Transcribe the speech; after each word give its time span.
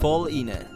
Voll 0.00 0.28
inne, 0.30 0.66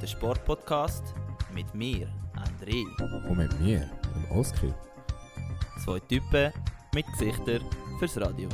der 0.00 0.06
Sportpodcast 0.06 1.02
mit 1.52 1.74
mir, 1.74 2.08
André. 2.36 2.84
Und 3.28 3.38
mit 3.38 3.60
mir, 3.60 3.90
dem 4.14 4.38
Oskar. 4.38 4.72
Zwei 5.84 5.98
Typen 6.00 6.52
mit 6.94 7.04
Gesichtern 7.18 7.62
fürs 7.98 8.20
Radio. 8.20 8.48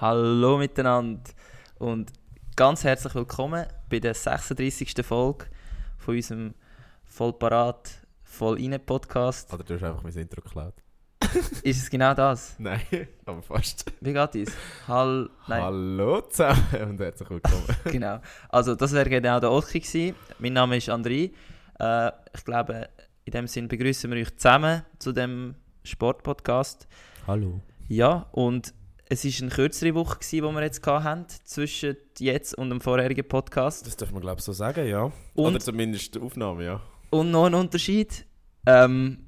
Hallo 0.00 0.56
miteinander 0.56 1.30
und 1.78 2.12
ganz 2.56 2.82
herzlich 2.82 3.14
willkommen 3.14 3.66
bei 3.90 3.98
der 3.98 4.14
36. 4.14 5.04
Folge 5.04 5.46
von 5.98 6.16
unserem 6.16 6.54
Vollparat, 7.04 8.01
voll 8.32 8.58
inne 8.60 8.78
Podcast. 8.78 9.52
Oder 9.52 9.62
du 9.62 9.74
hast 9.74 9.82
einfach 9.82 10.02
mein 10.02 10.12
Intro 10.14 10.40
geklaut? 10.40 10.74
Ist 11.62 11.82
es 11.82 11.90
genau 11.90 12.14
das? 12.14 12.56
Nein, 12.58 12.80
aber 13.26 13.42
fast. 13.42 13.84
Wie 14.00 14.12
geht 14.12 14.34
es? 14.34 14.52
Hall 14.88 15.30
Nein. 15.46 15.62
Hallo 15.62 16.22
zusammen 16.22 16.90
und 16.90 17.00
herzlich 17.00 17.28
willkommen. 17.30 17.64
genau. 17.84 18.20
Also 18.48 18.74
das 18.74 18.92
wäre 18.92 19.08
genau 19.08 19.38
der 19.38 19.52
Oski 19.52 19.80
gewesen. 19.80 20.16
Mein 20.38 20.54
Name 20.54 20.78
ist 20.78 20.88
André. 20.88 21.30
Äh, 21.78 22.12
ich 22.34 22.44
glaube, 22.44 22.88
in 23.24 23.32
dem 23.32 23.46
Sinn 23.46 23.68
begrüßen 23.68 24.10
wir 24.10 24.18
euch 24.20 24.36
zusammen 24.36 24.82
zu 24.98 25.12
dem 25.12 25.54
Sportpodcast. 25.84 26.88
Hallo. 27.26 27.60
Ja, 27.88 28.26
und 28.32 28.72
es 29.08 29.26
ist 29.26 29.42
eine 29.42 29.50
kürzere 29.50 29.94
Woche 29.94 30.18
gewesen, 30.18 30.48
die 30.48 30.54
wir 30.54 30.62
jetzt 30.62 30.86
hatten, 30.86 31.26
zwischen 31.44 31.96
jetzt 32.18 32.56
und 32.56 32.70
dem 32.70 32.80
vorherigen 32.80 33.28
Podcast. 33.28 33.86
Das 33.86 33.96
darf 33.96 34.10
man 34.10 34.22
glaube 34.22 34.38
ich 34.38 34.44
so 34.44 34.52
sagen, 34.52 34.88
ja. 34.88 35.04
Und- 35.34 35.46
Oder 35.54 35.60
zumindest 35.60 36.14
die 36.14 36.20
Aufnahme, 36.20 36.64
ja. 36.64 36.80
Und 37.12 37.30
noch 37.30 37.44
ein 37.44 37.54
Unterschied. 37.54 38.24
Ähm, 38.64 39.18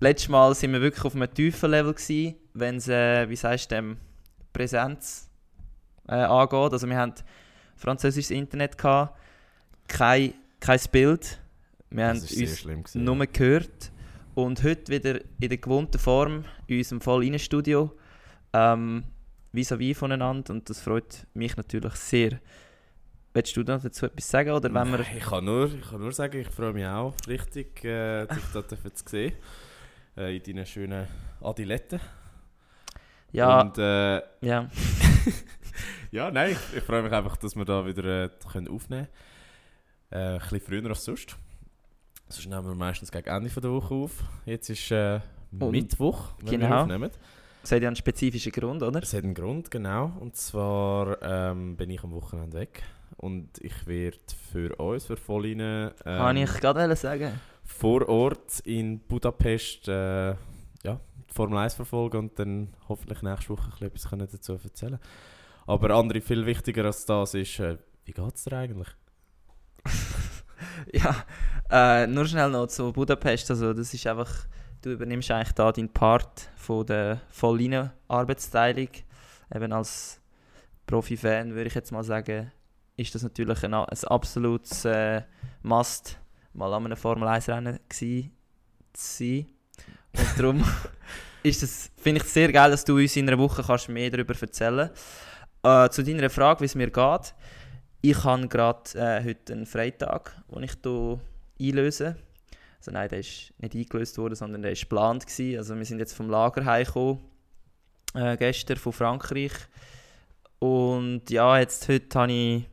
letztes 0.00 0.28
Mal 0.28 0.52
sind 0.56 0.72
wir 0.72 0.80
wirklich 0.80 1.04
auf 1.04 1.14
einem 1.14 1.32
tiefen 1.32 1.70
Level 1.70 1.94
gewesen, 1.94 2.34
wenn 2.54 2.76
es, 2.76 2.88
äh, 2.88 3.28
wie 3.30 3.36
sagst 3.36 3.70
du, 3.70 3.76
dem 3.76 3.96
Präsenz 4.52 5.30
äh, 6.08 6.14
angeht. 6.14 6.72
Also 6.72 6.88
wir 6.88 6.96
hatten 6.98 7.22
französisches 7.76 8.32
Internet 8.32 8.76
gehabt, 8.76 9.16
kein, 9.86 10.34
kein 10.58 10.80
Bild. 10.90 11.40
Wir 11.90 12.08
haben 12.08 12.20
Das 12.20 12.30
ist 12.32 12.36
sehr 12.36 12.48
uns 12.48 12.58
schlimm 12.58 12.82
gewesen. 12.82 13.04
nur 13.04 13.26
gehört. 13.26 13.92
Und 14.34 14.64
heute 14.64 14.92
wieder 14.92 15.20
in 15.40 15.48
der 15.50 15.58
gewohnten 15.58 16.00
Form 16.00 16.44
in 16.66 16.78
unserem 16.78 17.00
Voll-Innen-Studio. 17.00 17.92
Ähm, 18.52 19.04
vis-à-vis 19.52 19.96
voneinander 19.96 20.52
und 20.52 20.68
das 20.68 20.80
freut 20.80 21.26
mich 21.34 21.56
natürlich 21.56 21.94
sehr. 21.94 22.40
Willst 23.32 23.56
du 23.56 23.60
noch 23.62 23.80
dazu 23.80 24.06
etwas 24.06 24.28
sagen? 24.28 24.50
Oder 24.50 24.74
wenn 24.74 24.90
wir 24.90 25.00
ich, 25.00 25.20
kann 25.20 25.44
nur, 25.44 25.72
ich 25.72 25.88
kann 25.88 26.00
nur 26.00 26.12
sagen, 26.12 26.40
ich 26.40 26.48
freue 26.48 26.72
mich 26.72 26.86
auch 26.86 27.14
richtig, 27.28 27.84
äh, 27.84 28.26
dich 28.26 28.44
da 28.52 28.66
zu 28.66 28.76
sehen. 29.06 29.34
Äh, 30.16 30.36
in 30.36 30.42
deinen 30.42 30.66
schönen 30.66 31.06
Adiletten. 31.40 32.00
ja, 33.30 33.60
Und 33.60 33.78
äh, 33.78 34.16
ja, 34.40 34.68
ja, 36.10 36.30
nein, 36.32 36.50
ich, 36.52 36.78
ich 36.78 36.82
freue 36.82 37.02
mich 37.02 37.12
einfach, 37.12 37.36
dass 37.36 37.54
wir 37.54 37.64
da 37.64 37.86
wieder 37.86 38.24
äh, 38.24 38.30
können 38.50 38.66
aufnehmen 38.68 39.06
können. 40.10 40.22
Äh, 40.22 40.34
ein 40.34 40.38
bisschen 40.40 40.60
früher 40.60 40.88
als 40.88 41.04
sonst. 41.04 41.36
Sonst 42.28 42.46
nehmen 42.46 42.66
wir 42.66 42.74
meistens 42.74 43.12
gegen 43.12 43.28
Ende 43.28 43.48
von 43.50 43.62
der 43.62 43.70
Woche 43.70 43.94
auf. 43.94 44.24
Jetzt 44.44 44.70
ist 44.70 44.90
äh, 44.90 45.20
Und- 45.52 45.70
Mittwoch, 45.70 46.30
wenn 46.40 46.50
wir 46.50 46.58
genau. 46.58 46.82
aufnehmen. 46.82 47.10
das 47.62 47.70
hat 47.70 47.80
ja 47.82 47.88
einen 47.88 47.96
spezifischen 47.96 48.50
Grund, 48.50 48.82
oder? 48.82 49.00
Es 49.00 49.14
hat 49.14 49.22
einen 49.22 49.34
Grund, 49.34 49.70
genau. 49.70 50.12
Und 50.18 50.34
zwar 50.36 51.22
ähm, 51.22 51.76
bin 51.76 51.90
ich 51.90 52.02
am 52.02 52.10
Wochenende 52.12 52.58
weg. 52.58 52.82
Und 53.20 53.58
ich 53.60 53.86
werde 53.86 54.16
für 54.50 54.74
uns, 54.76 55.04
für 55.04 55.16
Volline, 55.18 55.94
Kann 56.04 56.38
ähm, 56.38 56.44
ich 56.44 56.52
gerade 56.54 56.96
sagen. 56.96 57.38
vor 57.62 58.08
Ort 58.08 58.60
in 58.60 58.98
Budapest 59.00 59.88
äh, 59.88 60.30
ja, 60.30 60.36
die 61.28 61.34
Formel 61.34 61.58
1 61.58 61.74
verfolgen 61.74 62.16
und 62.16 62.38
dann 62.38 62.72
hoffentlich 62.88 63.20
nächste 63.20 63.50
Woche 63.50 63.70
ein 63.84 63.90
bisschen 63.90 64.20
etwas 64.20 64.40
dazu 64.40 64.58
erzählen 64.64 64.98
Aber 65.66 65.90
andere, 65.90 66.22
viel 66.22 66.46
wichtiger 66.46 66.86
als 66.86 67.04
das 67.04 67.34
ist, 67.34 67.60
äh, 67.60 67.76
wie 68.06 68.12
geht 68.12 68.34
es 68.34 68.44
dir 68.44 68.56
eigentlich? 68.56 68.88
Ja, 70.92 71.24
äh, 71.70 72.06
nur 72.06 72.26
schnell 72.26 72.50
noch 72.50 72.66
zu 72.66 72.92
Budapest. 72.92 73.50
Also, 73.50 73.72
das 73.72 73.94
ist 73.94 74.06
einfach, 74.06 74.30
du 74.82 74.92
übernimmst 74.92 75.30
eigentlich 75.30 75.52
da 75.52 75.72
deinen 75.72 75.88
Part 75.92 76.48
von 76.56 76.84
der 76.86 77.20
Vollline-Arbeitsteilung. 77.30 78.88
Eben 79.54 79.72
als 79.72 80.20
Profi-Fan 80.86 81.54
würde 81.54 81.68
ich 81.68 81.74
jetzt 81.74 81.92
mal 81.92 82.04
sagen, 82.04 82.52
ist 83.00 83.14
das 83.14 83.22
natürlich 83.22 83.62
ein, 83.64 83.74
ein 83.74 84.04
absolutes 84.04 84.84
äh, 84.84 85.22
Must, 85.62 86.18
mal 86.52 86.72
an 86.74 86.84
einem 86.84 86.96
Formel-1-Rennen 86.96 87.78
gewesen 87.88 88.32
zu 88.92 89.18
sein. 89.18 89.46
Und 90.16 90.38
darum 90.38 90.64
ist 91.42 91.90
finde 91.96 92.20
ich 92.20 92.26
es 92.26 92.34
sehr 92.34 92.52
geil, 92.52 92.70
dass 92.70 92.84
du 92.84 92.96
uns 92.96 93.16
in 93.16 93.28
einer 93.28 93.38
Woche 93.38 93.62
kannst 93.62 93.88
mehr 93.88 94.10
darüber 94.10 94.34
erzählen 94.38 94.90
äh, 95.62 95.88
Zu 95.88 96.02
deiner 96.02 96.28
Frage, 96.28 96.60
wie 96.60 96.66
es 96.66 96.74
mir 96.74 96.90
geht. 96.90 97.34
Ich 98.02 98.24
habe 98.24 98.48
gerade 98.48 98.90
äh, 98.94 99.24
heute 99.24 99.52
einen 99.52 99.66
Freitag, 99.66 100.34
den 100.54 100.62
ich 100.62 100.72
hier 100.82 101.20
einlöse. 101.60 102.16
Also 102.78 102.90
nein, 102.92 103.08
der 103.08 103.20
ist 103.20 103.52
nicht 103.58 103.74
eingelöst 103.74 104.16
worden, 104.18 104.34
sondern 104.34 104.62
der 104.62 104.72
war 104.72 104.78
geplant. 104.78 105.26
Gewesen. 105.26 105.58
Also 105.58 105.76
wir 105.76 105.84
sind 105.84 105.98
jetzt 105.98 106.14
vom 106.14 106.30
Lager 106.30 106.64
heimgekommen, 106.64 107.20
äh, 108.14 108.36
gestern 108.36 108.78
von 108.78 108.92
Frankreich. 108.92 109.52
Und 110.58 111.30
ja, 111.30 111.58
jetzt 111.58 111.88
heute 111.88 112.18
habe 112.18 112.32
ich 112.32 112.64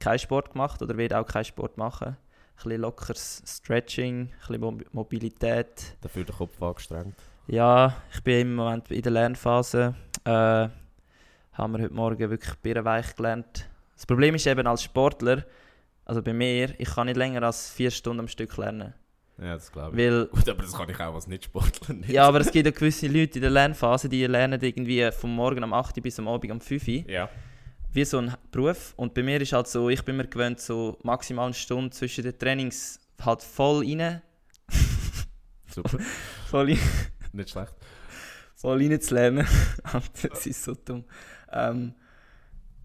keinen 0.00 0.18
Sport 0.18 0.52
gemacht 0.52 0.82
oder 0.82 0.96
werde 0.96 1.18
auch 1.18 1.26
keinen 1.26 1.44
Sport 1.44 1.76
machen. 1.78 2.08
Ein 2.08 2.16
bisschen 2.64 2.80
lockeres 2.80 3.42
Stretching, 3.46 4.22
ein 4.22 4.30
bisschen 4.38 4.60
Mo 4.60 4.78
Mobilität. 4.92 5.96
Dafür 6.00 6.24
den 6.24 6.34
Kopf 6.34 6.60
angestrengt. 6.60 7.14
Ja, 7.46 7.94
ich 8.12 8.22
bin 8.22 8.40
im 8.40 8.54
Moment 8.56 8.90
in 8.90 9.02
der 9.02 9.12
Lernphase. 9.12 9.94
Äh, 10.24 10.68
haben 11.52 11.72
wir 11.72 11.82
heute 11.82 11.94
Morgen 11.94 12.30
wirklich 12.30 12.54
birrenweich 12.56 13.14
gelernt. 13.14 13.68
Das 13.94 14.06
Problem 14.06 14.34
ist 14.34 14.46
eben 14.46 14.66
als 14.66 14.82
Sportler, 14.82 15.44
also 16.04 16.22
bei 16.22 16.32
mir, 16.32 16.74
ich 16.78 16.88
kann 16.88 17.06
nicht 17.06 17.16
länger 17.16 17.42
als 17.42 17.70
vier 17.70 17.90
Stunden 17.90 18.20
am 18.20 18.28
Stück 18.28 18.56
lernen. 18.56 18.94
Ja, 19.38 19.54
das 19.54 19.72
glaube 19.72 19.96
ich. 20.00 20.10
Weil, 20.10 20.26
Gut, 20.26 20.48
aber 20.48 20.62
das 20.62 20.72
kann 20.72 20.88
ich 20.90 21.00
auch 21.00 21.14
als 21.14 21.26
Nicht-Sportler 21.26 21.94
nicht. 21.94 22.10
ja, 22.10 22.26
aber 22.26 22.40
es 22.40 22.50
gibt 22.50 22.66
ja 22.66 22.72
gewisse 22.72 23.06
Leute 23.06 23.38
in 23.38 23.42
der 23.42 23.50
Lernphase, 23.50 24.08
die 24.08 24.24
lernen 24.26 24.60
irgendwie 24.60 25.10
vom 25.12 25.34
Morgen 25.34 25.64
um 25.64 25.72
8 25.72 25.96
Uhr 25.96 26.02
bis 26.02 26.18
am 26.18 26.28
Abend 26.28 26.52
um 26.52 26.60
5 26.60 26.88
Uhr. 26.88 26.94
Ja. 27.10 27.28
Wie 27.92 28.04
so 28.04 28.18
ein 28.18 28.34
Beruf. 28.52 28.94
Und 28.96 29.14
bei 29.14 29.22
mir 29.22 29.40
ist 29.40 29.52
halt 29.52 29.66
so, 29.68 29.88
ich 29.88 30.04
bin 30.04 30.16
mir 30.16 30.26
gewöhnt, 30.26 30.60
so 30.60 30.96
maximal 31.02 31.46
eine 31.46 31.54
Stunde 31.54 31.90
zwischen 31.90 32.22
den 32.24 32.38
Trainings 32.38 33.00
halt 33.20 33.42
voll 33.42 33.84
rein. 33.84 34.22
Super. 35.74 35.98
Voll 36.48 36.66
rein. 36.70 36.78
nicht 37.32 37.50
schlecht. 37.50 37.74
voll 38.56 38.78
reinzulernen. 38.78 39.46
Alter, 39.82 40.28
das 40.30 40.46
ist 40.46 40.62
so 40.62 40.74
dumm. 40.74 41.04
Ähm, 41.52 41.94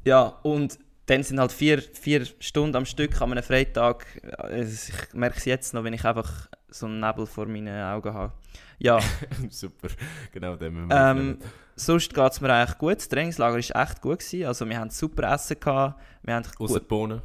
ja, 0.03 0.23
und 0.43 0.79
dann 1.07 1.21
sind 1.23 1.39
halt 1.39 1.51
vier, 1.51 1.81
vier 1.81 2.25
Stunden 2.39 2.75
am 2.75 2.85
Stück 2.85 3.21
an 3.21 3.31
einem 3.31 3.43
Freitag. 3.43 4.05
Äh, 4.49 4.63
Ich 4.63 5.13
merke 5.13 5.37
es 5.37 5.45
jetzt 5.45 5.73
noch, 5.73 5.83
wenn 5.83 5.93
ich 5.93 6.03
einfach 6.03 6.49
so 6.69 6.87
einen 6.87 6.99
Nebel 6.99 7.27
vor 7.27 7.45
meinen 7.45 7.83
Augen 7.83 8.13
habe. 8.13 8.33
Ja, 8.79 8.99
Super. 9.49 9.89
Genau 10.31 10.55
dem 10.55 10.73
müssen 10.73 10.89
wir 10.89 11.11
ähm. 11.11 11.39
Sonst 11.75 12.13
geht 12.13 12.31
es 12.31 12.41
mir 12.41 12.53
eigentlich 12.53 12.77
gut. 12.77 12.97
Das 12.97 13.09
Trainingslager 13.09 13.55
war 13.55 13.83
echt 13.83 14.01
gut. 14.01 14.19
Gewesen. 14.19 14.45
Also 14.45 14.67
wir 14.67 14.79
haben 14.79 14.89
super 14.89 15.33
Essen 15.33 15.59
gehabt. 15.59 16.01
Wir 16.23 16.35
haben 16.35 16.45
Ausser 16.59 16.79
die 16.79 16.85
Bohnen. 16.85 17.21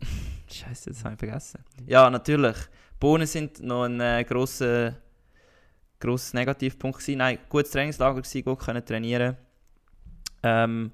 Scheiße, 0.50 0.90
das 0.90 1.04
habe 1.04 1.14
ich 1.14 1.18
vergessen. 1.18 1.64
Ja, 1.86 2.08
natürlich. 2.08 2.56
Bohnen 3.00 3.26
sind 3.26 3.60
noch 3.60 3.84
ein 3.84 4.00
äh, 4.00 4.24
grosser, 4.24 4.94
grosser 5.98 6.36
Negativpunkt 6.36 6.98
gewesen. 6.98 7.18
Nein, 7.18 7.38
gutes 7.48 7.72
Trainingslager 7.72 8.22
gewesen, 8.22 8.44
gut 8.44 8.60
können 8.60 8.84
trainieren. 8.84 9.36
Ähm, 10.42 10.92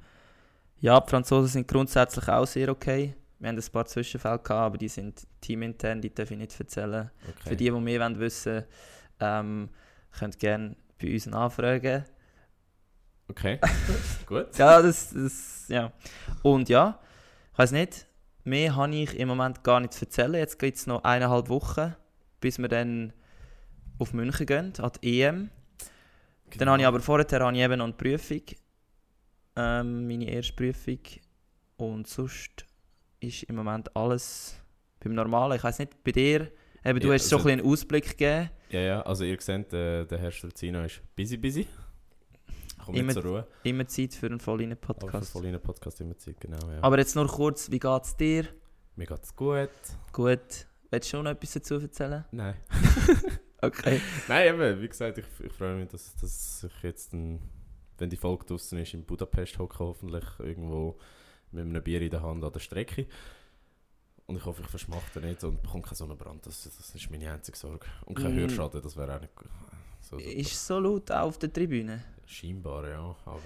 ja, 0.81 0.99
die 0.99 1.11
Franzosen 1.11 1.49
sind 1.49 1.69
grundsätzlich 1.69 2.29
auch 2.29 2.47
sehr 2.47 2.69
okay. 2.71 3.15
Wir 3.39 3.49
haben 3.49 3.59
ein 3.59 3.73
paar 3.73 3.87
Zwischenfälle 3.87 4.39
gehabt, 4.39 4.51
aber 4.51 4.79
die 4.79 4.89
sind 4.89 5.27
teamintern, 5.41 6.01
die 6.01 6.15
darf 6.15 6.31
ich 6.31 6.39
nicht 6.39 6.59
erzählen. 6.59 7.11
Okay. 7.23 7.49
Für 7.49 7.57
die, 7.57 7.65
die 7.65 7.71
mehr 7.73 8.01
wollen 8.01 8.19
wissen 8.19 8.65
ähm, 9.21 9.69
könnt 10.19 10.39
gerne 10.39 10.77
bei 11.01 11.13
uns 11.13 11.27
nachfragen. 11.27 12.05
Okay. 13.29 13.59
Gut. 14.27 14.57
Ja, 14.59 14.83
das, 14.83 15.13
das, 15.15 15.65
ja. 15.69 15.93
Und 16.43 16.69
ja, 16.69 16.99
ich 17.53 17.59
weiß 17.59 17.73
nicht, 17.73 18.07
mehr 18.45 18.77
habe 18.77 18.95
ich 18.95 19.17
im 19.19 19.29
Moment 19.29 19.63
gar 19.65 19.81
nicht 19.81 19.93
zu 19.95 20.05
erzählen. 20.05 20.35
Jetzt 20.35 20.59
geht 20.59 20.77
es 20.77 20.87
noch 20.87 21.05
eineinhalb 21.05 21.49
Wochen, 21.49 21.95
bis 22.41 22.59
wir 22.59 22.69
dann 22.69 23.13
auf 23.99 24.13
München 24.13 24.47
gehen, 24.47 24.73
an 24.79 24.91
die 25.03 25.23
EM. 25.23 25.51
Dann 26.59 26.69
habe 26.69 26.81
ich 26.83 26.87
aber 26.87 27.01
vorher 27.01 27.27
habe 27.41 27.57
ich 27.57 27.63
eben 27.63 27.79
noch 27.79 27.85
eine 27.87 27.95
Prüfung, 27.95 28.43
ähm, 29.57 30.07
meine 30.07 30.29
erste 30.29 30.53
Prüfung. 30.53 30.99
Und 31.77 32.07
sonst 32.07 32.67
ist 33.21 33.45
im 33.45 33.57
Moment 33.57 33.95
alles 33.97 34.57
beim 35.03 35.15
Normalen. 35.15 35.57
Ich 35.57 35.65
weiß 35.65 35.79
nicht, 35.79 36.03
bei 36.05 36.13
dir, 36.13 36.51
eben, 36.85 37.01
du 37.01 37.09
Ja, 37.09 37.15
hast 37.15 37.29
so 37.29 37.37
also- 37.37 37.49
ein 37.49 37.57
bisschen 37.57 37.61
einen 37.61 37.73
Ausblick 37.73 38.09
gegeben. 38.11 38.51
Ja, 38.71 38.81
ja, 38.81 39.03
also 39.03 39.25
ihr 39.25 39.41
seht, 39.41 39.73
äh, 39.73 40.05
der 40.05 40.19
Herr 40.19 40.31
Stelzino 40.31 40.83
ist 40.85 41.01
busy, 41.17 41.37
busy. 41.37 41.67
Kommt 42.85 42.99
Immer- 42.99 43.13
zur 43.13 43.23
Ruhe. 43.25 43.47
Immer 43.63 43.87
Zeit 43.87 44.15
für 44.15 44.27
einen 44.27 44.41
vollen 44.41 44.73
Aber 44.73 44.81
für 44.81 44.95
Podcast. 44.95 45.33
voll 45.33 45.47
in 45.47 45.61
Podcast 45.61 46.01
immer 46.01 46.17
Zeit, 46.19 46.41
genau. 46.41 46.59
Ja. 46.71 46.83
Aber 46.83 46.99
jetzt 46.99 47.15
nur 47.15 47.27
kurz, 47.29 47.71
wie 47.71 47.79
geht 47.79 48.03
es 48.05 48.17
dir? 48.17 48.47
Mir 48.97 49.07
geht's 49.07 49.35
gut. 49.37 49.71
Gut. 50.13 50.67
willst 50.91 51.09
du 51.09 51.17
schon 51.17 51.25
noch 51.25 51.31
etwas 51.31 51.53
dazu 51.53 51.75
erzählen? 51.79 52.25
Nein. 52.33 52.57
Okay. 53.65 54.01
Nein, 54.29 54.55
eben, 54.55 54.83
wie 54.83 54.89
gesagt, 54.89 55.19
ich, 55.19 55.25
ich 55.39 55.53
freue 55.53 55.77
mich, 55.77 55.89
dass, 55.89 56.17
dass 56.17 56.65
ich 56.65 56.83
jetzt, 56.83 57.13
ein, 57.13 57.41
wenn 57.97 58.11
die 58.11 58.17
Folge 58.17 58.45
draußen 58.45 58.77
ist, 58.77 58.93
in 58.93 59.05
Budapest 59.05 59.57
hocke, 59.57 59.79
hoffentlich 59.79 60.25
irgendwo 60.41 60.99
mit 61.53 61.65
einem 61.67 61.81
Bier 61.81 62.03
in 62.03 62.11
der 62.11 62.23
Hand 62.23 62.43
an 62.43 62.53
der 62.53 62.59
Strecke. 62.59 63.07
Und 64.27 64.35
ich 64.37 64.45
hoffe, 64.45 64.63
ich 64.63 64.69
verschmachte 64.69 65.21
nicht 65.21 65.45
und 65.45 65.63
bekomme 65.63 65.85
keinen 65.85 65.95
Sonnenbrand. 65.95 66.45
Das, 66.45 66.65
das 66.65 66.93
ist 66.93 67.11
meine 67.13 67.31
einzige 67.33 67.57
Sorge. 67.57 67.87
Und 68.05 68.17
kein 68.17 68.35
Mm. 68.35 68.39
Hörschaden, 68.41 68.83
das 68.83 68.97
wäre 68.97 69.15
auch 69.17 69.21
nicht 69.21 69.37
gut. 69.37 69.49
So, 70.01 70.19
so, 70.19 70.25
Ist 70.25 70.53
es 70.53 70.67
so 70.67 70.81
laut 70.81 71.09
auch 71.13 71.27
auf 71.29 71.39
der 71.39 71.53
Tribüne? 71.53 72.03
Scheinbar, 72.33 72.89
ja. 72.89 73.15
Aber 73.25 73.39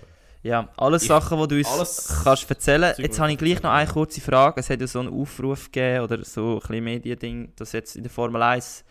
Ja, 0.43 0.69
alles 0.77 1.03
Ich- 1.03 1.09
Sachen, 1.09 1.38
die 1.43 1.49
du 1.49 1.56
uns 1.59 1.67
alles 1.69 2.21
kannst 2.23 2.49
erzählen. 2.50 2.94
Zeug, 2.94 3.05
Jetzt 3.05 3.19
habe 3.19 3.31
ich 3.31 3.35
ich 3.35 3.38
gleich 3.38 3.62
noch 3.62 3.71
eine 3.73 3.91
kurze 3.91 4.21
Frage. 4.21 4.61
Es 4.61 4.71
hat 4.71 4.81
ja 4.81 4.87
so 4.87 5.00
einen 5.00 5.09
Aufruf 5.12 5.65
gegeben 5.73 6.05
oder 6.05 6.25
so 6.25 6.61
ein 6.69 6.85
Mediending, 6.85 7.53
dass 7.56 7.73
jetzt 7.73 7.97
in 7.97 8.05
der 8.05 8.11
Formel 8.12 8.41
1 8.43 8.85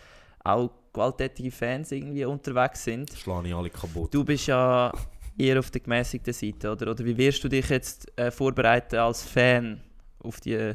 auch 0.43 0.69
gewalttätige 0.93 1.51
Fans 1.51 1.91
irgendwie 1.91 2.25
unterwegs 2.25 2.83
sind. 2.83 3.11
schlage 3.13 3.47
ich 3.47 3.55
alle 3.55 3.69
kaputt. 3.69 4.13
Du 4.13 4.23
bist 4.23 4.47
ja 4.47 4.91
eher 5.37 5.59
auf 5.59 5.71
der 5.71 5.81
gemäßigten 5.81 6.33
Seite, 6.33 6.71
oder? 6.71 6.91
Oder 6.91 7.03
wie 7.05 7.17
wirst 7.17 7.43
du 7.43 7.47
dich 7.49 7.69
jetzt 7.69 8.11
äh, 8.17 8.31
vorbereiten 8.31 8.97
als 8.97 9.23
Fan 9.23 9.81
auf, 10.19 10.39
die, 10.41 10.73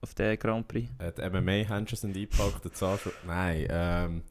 auf 0.00 0.14
den 0.14 0.38
Grand 0.38 0.66
Prix? 0.68 0.88
Äh, 0.98 1.12
die 1.12 1.22
MMA-Händchen 1.30 1.96
sind 1.98 2.16
eingepackt, 2.16 2.64
der 2.64 2.72
Zahnschutz. 2.72 3.14
Nein, 3.26 3.66
ähm. 3.70 4.22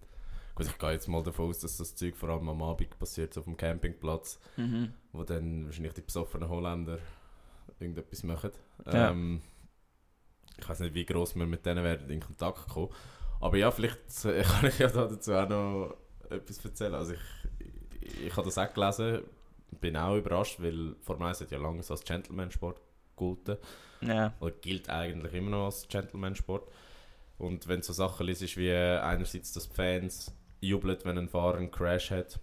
Gut, 0.55 0.67
ich 0.67 0.77
gehe 0.77 0.91
jetzt 0.91 1.07
mal 1.07 1.21
davon 1.21 1.49
aus, 1.49 1.59
dass 1.59 1.77
das 1.77 1.95
Zeug 1.95 2.15
vor 2.15 2.29
allem 2.29 2.47
am 2.47 2.61
Abend 2.63 2.97
passiert, 2.97 3.33
so 3.33 3.41
auf 3.41 3.45
dem 3.45 3.57
Campingplatz, 3.57 4.39
Mhm. 4.57 4.93
wo 5.11 5.23
dann 5.23 5.65
wahrscheinlich 5.65 5.93
die 5.93 6.01
besoffenen 6.01 6.47
Holländer 6.49 6.99
irgendetwas 7.79 8.23
machen. 8.23 8.51
Ja. 8.85 9.11
Ähm, 9.11 9.41
ich 10.57 10.67
weiß 10.69 10.79
nicht, 10.79 10.93
wie 10.93 11.05
gross 11.05 11.35
wir 11.35 11.45
mit 11.45 11.65
denen 11.65 11.83
werden 11.83 12.09
in 12.09 12.21
Kontakt 12.21 12.69
kommen. 12.69 12.89
Aber 13.41 13.57
ja, 13.57 13.69
vielleicht 13.69 13.99
kann 14.23 14.65
ich 14.69 14.79
ja 14.79 14.87
da 14.87 15.05
dazu 15.07 15.33
auch 15.33 15.49
noch 15.49 15.97
etwas 16.29 16.63
erzählen. 16.63 16.93
Also 16.95 17.13
ich, 17.13 17.19
ich, 17.99 18.25
ich 18.27 18.31
habe 18.37 18.45
das 18.45 18.57
auch 18.57 18.73
gelesen, 18.73 19.23
bin 19.81 19.97
auch 19.97 20.15
überrascht, 20.15 20.61
weil 20.61 20.95
Formel 21.01 21.27
1 21.27 21.41
hat 21.41 21.51
ja 21.51 21.57
lange 21.57 21.83
so 21.83 21.93
als 21.93 22.03
Gentleman-Sport 22.05 22.79
gegolten. 23.17 23.57
Ja. 24.01 24.33
oder 24.39 24.51
gilt 24.51 24.89
eigentlich 24.89 25.33
immer 25.33 25.49
noch 25.51 25.65
als 25.65 25.87
Gentleman-Sport. 25.87 26.69
Und 27.37 27.67
wenn 27.67 27.79
du 27.81 27.85
so 27.85 27.93
Sachen 27.93 28.25
liest, 28.27 28.55
wie 28.55 28.71
einerseits, 28.71 29.51
dass 29.51 29.65
Fans 29.65 30.33
jubeln, 30.61 30.97
wenn 31.03 31.17
ein 31.17 31.29
Fahrer 31.29 31.57
einen 31.57 31.71
Crash 31.71 32.11
hat, 32.11 32.39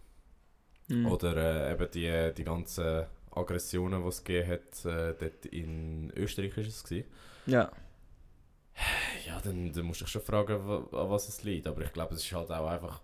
Mhm. 0.88 1.06
oder 1.06 1.36
äh, 1.68 1.72
eben 1.72 1.90
die, 1.92 2.34
die 2.36 2.44
ganzen 2.44 3.06
Aggressionen, 3.30 4.02
die 4.02 4.08
es 4.08 4.24
gegeben 4.24 4.50
hat, 4.50 4.84
äh, 4.84 5.14
dort 5.18 5.46
in 5.46 6.12
Österreich 6.16 6.56
ist 6.58 6.68
es 6.68 6.84
gewesen. 6.84 7.08
ja. 7.46 7.70
Ja, 9.26 9.38
dann, 9.40 9.70
dann 9.72 9.84
musst 9.84 10.00
du 10.00 10.04
dich 10.06 10.12
schon 10.12 10.22
fragen, 10.22 10.54
an 10.54 10.86
was 11.10 11.28
es 11.28 11.44
liegt. 11.44 11.66
Aber 11.66 11.82
ich 11.82 11.92
glaube, 11.92 12.14
es 12.14 12.24
ist 12.24 12.32
halt 12.32 12.50
auch 12.50 12.66
einfach 12.66 13.00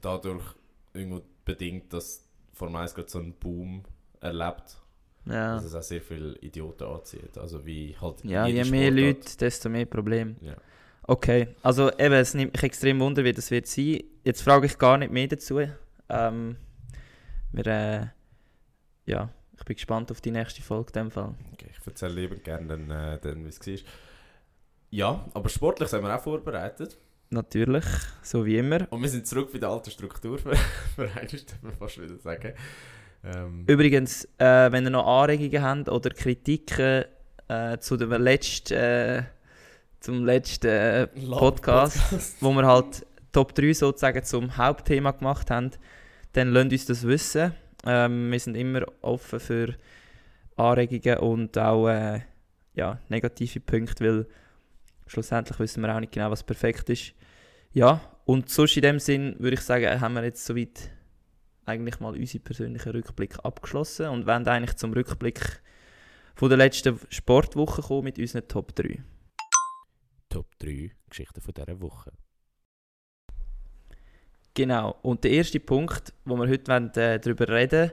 dadurch 0.00 0.44
irgendwo 0.92 1.22
bedingt, 1.44 1.92
dass 1.92 2.24
Formel 2.52 2.82
1 2.82 2.94
gerade 2.94 3.08
so 3.10 3.18
einen 3.18 3.32
Boom 3.34 3.82
erlebt, 4.20 4.78
Ja. 5.24 5.54
dass 5.56 5.64
es 5.64 5.74
auch 5.74 5.82
sehr 5.82 6.02
viele 6.02 6.36
Idioten 6.38 6.84
anzieht. 6.84 7.36
Also 7.38 7.64
wie 7.66 7.96
halt 8.00 8.22
Ja, 8.24 8.46
je 8.46 8.64
mehr 8.64 8.64
Sportart. 8.64 8.94
Leute, 8.94 9.36
desto 9.38 9.68
mehr 9.70 9.86
Problem. 9.86 10.36
Ja. 10.42 10.56
Okay, 11.10 11.48
also 11.64 11.90
eben, 11.98 12.14
es 12.14 12.34
nimmt 12.34 12.52
mich 12.52 12.62
extrem 12.62 13.00
wunder, 13.00 13.24
wie 13.24 13.32
das 13.32 13.50
wird 13.50 13.66
sein. 13.66 14.04
Jetzt 14.22 14.42
frage 14.42 14.66
ich 14.66 14.78
gar 14.78 14.96
nicht 14.96 15.10
mehr 15.12 15.26
dazu. 15.26 15.60
Ähm, 16.08 16.56
wir, 17.50 17.66
äh, 17.66 18.06
ja, 19.06 19.28
ich 19.58 19.64
bin 19.64 19.74
gespannt 19.74 20.12
auf 20.12 20.20
die 20.20 20.30
nächste 20.30 20.62
Folge 20.62 20.92
in 20.94 21.06
dem 21.06 21.10
Fall. 21.10 21.34
Okay, 21.52 21.66
ich 21.68 21.84
erzähle 21.84 22.12
lieber 22.12 22.36
gerne, 22.36 22.68
dann, 22.68 22.90
äh, 22.92 23.18
dann 23.18 23.44
wie 23.44 23.48
es 23.48 23.58
war. 23.58 23.90
Ja, 24.90 25.26
aber 25.34 25.48
sportlich 25.48 25.88
sind 25.88 26.04
wir 26.04 26.14
auch 26.14 26.22
vorbereitet. 26.22 26.96
Natürlich, 27.30 27.86
so 28.22 28.46
wie 28.46 28.58
immer. 28.58 28.86
Und 28.90 29.02
wir 29.02 29.08
sind 29.08 29.26
zurück 29.26 29.52
bei 29.52 29.58
der 29.58 29.70
alten 29.70 29.90
Struktur, 29.90 30.38
für, 30.38 30.54
für 30.54 31.10
man 31.60 31.72
fast 31.76 32.00
wieder 32.00 32.18
sagen. 32.18 32.54
Ähm, 33.24 33.64
Übrigens, 33.66 34.26
äh, 34.38 34.70
wenn 34.70 34.84
ihr 34.84 34.90
noch 34.90 35.08
Anregungen 35.08 35.60
habt 35.60 35.88
oder 35.88 36.10
Kritiken 36.10 37.04
äh, 37.48 37.78
zu 37.78 37.96
dem 37.96 38.12
letzten, 38.12 38.74
äh, 38.74 39.22
zum 40.00 40.24
letzten 40.24 40.66
äh, 40.66 41.06
Podcast, 41.06 42.00
wo 42.40 42.52
wir 42.52 42.66
halt 42.66 43.06
Top 43.32 43.54
3 43.54 43.72
sozusagen 43.74 44.24
zum 44.24 44.56
Hauptthema 44.56 45.12
gemacht 45.12 45.50
haben, 45.50 45.70
dann 46.32 46.52
lasst 46.52 46.72
uns 46.72 46.86
das 46.86 47.06
wissen. 47.06 47.54
Ähm, 47.84 48.30
wir 48.30 48.40
sind 48.40 48.56
immer 48.56 48.84
offen 49.02 49.40
für 49.40 49.74
Anregungen 50.56 51.18
und 51.18 51.56
auch 51.58 51.88
äh, 51.88 52.20
ja, 52.74 52.98
negative 53.08 53.60
Punkte, 53.60 54.04
weil 54.04 54.26
schlussendlich 55.06 55.58
wissen 55.58 55.82
wir 55.82 55.94
auch 55.94 56.00
nicht 56.00 56.12
genau, 56.12 56.30
was 56.30 56.42
perfekt 56.42 56.88
ist. 56.90 57.12
Ja, 57.72 58.00
und 58.24 58.48
sonst 58.48 58.76
in 58.76 58.82
dem 58.82 58.98
Sinn 58.98 59.36
würde 59.38 59.54
ich 59.54 59.60
sagen, 59.60 60.00
haben 60.00 60.14
wir 60.14 60.24
jetzt 60.24 60.44
soweit 60.44 60.90
eigentlich 61.66 62.00
mal 62.00 62.16
unseren 62.16 62.42
persönlichen 62.42 62.90
Rückblick 62.92 63.38
abgeschlossen 63.44 64.08
und 64.08 64.26
wollen 64.26 64.46
eigentlich 64.46 64.76
zum 64.76 64.92
Rückblick 64.92 65.60
von 66.34 66.48
der 66.48 66.58
letzten 66.58 66.98
Sportwoche 67.10 67.82
kommen 67.82 68.04
mit 68.04 68.18
unseren 68.18 68.48
Top 68.48 68.74
3. 68.74 68.98
Top 70.30 70.46
3 70.58 70.90
Geschichten 71.10 71.40
von 71.42 71.52
dieser 71.52 71.80
Woche. 71.80 72.12
Genau. 74.54 74.96
Und 75.02 75.24
der 75.24 75.32
erste 75.32 75.60
Punkt, 75.60 76.12
wo 76.24 76.36
wir 76.36 76.48
heute 76.48 76.66
wollen, 76.70 76.90
äh, 76.94 77.20
darüber 77.20 77.48
reden 77.48 77.92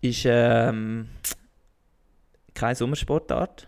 ist 0.00 0.24
ähm, 0.26 1.08
keine 2.54 2.74
Sommersportart. 2.74 3.66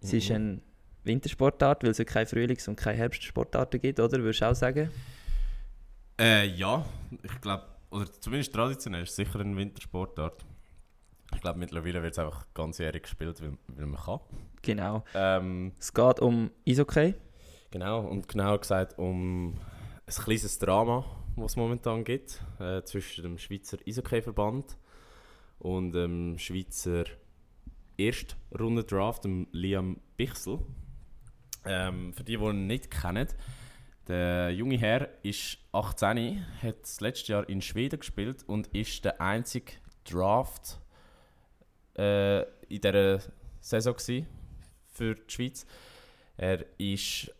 Es 0.00 0.12
ist 0.12 0.28
Mhm. 0.30 0.34
eine 0.36 0.60
Wintersportart, 1.04 1.82
weil 1.82 1.90
es 1.90 1.98
ja 1.98 2.04
keine 2.04 2.26
Frühlings- 2.26 2.68
und 2.68 2.76
keine 2.76 2.98
Herbstsportarten 2.98 3.80
gibt, 3.80 4.00
oder? 4.00 4.18
Würdest 4.18 4.42
du 4.42 4.50
auch 4.50 4.54
sagen? 4.54 4.90
Äh, 6.20 6.46
ja, 6.48 6.84
ich 7.22 7.40
glaube, 7.40 7.64
oder 7.90 8.10
zumindest 8.20 8.52
traditionell 8.54 9.02
ist 9.02 9.10
es 9.10 9.16
sicher 9.16 9.40
ein 9.40 9.56
Wintersportart. 9.56 10.44
Ich 11.34 11.40
glaube, 11.40 11.58
mittlerweile 11.58 12.02
wird 12.02 12.12
es 12.12 12.18
einfach 12.18 12.46
ganzjährig 12.54 13.02
gespielt, 13.02 13.40
weil, 13.42 13.56
weil 13.68 13.86
man 13.86 14.00
kann. 14.00 14.20
Genau. 14.62 15.04
Ähm, 15.14 15.72
Es 15.78 15.92
geht 15.92 16.20
um 16.20 16.50
Eishockey. 16.66 17.14
Genau, 17.70 18.00
und 18.00 18.28
genauer 18.28 18.60
gesagt 18.60 18.98
um 18.98 19.54
ein 20.06 20.24
kleines 20.24 20.58
Drama, 20.58 21.04
das 21.36 21.52
es 21.52 21.56
momentan 21.56 22.04
gibt, 22.04 22.42
äh, 22.60 22.82
zwischen 22.82 23.24
dem 23.24 23.38
Schweizer 23.38 23.78
Eishockey-Verband 23.86 24.76
und 25.58 25.92
dem 25.92 26.38
Schweizer 26.38 27.04
Erstrunden-Draft, 27.96 29.24
dem 29.24 29.48
Liam 29.52 30.00
Bichsel. 30.16 30.60
Ähm, 31.66 32.12
für 32.12 32.24
die, 32.24 32.36
die 32.36 32.44
ihn 32.44 32.66
nicht 32.66 32.90
kennen, 32.90 33.28
der 34.08 34.50
junge 34.50 34.78
Herr 34.78 35.08
ist 35.22 35.58
18, 35.72 36.44
hat 36.62 36.82
das 36.82 37.00
letzte 37.00 37.32
Jahr 37.32 37.48
in 37.48 37.62
Schweden 37.62 37.98
gespielt 37.98 38.44
und 38.46 38.66
ist 38.68 39.04
der 39.04 39.20
einzige 39.20 39.72
Draft 40.04 40.78
äh, 41.96 42.40
in 42.68 42.80
dieser 42.80 43.20
Saison 43.60 43.94
gewesen 43.94 44.26
für 44.92 45.14
die 45.14 45.22
Schweiz. 45.32 45.66
Er 46.36 46.64
ist 46.78 47.30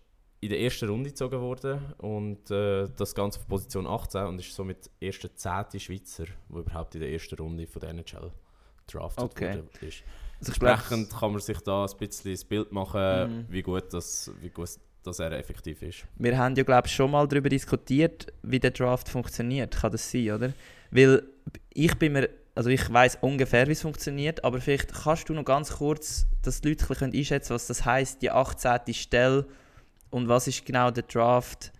in 0.41 0.51
der 0.51 0.61
ersten 0.61 0.89
Runde 0.89 1.11
gezogen 1.11 1.41
worden 1.41 1.81
und 1.99 2.51
äh, 2.51 2.87
das 2.97 3.15
Ganze 3.15 3.39
auf 3.41 3.49
Position 3.49 3.87
18 3.87 4.27
und 4.27 4.39
ist 4.39 4.55
somit 4.55 4.85
der 5.01 5.09
erste 5.09 5.35
zehnte 5.35 5.81
Schweizer, 5.81 6.25
der 6.51 6.61
überhaupt 6.61 6.95
in 6.95 7.01
der 7.01 7.11
ersten 7.13 7.35
Runde 7.37 7.67
von 7.67 7.81
der 7.81 7.91
NHL 7.91 8.31
drafted 8.87 9.25
Okay. 9.25 9.55
worden 9.55 9.69
ist. 9.81 10.03
Also 10.41 10.51
Entsprechend 10.53 11.11
kann 11.19 11.33
man 11.33 11.41
sich 11.41 11.59
da 11.61 11.87
ein 11.87 11.97
bisschen 11.99 12.33
das 12.33 12.45
Bild 12.45 12.71
machen, 12.73 13.01
Mhm. 13.01 13.45
wie, 13.49 13.63
gut 13.63 13.93
das, 13.95 14.31
wie 14.43 14.51
gut 14.51 14.69
das 15.03 15.19
er 15.19 15.33
effektiv 15.33 15.81
ist. 15.83 16.05
Wir 16.17 16.37
haben 16.37 16.55
ja, 16.57 16.63
glaube 16.63 16.89
ich, 16.89 16.93
schon 16.95 17.11
mal 17.11 17.27
darüber 17.27 17.49
diskutiert, 17.49 18.31
wie 18.43 18.61
der 18.61 18.71
Draft 18.73 19.09
funktioniert. 19.09 19.75
Kann 19.77 19.93
das 19.93 20.11
sein, 20.11 20.31
oder? 20.31 20.53
Weil 20.91 21.23
ich 21.73 21.95
bin 21.99 22.13
mir, 22.13 22.29
also 22.55 22.71
ich 22.71 22.93
weiß 22.93 23.19
ungefähr, 23.21 23.67
wie 23.67 23.73
es 23.73 23.83
funktioniert, 23.83 24.45
aber 24.45 24.61
vielleicht 24.61 24.93
kannst 24.93 25.29
du 25.29 25.35
noch 25.35 25.45
ganz 25.45 25.73
kurz, 25.73 26.27
dass 26.43 26.61
die 26.61 26.69
Leute 26.69 26.87
bisschen 26.87 27.13
einschätzen 27.13 27.49
können, 27.49 27.57
was 27.57 27.67
das 27.67 27.85
heißt, 27.85 28.23
die 28.23 28.31
18. 28.31 28.95
Stelle 28.95 29.47
und 30.11 30.29
was 30.29 30.47
ist 30.47 30.65
genau 30.65 30.91
der 30.91 31.03
Draft. 31.05 31.73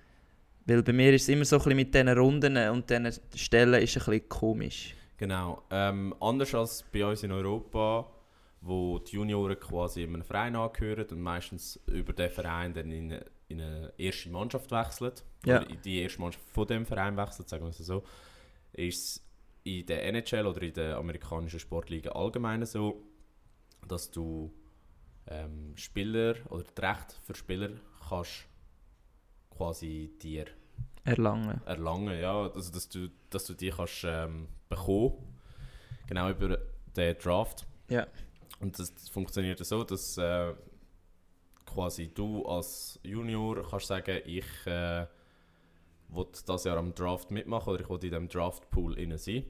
Weil 0.67 0.83
bei 0.83 0.93
mir 0.93 1.13
ist 1.13 1.23
es 1.23 1.29
immer 1.29 1.45
so 1.45 1.57
ein 1.57 1.63
bisschen 1.63 1.77
mit 1.77 1.95
diesen 1.95 2.09
Runden 2.09 2.57
und 2.71 2.89
diesen 2.91 3.13
Stellen 3.37 3.83
ist 3.83 3.97
ein 3.97 4.05
bisschen 4.05 4.29
komisch. 4.29 4.95
Genau. 5.17 5.63
Ähm, 5.71 6.15
anders 6.21 6.55
als 6.55 6.83
bei 6.93 7.05
uns 7.07 7.23
in 7.23 7.31
Europa, 7.31 8.11
wo 8.61 8.99
die 8.99 9.15
Junioren 9.17 9.61
quasi 9.61 10.03
in 10.03 10.15
einem 10.15 10.25
Verein 10.25 10.57
angehören 10.57 11.07
und 11.11 11.21
meistens 11.21 11.79
über 11.87 12.13
den 12.13 12.31
Verein 12.31 12.73
dann 12.75 12.91
in 12.91 13.13
eine, 13.13 13.25
in 13.49 13.61
eine 13.61 13.93
erste 13.99 14.31
Mannschaft 14.31 14.71
wechseln, 14.71 15.13
Ja. 15.45 15.61
oder 15.61 15.71
in 15.71 15.81
die 15.83 16.01
erste 16.03 16.21
Mannschaft 16.21 16.49
von 16.49 16.67
dem 16.67 16.85
Verein 16.87 17.17
wechselt, 17.17 17.49
sagen 17.49 17.65
wir 17.65 17.71
es 17.71 17.79
so, 17.79 18.03
ist 18.73 19.24
in 19.65 19.87
der 19.87 20.05
NHL 20.05 20.47
oder 20.47 20.63
in 20.63 20.75
der 20.75 20.97
amerikanischen 20.97 21.59
Sportliga 21.59 22.13
allgemein 22.13 22.65
so, 22.67 23.03
dass 23.89 24.11
du 24.11 24.53
ähm, 25.27 25.77
Spieler 25.77 26.37
oder 26.51 26.65
das 26.75 26.85
Recht 26.85 27.21
für 27.23 27.35
Spieler 27.35 27.71
kannst 28.09 28.47
quasi 29.51 30.13
dir 30.21 30.47
Erlangen. 31.05 31.61
erlangen, 31.67 32.19
ja, 32.19 32.49
also 32.49 32.73
dass 32.73 32.89
du, 32.89 33.11
dass 33.31 33.45
du 33.45 33.55
die 33.55 33.71
kannst 33.71 34.05
ähm, 34.05 34.49
bekommen, 34.69 35.39
genau 36.07 36.31
über 36.31 36.59
den 36.97 37.19
Draft. 37.19 37.67
Ja. 37.89 38.07
Und 38.61 38.79
das, 38.79 38.95
das 38.95 39.09
funktioniert 39.09 39.65
so, 39.65 39.85
dass 39.85 40.17
äh, 40.17 40.55
quasi 41.67 42.09
du 42.13 42.45
als 42.47 42.99
Junior 43.03 43.67
kannst 43.69 43.87
sagen, 43.87 44.21
ich 44.25 44.47
äh, 44.67 45.07
will 46.09 46.27
das 46.47 46.65
Jahr 46.65 46.77
am 46.77 46.95
Draft 46.95 47.31
mitmachen 47.31 47.73
oder 47.73 47.83
ich 47.83 47.89
will 47.89 47.97
in 47.97 48.11
diesem 48.11 48.29
Draftpool 48.29 48.99
inne 48.99 49.19
sein. 49.19 49.45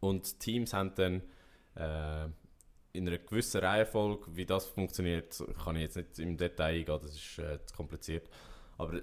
Und 0.00 0.40
Teams 0.40 0.72
haben 0.72 0.94
dann 0.94 1.22
äh, 1.76 2.28
in 2.92 3.08
einer 3.08 3.18
gewissen 3.18 3.60
Reihenfolge, 3.60 4.36
wie 4.36 4.44
das 4.44 4.66
funktioniert, 4.66 5.42
kann 5.64 5.76
ich 5.76 5.82
jetzt 5.82 5.96
nicht 5.96 6.18
im 6.18 6.36
Detail 6.36 6.80
eingehen, 6.80 6.98
das 7.00 7.14
ist 7.14 7.38
äh, 7.38 7.64
zu 7.64 7.74
kompliziert. 7.74 8.28
Aber 8.78 9.00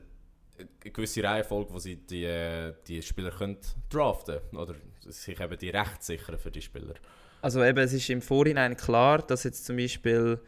eine 0.60 0.92
gewisse 0.92 1.24
Reihenfolge, 1.24 1.74
wo 1.74 1.80
sie 1.80 1.96
die, 1.96 2.72
die 2.88 3.02
Spieler 3.02 3.32
können 3.32 3.58
draften 3.90 4.40
oder 4.56 4.76
sich 5.02 5.40
eben 5.40 5.58
die 5.58 5.70
Rechte 5.70 6.04
sichern 6.04 6.38
für 6.38 6.52
die 6.52 6.62
Spieler. 6.62 6.96
Also 7.42 7.64
eben, 7.64 7.80
es 7.80 7.94
ist 7.94 8.10
im 8.10 8.22
Vorhinein 8.22 8.76
klar, 8.76 9.20
dass 9.20 9.44
jetzt 9.44 9.66
zum 9.66 9.78
Beispiel 9.78 10.40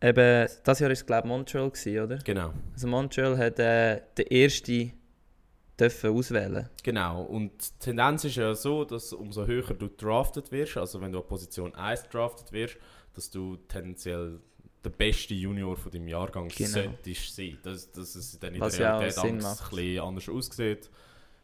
eben, 0.00 0.48
das 0.64 0.78
Jahr 0.78 0.90
ist 0.90 1.06
glaube 1.06 1.26
ich 1.26 1.28
Montreal 1.28 1.70
gewesen, 1.70 2.00
oder? 2.00 2.16
Genau. 2.18 2.54
Also 2.72 2.88
Montreal 2.88 3.36
hat 3.36 3.58
äh, 3.58 4.00
den 4.16 4.26
ersten 4.28 4.92
dürfen 5.78 6.10
auswählen. 6.16 6.68
Genau, 6.82 7.22
und 7.22 7.50
die 7.52 7.78
Tendenz 7.84 8.24
ist 8.24 8.36
ja 8.36 8.54
so, 8.54 8.84
dass 8.84 9.12
umso 9.12 9.46
höher 9.46 9.74
du 9.74 9.88
drafted 9.88 10.50
wirst, 10.52 10.76
also 10.76 11.00
wenn 11.00 11.12
du 11.12 11.20
an 11.20 11.26
Position 11.26 11.74
1 11.74 12.08
drafted 12.10 12.52
wirst, 12.52 12.76
dass 13.14 13.30
du 13.30 13.56
tendenziell 13.68 14.40
der 14.84 14.90
beste 14.90 15.34
Junior 15.34 15.76
von 15.76 15.92
deinem 15.92 16.08
Jahrgang 16.08 16.48
Genau. 16.48 16.68
solltest 16.70 17.36
sein. 17.36 17.58
Dass, 17.62 17.90
dass 17.92 18.14
es 18.16 18.38
dann 18.38 18.54
in 18.54 18.60
Was 18.60 18.76
der 18.76 18.86
ja 18.86 18.98
Realität 18.98 19.42
macht. 19.42 19.62
ein 19.62 19.68
bisschen 19.76 20.00
anders 20.04 20.28
aussieht. 20.28 20.90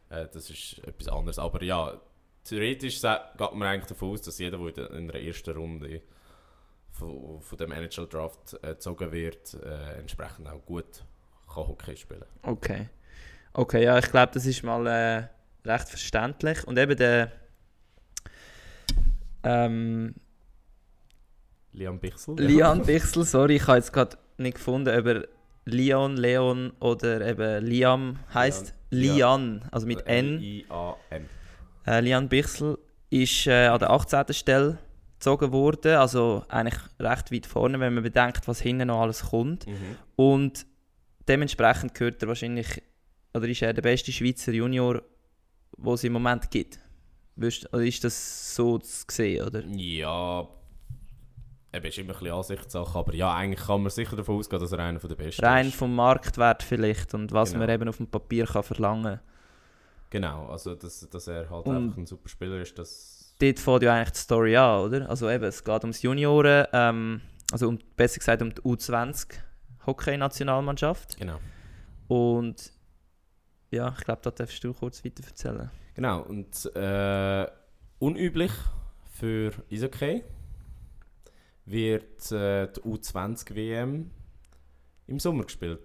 Äh, 0.09 0.27
das 0.33 0.49
ist 0.49 0.79
etwas 0.85 1.07
anderes. 1.07 1.39
Aber 1.39 1.63
ja, 1.63 1.99
theoretisch 2.43 2.99
geht 3.01 3.39
man 3.39 3.63
eigentlich 3.63 3.85
davon 3.87 4.09
aus, 4.11 4.21
dass 4.21 4.39
jeder, 4.39 4.57
der 4.71 4.91
in 4.91 5.07
der- 5.07 5.23
ersten 5.23 5.51
Runde 5.55 6.01
von, 6.91 7.39
von 7.41 7.57
dem 7.57 7.71
NHL-Draft 7.71 8.55
äh, 8.61 8.67
gezogen 8.69 9.11
wird, 9.11 9.53
äh, 9.53 9.99
entsprechend 9.99 10.47
auch 10.49 10.65
gut 10.65 11.03
kann 11.47 11.67
Hockey 11.67 11.95
spielen 11.97 12.25
Okay. 12.43 12.89
Okay, 13.53 13.83
ja, 13.83 13.97
ich 13.97 14.09
glaube, 14.09 14.31
das 14.33 14.45
ist 14.45 14.63
mal 14.63 14.85
äh, 14.87 15.23
recht 15.67 15.89
verständlich. 15.89 16.65
Und 16.65 16.77
eben 16.77 16.95
der 16.95 17.31
ähm, 19.43 20.15
Liam 21.73 21.99
Bichsel? 21.99 22.35
Lian 22.37 22.81
Bichsel, 22.85 23.23
sorry, 23.23 23.55
ich 23.55 23.67
habe 23.67 23.77
jetzt 23.77 23.93
gerade 23.93 24.17
nicht 24.37 24.55
gefunden, 24.55 24.97
ob 24.97 25.05
er 25.05 25.27
Leon, 25.65 26.17
Leon 26.17 26.73
oder 26.79 27.25
eben 27.25 27.65
Liam 27.65 28.19
heißt. 28.33 28.73
Lian, 28.91 29.15
Lian, 29.15 29.69
also 29.71 29.85
mit 29.85 30.05
N. 30.07 30.37
L-I-A-N. 30.37 31.25
Äh, 31.85 31.99
Lian 32.01 32.27
Bichsel 32.27 32.77
ist 33.09 33.47
äh, 33.47 33.67
an 33.67 33.79
der 33.79 33.91
18. 33.91 34.33
Stelle 34.33 34.77
gezogen 35.13 35.51
worden, 35.51 35.95
also 35.95 36.43
eigentlich 36.47 36.79
recht 36.99 37.31
weit 37.31 37.45
vorne, 37.45 37.79
wenn 37.79 37.93
man 37.93 38.03
bedenkt, 38.03 38.47
was 38.47 38.61
hinten 38.61 38.87
noch 38.87 39.01
alles 39.01 39.29
kommt. 39.29 39.67
Mhm. 39.67 39.97
Und 40.15 40.65
dementsprechend 41.27 41.93
gehört 41.93 42.21
er 42.21 42.29
wahrscheinlich, 42.29 42.81
oder 43.33 43.47
ist 43.47 43.61
er 43.61 43.73
der 43.73 43.81
beste 43.81 44.11
Schweizer 44.11 44.51
Junior, 44.51 45.01
den 45.77 45.93
es 45.93 46.03
im 46.03 46.13
Moment 46.13 46.49
gibt. 46.51 46.79
Würdest- 47.35 47.71
Oder 47.73 47.83
ist 47.85 48.03
das 48.03 48.55
so 48.55 48.77
zu 48.79 49.05
sehen, 49.09 49.45
oder? 49.45 49.63
Ja, 49.65 50.45
eben 51.73 51.85
ist 51.85 51.97
immer 51.97 52.13
ein 52.13 52.19
bisschen 52.19 52.33
Ansichtssache, 52.35 52.99
aber 52.99 53.13
ja, 53.15 53.33
eigentlich 53.33 53.65
kann 53.65 53.81
man 53.81 53.89
sicher 53.91 54.15
davon 54.17 54.37
ausgehen, 54.37 54.61
dass 54.61 54.71
er 54.73 54.79
einer 54.79 54.99
der 54.99 55.15
Besten 55.15 55.45
Rein 55.45 55.67
ist. 55.67 55.75
vom 55.75 55.95
Marktwert 55.95 56.63
vielleicht 56.63 57.13
und 57.13 57.31
was 57.31 57.51
Genau. 57.53 57.65
man 57.65 57.73
eben 57.73 57.87
auf 57.87 57.97
dem 57.97 58.07
Papier 58.07 58.45
kann 58.45 58.63
verlangen 58.63 59.19
Genau, 60.09 60.47
also 60.47 60.73
dass, 60.75 61.07
dass 61.09 61.27
er 61.27 61.49
halt 61.49 61.65
Und- 61.67 61.75
einfach 61.75 61.97
ein 61.97 62.05
super 62.07 62.27
Spieler 62.27 62.59
ist, 62.59 62.77
das... 62.79 63.35
Dort 63.39 63.59
fängt 63.59 63.83
ja 63.83 63.93
eigentlich 63.93 64.11
die 64.13 64.17
Story 64.19 64.57
an, 64.57 64.81
oder? 64.81 65.09
Also 65.09 65.29
eben, 65.29 65.43
es 65.45 65.63
geht 65.63 65.81
ums 65.83 66.01
Junioren, 66.01 66.65
ähm, 66.73 67.21
also 67.53 67.69
um, 67.69 67.79
besser 67.95 68.17
gesagt 68.19 68.41
um 68.41 68.53
die 68.53 68.61
U20 68.63 69.27
Hockey-Nationalmannschaft. 69.85 71.15
Genau. 71.17 71.37
Und 72.07 72.71
ja, 73.71 73.93
ich 73.97 74.03
glaube, 74.03 74.21
da 74.23 74.31
darfst 74.31 74.63
du 74.63 74.73
kurz 74.73 75.03
weiter 75.03 75.23
erzählen. 75.25 75.69
Genau, 75.93 76.21
und 76.21 76.65
äh, 76.75 77.47
unüblich 77.99 78.51
für 79.11 79.51
Eishockey 79.71 80.23
wird 81.65 82.31
äh, 82.31 82.67
die 82.67 82.81
U20-WM 82.81 84.09
im 85.07 85.19
Sommer 85.19 85.43
gespielt. 85.43 85.81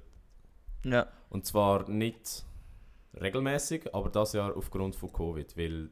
Ja. 0.84 1.08
Und 1.30 1.46
zwar 1.46 1.88
nicht 1.88 2.44
regelmäßig, 3.20 3.94
aber 3.94 4.08
das 4.08 4.32
Jahr 4.32 4.56
aufgrund 4.56 4.96
von 4.96 5.12
Covid, 5.12 5.56
weil 5.56 5.90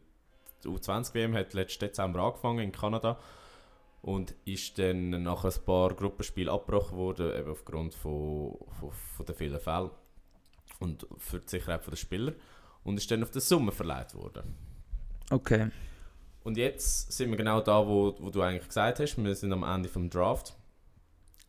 die 0.64 0.68
U20-WM 0.68 1.34
hat 1.34 1.54
letzten 1.54 1.86
Dezember 1.86 2.20
angefangen 2.20 2.60
in 2.60 2.72
Kanada 2.72 3.18
und 4.02 4.34
ist 4.44 4.78
dann 4.78 5.22
nach 5.22 5.44
ein 5.44 5.64
paar 5.64 5.94
Gruppenspielen 5.94 6.52
abgebrochen 6.52 6.96
worden, 6.96 7.32
eben 7.36 7.50
aufgrund 7.50 7.94
von, 7.94 8.56
von, 8.78 8.90
von 8.92 9.26
den 9.26 9.34
vielen 9.34 9.60
Fällen 9.60 9.90
und 10.82 11.06
für 11.18 11.38
die 11.40 11.48
Sicherheit 11.48 11.86
der 11.86 11.96
Spieler 11.96 12.32
und 12.84 12.96
ist 12.98 13.10
dann 13.10 13.22
auf 13.22 13.30
den 13.30 13.40
Sommer 13.40 13.72
verleiht 13.72 14.14
worden. 14.14 14.54
Okay. 15.30 15.70
Und 16.44 16.56
jetzt 16.56 17.12
sind 17.12 17.30
wir 17.30 17.36
genau 17.36 17.60
da, 17.60 17.86
wo, 17.86 18.16
wo 18.18 18.30
du 18.30 18.42
eigentlich 18.42 18.66
gesagt 18.66 18.98
hast. 19.00 19.16
Wir 19.16 19.34
sind 19.34 19.52
am 19.52 19.62
Ende 19.62 19.88
vom 19.88 20.10
Draft. 20.10 20.54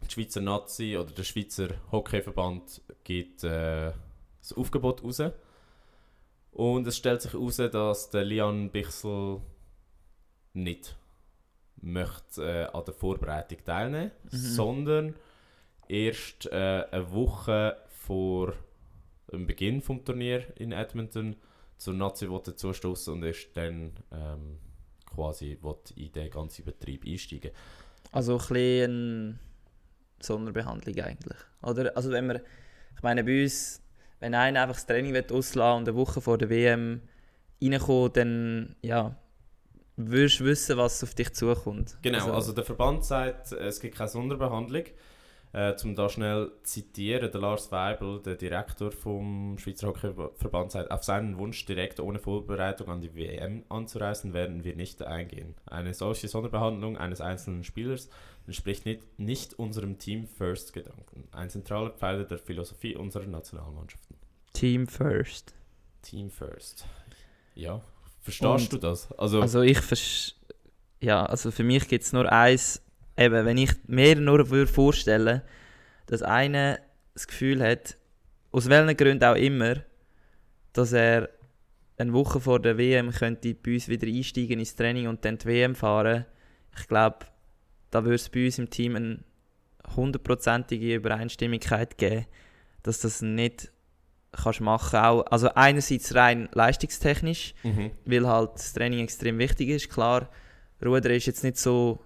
Die 0.08 0.12
Schweizer 0.12 0.42
Nazi 0.42 0.98
oder 0.98 1.12
der 1.12 1.24
Schweizer 1.24 1.70
Hockeyverband 1.92 2.82
gibt 3.04 3.44
äh, 3.44 3.92
das 4.42 4.54
Aufgebot 4.54 5.04
raus. 5.04 5.22
Und 6.52 6.86
es 6.86 6.98
stellt 6.98 7.22
sich 7.22 7.34
heraus, 7.34 7.58
dass 7.58 8.10
der 8.12 8.24
Lian 8.24 8.70
Bichsel 8.70 9.42
nicht 10.54 10.96
möchte 11.82 12.44
äh, 12.44 12.66
an 12.66 12.86
der 12.86 12.94
Vorbereitung 12.94 13.58
teilnehmen, 13.66 14.12
Mhm. 14.26 14.38
sondern 14.38 15.16
erst 15.88 16.46
äh, 16.48 16.86
eine 16.92 17.12
Woche 17.12 17.78
vor 17.90 18.54
dem 19.32 19.48
Beginn 19.48 19.82
vom 19.82 20.04
Turnier 20.04 20.46
in 20.58 20.72
Edmonton 20.72 21.36
zur 21.78 21.94
Nazi 21.94 22.28
dazustoßen 22.28 23.14
und 23.14 23.24
erst 23.24 23.56
dann 23.56 23.94
ähm, 24.12 24.60
quasi 25.06 25.58
in 25.96 26.12
den 26.12 26.30
ganzen 26.30 26.66
Betrieb 26.66 27.06
einsteigen. 27.06 27.52
Also 28.12 28.34
ein 28.34 28.48
bisschen 28.48 29.40
Sonderbehandlung 30.20 31.00
eigentlich. 31.00 31.38
Oder? 31.62 31.96
Also 31.96 32.12
wenn 32.12 32.28
wir, 32.28 32.42
ich 32.96 33.04
meine 33.04 33.24
bei 33.24 33.44
uns, 33.44 33.82
wenn 34.20 34.36
einer 34.36 34.62
einfach 34.62 34.76
das 34.76 34.86
Training 34.86 35.16
auslassen 35.16 35.80
und 35.80 35.90
eine 35.90 35.96
Woche 35.96 36.22
vor 36.22 36.38
der 36.38 36.50
WM 36.50 37.02
reinkommt, 37.62 38.18
dann 38.18 38.76
ja, 38.82 39.16
wirst 39.98 40.40
du 40.40 40.46
wissen, 40.46 40.78
was 40.78 41.04
auf 41.04 41.14
dich 41.14 41.34
zukommt. 41.34 41.98
Genau, 42.02 42.32
also, 42.32 42.54
der 42.54 42.64
Verband 42.64 43.06
sagt, 43.06 43.52
es 43.52 43.80
gibt 43.80 43.96
keine 43.96 44.10
Sonderbehandlung. 44.10 44.86
Äh, 45.54 45.76
zum 45.76 45.96
da 45.96 46.10
schnell 46.10 46.52
zitieren, 46.64 47.32
der 47.32 47.40
Lars 47.40 47.72
Weibel, 47.72 48.20
der 48.24 48.36
Direktor 48.36 48.92
vom 48.92 49.56
Schweizer 49.60 49.88
Hockeyverband, 49.88 50.72
sagt, 50.72 50.90
auf 50.90 51.04
seinen 51.04 51.38
Wunsch 51.38 51.64
direkt 51.66 52.00
ohne 52.00 52.18
Vorbereitung 52.18 52.90
an 52.90 53.02
die 53.02 53.14
WM 53.16 53.64
anzureisen, 53.70 54.34
werden 54.34 54.64
wir 54.64 54.76
nicht 54.76 55.04
eingehen. 55.04 55.54
Eine 55.68 55.94
solche 55.94 56.28
Sonderbehandlung 56.28 56.98
eines 56.98 57.22
einzelnen 57.22 57.64
Spielers 57.64 58.10
entspricht 58.48 58.86
nicht, 58.88 59.20
nicht 59.20 59.54
unserem 59.60 60.00
Team-First-Gedanken. 60.00 61.28
Ein 61.32 61.52
zentraler 61.52 61.92
Pfeiler 61.92 62.24
der 62.24 62.40
Philosophie 62.40 62.96
unserer 62.96 63.28
Nationalmannschaften. 63.28 64.18
Team 64.54 64.88
first. 64.88 65.54
Team 66.02 66.32
First. 66.32 66.86
Ja, 67.54 67.82
verstehst 68.22 68.50
Und- 68.52 68.74
du 68.74 68.78
das? 68.80 69.12
Also, 69.20 69.40
Also 69.40 69.62
ich 69.62 69.80
versch 69.80 70.34
ja, 71.00 71.26
also 71.26 71.52
für 71.52 71.64
mich 71.64 71.88
gibt 71.90 72.06
es 72.06 72.12
nur 72.14 72.32
eins, 72.32 72.82
eben, 73.18 73.46
wenn 73.46 73.58
ich 73.58 73.72
mir 73.88 74.16
nur 74.16 74.50
würde 74.50 74.72
vorstellen 74.72 75.42
dass 76.06 76.22
einer 76.22 76.80
das 77.14 77.28
Gefühl 77.28 77.64
hat, 77.64 77.98
aus 78.52 78.70
welchen 78.70 78.96
Gründen 78.98 79.24
auch 79.24 79.36
immer, 79.36 79.76
dass 80.74 80.92
er 80.92 81.30
eine 81.98 82.14
Woche 82.14 82.40
vor 82.40 82.60
der 82.60 82.78
WM 82.78 83.12
könnte 83.12 83.54
bei 83.54 83.74
uns 83.74 83.88
wieder 83.88 84.08
einsteigen 84.08 84.60
ins 84.60 84.76
Training 84.76 85.08
und 85.08 85.24
dann 85.26 85.38
die 85.38 85.46
WM 85.46 85.76
fahren. 85.76 86.26
Ich 86.78 86.88
glaube, 86.88 87.26
da 87.92 88.04
würde 88.04 88.16
es 88.16 88.30
bei 88.30 88.46
uns 88.46 88.60
im 88.60 88.70
Team 88.70 88.96
eine 88.96 89.20
hundertprozentige 89.96 90.96
Übereinstimmigkeit 90.96 91.98
geben, 91.98 92.26
dass 92.82 93.00
das 93.00 93.22
nicht 93.22 93.72
kannst 94.32 94.62
machen 94.62 95.00
auch, 95.00 95.26
also 95.28 95.54
einerseits 95.54 96.16
rein 96.16 96.50
leistungstechnisch, 96.54 97.54
mhm. 97.62 97.92
weil 98.06 98.28
halt 98.28 98.56
das 98.56 98.74
Training 98.74 99.00
extrem 99.00 99.38
wichtig 99.38 99.70
ist. 99.70 99.90
Klar, 99.90 100.30
Ruder 100.84 101.12
ist 101.12 101.28
jetzt 101.28 101.44
nicht 101.44 101.58
so, 101.58 102.00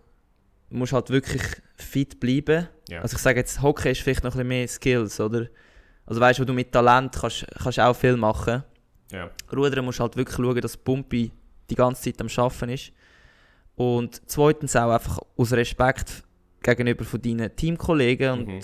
du 0.70 0.78
musst 0.78 0.94
halt 0.94 1.10
wirklich 1.10 1.42
fit 1.76 2.20
bleiben. 2.20 2.68
ja. 2.90 3.02
Also 3.02 3.16
ich 3.16 3.22
sage 3.22 3.40
jetzt, 3.40 3.62
Hockey 3.62 3.92
ist 3.92 4.02
vielleicht 4.02 4.24
noch 4.24 4.32
ein 4.32 4.38
bisschen 4.38 4.48
mehr 4.48 4.68
Skills, 4.68 5.20
oder? 5.20 5.48
Also 6.06 6.22
weißt 6.22 6.40
du, 6.40 6.46
du 6.46 6.54
mit 6.54 6.72
Talent 6.72 7.16
kannst, 7.20 7.46
kannst 7.62 7.80
auch 7.80 7.94
viel 7.96 8.16
machen. 8.18 8.64
ja. 9.12 9.30
Rudern 9.56 9.86
musst 9.86 10.00
halt 10.00 10.16
wirklich 10.18 10.36
schauen, 10.38 10.60
dass 10.62 10.78
Pumpi 10.78 11.32
die 11.70 11.76
ganze 11.76 12.04
Zeit 12.04 12.22
am 12.22 12.30
Schaffen 12.30 12.70
ist. 12.70 12.92
Und 13.76 14.22
zweitens 14.26 14.76
auch 14.76 14.92
einfach 14.92 15.20
aus 15.36 15.52
Respekt 15.54 16.24
gegenüber 16.64 17.04
von 17.06 17.22
deinen 17.22 17.56
Teamkollegen. 17.56 18.32
Und 18.32 18.48
Mhm. 18.48 18.60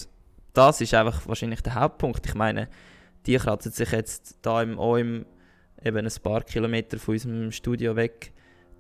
das 0.54 0.82
ist 0.82 0.94
einfach 0.94 1.28
wahrscheinlich 1.28 1.62
der 1.62 1.76
Hauptpunkt. 1.76 2.26
Ich 2.26 2.34
meine, 2.36 2.68
die 3.26 3.36
kratzen 3.38 3.72
sich 3.72 3.92
jetzt 3.92 4.38
da 4.42 4.62
im, 4.62 4.80
auch 4.80 4.96
im, 4.98 5.26
eben 5.84 5.98
ein 6.06 6.14
paar 6.24 6.42
Kilometer 6.42 6.98
von 6.98 7.14
unserem 7.14 7.52
Studio 7.52 7.96
weg 7.96 8.32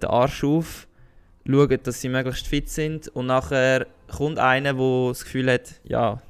den 0.01 0.09
Arsch 0.09 0.43
auf, 0.43 0.87
schauen, 1.47 1.79
dass 1.83 2.01
sie 2.01 2.09
möglichst 2.09 2.47
fit 2.47 2.69
sind 2.69 3.07
und 3.09 3.27
nachher 3.27 3.87
kommt 4.07 4.39
einer, 4.39 4.73
der 4.73 5.07
das 5.09 5.23
Gefühl 5.23 5.51
hat, 5.51 5.81
ja, 5.83 6.21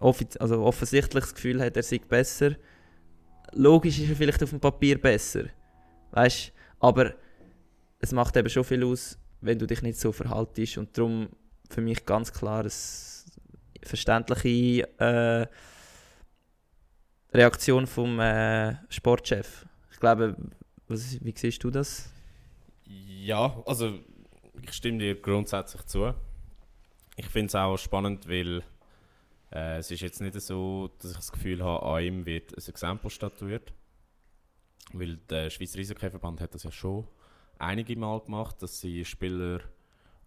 also 0.00 0.62
offensichtlich 0.62 1.24
das 1.24 1.34
Gefühl 1.34 1.60
hat, 1.60 1.76
er 1.76 1.82
sei 1.82 1.98
besser. 1.98 2.56
Logisch 3.52 3.98
ist 3.98 4.10
er 4.10 4.16
vielleicht 4.16 4.42
auf 4.42 4.50
dem 4.50 4.60
Papier 4.60 5.00
besser. 5.00 5.44
Weißt 6.10 6.52
aber 6.80 7.14
es 8.00 8.12
macht 8.12 8.36
eben 8.36 8.50
schon 8.50 8.64
viel 8.64 8.84
aus, 8.84 9.18
wenn 9.40 9.58
du 9.58 9.66
dich 9.66 9.82
nicht 9.82 9.98
so 9.98 10.12
verhaltest. 10.12 10.78
Und 10.78 10.96
darum 10.96 11.28
für 11.70 11.80
mich 11.80 12.04
ganz 12.04 12.32
klar 12.32 12.60
eine 12.60 12.70
verständliche 13.82 14.88
äh, 14.98 15.46
Reaktion 17.32 17.86
vom 17.86 18.20
äh, 18.20 18.76
Sportchef. 18.90 19.66
Ich 19.90 19.98
glaube, 19.98 20.36
was, 20.88 21.24
wie 21.24 21.34
siehst 21.36 21.64
du 21.64 21.70
das? 21.70 22.10
Ja, 22.84 23.62
also 23.66 23.98
ich 24.68 24.74
stimme 24.74 24.98
dir 24.98 25.14
grundsätzlich 25.14 25.84
zu. 25.86 26.12
Ich 27.16 27.26
finde 27.26 27.46
es 27.46 27.54
auch 27.54 27.76
spannend, 27.76 28.28
weil 28.28 28.62
äh, 29.52 29.78
es 29.78 29.90
ist 29.90 30.00
jetzt 30.00 30.20
nicht 30.20 30.38
so, 30.40 30.90
dass 30.98 31.12
ich 31.12 31.16
das 31.16 31.32
Gefühl 31.32 31.62
habe, 31.62 31.86
an 31.86 32.02
ihm 32.02 32.26
wird 32.26 32.52
ein 32.52 32.68
Exempel 32.68 33.10
statuiert. 33.10 33.72
Weil 34.92 35.16
der 35.28 35.50
Schweizer 35.50 35.78
Eishockey-Verband 35.78 36.40
hat 36.40 36.54
das 36.54 36.64
ja 36.64 36.72
schon 36.72 37.06
einige 37.58 37.96
Mal 37.96 38.20
gemacht, 38.20 38.60
dass 38.60 38.80
sie 38.80 39.04
Spieler 39.04 39.60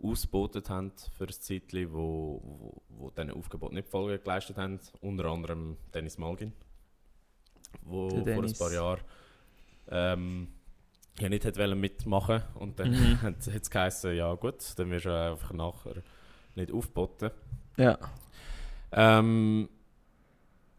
ausgebotet 0.01 0.69
haben 0.69 0.93
für 1.17 1.25
ein 1.25 1.33
Zeitchen, 1.33 1.93
wo, 1.93 2.41
wo, 2.43 2.81
wo 2.89 3.09
diesen 3.11 3.31
Aufgebot 3.31 3.73
nicht 3.73 3.89
Folge 3.89 4.19
geleistet 4.19 4.57
haben. 4.57 4.79
Unter 5.01 5.25
anderem 5.25 5.77
Dennis 5.93 6.17
Malgin, 6.17 6.53
wo 7.83 8.09
vor 8.09 8.43
ein 8.43 8.53
paar 8.53 8.71
Jahren 8.71 9.01
ähm, 9.89 10.47
ja 11.21 11.29
nicht 11.29 11.45
hätte 11.45 11.75
mitmachen 11.75 12.43
und 12.55 12.79
dann 12.79 12.91
mhm. 12.91 13.21
hat 13.21 13.47
es 13.47 13.69
geheißen, 13.69 14.15
ja 14.15 14.33
gut, 14.35 14.73
dann 14.77 14.89
wirst 14.91 15.05
du 15.05 15.09
einfach 15.09 15.53
nachher 15.53 16.01
nicht 16.55 16.71
aufgeboten. 16.71 17.31
Ja. 17.77 17.97
Ähm, 18.91 19.69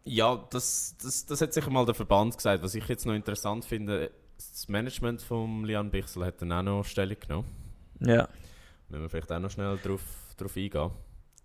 ja, 0.03 0.47
das, 0.49 0.95
das, 1.01 1.25
das 1.25 1.41
hat 1.41 1.53
sicher 1.53 1.69
mal 1.69 1.85
der 1.85 1.95
Verband 1.95 2.35
gesagt. 2.35 2.63
Was 2.63 2.75
ich 2.75 2.87
jetzt 2.87 3.05
noch 3.05 3.13
interessant 3.13 3.65
finde, 3.65 4.11
das 4.35 4.67
Management 4.67 5.21
von 5.21 5.63
Lian 5.63 5.91
Bichsel 5.91 6.25
hat 6.25 6.41
dann 6.41 6.51
auch 6.51 6.63
noch 6.63 6.83
Stellung 6.83 7.19
genommen. 7.19 7.47
Ja. 7.99 8.27
Wenn 8.89 9.01
wir 9.01 9.09
vielleicht 9.09 9.31
auch 9.31 9.39
noch 9.39 9.51
schnell 9.51 9.77
darauf 9.77 10.01
drauf 10.37 10.57
eingehen. 10.57 10.91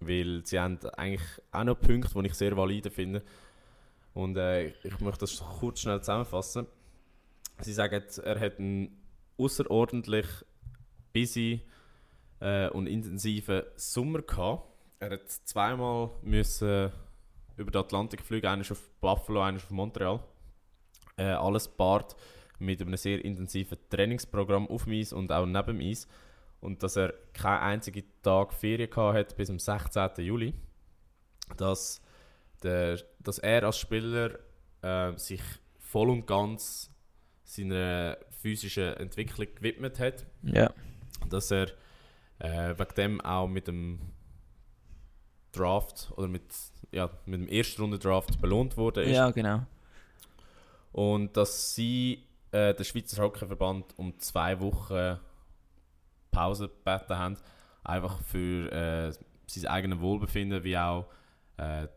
Weil 0.00 0.42
sie 0.44 0.58
haben 0.60 0.78
eigentlich 0.96 1.22
auch 1.52 1.64
noch 1.64 1.80
Punkte, 1.80 2.10
die 2.20 2.26
ich 2.26 2.34
sehr 2.34 2.56
valide 2.56 2.90
finde. 2.90 3.22
Und 4.14 4.36
äh, 4.36 4.68
ich 4.82 5.00
möchte 5.00 5.20
das 5.20 5.42
kurz 5.60 5.80
schnell 5.80 6.00
zusammenfassen. 6.00 6.66
Sie 7.60 7.72
sagen, 7.72 8.02
er 8.22 8.40
hat 8.40 8.58
einen 8.58 8.96
außerordentlich 9.38 10.26
busy 11.12 11.62
äh, 12.40 12.68
und 12.68 12.86
intensiven 12.86 13.62
Sommer 13.76 14.22
gehabt. 14.22 14.68
Er 14.98 15.10
hat 15.10 15.28
zweimal 15.28 16.10
müssen 16.22 16.92
über 17.56 17.70
den 17.70 17.80
Atlantik 17.80 18.22
fliegen, 18.22 18.46
eines 18.46 18.70
auf 18.70 18.88
Buffalo, 19.00 19.42
eines 19.42 19.64
auf 19.64 19.70
Montreal. 19.70 20.20
Äh, 21.16 21.24
alles 21.24 21.68
Part 21.68 22.14
mit 22.58 22.80
einem 22.80 22.96
sehr 22.96 23.24
intensiven 23.24 23.78
Trainingsprogramm 23.88 24.68
auf 24.68 24.84
dem 24.84 24.94
Eis 24.94 25.12
und 25.12 25.32
auch 25.32 25.46
neben 25.46 25.78
dem 25.78 25.80
Eis. 25.80 26.06
Und 26.60 26.82
dass 26.82 26.96
er 26.96 27.14
keinen 27.32 27.60
einzigen 27.60 28.04
Tag 28.22 28.52
Ferien 28.52 28.94
hat 28.96 29.36
bis 29.36 29.48
zum 29.48 29.58
16. 29.58 30.10
Juli. 30.18 30.54
Dass, 31.56 32.02
der, 32.62 32.98
dass 33.20 33.38
er 33.38 33.64
als 33.64 33.78
Spieler 33.78 34.38
äh, 34.82 35.16
sich 35.16 35.42
voll 35.78 36.10
und 36.10 36.26
ganz 36.26 36.90
seiner 37.46 38.18
physischen 38.42 38.94
Entwicklung 38.94 39.46
gewidmet 39.54 39.98
hat. 39.98 40.26
Ja. 40.42 40.70
Dass 41.30 41.50
er 41.50 41.68
äh, 42.38 42.78
wegen 42.78 42.94
dem 42.96 43.20
auch 43.22 43.48
mit 43.48 43.68
dem 43.68 44.00
Draft 45.52 46.12
oder 46.16 46.28
mit, 46.28 46.44
ja, 46.92 47.08
mit 47.24 47.40
dem 47.40 47.48
ersten 47.48 47.80
Runde 47.80 47.98
Draft 47.98 48.40
belohnt 48.40 48.76
wurde. 48.76 49.02
Ist. 49.02 49.14
Ja, 49.14 49.30
genau. 49.30 49.62
Und 50.92 51.36
dass 51.36 51.74
sie 51.74 52.24
äh, 52.52 52.74
der 52.74 52.84
Schweizer 52.84 53.22
Hockeyverband 53.22 53.98
um 53.98 54.18
zwei 54.18 54.58
Wochen 54.60 55.18
Pause 56.30 56.68
gebeten 56.68 57.16
haben, 57.16 57.36
einfach 57.84 58.20
für 58.22 58.70
äh, 58.70 59.12
sein 59.46 59.66
eigenes 59.66 60.00
Wohlbefinden 60.00 60.64
wie 60.64 60.76
auch 60.76 61.08
äh, 61.56 61.88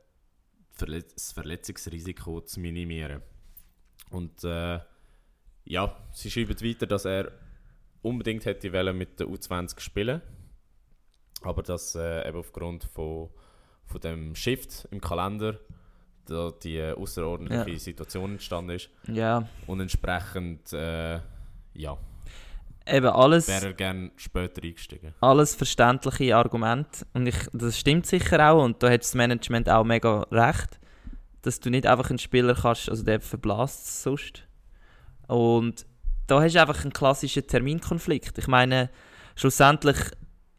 das 0.78 1.34
Verletzungsrisiko 1.34 2.42
zu 2.42 2.60
minimieren. 2.62 3.22
Und 4.12 4.44
äh, 4.44 4.80
ja, 5.66 5.96
sie 6.12 6.32
schreiben 6.32 6.60
weiter, 6.62 6.88
dass 6.88 7.06
er 7.06 7.32
unbedingt 8.02 8.46
hätte 8.46 8.94
mit 8.94 9.20
der 9.20 9.28
U20 9.28 9.80
spielen 9.80 10.22
aber 11.42 11.64
dass 11.64 11.96
äh, 11.96 12.28
eben 12.28 12.38
aufgrund 12.38 12.84
von, 12.84 13.30
von 13.86 14.02
dem 14.02 14.36
Shift 14.36 14.88
im 14.92 15.02
Kalender 15.02 15.60
da 16.26 16.52
die 16.52 16.82
außerordentliche 16.82 17.72
ja. 17.72 17.80
Situation 17.80 18.34
entstanden 18.34 18.72
ist. 18.72 18.90
Ja. 19.08 19.48
Und 19.68 19.80
entsprechend, 19.80 20.72
äh, 20.74 21.20
ja. 21.74 21.98
Eben 22.86 23.08
alles. 23.08 23.48
Wäre 23.48 23.68
er 23.68 23.74
gerne 23.74 24.12
später 24.16 24.64
eingestiegen. 24.64 25.14
Alles 25.22 25.56
verständliche 25.56 26.36
Argumente. 26.36 27.06
Und 27.14 27.28
ich, 27.28 27.36
das 27.54 27.80
stimmt 27.80 28.06
sicher 28.06 28.52
auch. 28.52 28.64
Und 28.64 28.82
da 28.84 28.92
hat 28.92 29.02
das 29.02 29.16
Management 29.16 29.70
auch 29.70 29.84
mega 29.84 30.22
recht. 30.32 30.80
Dass 31.42 31.60
du 31.60 31.70
nicht 31.70 31.88
einfach 31.88 32.10
einen 32.10 32.20
Spieler 32.20 32.54
kannst, 32.54 32.90
also 32.90 33.04
der 33.04 33.22
verblasst 33.22 34.04
sonst. 34.04 34.44
Und 35.30 35.86
da 36.28 36.42
hast 36.42 36.56
du 36.56 36.62
einfach 36.62 36.82
einen 36.84 36.94
klassischen 36.94 37.48
Terminkonflikt. 37.48 38.38
Ich 38.38 38.48
meine, 38.48 38.90
schlussendlich, 39.36 39.98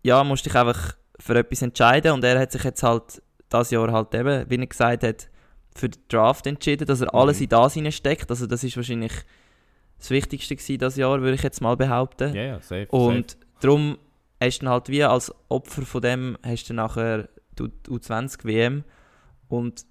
ja, 0.02 0.24
musst 0.24 0.46
du 0.46 0.50
dich 0.50 0.59
einfach 0.59 0.94
für 1.18 1.37
etwas 1.37 1.62
entscheiden. 1.62 2.12
Und 2.12 2.24
er 2.24 2.38
hat 2.38 2.52
sich 2.52 2.64
jetzt 2.64 2.83
halt 2.83 3.22
das 3.48 3.70
Jahr 3.70 3.92
halt 3.92 4.14
eben, 4.14 4.48
wie 4.48 4.56
er 4.56 4.66
gesagt 4.66 5.02
hat, 5.02 5.28
für 5.74 5.88
den 5.88 6.02
Draft 6.09 6.46
entschieden, 6.46 6.87
dass 6.87 7.00
er 7.00 7.14
alles 7.14 7.38
mhm. 7.38 7.44
in 7.44 7.48
das 7.50 7.74
hineinsteckt. 7.74 8.30
Also 8.30 8.46
das 8.46 8.64
ist 8.64 8.76
wahrscheinlich 8.76 9.12
das 9.98 10.11
Wichtigste 10.11 10.56
gewesen 10.56 10.78
das 10.78 10.96
Jahr, 10.96 11.20
würde 11.20 11.35
ich 11.35 11.42
jetzt 11.42 11.61
mal 11.61 11.76
behaupten. 11.76 12.35
Ja, 12.35 12.42
yeah, 12.42 12.61
safe. 12.61 12.87
Und 12.88 13.33
safe. 13.33 13.44
darum 13.61 13.98
hast 14.40 14.59
du 14.59 14.64
dann 14.64 14.72
halt 14.72 14.88
wie 14.88 15.04
als 15.04 15.33
Opfer 15.48 15.83
von 15.83 16.00
dem 16.00 16.38
hast 16.42 16.68
du 16.68 16.74
nachher 16.74 17.28
die 17.59 17.64
U20 17.88 18.44
WM 18.44 18.85
und 19.48 19.85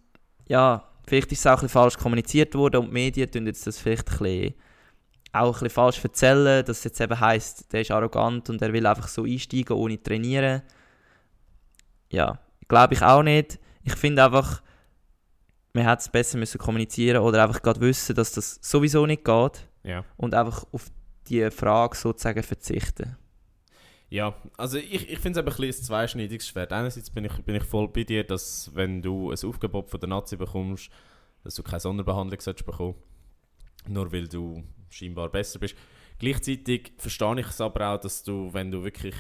ja, 0.48 0.90
vielleicht 1.06 1.32
ist 1.32 1.40
es 1.40 1.46
auch 1.46 1.52
ein 1.52 1.56
bisschen 1.56 1.70
falsch 1.70 1.98
kommuniziert 1.98 2.56
worden 2.56 2.78
und 2.78 2.88
die 2.88 2.94
Medien 2.94 3.30
tun 3.30 3.46
jetzt 3.46 3.68
das 3.68 3.78
vielleicht 3.78 4.10
ein 4.10 4.18
bisschen, 4.18 4.54
auch 5.32 5.48
ein 5.48 5.52
bisschen 5.52 5.70
falsch 5.70 6.04
erzählen, 6.04 6.66
dass 6.66 6.80
es 6.80 6.84
jetzt 6.86 7.02
eben 7.02 7.20
heisst, 7.20 7.72
der 7.72 7.82
ist 7.82 7.92
arrogant 7.92 8.50
und 8.50 8.62
er 8.62 8.74
will 8.74 8.86
einfach 8.86 9.08
so 9.08 9.24
einsteigen 9.24 9.76
ohne 9.76 10.02
trainieren. 10.02 10.62
Ja, 12.12 12.40
glaube 12.68 12.96
ich 12.96 13.02
auch 13.02 13.24
nicht. 13.24 13.60
Ich 13.84 13.96
finde 13.96 14.24
einfach, 14.24 14.62
man 15.74 15.86
hätte 15.86 16.02
es 16.02 16.10
besser 16.10 16.38
müssen 16.38 16.58
kommunizieren 16.58 17.22
oder 17.22 17.44
einfach 17.44 17.62
gerade 17.62 17.80
wissen, 17.82 18.16
dass 18.16 18.32
das 18.32 18.60
sowieso 18.62 19.06
nicht 19.06 19.24
geht. 19.24 19.68
Ja. 19.84 20.04
Und 20.18 20.34
einfach 20.34 20.66
auf 20.72 20.88
die 21.28 21.50
Frage 21.52 21.96
sozusagen 21.96 22.42
verzichten. 22.42 23.18
Ja, 24.10 24.34
also 24.58 24.78
ich, 24.80 25.08
ich 25.08 25.20
finde 25.20 25.40
es 25.40 25.46
ein 25.46 25.46
bisschen 25.46 25.66
ein 25.66 25.86
zweischneidiges 25.86 26.48
Schwert. 26.48 26.74
Einerseits 26.74 27.12
bin 27.12 27.26
ich, 27.26 27.34
bin 27.44 27.56
ich 27.56 27.64
voll 27.64 27.88
bei 27.88 28.04
dir, 28.04 28.24
dass 28.24 28.72
wenn 28.74 29.04
du 29.04 29.30
ein 29.30 29.38
Aufgebot 29.46 29.92
von 29.92 30.00
der 30.00 30.10
Nazi 30.10 30.36
bekommst, 30.36 30.90
dass 31.44 31.54
du 31.54 31.62
keine 31.62 31.80
Sonderbehandlung 31.80 32.40
solltest 32.42 32.66
bekommen 32.66 32.96
nur 33.88 34.12
weil 34.12 34.28
du 34.28 34.64
scheinbar 34.90 35.30
besser 35.30 35.60
bist. 35.60 35.76
Gleichzeitig 36.20 36.94
verstehe 36.98 37.40
ich 37.40 37.48
es 37.48 37.62
aber 37.62 37.94
auch, 37.94 38.00
dass 38.00 38.24
du, 38.24 38.54
wenn 38.54 38.72
du 38.72 38.84
wirklich 38.84 39.16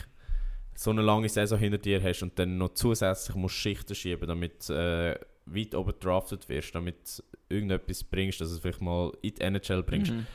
so 0.75 0.91
eine 0.91 1.01
lange 1.01 1.27
Saison 1.27 1.60
hinter 1.60 1.77
dir 1.77 2.01
hast 2.01 2.23
und 2.23 2.38
dann 2.39 2.58
noch 2.58 2.73
zusätzlich 2.73 3.36
musst 3.36 3.55
Schichten 3.55 3.95
schieben, 3.95 4.27
damit 4.27 4.69
äh, 4.69 5.15
weit 5.45 5.75
oben 5.75 5.93
drafted 5.99 6.47
wirst, 6.47 6.73
damit 6.75 7.23
irgendetwas 7.49 8.03
bringst, 8.03 8.39
dass 8.39 8.49
du 8.49 8.55
es 8.55 8.62
vielleicht 8.62 8.82
mal 8.82 9.12
in 9.21 9.34
die 9.36 9.41
NHL 9.41 9.84
bringst. 9.84 10.12
Mhm. 10.12 10.25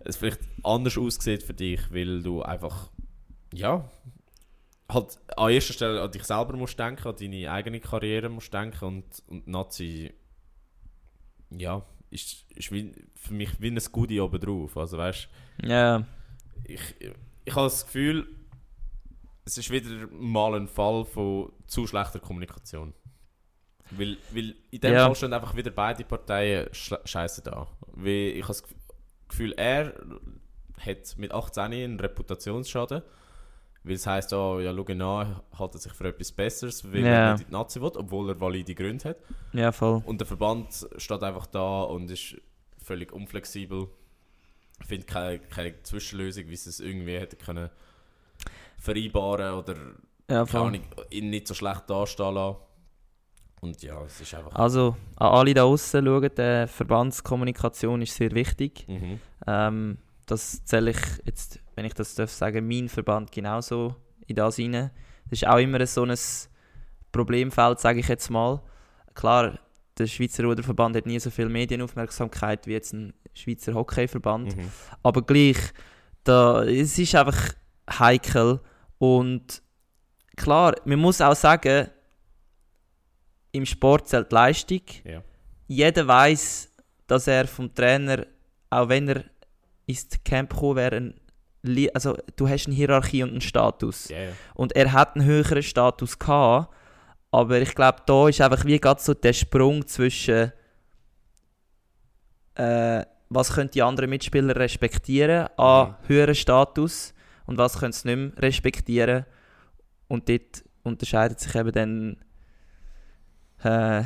Es 0.00 0.16
vielleicht 0.16 0.40
anders 0.62 0.98
aussieht 0.98 1.42
für 1.42 1.54
dich, 1.54 1.80
weil 1.92 2.22
du 2.22 2.42
einfach, 2.42 2.90
ja, 3.52 3.90
halt 4.90 5.18
an 5.36 5.50
erster 5.50 5.72
Stelle 5.72 6.02
an 6.02 6.10
dich 6.10 6.24
selber 6.24 6.56
musst 6.56 6.78
denken, 6.78 7.08
an 7.08 7.16
deine 7.16 7.50
eigene 7.50 7.80
Karriere 7.80 8.28
musst 8.28 8.52
denken 8.52 8.84
und, 8.84 9.22
und 9.26 9.46
Nazi, 9.46 10.12
ja, 11.50 11.82
ist, 12.10 12.44
ist 12.54 12.72
wie, 12.72 12.92
für 13.14 13.34
mich 13.34 13.60
wie 13.60 13.70
ein 13.70 13.80
Goodie 13.92 14.20
oben 14.20 14.40
drauf. 14.40 14.76
Also 14.76 14.98
weißt 14.98 15.28
Ja. 15.62 16.04
Ich, 16.64 16.80
ich 17.44 17.54
habe 17.54 17.66
das 17.66 17.86
Gefühl, 17.86 18.28
es 19.44 19.58
ist 19.58 19.70
wieder 19.70 20.06
mal 20.10 20.54
ein 20.54 20.68
Fall 20.68 21.04
von 21.04 21.52
zu 21.66 21.86
schlechter 21.86 22.20
Kommunikation. 22.20 22.92
Weil, 23.90 24.18
weil 24.32 24.54
in 24.70 24.80
dem 24.80 24.92
ja. 24.92 25.06
Fall 25.06 25.14
stehen 25.14 25.32
einfach 25.32 25.56
wieder 25.56 25.70
beide 25.70 26.04
Parteien 26.04 26.68
scheiße 26.72 27.42
da. 27.42 27.66
Weil 27.86 28.32
ich 28.36 28.42
habe 28.42 28.48
das 28.48 28.64
Gefühl, 29.28 29.52
er 29.56 29.94
hat 30.78 31.16
mit 31.16 31.32
18 31.32 31.64
einen 31.64 32.00
Reputationsschaden. 32.00 33.02
Weil 33.88 33.94
es 33.94 34.06
heisst, 34.06 34.34
oh, 34.34 34.60
ja, 34.60 34.74
schau 34.74 34.94
nach, 34.94 35.42
hält 35.56 35.74
er 35.74 35.78
sich 35.78 35.92
für 35.92 36.08
etwas 36.08 36.30
Besseres, 36.30 36.84
weil 36.92 37.04
ja. 37.04 37.08
er 37.08 37.32
nicht 37.32 37.40
in 37.42 37.46
die 37.46 37.52
Nazi 37.52 37.80
will, 37.80 37.92
obwohl 37.96 38.28
er 38.28 38.38
valide 38.38 38.74
Gründe 38.74 39.08
hat. 39.08 39.16
Ja, 39.54 39.72
voll. 39.72 40.02
Und 40.04 40.20
der 40.20 40.26
Verband 40.26 40.86
steht 40.98 41.22
einfach 41.22 41.46
da 41.46 41.82
und 41.82 42.10
ist 42.10 42.36
völlig 42.82 43.12
unflexibel. 43.12 43.88
Ich 44.80 44.86
finde 44.86 45.06
keine, 45.06 45.38
keine 45.38 45.82
Zwischenlösung, 45.82 46.48
wie 46.48 46.56
sie 46.56 46.68
es 46.68 46.80
irgendwie 46.80 47.16
hätte 47.18 47.36
können 47.36 47.70
vereinbaren 48.78 49.54
oder 49.54 49.74
ja, 50.30 50.44
keine 50.44 50.64
Ahnung, 50.64 50.82
ihn 51.10 51.30
nicht 51.30 51.48
so 51.48 51.54
schlecht 51.54 51.88
dastehen 51.88 52.34
lassen. 52.34 52.58
Und 53.60 53.82
ja, 53.82 54.00
es 54.04 54.20
ist 54.20 54.34
einfach... 54.34 54.54
Also, 54.54 54.96
an 55.16 55.32
alle 55.32 55.54
da 55.54 55.62
draußen 55.62 56.04
schauen, 56.04 56.30
die 56.36 56.66
Verbandskommunikation 56.68 58.02
ist 58.02 58.14
sehr 58.14 58.30
wichtig. 58.32 58.86
Mhm. 58.86 59.20
Ähm, 59.46 59.98
das 60.30 60.64
zähle 60.64 60.90
ich 60.90 61.00
jetzt, 61.24 61.60
wenn 61.74 61.84
ich 61.84 61.94
das 61.94 62.14
darf 62.14 62.30
sagen, 62.30 62.66
mein 62.68 62.88
Verband 62.88 63.32
genauso 63.32 63.96
in 64.26 64.36
das 64.36 64.58
rein. 64.58 64.90
Das 65.30 65.42
ist 65.42 65.46
auch 65.46 65.58
immer 65.58 65.84
so 65.86 66.04
ein 66.04 66.16
Problemfeld, 67.12 67.80
sage 67.80 68.00
ich 68.00 68.08
jetzt 68.08 68.30
mal. 68.30 68.62
Klar, 69.14 69.58
der 69.96 70.06
Schweizer 70.06 70.44
Ruderverband 70.44 70.96
hat 70.96 71.06
nie 71.06 71.18
so 71.18 71.30
viel 71.30 71.48
Medienaufmerksamkeit 71.48 72.66
wie 72.66 72.72
jetzt 72.72 72.92
ein 72.92 73.14
Schweizer 73.34 73.74
Hockeyverband. 73.74 74.56
Mhm. 74.56 74.70
Aber 75.02 75.22
gleich, 75.22 75.58
da, 76.24 76.62
es 76.64 76.98
ist 76.98 77.14
einfach 77.14 77.54
heikel. 77.90 78.60
Und 78.98 79.62
klar, 80.36 80.74
man 80.84 80.98
muss 80.98 81.20
auch 81.20 81.34
sagen, 81.36 81.88
im 83.52 83.64
Sport 83.64 84.08
zählt 84.08 84.30
Leistung. 84.30 84.82
Ja. 85.04 85.22
Jeder 85.66 86.06
weiß, 86.06 86.70
dass 87.06 87.26
er 87.26 87.46
vom 87.46 87.74
Trainer, 87.74 88.26
auch 88.70 88.88
wenn 88.88 89.08
er 89.08 89.24
ins 89.88 90.08
Camp 90.24 90.50
gekommen 90.50 90.76
wäre, 90.76 90.96
ein 90.96 91.14
also 91.92 92.16
du 92.36 92.48
hast 92.48 92.66
eine 92.66 92.76
Hierarchie 92.76 93.24
und 93.24 93.30
einen 93.30 93.40
Status. 93.40 94.08
Ja. 94.08 94.28
Und 94.54 94.76
er 94.76 94.92
hat 94.92 95.16
einen 95.16 95.24
höheren 95.24 95.62
Status 95.62 96.18
gehabt, 96.18 96.72
aber 97.30 97.60
ich 97.60 97.74
glaube, 97.74 97.98
da 98.06 98.28
ist 98.28 98.40
einfach 98.40 98.64
wie 98.64 98.78
gerade 98.78 99.02
so 99.02 99.12
der 99.12 99.32
Sprung 99.32 99.86
zwischen 99.86 100.52
äh, 102.54 103.04
was 103.28 103.52
können 103.52 103.70
die 103.70 103.82
anderen 103.82 104.10
Mitspieler 104.10 104.56
respektieren 104.56 105.48
an 105.56 105.88
Mhm. 105.88 106.08
höheren 106.08 106.34
Status 106.34 107.12
und 107.46 107.58
was 107.58 107.78
können 107.78 107.92
sie 107.92 108.08
nicht 108.08 108.34
mehr 108.36 108.42
respektieren. 108.42 109.26
Und 110.06 110.28
dort 110.28 110.64
unterscheidet 110.84 111.40
sich 111.40 111.54
eben 111.54 111.72
dann 111.72 112.16
äh, 113.62 114.04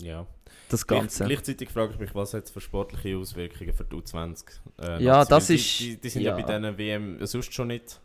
ja. 0.00 0.26
Das 0.68 0.86
Gleich, 0.86 1.00
Ganze. 1.00 1.24
gleichzeitig 1.24 1.68
frage 1.70 1.94
ich 1.94 1.98
mich, 2.00 2.14
was 2.14 2.34
hat 2.34 2.44
es 2.44 2.50
für 2.50 2.60
sportliche 2.60 3.16
Auswirkungen 3.16 3.72
für 3.72 3.84
die 3.84 3.96
U20? 3.96 4.44
Äh, 4.80 5.02
Ja, 5.02 5.24
das 5.24 5.48
Weil 5.48 5.56
ist- 5.56 5.80
Die, 5.80 5.84
die, 5.96 6.00
die 6.00 6.08
sind 6.08 6.22
ja. 6.22 6.36
ja. 6.38 6.44
bei 6.44 6.58
diesen 6.58 6.78
WM 6.78 7.26
sonst 7.26 7.52
schon 7.54 7.68
nicht 7.68 8.00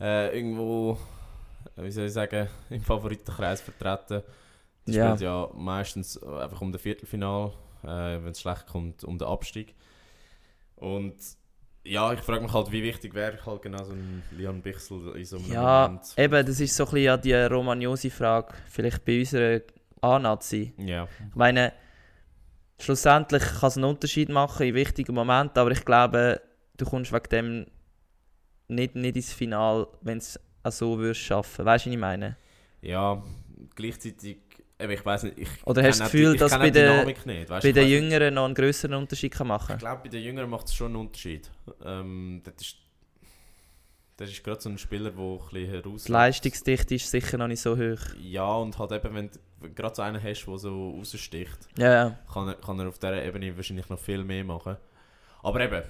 äh, 0.00 0.36
irgendwo, 0.36 0.98
äh, 1.76 1.82
wie 1.84 1.90
soll 1.90 2.06
ich 2.06 2.12
sagen, 2.12 2.48
im 2.70 2.82
Favoritenkreis 2.82 3.60
vertreten. 3.60 4.22
Die 4.86 4.92
Ja. 4.92 5.08
spielt 5.10 5.20
ja 5.22 5.48
meistens 5.54 6.20
einfach 6.22 6.60
um 6.60 6.72
das 6.72 6.82
Viertelfinal, 6.82 7.52
äh, 7.84 7.86
wenn 7.86 8.28
es 8.32 8.40
schlecht 8.40 8.66
kommt, 8.66 9.04
um 9.04 9.16
den 9.18 9.28
Abstieg. 9.28 9.74
Und 10.76 11.14
ja, 11.84 12.12
ich 12.12 12.20
frage 12.20 12.42
mich 12.42 12.52
halt, 12.52 12.70
wie 12.72 12.82
wichtig 12.82 13.14
wäre 13.14 13.44
halt 13.44 13.62
genau 13.62 13.82
so 13.84 13.92
ein 13.92 14.22
Leon 14.36 14.62
Bichsel 14.62 15.16
in 15.16 15.24
so 15.24 15.36
einem 15.36 15.52
Ja, 15.52 15.86
Moment. 15.88 16.14
eben, 16.16 16.46
das 16.46 16.60
ist 16.60 16.74
so 16.76 16.84
ein 16.84 16.90
bisschen 16.90 17.04
ja 17.04 17.16
die 17.16 17.34
Romagnosi-Frage, 17.34 18.54
vielleicht 18.68 19.04
bei 19.04 19.20
unserer 19.20 19.60
A-Nazi. 20.02 20.74
Ja, 20.78 21.08
Ich 21.30 21.34
meine, 21.36 21.72
schlussendlich 22.80 23.42
kann 23.42 23.68
es 23.68 23.76
einen 23.76 23.84
Unterschied 23.84 24.28
machen 24.28 24.66
in 24.66 24.74
wichtigen 24.74 25.14
Momenten, 25.14 25.58
aber 25.58 25.70
ich 25.70 25.84
glaube, 25.84 26.40
du 26.76 26.84
kommst 26.84 27.12
wegen 27.12 27.28
dem 27.30 27.66
nicht, 28.68 28.94
nicht 28.96 29.16
ins 29.16 29.32
Finale, 29.32 29.86
wenn 30.02 30.18
es 30.18 30.38
auch 30.62 30.72
so 30.72 30.98
würdest 30.98 31.20
schaffen. 31.20 31.64
Weißt 31.64 31.86
du, 31.86 31.90
was 31.90 31.94
ich 31.94 32.00
meine? 32.00 32.36
ja, 32.80 33.22
gleichzeitig, 33.76 34.38
eben, 34.80 34.92
ich 34.92 35.06
weiß 35.06 35.22
nicht, 35.24 35.38
ich 35.38 35.48
Oder 35.64 35.84
hast 35.84 36.00
du 36.00 36.02
das 36.04 36.10
die- 36.10 36.16
Gefühl, 36.18 36.34
ich 36.34 36.40
dass 36.40 36.58
bei 36.58 36.70
die 36.70 36.80
Dynamik 36.80 37.26
nicht, 37.26 37.48
weißt, 37.48 37.62
Bei 37.64 37.72
den. 37.72 37.88
Jüngeren 37.88 38.34
noch 38.34 38.44
einen 38.46 38.54
größeren 38.54 38.94
Unterschied 38.96 39.32
kann 39.32 39.46
machen 39.46 39.74
Ich 39.74 39.78
glaube, 39.78 40.02
bei 40.02 40.08
den 40.08 40.22
Jüngeren 40.24 40.50
macht 40.50 40.66
es 40.66 40.74
schon 40.74 40.88
einen 40.88 40.96
Unterschied. 40.96 41.48
Ähm, 41.84 42.40
das 42.44 42.54
ist, 42.60 42.76
das 44.16 44.30
ist 44.30 44.42
gerade 44.42 44.60
so 44.60 44.68
ein 44.68 44.78
Spieler, 44.78 45.10
der 45.10 45.20
ein 45.22 45.38
bisschen 45.38 45.70
heraus... 45.70 46.04
Die 46.04 46.12
Leistungsdichte 46.12 46.94
ist 46.96 47.08
sicher 47.10 47.38
noch 47.38 47.46
nicht 47.48 47.60
so 47.60 47.76
hoch. 47.76 48.00
Ja, 48.20 48.52
und 48.56 48.76
halt 48.78 48.90
eben, 48.92 49.14
wenn 49.14 49.30
du 49.62 49.74
gerade 49.74 49.94
so 49.94 50.02
einen 50.02 50.22
hast, 50.22 50.44
der 50.46 50.58
so 50.58 50.90
raussticht, 50.90 51.58
Ja, 51.78 51.92
ja. 51.92 52.18
kann 52.32 52.48
er, 52.48 52.54
kann 52.54 52.78
er 52.80 52.88
auf 52.88 52.98
dieser 52.98 53.22
Ebene 53.24 53.56
wahrscheinlich 53.56 53.88
noch 53.88 53.98
viel 53.98 54.22
mehr 54.24 54.44
machen. 54.44 54.76
Aber 55.42 55.60
eben, 55.60 55.82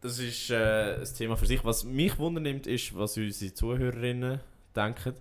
das 0.00 0.18
ist 0.18 0.50
äh, 0.50 0.96
ein 1.00 1.04
Thema 1.16 1.36
für 1.36 1.46
sich. 1.46 1.64
Was 1.64 1.84
mich 1.84 2.18
wundernimmt, 2.18 2.66
ist, 2.66 2.96
was 2.96 3.16
unsere 3.16 3.52
Zuhörerinnen 3.54 4.40
denken. 4.74 5.14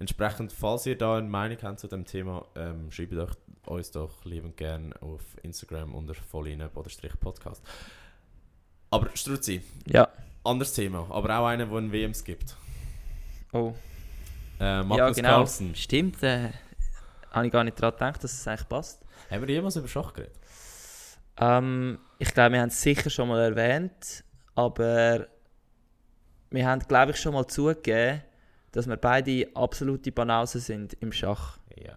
Entsprechend, 0.00 0.52
falls 0.52 0.86
ihr 0.86 0.96
da 0.96 1.16
eine 1.16 1.28
Meinung 1.28 1.58
habt 1.62 1.80
zu 1.80 1.88
dem 1.88 2.04
Thema, 2.04 2.44
ähm, 2.54 2.90
schreibt 2.90 3.14
euch, 3.14 3.30
uns 3.66 3.90
doch 3.90 4.24
liebend 4.24 4.56
gern 4.56 4.92
auf 5.00 5.20
Instagram 5.42 5.94
unter 5.94 6.14
vollineb-podcast. 6.14 7.62
Aber 8.90 9.08
Struzzi, 9.14 9.60
Ja. 9.86 10.08
anderes 10.44 10.72
Thema, 10.72 11.06
aber 11.10 11.38
auch 11.38 11.46
einer, 11.46 11.68
wo 11.68 11.76
ein 11.76 11.92
WMs 11.92 12.24
gibt. 12.24 12.56
Oh. 13.52 13.74
Äh, 14.60 14.82
Magnus 14.82 14.98
ja, 14.98 15.10
genau. 15.10 15.28
Carlsen. 15.36 15.74
Stimmt. 15.74 16.22
Äh, 16.22 16.50
habe 17.38 17.46
ich 17.46 17.52
gar 17.52 17.64
nicht 17.64 17.80
daran 17.80 17.94
gedacht, 17.94 18.22
dass 18.22 18.32
es 18.32 18.46
eigentlich 18.46 18.68
passt. 18.68 19.02
Haben 19.30 19.46
wir 19.46 19.54
jemals 19.54 19.76
über 19.76 19.88
Schach 19.88 20.12
geredet? 20.12 20.34
Ähm, 21.38 21.98
ich 22.18 22.32
glaube, 22.34 22.52
wir 22.54 22.60
haben 22.60 22.68
es 22.68 22.80
sicher 22.82 23.10
schon 23.10 23.28
mal 23.28 23.40
erwähnt, 23.40 24.24
aber 24.54 25.26
wir 26.50 26.66
haben, 26.66 26.80
glaube 26.80 27.12
ich, 27.12 27.16
schon 27.20 27.34
mal 27.34 27.46
zugegeben, 27.46 28.22
dass 28.72 28.86
wir 28.88 28.96
beide 28.96 29.48
absolute 29.54 30.12
Banausen 30.12 30.60
sind 30.60 30.94
im 31.00 31.12
Schach. 31.12 31.58
Ja. 31.76 31.96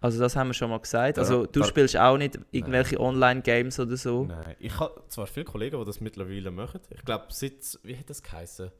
Also 0.00 0.20
das 0.20 0.36
haben 0.36 0.48
wir 0.48 0.54
schon 0.54 0.68
mal 0.70 0.80
gesagt. 0.80 1.18
Also 1.18 1.46
du 1.46 1.64
spielst 1.64 1.96
auch 1.96 2.18
nicht 2.18 2.38
irgendwelche 2.50 3.00
Online-Games 3.00 3.80
oder 3.80 3.96
so. 3.96 4.24
Nein, 4.26 4.54
ich 4.58 4.78
habe 4.78 5.02
zwar 5.08 5.26
viele 5.26 5.46
Kollegen, 5.46 5.78
die 5.78 5.84
das 5.86 6.00
mittlerweile 6.00 6.50
machen. 6.50 6.80
Ich 6.90 7.04
glaube, 7.04 7.24
seit, 7.30 7.78
wie 7.84 7.96
hat 7.96 8.10
das 8.10 8.22
geheißen? 8.22 8.70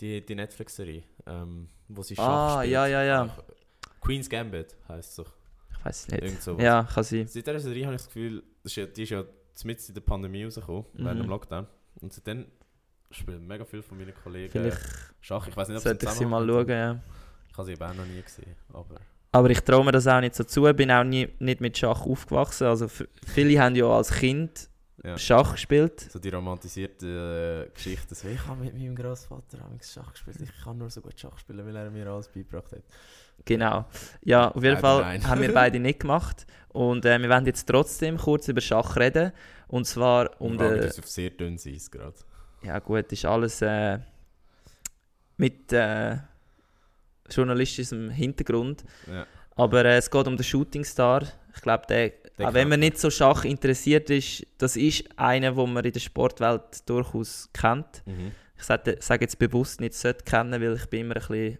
Die, 0.00 0.24
die 0.24 0.34
Netflix-Serie, 0.34 1.02
ähm, 1.26 1.68
wo 1.88 2.02
sie 2.02 2.14
Schach 2.16 2.26
Ah, 2.28 2.58
spielt. 2.60 2.72
ja, 2.72 2.86
ja, 2.86 3.02
ja. 3.02 3.36
Queen's 4.02 4.28
Gambit 4.28 4.76
heisst 4.88 5.10
es 5.10 5.16
doch. 5.16 5.32
Ich 5.70 5.84
weiß 5.84 6.08
nicht. 6.08 6.22
Irgend 6.22 6.42
sowas. 6.42 6.62
Ja, 6.62 6.84
kann 6.84 7.04
sein. 7.04 7.26
Seit 7.26 7.46
dieser 7.46 7.60
Serie 7.60 7.86
habe 7.86 7.94
ich 7.96 8.02
das 8.02 8.06
Gefühl, 8.08 8.42
das 8.62 8.72
ist 8.72 8.76
ja, 8.76 8.86
die 8.86 9.02
ist 9.02 9.10
ja 9.10 9.24
mitten 9.64 9.82
in 9.88 9.94
der 9.94 10.00
Pandemie 10.02 10.44
rausgekommen, 10.44 10.84
während 10.94 11.18
Mhm. 11.18 11.22
dem 11.24 11.30
Lockdown. 11.30 11.66
Und 12.00 12.12
seitdem 12.12 12.46
spielen 13.10 13.46
mega 13.46 13.64
viele 13.64 13.82
von 13.82 13.98
meinen 13.98 14.14
Kollegen 14.14 14.50
Vielleicht 14.50 14.80
Schach. 15.20 15.46
Ich 15.48 15.56
weiß 15.56 15.68
nicht, 15.68 15.76
ob 15.78 15.82
sollte 15.82 16.06
ich 16.06 16.12
sie 16.12 16.24
mal 16.26 16.46
schauen, 16.46 16.68
ja. 16.68 17.00
Ich 17.50 17.56
habe 17.58 17.66
sie 17.66 17.72
eben 17.72 17.82
auch 17.82 17.94
noch 17.94 18.06
nie 18.06 18.22
gesehen. 18.22 18.56
Aber 18.72 18.96
Aber 19.32 19.50
ich 19.50 19.60
traue 19.60 19.84
mir 19.84 19.92
das 19.92 20.06
auch 20.06 20.20
nicht 20.20 20.34
so 20.34 20.44
zu. 20.44 20.66
Ich 20.66 20.76
bin 20.76 20.90
auch 20.90 21.04
nie, 21.04 21.28
nicht 21.38 21.60
mit 21.60 21.76
Schach 21.76 22.04
aufgewachsen. 22.06 22.66
Also 22.66 22.88
viele 22.88 23.60
haben 23.60 23.74
ja 23.76 23.86
als 23.86 24.10
Kind 24.10 24.68
ja. 25.04 25.16
Schach 25.18 25.52
gespielt. 25.52 26.00
So 26.10 26.18
die 26.18 26.28
romantisierte 26.30 27.66
äh, 27.68 27.74
Geschichte. 27.74 28.14
So, 28.14 28.28
ich 28.28 28.46
habe 28.46 28.64
mit 28.64 28.74
meinem 28.74 28.94
Großvater 28.96 29.58
Schach 29.82 30.12
gespielt. 30.12 30.36
Ich 30.40 30.64
kann 30.64 30.78
nur 30.78 30.88
so 30.90 31.00
gut 31.02 31.18
Schach 31.18 31.38
spielen, 31.38 31.64
weil 31.66 31.76
er 31.76 31.90
mir 31.90 32.06
alles 32.08 32.28
beigebracht 32.28 32.72
hat. 32.72 32.82
Genau. 33.44 33.86
Ja, 34.22 34.50
auf 34.50 34.62
jeden 34.62 34.78
Fall 34.78 35.02
nein. 35.02 35.26
haben 35.26 35.40
wir 35.40 35.52
beide 35.54 35.78
nicht 35.80 36.00
gemacht. 36.00 36.46
Und 36.68 37.04
äh, 37.04 37.18
wir 37.18 37.28
werden 37.28 37.46
jetzt 37.46 37.66
trotzdem 37.66 38.16
kurz 38.16 38.48
über 38.48 38.60
Schach 38.60 38.96
reden. 38.96 39.32
Und 39.68 39.86
zwar 39.86 40.30
um 40.40 40.56
den. 40.56 40.80
uns 40.80 40.98
auf 40.98 41.08
sehr 41.08 41.30
dünnes 41.30 41.66
Eis 41.66 41.90
gerade. 41.90 42.14
Ja, 42.62 42.78
gut, 42.78 43.10
ist 43.12 43.24
alles 43.24 43.60
äh, 43.62 43.98
mit 45.36 45.72
äh, 45.72 46.16
journalistischem 47.28 48.10
Hintergrund. 48.10 48.84
Ja. 49.10 49.26
Aber 49.56 49.84
äh, 49.84 49.96
es 49.96 50.10
geht 50.10 50.26
um 50.26 50.36
den 50.36 50.44
Shooting 50.44 50.84
Star. 50.84 51.22
Ich 51.54 51.60
glaube, 51.60 51.84
der, 51.88 52.12
Der 52.38 52.48
auch 52.48 52.54
wenn 52.54 52.68
man 52.68 52.80
nicht 52.80 52.98
so 52.98 53.10
Schach 53.10 53.44
interessiert 53.44 54.08
ist, 54.10 54.46
das 54.58 54.76
ist 54.76 55.04
einer, 55.18 55.52
den 55.52 55.72
man 55.72 55.84
in 55.84 55.92
der 55.92 56.00
Sportwelt 56.00 56.88
durchaus 56.88 57.50
kennt. 57.52 58.02
Mhm. 58.06 58.32
Ich 58.56 58.62
sage 58.62 58.96
sag 59.00 59.20
jetzt 59.20 59.38
bewusst 59.38 59.80
nicht 59.80 59.94
sollte 59.94 60.24
kennen, 60.24 60.60
weil 60.60 60.74
ich 60.74 60.86
bin 60.86 61.00
immer 61.00 61.16
ein 61.16 61.26
bisschen 61.26 61.58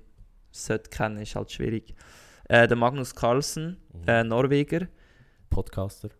sollte 0.53 0.91
kennen, 0.91 1.17
ist 1.19 1.35
halt 1.35 1.51
schwierig. 1.51 1.95
Äh, 2.49 2.69
der 2.69 2.77
Magnus 2.77 3.15
Carlsen, 3.15 3.79
Mhm. 3.93 4.09
äh, 4.09 4.25
Norweger, 4.25 4.88
Podcaster 5.51 6.11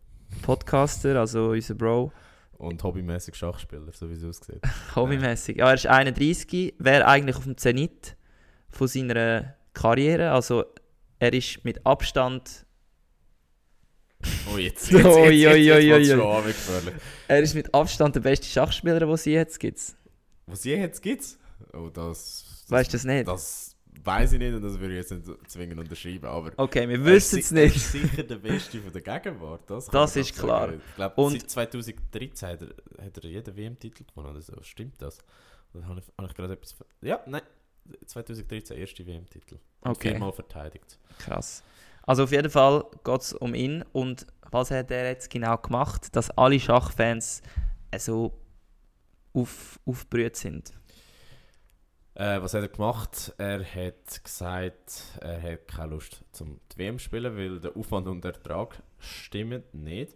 Podcaster, 0.43 1.21
also 1.21 1.51
unser 1.51 1.75
Bro, 1.75 2.11
und 2.59 2.83
hobbymäßig 2.83 3.35
Schachspieler, 3.35 3.93
so 3.93 4.09
wie 4.09 4.15
es 4.15 4.25
aussieht. 4.25 4.61
hobbymäßig. 4.97 5.57
Ja, 5.59 5.69
er 5.69 5.75
ist 5.75 5.87
31, 5.87 6.75
wäre 6.79 7.07
eigentlich 7.07 7.37
auf 7.37 7.45
dem 7.45 7.57
Zenit 7.59 8.17
von 8.71 8.89
seiner 8.89 9.55
Karriere. 9.75 10.31
Also 10.31 10.65
er 11.19 11.33
ist 11.33 11.65
mit 11.65 11.85
Abstand, 11.85 12.65
Oh, 14.53 14.57
jetzt, 14.57 14.91
jetzt, 14.93 15.05
jetzt, 15.05 15.59
jetzt, 15.59 15.85
jetzt, 16.09 16.13
angefährlich. 16.13 16.95
er 17.27 17.41
ist 17.43 17.55
mit 17.55 17.75
Abstand 17.75 18.15
der 18.15 18.21
beste 18.21 18.47
Schachspieler, 18.47 19.01
den 19.01 19.09
es 19.11 19.25
jetzt 19.25 19.59
gibt. 19.59 19.81
Was 20.47 20.63
je 20.65 20.77
jetzt 20.77 21.03
gibt's? 21.03 21.39
Oh, 21.73 21.89
das... 21.89 22.45
das 22.63 22.71
Weißt 22.71 22.93
du 22.93 22.97
das 22.97 23.05
nicht? 23.05 23.27
Das 23.27 23.72
weiß 24.05 24.33
ich 24.33 24.39
nicht 24.39 24.55
und 24.55 24.63
das 24.63 24.79
würde 24.81 24.95
ich 24.99 25.09
jetzt 25.09 25.13
nicht 25.29 25.51
zwingend 25.51 25.79
unterschreiben, 25.81 26.27
aber... 26.27 26.53
Okay, 26.57 26.89
wir 26.89 27.05
wissen 27.05 27.39
es 27.39 27.49
si- 27.51 27.57
er 27.57 27.65
nicht. 27.65 27.77
ist 27.77 27.93
sicher 27.93 28.23
der 28.23 28.37
Beste 28.37 28.81
von 28.81 28.93
der 28.93 29.03
Gegenwart. 29.03 29.63
Das, 29.69 29.87
Das 29.87 30.17
ist 30.17 30.35
klar. 30.37 30.69
sagen. 30.69 30.81
Ich 30.89 30.95
glaube, 30.97 31.21
Und- 31.23 31.33
seit 31.41 31.51
2013 31.51 32.49
hat 32.49 32.63
er, 32.63 33.05
hat 33.05 33.19
er 33.19 33.31
jeden 33.31 33.57
WM-Titel 33.57 34.05
gewonnen 34.05 34.31
oder 34.31 34.41
so. 34.41 34.55
Stimmt 34.63 35.01
das? 35.01 35.19
Oder 35.75 35.87
habe 35.87 36.01
ich, 36.01 36.07
habe 36.19 36.29
ich 36.29 36.35
gerade 36.35 36.53
etwas... 36.55 36.75
Ja, 37.01 37.21
nein. 37.27 37.43
2013 38.07 38.77
erste 38.77 39.07
WM-Titel. 39.07 39.57
Okay. 39.83 40.11
Viermal 40.11 40.33
verteidigt. 40.33 40.99
Krass. 41.19 41.63
Also 42.05 42.25
auf 42.25 42.33
jeden 42.33 42.51
Fall 42.51 42.85
geht 43.05 43.21
es 43.21 43.33
um 43.33 43.55
ihn 43.55 43.85
und 43.93 44.27
was 44.51 44.71
hat 44.71 44.91
er 44.91 45.09
jetzt 45.11 45.31
genau 45.31 45.57
gemacht, 45.57 46.15
dass 46.17 46.31
alle 46.31 46.59
Schachfans 46.61 47.43
äh, 47.91 47.99
so 47.99 48.33
auf, 49.33 49.79
aufgebrüht 49.87 50.37
sind. 50.37 50.73
Äh, 52.15 52.43
was 52.43 52.53
hat 52.53 52.63
er 52.63 52.69
gemacht? 52.69 53.33
Er 53.39 53.65
hat 53.65 54.23
gesagt, 54.23 55.19
er 55.21 55.43
hat 55.43 55.69
keine 55.69 55.93
Lust 55.93 56.23
zum 56.33 56.61
WM 56.77 56.99
spielen, 56.99 57.37
weil 57.37 57.59
der 57.59 57.77
Aufwand 57.77 58.07
und 58.07 58.23
der 58.23 58.35
Ertrag 58.35 58.83
stimmen 58.99 59.63
nicht. 59.73 60.15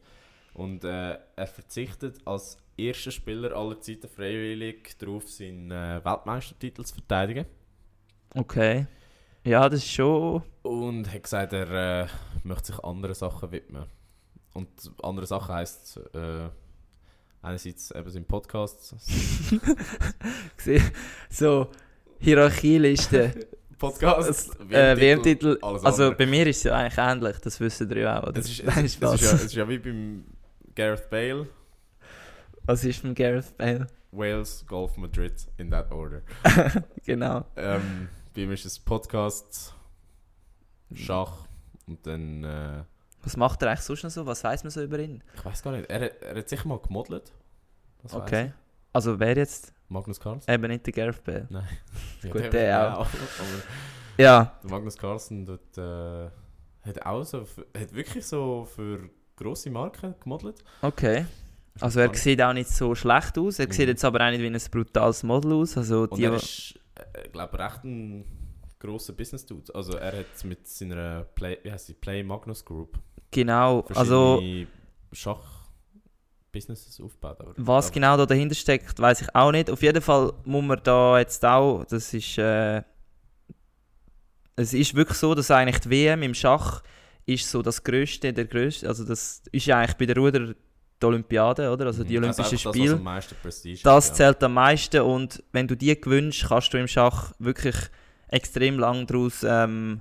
Und 0.53 0.85
äh, 0.85 1.19
er 1.37 1.47
verzichtet 1.47 2.19
als 2.27 2.59
erster 2.77 3.11
Spieler 3.11 3.57
aller 3.57 3.81
Zeiten 3.81 4.09
freiwillig 4.09 4.97
darauf, 4.99 5.29
seinen 5.29 5.71
äh, 5.71 6.05
Weltmeistertitel 6.05 6.85
zu 6.85 6.95
verteidigen. 6.95 7.47
Okay. 8.35 8.87
Ja, 9.45 9.69
das 9.69 9.81
ist 9.81 9.91
schon. 9.91 10.43
Und 10.63 11.13
hat 11.13 11.23
gesagt, 11.23 11.53
er 11.53 12.03
äh, 12.03 12.07
möchte 12.43 12.73
sich 12.73 12.85
anderen 12.85 13.15
Sachen 13.15 13.53
widmen. 13.53 13.87
Und 14.53 14.69
andere 15.03 15.27
Sachen 15.27 15.55
heisst 15.55 16.01
äh, 16.15 16.49
einerseits 17.43 17.91
eben 17.91 18.11
sein 18.11 18.25
Podcast. 18.25 18.97
So, 21.29 21.69
Hierarchieliste. 22.19 23.35
Podcast, 23.79 24.59
äh, 24.71 24.97
WM-Titel. 24.99 25.59
alles 25.61 25.85
Also 25.85 26.05
andere. 26.05 26.17
bei 26.17 26.27
mir 26.27 26.47
ist 26.47 26.57
es 26.59 26.63
ja 26.65 26.75
eigentlich 26.77 26.97
ähnlich, 26.97 27.37
das 27.41 27.61
wissen 27.61 27.91
ihr 27.91 27.99
ja 27.99 28.23
auch. 28.23 28.29
Oder? 28.29 28.39
Es 28.41 28.49
ist, 28.49 28.61
es, 28.67 28.77
es, 28.79 28.95
Spaß. 28.95 29.15
ist 29.15 29.21
ja, 29.23 29.33
es 29.37 29.45
ist 29.45 29.55
ja 29.55 29.69
wie 29.69 29.79
beim 29.79 30.25
Gareth 30.75 31.11
Bale, 31.11 31.47
Was 32.65 32.85
ist 32.85 33.01
von 33.01 33.15
Gareth 33.15 33.55
Bale? 33.59 33.87
Wales, 34.13 34.65
Golf, 34.67 34.97
Madrid, 34.97 35.35
in 35.59 35.71
that 35.71 35.93
order. 35.93 36.23
Genau. 37.05 37.45
Ähm, 37.55 38.09
bei 38.35 38.41
ihm 38.43 38.53
ist 38.53 38.65
es 38.65 38.79
Podcast, 38.79 39.75
Schach 40.95 41.45
und 41.87 42.07
dann, 42.07 42.45
äh, 42.45 42.83
Was 43.25 43.37
macht 43.37 43.61
er 43.61 43.69
eigentlich 43.73 43.81
sonst 43.83 44.05
noch 44.05 44.11
so? 44.11 44.25
Was 44.25 44.43
weiß 44.43 44.65
man 44.65 44.71
so 44.71 44.83
über 44.83 44.99
ihn? 44.99 45.23
ich 45.35 45.45
weiß 45.45 45.63
gar 45.63 45.73
nicht, 45.73 45.91
er, 45.91 46.01
hat- 46.07 46.23
er 46.23 46.37
hat 46.39 46.49
sicher 46.49 46.67
mal 46.67 46.79
gemodelt. 46.79 47.31
Weiss 48.03 48.15
Okay. 48.15 48.53
Also 48.95 49.21
wer 49.21 49.37
jetzt? 49.37 49.75
Ich. 49.87 49.91
Magnus 49.91 50.21
Carlsen? 50.21 50.51
Eben 50.51 50.69
nicht 50.69 50.87
der 50.87 50.93
Gareth 50.93 51.23
Bale. 51.25 51.49
Ja, 52.23 52.31
gut, 52.31 52.43
der- 52.43 52.51
der 52.51 52.99
auch. 52.99 53.07
Ja, 54.19 54.59
der 54.63 54.71
Magnus 54.71 54.97
Carlsen 54.97 55.45
dort, 55.45 55.77
äh, 55.79 56.31
hat 56.89 57.05
auch 57.05 57.23
so, 57.25 57.41
hat 57.77 57.93
wirklich 57.93 58.25
so 58.27 58.65
für 58.65 59.11
grosse 59.37 59.71
Marken 59.71 60.15
gemodelt. 60.21 60.63
okay. 60.83 61.27
Also 61.79 62.01
er 62.01 62.15
sieht 62.15 62.41
auch 62.41 62.55
nicht 62.55 62.71
so 62.71 62.95
schlecht 62.95 63.37
aus. 63.37 63.59
Er 63.59 63.67
Mhm. 63.67 63.73
sieht 63.73 63.89
jetzt 63.89 64.03
aber 64.03 64.27
auch 64.27 64.31
nicht 64.31 64.41
wie 64.41 64.47
ein 64.47 64.59
brutales 64.71 65.23
Model 65.23 65.53
aus. 65.53 65.77
Also 65.77 66.05
Und 66.05 66.17
die, 66.17 66.25
er 66.25 66.33
ist, 66.37 66.75
äh, 67.13 67.29
glaube 67.29 67.59
recht 67.59 67.85
ein 67.85 68.25
grosser 68.79 69.13
Business-Dude. 69.13 69.75
Also 69.75 69.99
er 69.99 70.21
hat 70.21 70.45
mit 70.45 70.67
seiner 70.67 71.25
Play, 71.25 71.59
wie 71.63 71.71
heisst 71.71 71.89
die, 71.91 71.93
Play 71.93 72.23
Magnus 72.23 72.65
Group 72.65 72.99
genau. 73.31 73.83
Also 73.95 74.37
verschiedene 74.37 74.67
Schach-Businesses 76.61 77.01
aufgebaut. 77.01 77.41
Aber, 77.41 77.53
was 77.57 77.93
genau 77.93 78.17
da 78.17 78.27
dahinter 78.27 78.55
steckt, 78.55 78.99
weiß 78.99 79.23
ich 79.23 79.35
auch 79.35 79.53
nicht. 79.53 79.71
Auf 79.71 79.83
jeden 79.83 80.03
Fall 80.03 80.33
muss 80.45 80.65
man 80.65 80.81
da 80.83 81.19
jetzt 81.19 81.45
auch, 81.45 81.85
das 81.85 82.13
ist, 82.15 82.39
äh, 82.39 82.83
es 84.57 84.73
ist 84.73 84.95
wirklich 84.95 85.19
so, 85.19 85.35
dass 85.35 85.51
eigentlich 85.51 85.81
die 85.81 85.91
WM 85.91 86.23
im 86.23 86.35
Schach 86.35 86.83
ist 87.27 87.51
so 87.51 87.63
das 87.63 87.83
Größte, 87.83 88.33
der 88.33 88.45
Größte, 88.47 88.89
also 88.89 89.05
das 89.05 89.43
ist 89.53 89.67
ja 89.67 89.79
eigentlich 89.79 89.97
bei 89.97 90.07
der 90.07 90.17
Ruder 90.17 90.55
die 91.03 91.05
Olympiade, 91.05 91.71
oder? 91.71 91.87
Also 91.87 92.05
die 92.05 92.17
Mhm, 92.17 92.25
Olympischen 92.25 92.59
Spiele. 92.59 92.99
Das, 93.05 93.35
Prestige 93.43 93.81
Das 93.83 94.15
zählt 94.15 94.43
am 94.43 94.55
meisten 94.55 95.01
und 95.03 95.43
wenn 95.53 95.69
du 95.69 95.77
die 95.77 96.01
gewinnst, 96.01 96.47
kannst 96.49 96.73
du 96.73 96.79
im 96.79 96.89
Schach 96.89 97.33
wirklich 97.39 97.77
extrem 98.29 98.79
lang 98.79 99.07
daraus 99.07 99.45
ähm, 99.47 100.01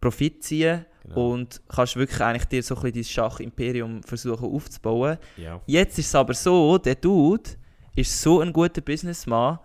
Profit 0.00 0.42
ziehen. 0.44 0.86
Genau. 1.02 1.30
und 1.30 1.62
kannst 1.66 1.96
wirklich 1.96 2.20
eigentlich 2.20 2.44
dir 2.44 2.62
so 2.62 2.76
ein 2.76 2.82
bisschen 2.82 3.02
dein 3.02 3.04
Schachimperium 3.04 4.02
versuchen 4.02 4.54
aufzubauen. 4.54 5.16
ja. 5.38 5.58
Jetzt 5.64 5.98
ist 5.98 6.08
es 6.08 6.14
aber 6.14 6.34
so, 6.34 6.76
der 6.76 6.94
Dude 6.94 7.50
ist 7.94 8.20
so 8.20 8.40
ein 8.40 8.52
guter 8.52 8.82
Businessman, 8.82 9.58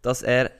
dass 0.00 0.22
er 0.22 0.50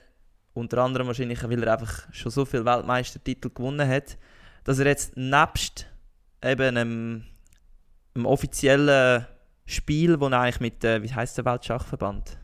unter 0.53 0.77
anderem 0.83 1.07
wahrscheinlich, 1.07 1.43
weil 1.43 1.63
er 1.63 1.73
einfach 1.73 2.07
schon 2.11 2.31
so 2.31 2.45
viele 2.45 2.63
Weltmeistertitel 2.63 3.49
gewonnen 3.49 3.89
hat, 3.89 4.17
dass 4.63 4.77
er 4.77 4.85
jetzt 4.85 5.17
nebst 5.17 5.87
eben 6.43 6.77
einem, 6.77 7.23
einem 8.13 8.25
offiziellen 8.27 9.25
Spiel, 9.65 10.19
wo 10.19 10.27
er 10.27 10.41
eigentlich 10.41 10.59
mit, 10.59 10.83
äh, 10.83 11.01
wie 11.01 11.11
heißt 11.11 11.39
der 11.39 11.45
Weltschachverband? 11.45 12.37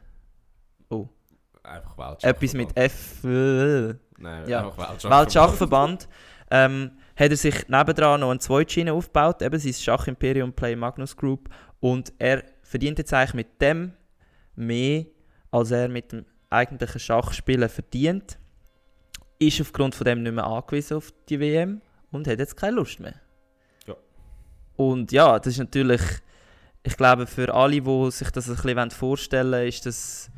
Einfach 1.63 1.97
Weltschach. 1.97 2.29
Etwas 2.29 2.53
mit 2.53 2.75
F. 2.75 3.23
äh, 3.23 3.93
Nein, 4.17 4.49
ja. 4.49 4.65
einfach 4.65 4.89
Weltschach. 4.89 5.19
Weltschachverband. 5.19 6.07
Ähm, 6.51 6.91
hat 7.15 7.31
er 7.31 7.37
sich 7.37 7.67
nebendran 7.67 8.21
noch 8.21 8.31
eine 8.31 8.39
Zweitschiene 8.39 8.93
aufgebaut, 8.93 9.41
eben 9.41 9.59
sein 9.59 9.73
Schachimperium 9.73 10.53
Play 10.53 10.75
Magnus 10.75 11.15
Group. 11.15 11.49
Und 11.79 12.13
er 12.17 12.43
verdient 12.61 12.97
jetzt 12.97 13.13
eigentlich 13.13 13.33
mit 13.33 13.61
dem 13.61 13.93
mehr, 14.55 15.05
als 15.51 15.71
er 15.71 15.89
mit 15.89 16.11
dem 16.11 16.25
eigentlichen 16.49 16.99
Schachspielen 16.99 17.69
verdient. 17.69 18.39
Ist 19.37 19.61
aufgrund 19.61 19.95
von 19.95 20.05
dem 20.05 20.23
nicht 20.23 20.33
mehr 20.33 20.45
angewiesen 20.45 20.97
auf 20.97 21.13
die 21.29 21.39
WM 21.39 21.81
und 22.11 22.27
hat 22.27 22.39
jetzt 22.39 22.57
keine 22.57 22.75
Lust 22.75 22.99
mehr. 22.99 23.15
Ja. 23.87 23.95
Und 24.75 25.11
ja, 25.11 25.39
das 25.39 25.53
ist 25.53 25.59
natürlich, 25.59 26.01
ich 26.83 26.97
glaube, 26.97 27.27
für 27.27 27.53
alle, 27.53 27.81
die 27.81 28.11
sich 28.11 28.31
das 28.31 28.49
ein 28.49 28.55
bisschen 28.55 28.91
vorstellen 28.91 29.51
wollen, 29.51 29.67
ist 29.67 29.85
das, 29.85 30.29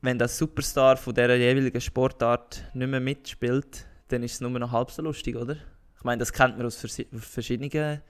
wenn 0.00 0.18
der 0.18 0.28
Superstar 0.28 0.96
von 0.96 1.14
dieser 1.14 1.36
jeweiligen 1.36 1.80
Sportart 1.80 2.64
nicht 2.74 2.88
mehr 2.88 3.00
mitspielt, 3.00 3.86
dann 4.14 4.22
ist 4.22 4.34
es 4.34 4.40
nur 4.40 4.50
noch 4.50 4.70
halb 4.72 4.90
so 4.90 5.02
lustig, 5.02 5.36
oder? 5.36 5.56
Ich 5.96 6.04
meine, 6.04 6.18
das 6.20 6.32
kennt 6.32 6.56
man 6.56 6.66
aus 6.66 6.82
versi- 6.82 7.06
verschiedenen, 7.18 8.00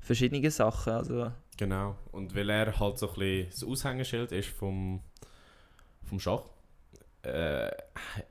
verschiedenen 0.00 0.50
Sachen. 0.50 0.92
Also, 0.92 1.32
Genau. 1.56 1.96
Und 2.12 2.34
weil 2.34 2.50
er 2.50 2.78
halt 2.78 2.98
so 2.98 3.08
ein 3.08 3.14
bisschen 3.14 3.50
das 3.50 3.64
Aushängeschild 3.64 4.32
ist 4.32 4.48
vom, 4.48 5.00
vom 6.02 6.18
Schach, 6.20 6.42
äh, 7.22 7.70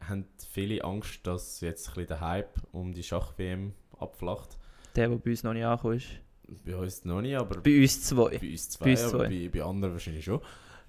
haben 0.08 0.26
viele 0.52 0.84
Angst, 0.84 1.26
dass 1.26 1.62
jetzt 1.62 1.88
ein 1.90 1.94
bisschen 1.96 2.08
der 2.10 2.22
Hype 2.22 2.54
um 2.72 2.94
die 2.94 3.02
Schach-WM 3.04 3.74
abflacht. 3.98 4.58
der, 4.96 5.08
der 5.08 5.18
bei 5.18 5.32
uns 5.32 5.44
noch 5.44 5.54
nicht 5.54 5.66
angekommen 5.66 5.98
ist. 5.98 6.08
Bei 6.66 6.76
uns 6.76 7.06
noch 7.06 7.22
nicht, 7.22 7.36
aber 7.36 7.62
Bei 7.62 7.82
uns 7.82 8.04
zwei. 8.04 8.38
bei 8.38 8.52
uns 8.52 8.70
zwei, 8.70 8.86
Bei 8.86 8.92
uns 8.92 9.02
aber 9.14 9.26
zwei. 9.26 9.30
bei, 9.30 9.50
bei 9.50 9.64
anderen 9.64 9.94
wahrscheinlich 9.94 10.26
schon. 10.26 10.42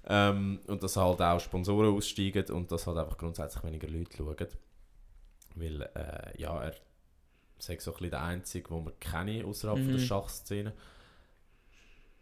Ähm, 0.07 0.59
und 0.67 0.83
dass 0.83 0.97
halt 0.97 1.19
auch 1.21 1.39
Sponsoren 1.39 1.95
aussteigen 1.95 2.45
und 2.51 2.71
dass 2.71 2.85
halt 2.85 2.97
einfach 2.97 3.17
grundsätzlich 3.17 3.63
weniger 3.63 3.87
Leute 3.87 4.15
schauen. 4.17 4.35
Weil, 5.55 5.81
äh, 5.95 6.39
ja, 6.41 6.63
er 6.63 6.73
sagt 7.57 7.81
so 7.81 7.91
ein 7.91 7.93
bisschen 7.95 8.11
der 8.11 8.23
Einzige, 8.23 8.67
den 8.69 8.85
wir 8.85 8.91
kennen 8.99 9.45
außerhalb 9.45 9.77
von 9.79 9.87
der 9.87 9.97
Mhm. 9.97 10.05
Schachszene. 10.05 10.73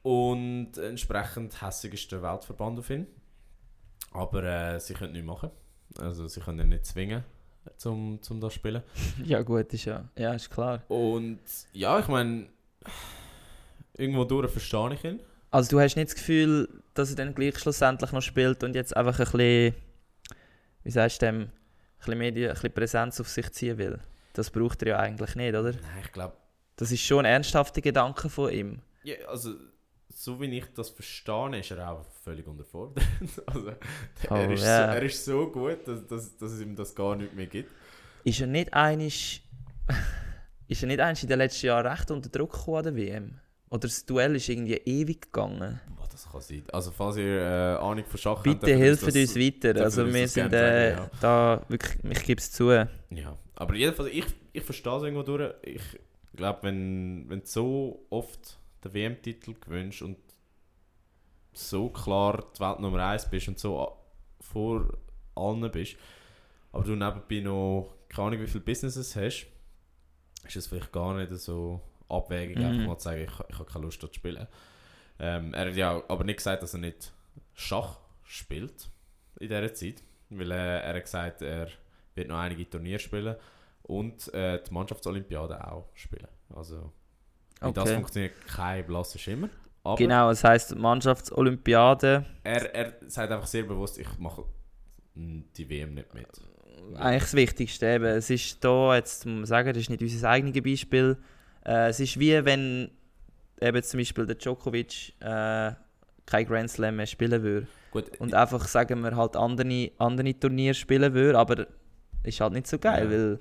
Und 0.01 0.77
entsprechend 0.77 1.61
hässig 1.61 1.93
ist 1.93 2.11
der 2.11 2.21
Weltverband 2.21 2.79
auf 2.79 2.89
ihn. 2.89 3.07
Aber 4.11 4.43
äh, 4.43 4.79
sie 4.79 4.93
können 4.93 5.13
nichts 5.13 5.25
machen. 5.27 5.49
Also 5.97 6.27
sie 6.27 6.39
können 6.41 6.59
ihn 6.59 6.69
nicht 6.69 6.85
zwingen, 6.85 7.23
zum, 7.77 8.21
zum 8.21 8.39
das 8.41 8.53
zu 8.53 8.59
spielen. 8.59 8.83
Ja, 9.23 9.41
gut, 9.41 9.73
ist 9.73 9.85
ja. 9.85 10.07
Ja, 10.17 10.33
ist 10.33 10.49
klar. 10.49 10.83
Und 10.89 11.39
ja, 11.73 11.99
ich 11.99 12.07
meine, 12.07 12.47
irgendwo 13.93 14.23
durch 14.25 14.51
verstehe 14.51 14.93
ich 14.93 15.03
ihn. 15.03 15.19
Also, 15.51 15.69
du 15.69 15.79
hast 15.79 15.95
nicht 15.95 16.07
das 16.09 16.15
Gefühl, 16.15 16.67
dass 16.95 17.11
er 17.11 17.15
dann 17.15 17.35
gleich 17.35 17.57
schlussendlich 17.59 18.11
noch 18.11 18.23
spielt 18.23 18.63
und 18.63 18.73
jetzt 18.75 18.97
einfach 18.97 19.19
ein 19.19 19.25
bisschen, 19.25 19.75
wie 20.83 20.91
sagst 20.91 21.21
du 21.21 21.25
dem, 21.27 21.49
ein 22.03 22.17
bisschen 22.17 22.17
Medien, 22.19 22.49
ein 22.49 22.53
bisschen 22.53 22.73
Präsenz 22.73 23.19
auf 23.19 23.29
sich 23.29 23.51
ziehen 23.51 23.77
will. 23.77 23.99
Das 24.33 24.49
braucht 24.49 24.81
er 24.83 24.89
ja 24.89 24.99
eigentlich 24.99 25.35
nicht, 25.35 25.53
oder? 25.55 25.71
Nein, 25.71 25.81
ich 26.03 26.11
glaube, 26.11 26.35
Das 26.75 26.91
ist 26.91 27.01
schon 27.01 27.19
ein 27.19 27.25
ernsthafter 27.25 27.81
Gedanke 27.81 28.29
von 28.29 28.51
ihm. 28.51 28.81
Ja, 29.03 29.15
also, 29.27 29.53
so 30.09 30.39
wie 30.41 30.57
ich 30.57 30.65
das 30.73 30.89
verstehe, 30.89 31.59
ist 31.59 31.71
er 31.71 31.89
auch 31.91 32.05
völlig 32.23 32.47
unterfordert. 32.47 33.03
also, 33.45 33.71
Oh, 34.29 34.35
er, 34.35 34.51
ist 34.51 34.61
so, 34.61 34.65
ja. 34.67 34.93
er 34.93 35.03
ist 35.03 35.25
so 35.25 35.51
gut, 35.51 35.87
dass, 35.87 36.07
dass, 36.07 36.37
dass 36.37 36.51
es 36.51 36.61
ihm 36.61 36.75
das 36.75 36.95
gar 36.95 37.15
nicht 37.15 37.33
mehr 37.35 37.47
gibt. 37.47 37.71
Ist 38.23 38.41
er 38.41 38.47
nicht 38.47 38.73
einig, 38.73 39.43
ist 40.67 40.81
er 40.81 40.87
nicht 40.87 40.99
einig 40.99 41.21
in 41.23 41.29
den 41.29 41.37
letzten 41.39 41.67
Jahren 41.67 41.85
recht 41.85 42.09
unter 42.11 42.29
Druck 42.29 42.53
gekommen 42.53 42.77
an 42.77 42.83
der 42.83 42.95
WM? 42.95 43.39
Oder 43.69 43.81
das 43.81 44.05
Duell 44.05 44.35
ist 44.35 44.49
irgendwie 44.49 44.75
ewig 44.75 45.21
gegangen? 45.31 45.79
Das 46.13 46.31
kann 46.31 46.41
sein. 46.41 46.63
Also, 46.71 46.91
falls 46.91 47.17
ihr 47.17 47.41
äh, 47.41 47.75
Ahnung 47.77 48.05
von 48.05 48.17
Schach 48.19 48.35
habt, 48.37 48.43
Bitte 48.43 48.59
dürft 48.67 48.69
ihr 48.69 48.77
hilft 48.77 49.03
uns 49.03 49.35
weiter. 49.35 49.81
Also 49.83 50.05
wir 50.13 50.27
sind 50.27 50.53
äh, 50.53 50.91
sagen, 50.95 51.09
ja. 51.11 51.19
da 51.19 51.65
wirklich, 51.67 51.97
ich 52.11 52.23
gebe 52.23 52.39
es 52.39 52.51
zu. 52.51 52.71
Ja, 52.71 53.37
aber 53.55 53.75
jedenfalls, 53.75 54.09
ich, 54.11 54.25
ich 54.53 54.63
verstehe 54.63 54.95
es 54.97 55.03
irgendwo 55.03 55.23
durch. 55.23 55.53
Ich 55.63 55.81
glaube, 56.35 56.59
wenn, 56.63 57.25
wenn 57.29 57.39
du 57.41 57.45
so 57.45 58.05
oft 58.11 58.57
den 58.83 58.93
WM-Titel 58.93 59.55
gewünscht 59.59 60.01
und 60.03 60.17
so 61.53 61.89
klar 61.89 62.43
die 62.55 62.59
Welt 62.59 62.79
Nummer 62.79 63.05
1 63.07 63.29
bist 63.29 63.47
und 63.47 63.59
so 63.59 63.79
a- 63.79 63.95
vor 64.41 64.87
allen 65.35 65.69
bist, 65.71 65.95
aber 66.71 66.83
du 66.83 66.95
nebenbei 66.95 67.39
noch 67.41 67.93
keine 68.09 68.27
Ahnung, 68.27 68.41
wie 68.41 68.47
viele 68.47 68.63
Businesses 68.63 69.15
hast, 69.15 69.47
ist 70.47 70.55
es 70.55 70.67
vielleicht 70.67 70.91
gar 70.91 71.15
nicht 71.15 71.31
so 71.33 71.81
abwägig, 72.09 72.57
Mhm. 72.57 72.63
einfach 72.65 72.87
mal 72.87 72.97
zu 72.97 73.03
sagen, 73.05 73.21
ich, 73.21 73.31
ich 73.49 73.59
habe 73.59 73.65
keine 73.71 73.85
Lust, 73.85 74.01
dort 74.03 74.13
zu 74.13 74.19
spielen. 74.19 74.47
Ähm, 75.25 75.53
er 75.53 75.67
hat 75.67 75.75
ja 75.75 76.03
aber 76.09 76.23
nicht 76.25 76.37
gesagt, 76.37 76.63
dass 76.63 76.73
er 76.73 76.79
nicht 76.81 77.13
Schach 77.53 77.97
spielt 78.25 78.89
in 79.39 79.47
dieser 79.47 79.73
Zeit, 79.73 80.03
weil 80.29 80.51
äh, 80.51 80.79
er 80.81 80.95
hat 80.95 81.03
gesagt, 81.03 81.41
er 81.41 81.67
wird 82.15 82.27
noch 82.27 82.39
einige 82.39 82.69
Turniere 82.69 82.99
spielen 82.99 83.35
und 83.83 84.33
äh, 84.33 84.61
die 84.61 84.73
Mannschaftsolympiade 84.73 85.65
auch 85.71 85.87
spielen. 85.93 86.27
Also, 86.53 86.91
wie 87.61 87.71
das 87.71 87.83
Okay. 87.85 87.95
funktioniert, 87.95 88.33
kein 88.47 88.85
blasser 88.85 89.17
Schimmer. 89.19 89.49
Aber 89.83 89.95
Genau, 89.97 90.29
es 90.29 90.43
heisst 90.43 90.75
Mannschaftsolympiade. 90.75 92.25
er, 92.43 92.75
er 92.75 92.93
sagt 93.07 93.31
einfach 93.31 93.47
sehr 93.47 93.63
bewusst, 93.63 93.97
ich 93.99 94.17
mache 94.19 94.43
die 95.15 95.69
WM 95.69 95.93
nicht 95.93 96.13
mit. 96.13 96.27
eigentlich 96.95 97.23
das 97.23 97.33
Wichtigste. 97.33 97.85
Eben. 97.87 98.05
Es 98.05 98.29
ist 98.29 98.63
da, 98.63 98.95
jetzt 98.95 99.25
muss 99.25 99.35
man 99.35 99.45
sagen, 99.45 99.69
das 99.73 99.77
ist 99.83 99.89
nicht 99.89 100.01
unser 100.01 100.29
eigenes 100.29 100.61
Beispiel. 100.63 101.17
Äh, 101.65 101.89
es 101.89 101.99
ist 101.99 102.19
wie 102.19 102.43
wenn 102.45 102.91
eben 103.61 103.83
zum 103.83 103.99
Beispiel 103.99 104.25
der 104.25 104.35
Djokovic 104.35 105.13
äh, 105.21 105.71
kein 106.25 106.45
Grand 106.45 106.69
Slam 106.69 106.95
mehr 106.97 107.05
spielen 107.05 107.41
würde. 107.43 107.67
Gut, 107.91 108.19
Und 108.19 108.33
einfach, 108.33 108.65
sagen 108.67 109.01
wir, 109.01 109.15
halt 109.15 109.35
andere, 109.35 109.91
andere 109.99 110.39
Turniere 110.39 110.73
spielen 110.73 111.13
würde, 111.13 111.37
aber 111.37 111.67
ist 112.23 112.39
halt 112.39 112.53
nicht 112.53 112.67
so 112.67 112.77
geil, 112.79 113.05
Ja. 113.05 113.11
weil... 113.11 113.39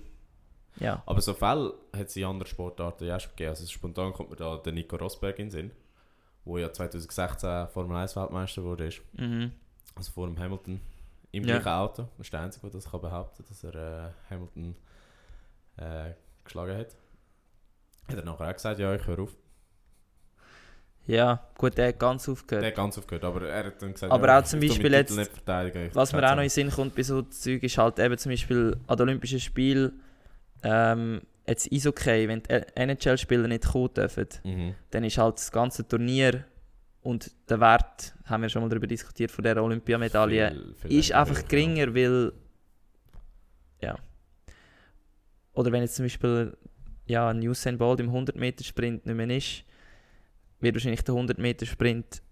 Ja. 0.80 1.02
aber 1.04 1.20
so 1.20 1.34
Fälle 1.34 1.74
hat 1.94 2.06
es 2.08 2.16
in 2.16 2.24
anderen 2.24 2.48
Sportarten 2.48 3.04
ja 3.06 3.20
schon 3.20 3.30
gegeben. 3.32 3.50
Also 3.50 3.66
spontan 3.66 4.12
kommt 4.14 4.30
mir 4.30 4.36
da 4.36 4.56
der 4.56 4.72
Nico 4.72 4.96
Rosberg 4.96 5.38
in 5.38 5.46
den 5.46 5.50
Sinn, 5.50 5.70
der 6.46 6.58
ja 6.60 6.72
2016 6.72 7.68
Formel 7.68 7.94
1 7.98 8.16
Weltmeister 8.16 8.64
wurde. 8.64 8.86
Ist. 8.86 9.02
Mhm. 9.12 9.52
Also 9.94 10.10
vor 10.12 10.26
dem 10.26 10.38
Hamilton 10.38 10.80
im 11.30 11.44
Ja. 11.44 11.58
gleichen 11.58 11.68
Auto. 11.78 12.02
Das 12.16 12.26
ist 12.26 12.32
der 12.32 12.40
Einzige, 12.40 12.66
der 12.70 12.80
das 12.80 12.90
kann 12.90 13.00
behaupten 13.02 13.44
dass 13.46 13.64
er 13.64 13.74
äh, 13.74 14.10
Hamilton 14.30 14.74
äh, 15.76 16.12
geschlagen 16.42 16.76
hat. 16.78 16.96
Hat 18.08 18.16
er 18.16 18.24
nachher 18.24 18.48
auch 18.48 18.52
gesagt, 18.54 18.78
ja, 18.80 18.94
ich 18.94 19.06
höre 19.06 19.18
auf. 19.20 19.36
Ja, 21.06 21.44
gut, 21.58 21.76
der 21.76 21.88
hat 21.88 21.98
ganz 21.98 22.28
aufgehört. 22.28 22.62
Der 22.62 22.70
hat 22.70 22.76
ganz 22.76 22.96
aufgehört, 22.96 23.24
aber 23.24 23.48
er 23.48 23.66
hat 23.66 23.82
dann 23.82 23.92
gesagt, 23.92 24.12
Aber 24.12 24.28
ja, 24.28 24.38
auch 24.38 24.44
zum 24.44 24.60
Beispiel 24.60 24.92
jetzt, 24.92 25.16
nicht 25.16 25.32
verteidigen, 25.32 25.86
ich 25.88 25.94
Was 25.96 26.12
mir 26.12 26.18
auch 26.20 26.30
noch 26.36 26.42
in 26.42 26.42
den 26.44 26.48
Sinn 26.50 26.70
kommt 26.70 26.94
bei 26.94 27.02
so 27.02 27.22
Zeug 27.22 27.62
ist 27.62 27.76
halt 27.76 27.98
eben 27.98 28.16
zum 28.16 28.30
Beispiel 28.30 28.76
an 28.86 28.96
den 28.96 29.02
Olympischen 29.08 29.40
Spielen 29.40 30.00
ähm, 30.62 31.22
jetzt 31.46 31.72
Eishockey, 31.72 32.28
wenn 32.28 32.40
die 32.44 32.50
NHL-Spieler 32.76 33.48
nicht 33.48 33.66
kommen 33.66 33.92
dürfen, 33.94 34.28
Mhm. 34.44 34.74
dann 34.90 35.02
ist 35.02 35.18
halt 35.18 35.38
das 35.38 35.50
ganze 35.50 35.86
Turnier 35.86 36.44
und 37.02 37.32
der 37.50 37.58
Wert, 37.58 38.14
haben 38.26 38.42
wir 38.42 38.48
schon 38.48 38.62
mal 38.62 38.68
darüber 38.68 38.86
diskutiert, 38.86 39.32
von 39.32 39.42
der 39.42 39.60
Olympiamedaille, 39.60 40.52
Viel- 40.52 40.74
viel 40.88 40.98
ist 41.00 41.10
einfach 41.12 41.38
ja. 41.38 41.46
geringer, 41.48 41.92
weil 41.96 42.32
ja. 43.80 43.96
Oder 45.54 45.72
wenn 45.72 45.82
jetzt 45.82 45.96
zum 45.96 46.04
Beispiel 46.04 46.56
ja, 47.06 47.28
ein 47.28 47.40
Usain 47.46 47.76
Bolt 47.76 47.98
im 47.98 48.10
100-Meter-Sprint 48.10 49.04
nicht 49.04 49.16
mehr 49.16 49.36
ist, 49.36 49.64
wird 50.62 50.74
wahrscheinlich 50.74 51.02
der 51.02 51.14
100-Meter-Sprint 51.14 52.22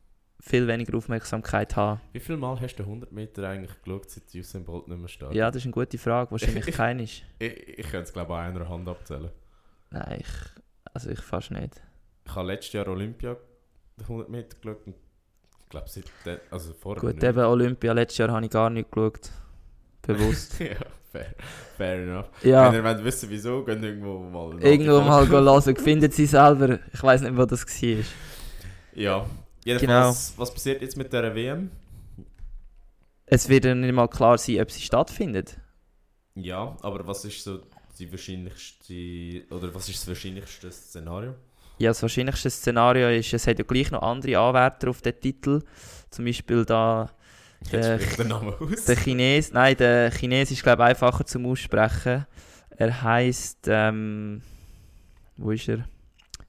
viel 0.40 0.66
weniger 0.66 0.96
Aufmerksamkeit 0.96 1.76
haben. 1.76 2.00
Wie 2.12 2.20
viel 2.20 2.36
Mal 2.36 2.58
hast 2.60 2.76
du 2.76 2.82
100 2.82 3.12
Meter 3.12 3.48
eigentlich 3.48 3.82
geschaut, 3.82 4.10
seit 4.10 4.34
Usain 4.34 4.64
Bolt 4.64 4.88
nicht 4.88 4.98
mehr 4.98 5.08
steht? 5.08 5.32
Ja, 5.32 5.50
das 5.50 5.56
ist 5.62 5.66
eine 5.66 5.72
gute 5.72 5.98
Frage. 5.98 6.30
Wahrscheinlich 6.30 6.66
kein 6.66 6.98
ist. 7.00 7.22
Ich, 7.38 7.78
ich 7.78 7.86
könnte 7.86 8.04
es 8.04 8.12
glaube 8.12 8.32
ich 8.32 8.38
an 8.38 8.56
einer 8.56 8.68
Hand 8.68 8.88
abzählen. 8.88 9.30
Nein, 9.90 10.20
ich, 10.20 10.28
also 10.94 11.10
ich 11.10 11.20
fast 11.20 11.50
nicht. 11.50 11.82
Ich 12.24 12.34
habe 12.34 12.46
letztes 12.46 12.72
Jahr 12.72 12.88
Olympia 12.88 13.36
die 13.98 14.04
100 14.04 14.28
Meter 14.28 14.56
geschaut 14.56 14.86
und 14.86 14.94
ich 15.62 15.68
glaube 15.68 15.88
seit 15.88 16.40
also 16.50 16.72
vorher 16.72 17.00
Gut, 17.00 17.14
nicht. 17.16 17.24
eben 17.24 17.38
Olympia, 17.44 17.92
letztes 17.92 18.18
Jahr 18.18 18.30
habe 18.30 18.44
ich 18.44 18.50
gar 18.50 18.70
nicht 18.70 18.90
geschaut. 18.90 19.30
Bewusst. 20.02 20.58
ja, 20.60 20.76
fair, 21.12 21.34
fair 21.76 22.02
enough. 22.02 22.26
ja, 22.42 22.66
Wenn 22.66 22.74
ihr 22.80 22.84
wollt 22.84 23.04
wissen 23.04 23.28
wieso, 23.30 23.64
geht 23.64 23.82
irgendwo 23.82 24.18
mal 24.18 24.62
irgendwo 24.62 25.00
mal 25.00 25.26
go 25.26 25.36
hören. 25.38 25.76
Findet 25.84 26.14
sie 26.14 26.26
selber. 26.26 26.78
Ich 26.92 27.02
weiß 27.02 27.22
nicht, 27.22 27.36
wo 27.36 27.44
das 27.44 27.64
war. 27.64 28.04
Ja, 28.94 29.26
jedenfalls, 29.64 29.80
Genau. 30.34 30.40
was 30.40 30.52
passiert 30.54 30.82
jetzt 30.82 30.96
mit 30.96 31.12
der 31.12 31.34
WM? 31.34 31.70
Es 33.26 33.48
wird 33.48 33.64
ja 33.64 33.74
nicht 33.74 33.92
mal 33.92 34.08
klar 34.08 34.38
sein, 34.38 34.60
ob 34.60 34.70
sie 34.70 34.82
stattfindet. 34.82 35.56
Ja, 36.34 36.76
aber 36.82 37.06
was 37.06 37.24
ist 37.24 37.44
so 37.44 37.60
die 37.98 38.10
wahrscheinlichste, 38.10 39.54
oder 39.54 39.72
was 39.74 39.88
ist 39.88 40.00
das 40.00 40.08
wahrscheinlichste 40.08 40.70
Szenario? 40.72 41.34
Ja, 41.78 41.90
das 41.90 42.02
wahrscheinlichste 42.02 42.50
Szenario 42.50 43.08
ist, 43.10 43.32
es 43.32 43.46
hat 43.46 43.58
ja 43.58 43.64
gleich 43.64 43.90
noch 43.90 44.02
andere 44.02 44.38
Anwärter 44.38 44.90
auf 44.90 45.00
den 45.02 45.18
Titel. 45.20 45.62
Zum 46.10 46.24
Beispiel 46.24 46.64
da 46.64 47.10
Der- 47.72 48.00
spricht 48.00 48.18
der 48.18 48.86
der 48.86 48.96
Chines. 48.96 49.52
Nein, 49.52 49.76
der 49.76 50.10
Chines 50.10 50.50
ist 50.50 50.62
glaube 50.62 50.82
ich 50.82 50.88
einfacher 50.90 51.24
zum 51.24 51.46
Aussprechen. 51.46 52.26
Er 52.70 53.02
heißt 53.02 53.66
ähm, 53.68 54.42
wo 55.36 55.50
ist 55.52 55.68
er? 55.68 55.84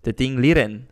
Der 0.05 0.13
Ding 0.13 0.37
Liren. 0.39 0.87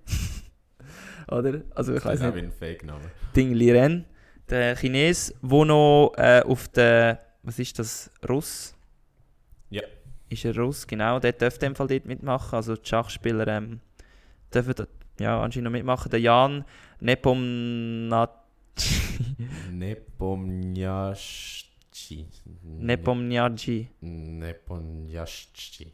Oder? 1.27 1.61
Also 1.75 1.95
ich 1.95 2.03
weiß 2.03 2.19
nicht. 2.21 2.35
ein 2.35 2.51
Fake-Name. 2.51 3.11
Ding 3.35 3.53
Liren. 3.53 4.05
Der 4.49 4.75
Chines, 4.75 5.33
wo 5.41 5.63
noch 5.63 6.13
äh, 6.17 6.41
auf 6.45 6.67
der 6.69 7.19
was 7.43 7.57
ist 7.59 7.79
das? 7.79 8.11
Russ? 8.27 8.75
Ja. 9.69 9.83
Ist 10.29 10.45
er 10.45 10.55
Russ, 10.55 10.85
genau. 10.85 11.19
Der 11.19 11.31
dürfte 11.31 11.65
in 11.65 11.71
dem 11.71 11.75
Fall 11.75 11.87
dort 11.87 12.05
mitmachen. 12.05 12.55
Also 12.55 12.75
die 12.75 12.87
Schachspieler 12.87 13.47
ähm, 13.47 13.79
dürfen 14.53 14.87
ja, 15.19 15.41
anscheinend 15.41 15.65
noch 15.65 15.71
mitmachen. 15.71 16.09
Der 16.11 16.19
Jan 16.19 16.65
Nepomnat 16.99 18.31
Nepomniachtchi. 19.71 22.25
Nepomniachtchi. 22.63 23.87
Nepomniachtchi. 24.01 25.93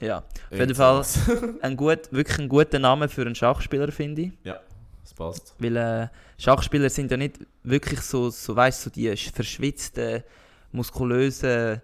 Ja, 0.00 0.18
Auf 0.18 0.24
jeden 0.58 0.74
Fall. 0.74 1.04
ein 1.62 1.76
gut, 1.76 2.12
wirklich 2.12 2.38
ein 2.38 2.48
guter 2.48 2.78
Name 2.78 3.08
für 3.08 3.22
einen 3.22 3.34
Schachspieler, 3.34 3.90
finde 3.90 4.22
ich. 4.22 4.32
Das 5.02 5.14
passt. 5.14 5.54
Weil 5.58 5.76
äh, 5.76 6.08
Schachspieler 6.38 6.88
sind 6.90 7.10
ja 7.10 7.16
nicht 7.16 7.40
wirklich 7.64 8.00
so, 8.02 8.30
so 8.30 8.54
weißt 8.54 8.82
so 8.82 8.90
die 8.90 9.16
verschwitzten, 9.16 10.22
muskulösen 10.70 11.80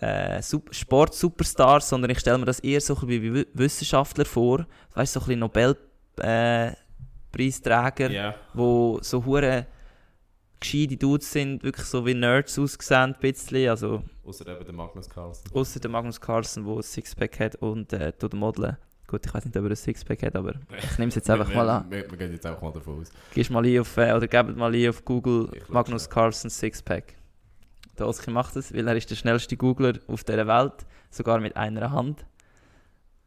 äh, 0.00 0.42
Sup- 0.42 0.74
Sport-Superstars, 0.74 1.88
sondern 1.88 2.10
ich 2.10 2.18
stelle 2.18 2.38
mir 2.38 2.46
das 2.46 2.58
eher 2.60 2.80
so 2.80 2.94
ein 2.96 3.06
bisschen 3.06 3.22
wie 3.22 3.34
Wi- 3.34 3.46
Wissenschaftler 3.54 4.24
vor. 4.24 4.66
Weißt 4.94 5.14
du, 5.14 5.20
so 5.20 5.24
ein 5.24 5.28
bisschen 5.28 5.40
Nobelpreisträger, 5.40 6.70
äh, 6.70 6.72
Preisträger, 7.34 8.10
Ja. 8.10 8.34
wo 8.54 8.98
so 9.02 9.24
hure 9.24 9.66
gescheite 10.60 10.96
Dudes 10.96 11.30
sind, 11.30 11.62
wirklich 11.62 11.86
so 11.86 12.06
wie 12.06 12.14
Nerds 12.14 12.58
aussehen, 12.58 13.14
ein 13.14 13.16
bisschen. 13.20 13.68
Also, 13.68 14.02
Außer 14.24 14.46
eben 14.48 14.64
der 14.64 14.74
Magnus 14.74 15.08
Carlsen. 15.10 15.50
außer 15.52 15.80
der 15.80 15.90
Magnus 15.90 16.20
Carlsen, 16.20 16.64
der 16.64 16.76
ein 16.76 16.82
Sixpack 16.82 17.40
hat 17.40 17.56
und 17.56 17.92
äh, 17.92 18.12
tut 18.12 18.32
modeln. 18.34 18.76
Gut, 19.06 19.26
ich 19.26 19.34
weiß 19.34 19.44
nicht, 19.44 19.56
ob 19.58 19.64
er 19.64 19.70
ein 19.70 19.76
Sixpack 19.76 20.22
hat, 20.22 20.34
aber 20.36 20.54
ich 20.78 20.98
nehme 20.98 21.10
es 21.10 21.14
jetzt 21.16 21.28
einfach 21.30 21.48
wir, 21.50 21.56
mal 21.56 21.68
an. 21.68 21.90
Wir, 21.90 22.10
wir 22.10 22.16
gehen 22.16 22.32
jetzt 22.32 22.46
einfach 22.46 22.62
mal 22.62 22.72
davon 22.72 23.00
aus. 23.02 23.10
Gehst 23.34 23.50
mal 23.50 23.64
ein 23.64 23.78
auf, 23.80 23.96
äh, 23.98 24.12
oder 24.12 24.26
gebt 24.26 24.56
mal 24.56 24.74
ein 24.74 24.88
auf 24.88 25.04
Google 25.04 25.50
Ich 25.52 25.68
Magnus. 25.68 26.08
Carlsen 26.08 26.48
Sixpack. 26.48 27.14
Der 27.98 28.08
Oski 28.08 28.30
macht 28.30 28.56
es, 28.56 28.72
weil 28.74 28.88
er 28.88 28.96
ist 28.96 29.10
der 29.10 29.14
schnellste 29.16 29.56
Googler 29.56 29.92
auf 30.08 30.24
dieser 30.24 30.46
Welt, 30.46 30.72
sogar 31.10 31.38
mit 31.40 31.54
einer 31.56 31.90
Hand. 31.92 32.24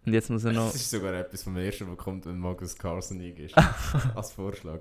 Und 0.07 0.13
jetzt 0.13 0.29
muss 0.29 0.45
er 0.45 0.53
noch... 0.53 0.67
Das 0.71 0.75
ist 0.75 0.89
sogar 0.89 1.13
etwas 1.15 1.43
vom 1.43 1.57
ersten, 1.57 1.85
was 1.91 1.97
kommt, 1.97 2.25
wenn 2.25 2.39
Magnus 2.39 2.77
Carlsen 2.77 3.19
eingeht. 3.19 3.53
als 4.15 4.31
Vorschlag. 4.31 4.79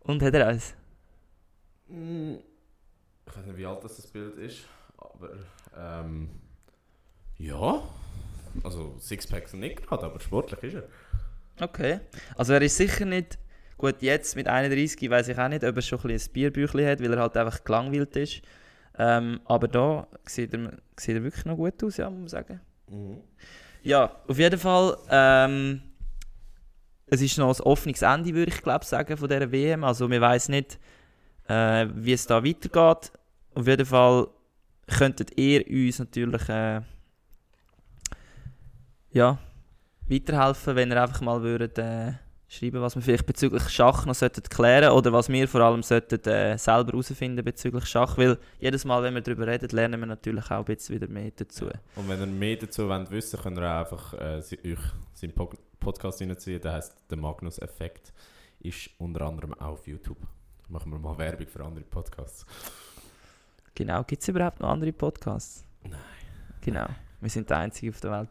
Und 0.00 0.20
hat 0.20 0.34
er 0.34 0.48
eins? 0.48 0.74
Mm, 1.86 2.34
Ich 3.24 3.36
weiß 3.36 3.46
nicht, 3.46 3.56
wie 3.56 3.66
alt 3.66 3.84
das, 3.84 3.98
das 3.98 4.06
Bild 4.08 4.36
ist, 4.38 4.64
aber 4.98 5.30
ähm, 5.78 6.28
ja. 7.38 7.84
Also 8.64 8.96
Sixpacks 8.98 9.52
nicht 9.52 9.86
gerade, 9.86 10.06
aber 10.06 10.18
sportlich 10.18 10.60
ist 10.64 10.74
er. 10.74 10.88
Okay. 11.64 12.00
Also 12.36 12.52
er 12.54 12.62
ist 12.62 12.76
sicher 12.76 13.04
nicht... 13.04 13.38
Gut, 13.78 14.02
jetzt 14.02 14.34
mit 14.34 14.48
31 14.48 15.08
weiß 15.08 15.28
ich 15.28 15.38
auch 15.38 15.48
nicht, 15.48 15.62
ob 15.62 15.76
er 15.76 15.82
schon 15.82 16.00
ein, 16.00 16.08
bisschen 16.08 16.30
ein 16.30 16.32
Bierbüchlein 16.32 16.86
hat, 16.88 17.00
weil 17.00 17.12
er 17.12 17.20
halt 17.20 17.36
einfach 17.36 17.62
gelangweilt 17.62 18.16
ist. 18.16 18.42
Ähm, 18.98 19.40
aber 19.44 19.68
da 19.68 20.08
sieht 20.24 20.52
er, 20.52 20.78
sieht 20.98 21.14
er 21.14 21.22
wirklich 21.22 21.44
noch 21.44 21.56
gut 21.56 21.82
aus, 21.84 21.96
ja, 21.96 22.10
muss 22.10 22.18
man 22.18 22.28
sagen. 22.28 22.60
Ja, 23.82 24.16
auf 24.28 24.38
jeden 24.38 24.58
Fall. 24.58 24.96
Ähm, 25.10 25.82
es 27.06 27.20
ist 27.20 27.36
noch 27.36 27.54
ein 27.54 27.62
offenes 27.64 28.02
Ende, 28.02 28.32
würde 28.32 28.52
ich 28.52 28.62
glaube 28.62 28.84
sagen, 28.84 29.16
von 29.16 29.28
dieser 29.28 29.50
WM. 29.50 29.84
Also 29.84 30.08
wir 30.08 30.20
weiß 30.20 30.48
nicht, 30.48 30.78
äh, 31.48 31.86
wie 31.94 32.12
es 32.12 32.26
da 32.26 32.44
weitergeht. 32.44 33.12
Auf 33.54 33.66
jeden 33.66 33.84
Fall 33.84 34.28
könntet 34.86 35.38
ihr 35.38 35.66
uns 35.68 35.98
natürlich 35.98 36.48
äh, 36.48 36.80
ja, 39.10 39.38
weiterhelfen, 40.08 40.76
wenn 40.76 40.90
ihr 40.90 41.02
einfach 41.02 41.20
mal 41.20 41.42
würdet, 41.42 41.78
äh, 41.78 42.12
schreiben, 42.52 42.80
was 42.82 42.94
wir 42.94 43.02
vielleicht 43.02 43.26
bezüglich 43.26 43.68
Schach 43.70 44.04
noch 44.06 44.14
sollten 44.14 44.42
klären 44.42 44.92
oder 44.92 45.12
was 45.12 45.28
wir 45.28 45.48
vor 45.48 45.62
allem 45.62 45.82
sollten, 45.82 46.22
äh, 46.28 46.58
selber 46.58 46.92
herausfinden 46.92 47.44
bezüglich 47.44 47.86
Schach. 47.86 48.18
Weil 48.18 48.38
jedes 48.60 48.84
Mal, 48.84 49.02
wenn 49.02 49.14
wir 49.14 49.22
darüber 49.22 49.46
reden, 49.46 49.68
lernen 49.70 49.98
wir 50.00 50.06
natürlich 50.06 50.44
auch 50.50 50.58
ein 50.58 50.64
bisschen 50.64 50.96
wieder 50.96 51.08
mehr 51.08 51.30
dazu. 51.34 51.66
Und 51.96 52.08
wenn 52.08 52.20
ihr 52.20 52.26
mehr 52.26 52.56
dazu 52.56 52.88
wollt 52.88 53.10
wissen 53.10 53.40
könnt 53.40 53.58
ihr 53.58 53.64
auch 53.64 53.80
einfach 53.80 54.14
äh, 54.14 54.36
euch 54.38 54.78
seinen 55.14 55.32
Po- 55.34 55.50
Podcast 55.80 56.20
reinziehen. 56.20 56.60
Der 56.60 56.72
heißt 56.74 56.94
Der 57.10 57.18
Magnus 57.18 57.58
Effekt. 57.58 58.12
Ist 58.60 58.90
unter 58.98 59.22
anderem 59.22 59.54
auch 59.54 59.72
auf 59.72 59.86
YouTube. 59.88 60.18
Machen 60.68 60.92
wir 60.92 60.98
mal 60.98 61.16
Werbung 61.18 61.46
für 61.48 61.64
andere 61.64 61.84
Podcasts. 61.84 62.46
Genau, 63.74 64.04
gibt 64.04 64.22
es 64.22 64.28
überhaupt 64.28 64.60
noch 64.60 64.68
andere 64.68 64.92
Podcasts? 64.92 65.64
Nein. 65.82 65.98
Genau, 66.60 66.86
wir 67.20 67.30
sind 67.30 67.48
die 67.50 67.54
Einzigen 67.54 67.92
auf 67.92 68.00
der 68.00 68.10
Welt. 68.12 68.28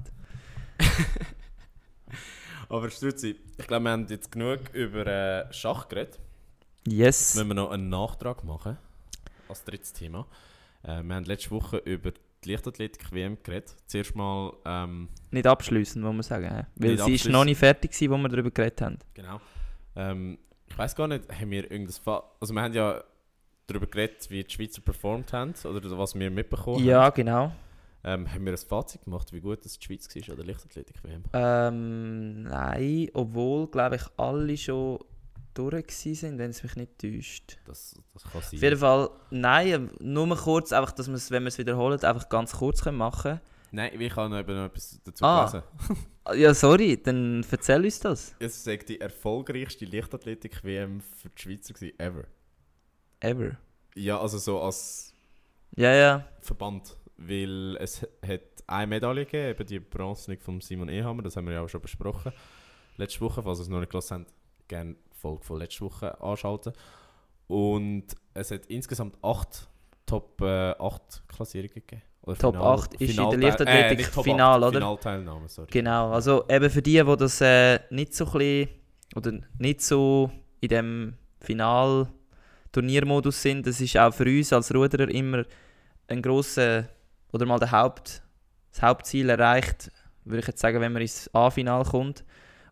Aber 2.71 2.89
Stützi, 2.89 3.35
ich 3.57 3.67
glaube, 3.67 3.83
wir 3.85 3.91
haben 3.91 4.07
jetzt 4.09 4.31
genug 4.31 4.59
über 4.73 5.05
äh, 5.05 5.53
Schach 5.53 5.87
geredet. 5.89 6.19
Yes. 6.87 7.35
Müssen 7.35 7.49
wir 7.49 7.53
noch 7.55 7.71
einen 7.71 7.89
Nachtrag 7.89 8.43
machen 8.43 8.77
als 9.49 9.63
drittes 9.65 9.91
Thema. 9.93 10.25
Äh, 10.83 11.03
wir 11.03 11.15
haben 11.15 11.25
letzte 11.25 11.51
Woche 11.51 11.77
über 11.77 12.11
die 12.11 12.51
Leichtathletik-WM 12.51 13.37
geredet. 13.43 13.75
Zuerst 13.87 14.15
mal, 14.15 14.53
ähm, 14.65 15.09
Nicht 15.31 15.45
abschließen, 15.45 16.01
muss 16.01 16.13
man 16.13 16.23
sagen. 16.23 16.65
Weil 16.75 16.97
sie 16.97 17.15
ist 17.15 17.27
noch 17.27 17.43
nicht 17.43 17.57
fertig 17.59 17.91
gewesen, 17.91 18.11
wo 18.11 18.17
wir 18.17 18.29
darüber 18.29 18.51
geredet 18.51 18.81
haben. 18.81 18.97
genau. 19.13 19.41
Ähm, 19.95 20.37
ich 20.67 20.77
weiß 20.77 20.95
gar 20.95 21.09
nicht, 21.09 21.25
haben 21.29 21.51
wir 21.51 21.69
irgendein 21.69 21.93
Fa 22.01 22.23
Also 22.39 22.53
wir 22.53 22.61
haben 22.61 22.73
ja 22.73 23.03
darüber 23.67 23.87
geredet, 23.87 24.29
wie 24.29 24.41
die 24.43 24.49
Schweizer 24.49 24.81
performt 24.81 25.33
haben 25.33 25.53
oder 25.65 25.97
was 25.97 26.15
wir 26.15 26.31
mitbekommen 26.31 26.83
Ja, 26.85 27.03
haben. 27.03 27.15
genau. 27.15 27.51
Ähm, 28.03 28.31
haben 28.33 28.45
wir 28.45 28.51
ein 28.53 28.57
Fazit 28.57 29.03
gemacht, 29.03 29.31
wie 29.31 29.41
gut 29.41 29.63
das 29.63 29.77
die 29.77 29.85
Schweiz 29.85 30.07
war 30.15 30.29
an 30.31 30.35
der 30.37 30.45
Leichtathletik-WM? 30.45 31.23
Ähm, 31.33 32.43
nein, 32.43 33.09
obwohl, 33.13 33.67
glaube 33.67 33.97
ich, 33.97 34.03
alle 34.17 34.57
schon 34.57 34.99
durch 35.53 35.91
sind, 35.95 36.37
wenn 36.39 36.49
es 36.49 36.63
mich 36.63 36.75
nicht 36.75 36.97
täuscht. 36.97 37.57
Das, 37.65 37.95
das 38.13 38.23
kann 38.23 38.41
sein. 38.41 38.55
Auf 38.57 38.63
jeden 38.63 38.77
Fall, 38.77 39.09
nein, 39.29 39.91
nur 39.99 40.25
mal 40.25 40.37
kurz, 40.37 40.71
einfach, 40.71 40.91
dass 40.93 41.07
wir 41.07 41.15
es, 41.15 41.29
wenn 41.29 41.43
wir 41.43 41.49
es 41.49 41.57
wiederholen, 41.57 41.99
einfach 42.03 42.27
ganz 42.29 42.53
kurz 42.53 42.81
können 42.81 42.97
machen 42.97 43.39
Nein, 43.73 43.91
ich 44.01 44.15
habe 44.17 44.29
noch 44.29 44.39
eben 44.39 44.53
noch 44.55 44.65
etwas 44.65 44.99
dazu 45.03 45.23
Ah. 45.23 45.45
gelesen. 45.45 45.63
können. 45.87 46.07
Ja, 46.39 46.53
sorry, 46.53 47.01
dann 47.01 47.43
erzähl 47.49 47.83
uns 47.83 47.99
das. 47.99 48.35
Es 48.37 48.63
sagt 48.63 48.89
die 48.89 49.01
erfolgreichste 49.01 49.85
Leichtathletik-WM 49.85 51.01
für 51.01 51.29
die 51.29 51.41
Schweizer 51.41 51.73
gewesen, 51.73 51.99
ever. 51.99 52.23
Ever. 53.19 53.57
Ja, 53.95 54.19
also 54.19 54.37
so 54.37 54.61
als 54.61 55.13
Ja, 55.75 55.93
ja. 55.93 56.27
Verband. 56.41 56.95
Weil 57.27 57.77
es 57.77 58.01
hat 58.25 58.41
eine 58.67 58.87
Medaille 58.87 59.25
gegeben, 59.25 59.49
eben 59.49 59.65
die 59.67 59.79
Bronze 59.79 60.37
von 60.37 60.61
Simon 60.61 60.89
Ehammer, 60.89 61.23
das 61.23 61.35
haben 61.35 61.47
wir 61.47 61.53
ja 61.53 61.61
auch 61.61 61.69
schon 61.69 61.81
besprochen. 61.81 62.31
Letzte 62.97 63.21
Woche, 63.21 63.41
falls 63.43 63.59
ihr 63.59 63.63
es 63.63 63.69
noch 63.69 63.79
nicht 63.79 63.91
gelesen 63.91 64.19
habt, 64.19 64.33
gerne 64.67 64.93
die 64.93 65.17
Folge 65.17 65.43
von 65.43 65.59
letzter 65.59 65.85
Woche 65.85 66.21
anschalten. 66.21 66.73
Und 67.47 68.05
es 68.33 68.51
hat 68.51 68.65
insgesamt 68.67 69.17
acht 69.21 69.67
Top 70.05 70.41
äh, 70.41 70.71
8 70.71 71.23
Klassierungen 71.27 71.73
gegeben. 71.73 72.01
Oder 72.23 72.37
Top 72.37 72.55
Final- 72.55 72.73
8 72.73 72.93
ist 72.95 73.17
in 73.17 73.29
der 73.29 73.39
Leichtathletik 73.39 73.97
nicht 73.97 74.13
Top 74.13 74.23
Final, 74.25 74.63
8, 74.63 74.69
oder? 74.69 74.79
Finalteilnahme, 74.79 75.47
sorry. 75.47 75.67
Genau, 75.71 76.11
also 76.11 76.43
eben 76.49 76.69
für 76.69 76.81
die, 76.81 77.01
die 77.01 77.17
das 77.17 77.39
äh, 77.41 77.79
nicht 77.89 78.13
so 78.13 78.25
ein 78.33 78.67
oder 79.15 79.39
nicht 79.57 79.81
so 79.81 80.29
in 80.59 80.69
dem 80.69 81.13
Final-Turniermodus 81.39 83.41
sind, 83.41 83.65
das 83.65 83.81
ist 83.81 83.97
auch 83.97 84.13
für 84.13 84.25
uns 84.25 84.53
als 84.53 84.73
Ruderer 84.73 85.09
immer 85.09 85.43
ein 86.07 86.21
grosser, 86.21 86.87
oder 87.31 87.45
mal 87.45 87.59
der 87.59 87.71
Haupt, 87.71 88.21
das 88.71 88.81
Hauptziel 88.81 89.29
erreicht, 89.29 89.91
würde 90.25 90.39
ich 90.39 90.47
jetzt 90.47 90.61
sagen, 90.61 90.81
wenn 90.81 90.93
man 90.93 91.01
ins 91.01 91.29
A-Final 91.33 91.83
kommt. 91.83 92.23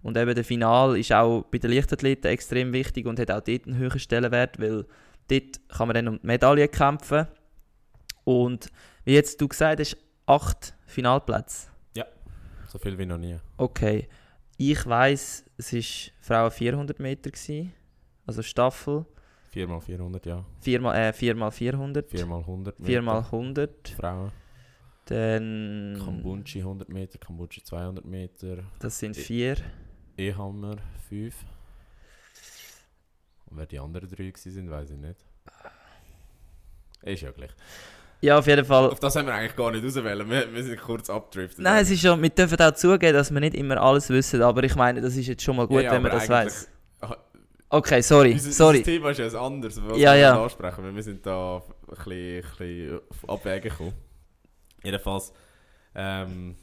Und 0.02 0.18
eben 0.18 0.34
der 0.34 0.46
Final 0.46 0.98
ist 0.98 1.12
auch 1.12 1.44
bei 1.44 1.58
den 1.58 1.72
Leichtathleten 1.72 2.32
extrem 2.32 2.72
wichtig 2.72 3.06
und 3.06 3.20
hat 3.20 3.32
auch 3.32 3.42
dort 3.42 3.66
einen 3.66 3.78
höheren 3.78 4.00
Stellenwert, 4.00 4.60
weil 4.60 4.86
dort 5.28 5.60
kann 5.70 5.88
man 5.88 5.96
dann 5.96 6.08
um 6.08 6.20
die 6.20 6.28
Medaille 6.28 6.68
kämpfen. 6.68 7.28
Und 8.24 8.72
wie 9.04 9.14
jetzt 9.14 9.42
du 9.42 9.48
gesagt 9.48 9.80
hast, 9.80 9.98
acht 10.26 10.74
Finalplätze. 10.86 11.68
So 12.70 12.78
viel 12.78 12.98
wie 13.00 13.06
noch 13.06 13.18
nie. 13.18 13.36
Okay, 13.58 14.08
ich 14.58 14.86
weiß, 14.86 15.46
es 15.58 15.74
war 15.74 15.82
Frauen 16.22 16.52
400 16.52 17.00
Meter, 17.00 17.32
gewesen, 17.32 17.74
also 18.28 18.44
Staffel, 18.44 19.06
4x400, 19.54 20.28
ja. 20.28 20.46
4 20.62 20.80
äh, 20.80 21.10
4x 21.10 21.52
400, 21.52 22.12
4x100 22.12 22.74
Meter. 22.78 22.86
4 22.86 23.00
x 23.00 23.34
100, 23.34 23.90
Frauen. 23.90 24.32
Dann 25.10 26.02
Kambunchi 26.04 26.60
100 26.60 26.90
Meter, 26.90 27.18
Kambunchi 27.18 27.64
200 27.64 28.06
Meter, 28.06 28.58
das 28.80 29.00
sind 29.00 29.18
I- 29.18 29.22
4. 29.22 29.58
E-Hammer 30.18 30.76
5. 31.10 31.34
Und 33.48 33.58
wer 33.58 33.66
die 33.66 33.80
anderen 33.80 34.10
drei 34.10 34.32
sind, 34.36 34.70
weiß 34.70 34.92
ich 34.92 34.98
nicht. 34.98 35.16
Ist 37.04 37.22
ja 37.22 37.32
gleich. 37.32 37.52
Ja, 38.22 38.38
auf 38.38 38.48
jeden 38.48 38.66
Fall. 38.66 38.90
Auf 38.90 39.00
das 39.00 39.16
haben 39.16 39.28
wir 39.28 39.34
eigentlich 39.34 39.56
gar 39.56 39.72
nicht 39.72 39.86
auswählen. 39.86 40.30
Wir, 40.30 40.54
wir 40.54 40.64
sind 40.64 40.80
kurz 40.82 41.10
abgedriftet. 41.10 41.60
Nein, 41.60 41.82
es 41.84 41.90
ist 41.90 42.02
schon, 42.02 42.22
wir 42.22 42.30
dürfen 42.30 42.60
auch 42.60 42.74
zugeben, 42.74 43.14
dass 43.14 43.32
wir 43.32 43.40
nicht 43.40 43.56
immer 43.56 43.78
alles 43.82 44.10
wissen, 44.10 44.42
aber 44.42 44.62
ich 44.64 44.76
meine, 44.76 45.00
das 45.00 45.16
ist 45.16 45.28
jetzt 45.28 45.42
schon 45.42 45.56
mal 45.56 45.66
gut, 45.68 45.78
Ja, 45.78 45.84
ja, 45.84 45.92
wenn 45.94 46.02
man 46.02 46.12
das 46.12 46.28
weiß. 46.28 46.70
Ah, 47.02 47.16
Okay, 47.72 48.02
sorry, 48.02 48.34
Unser, 48.34 48.52
sorry. 48.52 48.80
unser 48.80 48.92
Thema 48.92 49.12
ist 49.12 49.20
ja 49.20 49.28
ein 49.28 49.36
anderes, 49.36 49.82
was 49.82 49.98
Ja, 49.98 50.14
wir 50.14 50.20
ja. 50.20 50.44
ansprechen. 50.44 50.84
weil 50.84 50.96
Wir 50.96 51.04
sind 51.04 51.24
da 51.26 51.58
ein 51.58 51.64
bisschen, 51.88 52.44
ein 52.44 52.58
bisschen 52.58 53.00
auf 53.10 53.30
Abwägen 53.30 53.70
gekommen. 53.70 53.94
Jedenfalls, 54.84 55.34
ähm, 55.96 56.56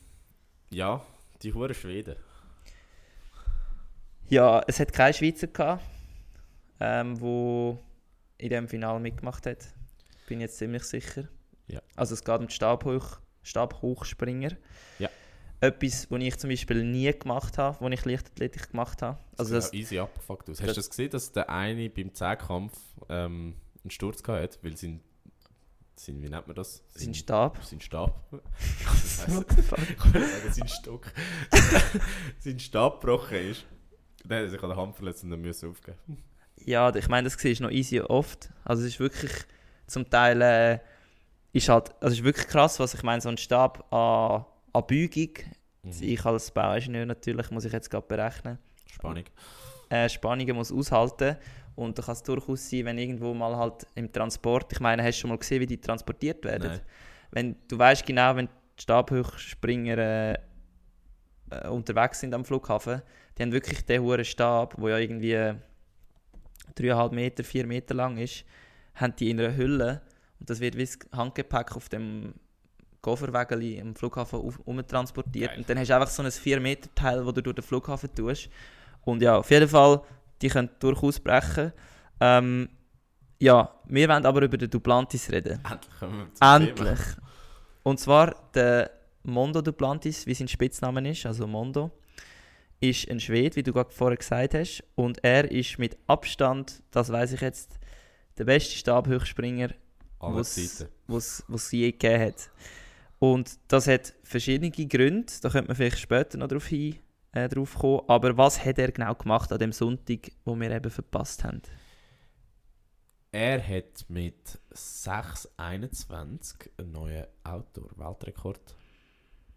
ja, 0.70 1.04
die 1.42 1.52
hure 1.52 1.74
Schweden. 1.74 2.16
Ja, 4.28 4.62
es 4.66 4.80
hat 4.80 4.92
keinen 4.92 5.14
Schweizer 5.14 5.46
gehabt, 5.46 5.84
ähm, 6.80 7.20
wo 7.20 7.78
in 8.38 8.50
dem 8.50 8.68
Finale 8.68 8.98
mitgemacht 9.00 9.46
hat. 9.46 9.64
Bin 10.28 10.40
jetzt 10.40 10.58
ziemlich 10.58 10.82
sicher. 10.84 11.28
Ja. 11.68 11.80
Also 11.94 12.14
es 12.14 12.24
geht 12.24 12.38
um 12.40 12.48
die 12.48 12.54
Stabhoch, 12.54 13.20
Stabhochspringer. 13.42 14.52
Ja. 14.98 15.08
Etwas, 15.60 16.10
was 16.10 16.20
ich 16.22 16.36
zum 16.38 16.50
Beispiel 16.50 16.84
nie 16.84 17.10
gemacht 17.16 17.56
habe, 17.58 17.82
als 17.84 17.94
ich 17.94 18.04
Leichtathletik 18.04 18.70
gemacht 18.72 19.00
habe. 19.02 19.18
Also 19.38 19.54
das 19.54 19.66
das, 19.66 19.72
easy 19.74 19.98
abgefuckt 19.98 20.50
aus. 20.50 20.60
Hast 20.60 20.66
das- 20.68 20.74
du 20.74 20.80
das 20.80 20.90
gesehen, 20.90 21.10
dass 21.10 21.32
der 21.32 21.48
eine 21.48 21.88
beim 21.88 22.12
Zehnkampf 22.12 22.76
ähm, 23.08 23.54
einen 23.82 23.90
Sturz 23.90 24.22
gehabt 24.22 24.42
hat, 24.42 24.64
weil 24.64 24.76
sein, 24.76 25.00
sein 25.96 26.22
wie 26.22 26.28
nennt 26.28 26.46
man 26.46 26.54
das? 26.54 26.82
sein 26.94 27.14
Stab. 27.14 27.58
Sein 27.64 27.80
Stab. 27.80 28.22
das 28.30 29.26
heisst, 29.26 29.44
ich 29.50 29.70
wollte 29.70 30.28
sagen, 30.28 30.52
sein 30.52 30.68
Stock. 30.68 31.12
sein 32.38 32.58
Stab 32.60 33.00
gebrochen 33.00 33.38
ist. 33.38 33.64
Dann 34.24 34.38
hat 34.38 34.44
er 34.44 34.50
sich 34.50 34.62
an 34.62 34.68
der 34.68 34.78
Hand 34.78 34.96
verletzt 34.96 35.24
und 35.24 35.30
dann 35.30 35.40
müssen 35.40 35.70
aufgeben. 35.70 35.98
Ja, 36.64 36.94
ich 36.94 37.08
meine, 37.08 37.28
das 37.28 37.36
ist 37.36 37.60
noch 37.60 37.70
easy 37.70 38.00
oft. 38.00 38.50
Also 38.64 38.82
es 38.82 38.94
ist 38.94 39.00
wirklich 39.00 39.32
zum 39.86 40.08
Teil 40.08 40.42
äh, 40.42 40.78
ist 41.52 41.68
halt, 41.68 41.90
also 42.00 42.12
es 42.12 42.18
ist 42.18 42.24
wirklich 42.24 42.46
krass, 42.48 42.78
was 42.80 42.94
ich 42.94 43.02
meine, 43.02 43.20
so 43.20 43.28
ein 43.28 43.38
Stab 43.38 43.92
an, 43.92 44.44
an 44.72 44.86
Beugung. 44.86 45.30
Mhm. 45.82 45.92
Ich 46.00 46.24
als 46.24 46.50
Bauingenieur 46.50 47.06
natürlich 47.06 47.50
muss 47.50 47.64
ich 47.64 47.72
jetzt 47.72 47.90
gerade 47.90 48.06
berechnen. 48.06 48.58
Spannung. 48.90 49.24
äh, 49.88 50.08
Spannungen 50.08 50.56
muss 50.56 50.72
aushalten 50.72 51.36
und 51.76 51.98
da 51.98 52.02
kann 52.02 52.14
es 52.14 52.22
durchaus 52.22 52.68
sein, 52.68 52.86
wenn 52.86 52.98
irgendwo 52.98 53.34
mal 53.34 53.56
halt 53.56 53.86
im 53.94 54.10
Transport, 54.10 54.72
ich 54.72 54.80
meine, 54.80 55.02
hast 55.02 55.18
du 55.18 55.20
schon 55.20 55.30
mal 55.30 55.38
gesehen, 55.38 55.60
wie 55.60 55.66
die 55.66 55.80
transportiert 55.80 56.44
werden? 56.44 56.68
Nein. 56.68 56.80
Wenn 57.30 57.56
du 57.68 57.78
weißt 57.78 58.04
genau, 58.04 58.34
wenn 58.34 58.46
die 58.46 58.82
Stabhochspringer 58.82 59.98
äh, 59.98 60.38
äh, 61.50 61.68
unterwegs 61.68 62.20
sind 62.20 62.34
am 62.34 62.44
Flughafen, 62.44 63.02
die 63.36 63.42
haben 63.42 63.52
wirklich 63.52 63.84
den 63.84 64.02
hohen 64.02 64.24
Stab, 64.24 64.74
wo 64.78 64.88
ja 64.88 64.96
irgendwie 64.98 65.34
3,5 65.34 67.14
Meter, 67.14 67.44
4 67.44 67.66
Meter 67.66 67.94
lang 67.94 68.16
ist, 68.16 68.44
haben 68.94 69.14
die 69.16 69.30
in 69.30 69.40
einer 69.40 69.54
Hülle 69.54 70.00
und 70.40 70.48
das 70.48 70.60
wird 70.60 70.76
wie 70.76 70.84
das 70.84 70.98
Handgepäck 71.12 71.76
auf 71.76 71.90
dem 71.90 72.34
Kofferwägeli 73.02 73.80
am 73.80 73.94
Flughafen 73.94 74.40
umtransportiert 74.64 75.56
und 75.58 75.68
dann 75.68 75.78
hast 75.78 75.88
du 75.88 75.94
einfach 75.94 76.08
so 76.08 76.22
ein 76.22 76.30
4 76.30 76.58
Meter 76.60 76.88
Teil, 76.94 77.24
wo 77.24 77.32
du 77.32 77.42
durch 77.42 77.56
den 77.56 77.62
Flughafen 77.62 78.14
tust 78.14 78.48
und 79.02 79.22
ja, 79.22 79.36
auf 79.36 79.50
jeden 79.50 79.68
Fall, 79.68 80.00
die 80.42 80.48
können 80.48 80.70
durchaus 80.78 81.20
brechen. 81.20 81.72
Ähm, 82.20 82.68
ja, 83.38 83.80
wir 83.86 84.08
wollen 84.08 84.26
aber 84.26 84.42
über 84.42 84.56
den 84.56 84.70
Duplantis 84.70 85.30
reden. 85.30 85.60
Endlich 85.70 85.98
kommen 85.98 86.18
wir 86.18 86.34
zum 86.34 86.62
Endlich. 86.62 87.00
Und 87.82 88.00
zwar 88.00 88.34
der 88.54 88.90
Mondo 89.22 89.60
Duplantis, 89.60 90.26
wie 90.26 90.34
sein 90.34 90.48
Spitzname 90.48 91.10
ist, 91.10 91.26
also 91.26 91.46
Mondo, 91.46 91.90
ist 92.80 93.08
ein 93.10 93.20
Schwede, 93.20 93.56
wie 93.56 93.62
du 93.62 93.72
gerade 93.72 93.90
vorher 93.92 94.16
gesagt 94.16 94.54
hast. 94.54 94.82
Und 94.94 95.22
er 95.22 95.50
ist 95.50 95.78
mit 95.78 95.96
Abstand, 96.06 96.82
das 96.90 97.10
weiß 97.10 97.32
ich 97.32 97.40
jetzt, 97.40 97.78
der 98.38 98.44
beste 98.44 98.76
Stabhochspringer, 98.76 99.70
Thema. 100.54 100.86
Was 101.06 101.44
es 101.48 101.72
je 101.72 101.92
gegeben 101.92 102.22
hat. 102.22 102.50
Und 103.18 103.58
das 103.68 103.86
hat 103.86 104.14
verschiedene 104.22 104.70
Gründe, 104.70 105.32
da 105.40 105.48
könnte 105.48 105.68
man 105.68 105.76
vielleicht 105.76 105.98
später 105.98 106.36
noch 106.38 106.48
drauf, 106.48 106.66
hin, 106.66 106.96
äh, 107.36 107.48
drauf 107.48 107.74
kommen. 107.74 108.00
Aber 108.08 108.36
was 108.36 108.64
hat 108.64 108.78
er 108.78 108.90
genau 108.90 109.14
gemacht 109.14 109.52
an 109.52 109.58
dem 109.58 109.72
Sonntag, 109.72 110.32
wo 110.44 110.58
wir 110.58 110.70
eben 110.70 110.90
verpasst 110.90 111.44
haben? 111.44 111.62
Er 113.32 113.62
hat 113.62 114.06
mit 114.08 114.58
6,21 114.72 116.70
einen 116.78 116.92
neuen 116.92 117.26
Outdoor-Weltrekord 117.44 118.74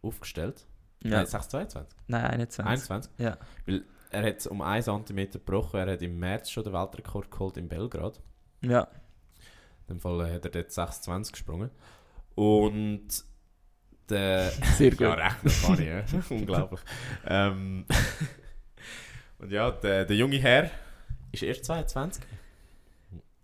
aufgestellt. 0.02 0.68
Ja. 1.02 1.12
Nein, 1.12 1.26
6,22. 1.26 1.86
Nein, 2.08 2.26
21. 2.26 2.66
21. 2.66 3.12
Ja. 3.18 3.38
Weil 3.66 3.86
er 4.12 4.26
hat 4.26 4.46
um 4.48 4.62
1 4.62 4.86
cm 4.86 5.32
gebrochen. 5.32 5.80
Er 5.80 5.94
hat 5.94 6.02
im 6.02 6.20
März 6.20 6.50
schon 6.50 6.66
den 6.66 6.74
Weltrekord 6.74 7.32
geholt 7.32 7.56
in 7.56 7.70
Belgrad. 7.70 8.20
Ja. 8.62 8.90
In 9.88 9.96
dem 9.96 10.00
Fall 10.02 10.34
hat 10.34 10.44
er 10.44 10.52
dort 10.52 10.72
6,20 10.72 11.32
gesprungen. 11.32 11.70
Und 12.36 13.24
der... 14.10 14.52
Sehr 14.78 14.92
gut. 14.92 15.02
ja, 15.02 15.36
kann 15.66 15.80
ich, 15.80 15.88
ja. 15.88 16.04
Unglaublich. 16.30 16.82
ähm, 17.26 17.86
und 19.40 19.52
ja, 19.52 19.72
der, 19.72 20.06
der 20.06 20.16
junge 20.16 20.38
Herr 20.38 20.70
ist 21.32 21.44
erst 21.44 21.66
22. 21.66 22.24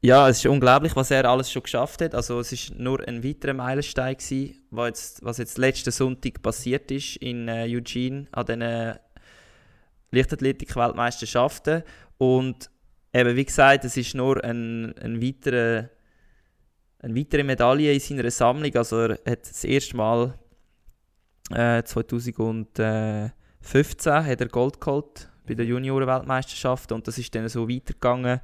Ja, 0.02 0.30
es 0.30 0.38
ist 0.38 0.46
unglaublich, 0.46 0.96
was 0.96 1.10
er 1.10 1.26
alles 1.26 1.52
schon 1.52 1.64
geschafft 1.64 2.02
hat. 2.02 2.14
Also 2.14 2.40
es 2.40 2.52
ist 2.52 2.76
nur 2.76 3.08
ein 3.08 3.24
weiterer 3.24 3.54
Meilenstein 3.54 4.16
gewesen, 4.16 4.62
was 4.70 4.88
jetzt, 4.88 5.26
was 5.26 5.38
jetzt 5.40 5.58
letzten 5.58 5.92
Sonntag 5.92 6.42
passiert 6.44 6.92
ist 6.92 7.16
in 7.18 7.48
äh, 7.48 7.66
Eugene 7.68 8.28
an 8.32 8.46
den 8.46 9.00
Leichtathletik-Weltmeisterschaften. 10.12 11.84
Und 12.18 12.70
eben 13.14 13.36
wie 13.36 13.46
gesagt, 13.46 13.86
es 13.86 13.98
ist 13.98 14.14
nur 14.16 14.44
ein, 14.44 14.96
ein 15.00 15.22
weiterer, 15.22 15.90
eine 17.00 17.16
weitere 17.16 17.44
Medaille 17.44 17.94
in 17.94 18.00
seiner 18.00 18.30
Sammlung. 18.30 18.76
Also 18.76 19.00
er 19.00 19.20
hat 19.26 19.50
das 19.50 19.64
erste 19.64 19.98
Mal 19.98 20.38
äh, 21.52 21.84
2015 21.84 23.34
hat 24.26 24.42
er 24.42 24.48
Gold 24.48 24.80
geholt 24.82 25.30
bei 25.48 25.54
der 25.54 25.66
Junioren-Weltmeisterschaft 25.66 26.92
und 26.92 27.08
das 27.08 27.18
ist 27.18 27.34
dann 27.36 27.48
so 27.50 27.68
weitergegangen 27.70 28.40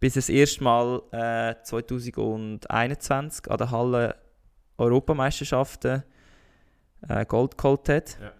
bis 0.00 0.16
er 0.16 0.20
das 0.20 0.28
erste 0.28 0.62
Mal 0.64 1.02
äh, 1.12 1.54
2021 1.62 3.50
an 3.50 3.56
der 3.58 3.70
Halle 3.70 4.16
Europameisterschaften 4.76 6.02
äh, 7.08 7.24
Gold 7.24 7.56
geholt 7.56 7.88
hat. 7.88 8.18
Ja. 8.20 8.32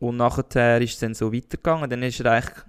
Und 0.00 0.16
nachher 0.16 0.80
ist 0.80 0.94
es 0.94 0.98
dann 1.00 1.14
so 1.14 1.32
weitergegangen. 1.32 1.88
Dann 1.88 2.02
ist 2.02 2.18
er 2.20 2.32
eigentlich, 2.32 2.64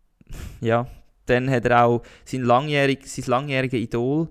ja, 0.60 0.86
dann 1.26 1.48
hat 1.50 1.64
er 1.66 1.84
auch 1.84 2.02
sein, 2.24 2.42
langjährig, 2.42 3.06
sein 3.06 3.26
langjähriger 3.26 3.76
Idol, 3.78 4.28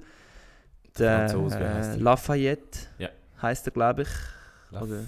der 0.98 1.30
Franzose, 1.30 1.60
äh? 1.60 1.96
Lafayette, 1.98 2.80
Ja. 2.98 3.10
heißt 3.42 3.68
er, 3.68 3.72
glaube 3.72 4.02
ich. 4.02 4.10
Laff- 4.72 4.82
Oder 4.84 5.04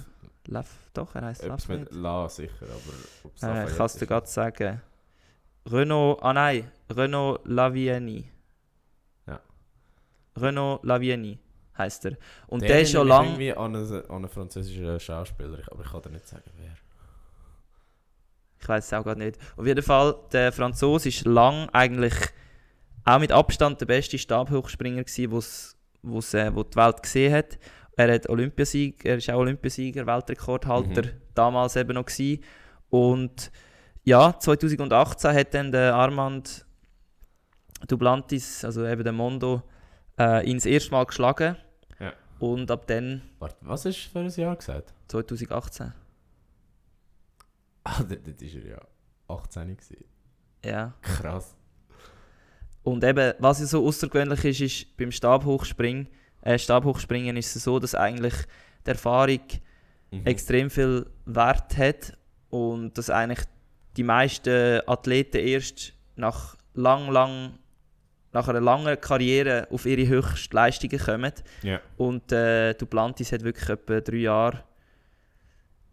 Laf, 0.50 0.66
doch, 0.94 1.14
er 1.14 1.26
heißt 1.26 1.44
Etwas 1.44 1.68
mit. 1.68 1.92
La 1.92 2.26
sicher, 2.28 2.52
aber 2.62 3.56
Äh, 3.64 3.70
ich 3.70 3.76
kann 3.76 3.86
es 3.86 3.94
dir 3.94 4.06
gerade 4.06 4.26
sagen. 4.26 4.80
Renault, 5.70 6.22
ah 6.22 6.32
nein, 6.32 6.70
Renault 6.90 7.40
Lavieni. 7.46 8.30
Ja. 9.26 9.40
Renault 10.38 10.82
Lavieni 10.84 11.38
heißt 11.76 12.06
er. 12.06 12.16
Und 12.46 12.62
der, 12.62 12.68
Der 12.70 12.80
ist 12.80 12.92
schon 12.92 13.06
lange. 13.06 13.28
irgendwie 13.28 13.52
an 13.52 13.76
einen, 13.76 13.92
an 14.10 14.16
einen 14.16 14.28
französischen 14.30 14.98
Schauspieler, 14.98 15.58
aber 15.70 15.84
ich 15.84 15.90
kann 15.90 16.00
dir 16.02 16.10
nicht 16.10 16.26
sagen, 16.26 16.50
wer. 16.56 16.72
Ich 18.60 18.68
weiß 18.68 18.86
es 18.86 18.92
auch 18.94 19.04
gerade 19.04 19.20
nicht. 19.20 19.38
Auf 19.56 19.66
jeden 19.66 19.82
Fall, 19.82 20.16
der 20.32 20.50
Franzose 20.50 21.10
ist 21.10 21.26
lang 21.26 21.68
eigentlich 21.72 22.14
auch 23.04 23.18
mit 23.20 23.32
Abstand 23.32 23.80
der 23.80 23.86
beste 23.86 24.18
Stabhochspringer 24.18 25.04
gewesen, 25.04 25.30
wo's, 25.30 25.76
wo's, 26.02 26.32
äh, 26.34 26.54
wo 26.54 26.62
die 26.64 26.76
Welt 26.76 27.02
gesehen 27.02 27.34
hat. 27.34 27.58
Er 27.98 28.14
hat 28.14 28.28
Olympiasieg, 28.28 29.04
er 29.04 29.16
ist 29.16 29.28
auch 29.28 29.38
Olympiasieger, 29.38 30.06
Weltrekordhalter 30.06 31.02
Mhm. 31.02 31.10
damals 31.34 31.74
eben 31.76 31.94
noch 31.94 32.04
gewesen. 32.06 32.42
Und 32.90 33.50
ja, 34.04 34.38
2018 34.38 35.34
hat 35.34 35.52
dann 35.52 35.72
der 35.72 35.94
Armand 35.94 36.64
Duplantis, 37.88 38.64
also 38.64 38.86
eben 38.86 39.02
der 39.04 39.12
Mondo, 39.12 39.62
äh, 40.18 40.48
ihn 40.48 40.56
das 40.56 40.66
erste 40.66 40.92
Mal 40.92 41.04
geschlagen. 41.06 41.56
Ja. 42.00 42.12
Und 42.38 42.70
ab 42.70 42.86
dann 42.86 43.22
Warte, 43.40 43.56
was 43.62 43.82
du 43.82 43.92
für 43.92 44.20
ein 44.20 44.28
Jahr 44.30 44.56
gesagt? 44.56 44.94
2018. 45.08 45.92
Ah, 47.84 48.02
dort 48.02 48.26
war 48.26 48.62
er 48.62 48.66
ja 48.68 48.80
18 49.28 49.76
gewesen. 49.76 50.04
Ja. 50.64 50.94
Krass. 51.02 51.54
Und 52.82 53.04
eben, 53.04 53.34
was 53.38 53.60
ja 53.60 53.66
so 53.66 53.86
außergewöhnlich 53.86 54.44
ist, 54.44 54.60
ist 54.60 54.96
beim 54.96 55.10
Stabhochspringen, 55.12 56.08
äh, 56.48 56.58
Stabhochspringen 56.58 57.36
ist 57.36 57.54
es 57.54 57.64
so, 57.64 57.78
dass 57.78 57.94
eigentlich 57.94 58.34
die 58.86 58.90
Erfahrung 58.90 59.40
Mhm. 60.10 60.26
extrem 60.26 60.70
viel 60.70 61.06
Wert 61.26 61.76
hat 61.76 62.16
und 62.50 62.96
dass 62.96 63.10
eigentlich 63.10 63.46
die 63.96 64.02
meisten 64.02 64.80
Athleten 64.86 65.38
erst 65.38 65.92
nach 66.16 66.56
lang, 66.74 67.10
lang, 67.10 67.58
nach 68.32 68.48
einer 68.48 68.60
langen 68.60 68.98
Karriere 69.00 69.68
auf 69.70 69.86
ihre 69.86 70.08
Höchstleistungen 70.08 70.98
kommen. 70.98 71.32
Ja. 71.62 71.80
Und 71.96 72.32
äh, 72.32 72.74
Duplantis 72.74 73.32
hat 73.32 73.42
wirklich 73.42 73.68
etwa 73.68 74.00
drei 74.00 74.16
Jahre, 74.16 74.64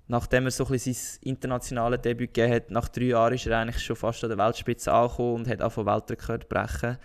nachdem 0.08 0.46
er 0.46 0.52
so 0.52 0.66
ein 0.66 0.72
bisschen 0.72 0.94
sein 0.94 1.20
internationales 1.24 2.02
Debüt 2.02 2.34
gegeben 2.34 2.54
hat, 2.54 2.72
nach 2.72 2.88
drei 2.88 3.06
Jahren 3.06 3.34
ist 3.34 3.48
er 3.48 3.60
eigentlich 3.60 3.84
schon 3.84 3.96
fast 3.96 4.24
an 4.24 4.30
der 4.30 4.38
Weltspitze 4.38 4.94
angekommen 4.94 5.36
und 5.36 5.48
hat 5.48 5.62
auch 5.62 5.72
von 5.72 5.86
Weltrekord 5.86 6.48
brechen. 6.48 6.98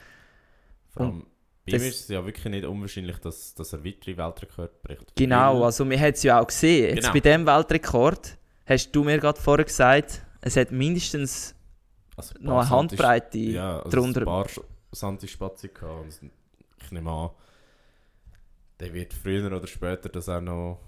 Vor 0.90 1.06
allem, 1.06 1.26
bei 1.70 1.78
das- 1.78 1.86
ist 1.86 2.00
es 2.02 2.08
ja 2.08 2.24
wirklich 2.24 2.44
nicht 2.46 2.64
unwahrscheinlich, 2.64 3.18
dass, 3.18 3.54
dass 3.54 3.72
er 3.72 3.84
weitere 3.84 4.16
Weltrekord 4.16 4.82
bricht. 4.82 5.14
Genau, 5.16 5.64
also 5.64 5.88
wir 5.88 5.98
haben 5.98 6.12
es 6.12 6.22
ja 6.22 6.40
auch 6.40 6.46
gesehen. 6.46 6.94
Jetzt 6.96 7.00
Genau. 7.02 7.12
bei 7.12 7.20
diesem 7.20 7.46
Weltrekord 7.46 8.36
hast 8.66 8.90
du 8.92 9.04
mir 9.04 9.18
gerade 9.18 9.40
vorher 9.40 9.64
gesagt, 9.64 10.22
es 10.40 10.56
hat 10.56 10.70
mindestens 10.70 11.54
also 12.16 12.34
ein 12.38 12.44
noch 12.44 12.60
eine 12.60 12.70
Handbreite 12.70 13.38
ja, 13.38 13.78
also 13.80 13.90
drunter. 13.96 14.20
ein 14.20 14.26
paar 14.26 14.46
Santi-Spazi 14.92 15.68
gehabt. 15.68 16.02
Und 16.22 16.30
ich 16.82 16.90
nehme 16.92 17.10
an, 17.10 17.30
der 18.80 18.92
wird 18.94 19.12
früher 19.12 19.46
oder 19.54 19.66
später 19.66 20.08
das 20.08 20.28
auch 20.28 20.40
noch 20.40 20.80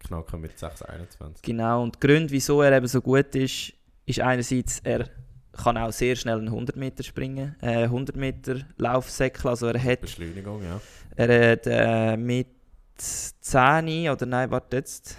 knacken 0.00 0.40
mit 0.40 0.58
6,21. 0.58 1.42
Genau, 1.42 1.82
und 1.82 1.96
die 1.96 2.00
Gründe, 2.06 2.30
wieso 2.30 2.60
er 2.62 2.76
eben 2.76 2.86
so 2.86 3.00
gut 3.00 3.34
ist, 3.34 3.72
ist 4.06 4.20
einerseits, 4.20 4.80
er 4.80 5.08
kann 5.56 5.76
auch 5.76 5.92
sehr 5.92 6.16
schnell 6.16 6.38
einen 6.38 6.48
100 6.48 6.76
Meter 6.76 7.02
springen, 7.02 7.56
äh, 7.60 7.84
100 7.84 8.16
Meter 8.16 8.60
Laufsäckel, 8.76 9.48
also 9.48 9.66
er 9.66 9.82
hat, 9.82 10.00
Beschleunigung, 10.00 10.62
ja. 10.62 10.80
er 11.16 11.52
hat 11.52 11.66
äh, 11.66 12.16
mit 12.16 12.48
10 12.96 14.08
oder 14.08 14.26
nein, 14.26 14.50
warte 14.50 14.76
jetzt, 14.76 15.16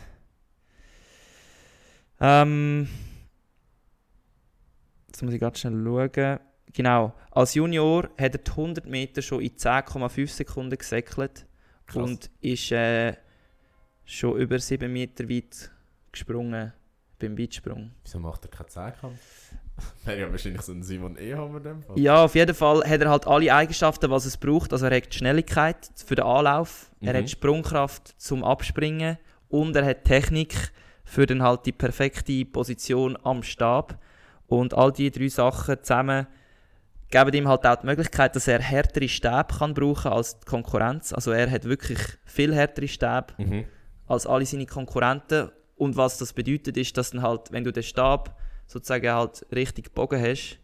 ähm, 2.19 2.87
jetzt 5.07 5.23
muss 5.23 5.33
ich 5.33 5.39
gerade 5.39 5.57
schnell 5.57 5.83
schauen, 5.83 6.39
genau, 6.73 7.13
als 7.31 7.53
Junior 7.53 8.09
hat 8.17 8.35
er 8.35 8.37
die 8.37 8.51
100 8.51 8.85
Meter 8.85 9.21
schon 9.21 9.41
in 9.41 9.55
10,5 9.55 10.27
Sekunden 10.27 10.77
gesäckelt 10.77 11.45
Krass. 11.85 11.95
und 11.95 12.29
ist 12.41 12.71
äh, 12.71 13.15
schon 14.05 14.37
über 14.37 14.59
7 14.59 14.91
Meter 14.91 15.27
weit 15.29 15.71
gesprungen 16.11 16.73
beim 17.19 17.37
Weitsprung. 17.37 17.91
Wieso 18.03 18.19
macht 18.19 18.45
er 18.45 18.51
keinen 18.51 18.69
Zehnkampf? 18.69 19.55
Wäre 20.05 20.19
ja 20.21 20.31
wahrscheinlich 20.31 20.61
so 20.61 20.71
ein 20.71 20.83
Simon 20.83 21.17
Ehammer 21.17 21.57
in 21.57 21.63
dem 21.63 21.83
Fall. 21.83 21.99
Ja, 21.99 22.23
auf 22.23 22.35
jeden 22.35 22.55
Fall 22.55 22.83
hat 22.89 23.01
er 23.01 23.09
halt 23.09 23.27
alle 23.27 23.53
Eigenschaften, 23.53 24.09
was 24.09 24.25
es 24.25 24.37
braucht. 24.37 24.71
Also 24.71 24.85
er 24.85 24.95
hat 24.97 25.13
Schnelligkeit 25.13 25.77
für 26.05 26.15
den 26.15 26.25
Anlauf, 26.25 26.91
er 27.01 27.13
Mhm. 27.13 27.17
hat 27.17 27.29
Sprungkraft 27.29 28.15
zum 28.21 28.43
Abspringen 28.43 29.17
und 29.49 29.75
er 29.75 29.85
hat 29.85 30.05
Technik 30.05 30.53
für 31.03 31.25
dann 31.25 31.43
halt 31.43 31.65
die 31.65 31.71
perfekte 31.71 32.45
Position 32.45 33.17
am 33.23 33.43
Stab. 33.43 33.97
Und 34.47 34.73
all 34.75 34.91
die 34.91 35.09
drei 35.11 35.27
Sachen 35.27 35.77
zusammen 35.81 36.27
geben 37.09 37.33
ihm 37.33 37.47
halt 37.47 37.65
auch 37.65 37.75
die 37.75 37.85
Möglichkeit, 37.85 38.35
dass 38.35 38.47
er 38.47 38.59
härtere 38.61 39.07
Stäbe 39.07 39.47
kann 39.57 39.73
brauchen 39.73 40.11
als 40.11 40.39
die 40.39 40.45
Konkurrenz. 40.45 41.13
Also 41.13 41.31
er 41.31 41.49
hat 41.49 41.65
wirklich 41.65 41.99
viel 42.25 42.53
härtere 42.53 42.87
Stäbe 42.87 43.27
Mhm. 43.37 43.65
als 44.07 44.25
alle 44.27 44.45
seine 44.45 44.65
Konkurrenten. 44.65 45.49
Und 45.75 45.97
was 45.97 46.17
das 46.17 46.31
bedeutet, 46.33 46.77
ist, 46.77 46.95
dass 46.97 47.11
dann 47.11 47.21
halt, 47.21 47.51
wenn 47.51 47.63
du 47.63 47.71
den 47.73 47.83
Stab 47.83 48.35
sozusagen 48.67 49.09
halt 49.11 49.45
richtig 49.53 49.85
gebogen 49.85 50.21
hast, 50.21 50.59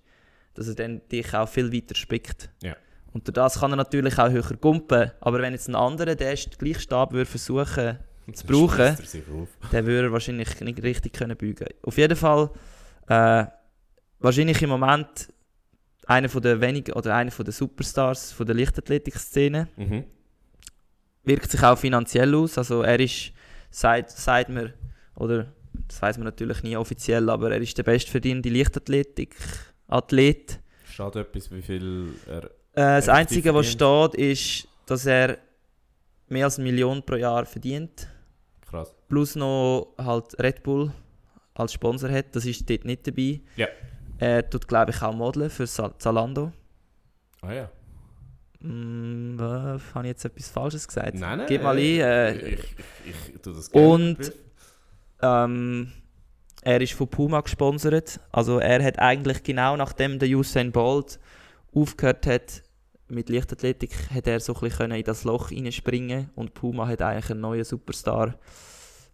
dass 0.54 0.68
er 0.68 0.76
dann 0.76 1.02
dich 1.12 1.34
auch 1.34 1.48
viel 1.48 1.72
weiter 1.72 1.96
spickt. 1.96 2.50
Ja. 2.62 2.76
Und 3.14 3.28
durch 3.28 3.34
das 3.36 3.60
kann 3.60 3.72
er 3.74 3.76
natürlich 3.78 4.18
auch 4.18 4.30
höher 4.30 4.56
gumpen. 4.60 5.12
Aber 5.20 5.42
wenn 5.42 5.54
jetzt 5.54 5.68
ein 5.68 5.76
anderer 5.76 6.16
den 6.16 6.36
gleichen 6.58 6.80
Stab 6.80 7.12
würde 7.12 7.26
versuchen, 7.30 8.00
Zu 8.34 8.46
brauchen. 8.48 8.98
Dann 9.72 9.86
würde 9.86 10.08
er 10.08 10.12
wahrscheinlich 10.12 10.60
nicht 10.62 10.84
richtig 10.84 11.14
können 11.14 11.36
beugen. 11.38 11.68
Auf 11.84 11.98
jeden 11.98 12.16
Fall 12.16 12.50
äh, 13.08 13.46
wahrscheinlich 14.20 14.62
im 14.62 14.70
Moment 14.70 15.28
einer 16.06 16.30
von 16.30 16.42
der 16.42 16.62
wenigen 16.62 16.94
oder 16.94 17.16
einer 17.16 17.32
von 17.32 17.44
der 17.46 17.54
Superstars 17.54 18.32
von 18.32 18.46
der 18.46 18.56
Leichtathletik-Szene 18.56 19.68
Mhm. 19.76 20.06
wirkt 21.24 21.52
sich 21.52 21.62
auch 21.64 21.78
finanziell 21.78 22.34
aus. 22.36 22.58
Also 22.58 22.82
er 22.84 23.00
ist, 23.00 23.32
sagt, 23.70 24.12
sagt 24.12 24.50
man, 24.50 24.74
oder 25.16 25.48
das 25.74 26.02
weiß 26.02 26.18
man 26.18 26.26
natürlich 26.26 26.64
nie 26.64 26.76
offiziell, 26.76 27.30
aber 27.30 27.52
er 27.52 27.62
ist 27.62 27.78
der 27.78 27.84
bestverdienende 27.84 28.50
Leichtathletik-Athlet. 28.50 30.60
Steht 30.86 31.16
etwas, 31.16 31.52
wie 31.52 31.62
viel 31.62 32.16
er. 32.28 32.46
Äh, 32.46 32.98
das 32.98 33.08
Einzige, 33.10 33.54
was 33.54 33.68
steht, 33.68 34.16
ist, 34.16 34.68
dass 34.86 35.06
er 35.06 35.38
mehr 36.28 36.46
als 36.46 36.58
eine 36.58 36.72
Million 36.72 37.04
pro 37.04 37.16
Jahr 37.16 37.46
verdient. 37.46 38.08
Krass. 38.70 38.96
Plus 39.10 39.36
noch 39.36 39.94
halt 39.98 40.42
Red 40.42 40.64
Bull 40.64 40.92
als 41.54 41.74
Sponsor 41.74 42.10
hat. 42.10 42.34
Das 42.36 42.46
ist 42.46 42.70
dort 42.70 42.86
nicht 42.86 43.06
dabei. 43.06 43.42
Ja. 43.56 43.68
Er 44.18 44.50
tut, 44.50 44.68
glaube 44.68 44.92
ich, 44.92 45.02
auch 45.02 45.14
modeln 45.14 45.50
für 45.50 45.68
Zalando. 45.68 46.54
Ah 47.42 47.54
ja. 47.54 47.72
Hm, 48.62 49.34
was, 49.38 49.82
habe 49.96 50.06
ich 50.06 50.12
jetzt 50.12 50.26
etwas 50.26 50.50
Falsches 50.50 50.88
gesagt? 50.88 51.16
Nein, 51.16 51.40
nein. 51.40 51.48
Gib 51.48 51.64
mal 51.64 51.76
ein. 51.76 51.84
Äh, 51.84 52.36
ich, 52.36 52.54
ich, 52.54 53.36
ich, 53.36 53.42
tue 53.42 53.54
das 53.54 53.72
gerne. 53.72 53.88
Und-. 53.88 54.34
Ähm, 55.22 55.92
er 56.64 56.82
ist 56.82 56.94
von 56.94 57.08
Puma 57.08 57.42
gesponsert. 57.42 58.20
Also 58.32 58.60
er 58.60 58.84
hat 58.84 59.00
eigentlich 59.00 59.44
genau 59.44 59.76
nachdem 59.76 60.20
der 60.20 60.30
Usain 60.30 60.72
Bolt 60.72 61.20
aufgehört 61.74 62.28
hat 62.28 62.64
mit 63.08 63.30
Leichtathletik, 63.30 63.92
hat 64.14 64.28
er 64.28 64.40
so 64.40 64.54
ein 64.54 64.62
bisschen 64.62 64.92
in 64.92 65.04
das 65.04 65.24
Loch 65.24 65.52
reinspringen 65.52 66.30
und 66.36 66.54
Puma 66.54 66.88
hat 66.88 67.02
eigentlich 67.02 67.32
einen 67.32 67.42
neuen 67.42 67.64
Superstar 67.64 68.36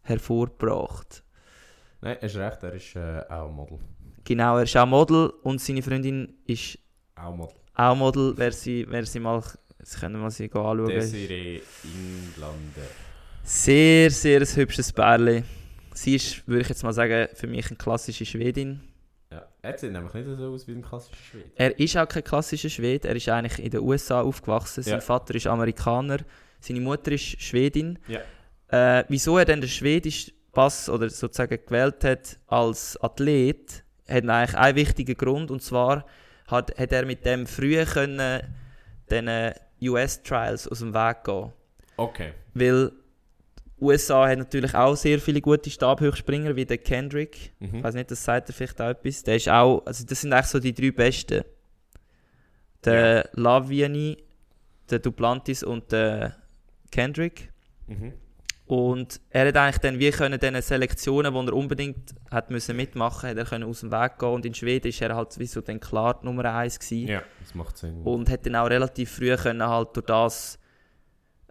hervorgebracht. 0.03 1.23
Nein, 2.01 2.17
hast 2.21 2.35
recht, 2.35 2.63
er 2.63 2.73
ist 2.73 2.95
äh, 2.95 3.23
auch 3.29 3.49
Model. 3.49 3.79
Genau, 4.23 4.57
er 4.57 4.63
ist 4.63 4.77
auch 4.77 4.85
Model 4.85 5.33
und 5.41 5.59
seine 5.61 5.81
Freundin 5.81 6.33
ist 6.45 6.77
Auch 7.15 7.35
Model. 7.35 7.55
auch 7.73 7.95
Model. 7.95 8.33
Wer 8.35 8.51
sie, 8.51 8.85
wer 8.87 9.05
sie 9.05 9.19
mal, 9.19 9.41
sie 9.81 9.99
können 9.99 10.21
wir 10.21 10.29
sie 10.29 10.45
anschauen. 10.45 10.87
Desiree 10.87 11.61
Englander. 11.83 12.87
Sehr, 13.43 14.11
sehr 14.11 14.41
ein 14.41 14.47
hübsches 14.47 14.91
Pärchen. 14.91 15.43
Sie 15.97 16.15
ist, 16.15 16.47
würde 16.47 16.61
ich 16.61 16.69
jetzt 16.69 16.83
mal 16.83 16.93
sagen, 16.93 17.27
für 17.33 17.47
mich 17.47 17.67
eine 17.67 17.75
klassische 17.75 18.23
Schwedin. 18.23 18.81
Ja, 19.31 19.47
er 19.63 19.77
sieht 19.79 19.91
nämlich 19.91 20.13
nicht 20.13 20.27
so 20.37 20.53
aus 20.53 20.67
wie 20.67 20.73
ein 20.73 20.83
klassischer 20.83 21.15
Schwede. 21.31 21.49
Er 21.55 21.79
ist 21.79 21.97
auch 21.97 22.07
kein 22.07 22.23
klassischer 22.23 22.69
Schwede, 22.69 23.07
er 23.07 23.15
ist 23.15 23.27
eigentlich 23.29 23.65
in 23.65 23.71
den 23.71 23.81
USA 23.81 24.21
aufgewachsen. 24.21 24.83
Sein 24.83 24.93
Ja. 24.93 25.01
Vater 25.01 25.33
ist 25.33 25.47
Amerikaner, 25.47 26.19
seine 26.59 26.81
Mutter 26.81 27.11
ist 27.13 27.41
Schwedin. 27.41 27.97
Ja. 28.07 28.99
Äh, 28.99 29.05
wieso 29.09 29.39
er 29.39 29.45
dann 29.45 29.59
den 29.59 29.71
schwedischen 29.71 30.33
Pass 30.51 30.87
oder 30.87 31.09
sozusagen 31.09 31.57
gewählt 31.65 32.03
hat 32.03 32.37
als 32.45 32.95
Athlet, 33.01 33.83
hat 34.07 34.23
eigentlich 34.29 34.55
einen 34.55 34.75
wichtigen 34.75 35.17
Grund 35.17 35.49
und 35.49 35.63
zwar 35.63 36.05
hat, 36.45 36.77
hat 36.77 36.91
er 36.91 37.07
mit 37.07 37.25
dem 37.25 37.47
früh 37.47 37.83
können 37.85 38.41
diesen 39.09 39.53
US-Trials 39.81 40.67
aus 40.67 40.79
dem 40.79 40.93
Weg 40.93 41.23
gehen. 41.23 41.51
Okay. 41.97 42.33
Weil 42.53 42.91
USA 43.79 44.27
hat 44.27 44.39
natürlich 44.39 44.73
auch 44.73 44.95
sehr 44.95 45.19
viele 45.19 45.39
gute 45.41 45.69
Stabhochspringer, 45.69 46.55
wie 46.55 46.65
der 46.65 46.77
Kendrick. 46.79 47.53
Ich 47.59 47.71
Mhm. 47.71 47.83
weiß 47.83 47.93
nicht, 47.95 48.09
das 48.11 48.23
sagt 48.23 48.49
er 48.49 48.53
vielleicht 48.53 48.81
auch 48.81 48.89
etwas. 48.89 49.23
Der 49.23 49.35
ist 49.35 49.49
auch, 49.49 49.85
also 49.85 50.05
das 50.05 50.21
sind 50.21 50.33
eigentlich 50.33 50.47
so 50.47 50.59
die 50.59 50.73
drei 50.73 50.91
Besten. 50.91 51.43
Der 52.85 53.29
Laviani, 53.33 54.17
der 54.89 54.99
Duplantis 54.99 55.63
und 55.63 55.91
der 55.91 56.35
Kendrick. 56.91 57.51
Mhm. 57.87 58.13
Und 58.65 59.21
er 59.29 59.47
hat 59.47 59.55
eigentlich 59.57 59.77
dann 59.77 59.99
wie 59.99 60.11
können 60.11 60.39
diesen 60.39 60.61
Selektionen, 60.61 61.33
die 61.33 61.39
er 61.51 61.53
unbedingt 61.53 62.15
hat 62.29 62.49
müssen 62.51 62.75
mitmachen, 62.75 63.37
er 63.37 63.45
können 63.45 63.63
aus 63.63 63.79
dem 63.79 63.91
Weg 63.91 64.19
gehen. 64.19 64.29
Und 64.29 64.45
in 64.45 64.53
Schweden 64.53 64.87
ist 64.89 65.01
er 65.01 65.15
halt 65.15 65.37
wie 65.39 65.45
so 65.45 65.61
dann 65.61 65.79
klar 65.79 66.19
Nummer 66.23 66.45
1 66.53 66.79
gewesen. 66.79 67.07
Ja, 67.07 67.21
das 67.41 67.55
macht 67.55 67.77
Sinn. 67.77 68.01
Und 68.03 68.29
hat 68.29 68.45
dann 68.45 68.55
auch 68.57 68.69
relativ 68.69 69.11
früh 69.15 69.35
können 69.37 69.63
halt 69.67 69.95
durch 69.95 70.05
das 70.05 70.59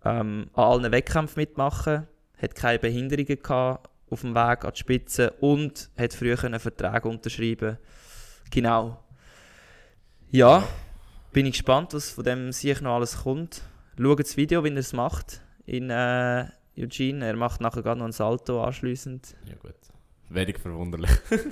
ähm, 0.05 0.51
an 0.53 0.65
allen 0.65 0.93
Wettkämpfen 0.93 1.41
mitmachen. 1.41 2.07
Hat 2.37 2.55
keine 2.55 2.79
Behinderungen 2.79 3.43
gehabt 3.43 3.89
auf 4.11 4.21
dem 4.21 4.35
Weg 4.35 4.65
an 4.65 4.73
die 4.73 4.79
Spitze 4.79 5.33
und 5.41 5.91
hat 5.97 6.15
früh 6.15 6.35
können 6.37 6.61
Verträge 6.61 7.09
unterschreiben. 7.09 7.79
Genau. 8.51 9.03
Ja, 10.31 10.67
bin 11.33 11.47
ich 11.47 11.53
gespannt, 11.53 11.95
was 11.95 12.11
von 12.11 12.25
dem 12.25 12.53
sich 12.53 12.81
noch 12.81 12.97
alles 12.97 13.23
kommt. 13.23 13.63
Schaut 13.99 14.21
das 14.21 14.37
Video, 14.37 14.63
wie 14.65 14.71
er 14.71 14.77
es 14.77 14.93
macht 14.93 15.41
in 15.65 15.91
äh, 15.91 16.47
Eugene. 16.79 17.25
Er 17.25 17.37
macht 17.37 17.61
nachher 17.61 17.83
gerade 17.83 17.99
noch 17.99 18.07
ein 18.07 18.13
Salto 18.13 18.63
anschliessend. 18.63 19.35
Ja 19.47 19.55
gut. 19.57 19.75
Wenig 20.29 20.59
verwunderlich. 20.59 21.11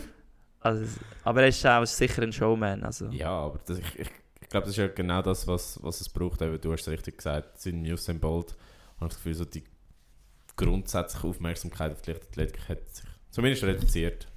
Also, 0.64 0.87
aber 1.24 1.43
er 1.43 1.49
ist 1.49 1.66
auch 1.66 1.85
sicher 1.85 2.22
ein 2.22 2.32
Showman. 2.32 2.85
Also. 2.85 3.09
Ja, 3.09 3.28
aber 3.28 3.61
das, 3.66 3.76
ich, 3.80 3.99
ich, 3.99 4.11
ich 4.41 4.49
glaube, 4.49 4.64
das 4.64 4.70
ist 4.70 4.78
ja 4.78 4.87
genau 4.87 5.20
das, 5.20 5.47
was, 5.47 5.78
was 5.82 6.01
es 6.01 6.09
braucht. 6.09 6.41
Eben, 6.41 6.59
du 6.59 6.72
hast 6.72 6.80
es 6.80 6.89
richtig 6.89 7.18
gesagt, 7.18 7.61
sind 7.61 7.87
Usain 7.87 8.18
Bolt. 8.18 8.57
Ich 8.95 9.01
habe 9.01 9.09
das 9.09 9.16
Gefühl, 9.16 9.35
so 9.35 9.45
die 9.45 9.62
grundsätzliche 10.57 11.27
Aufmerksamkeit 11.27 11.93
auf 11.93 12.03
die 12.03 12.11
Leichtathletik 12.13 12.69
hat 12.69 12.89
sich 12.89 13.05
zumindest 13.31 13.65
reduziert. 13.65 14.29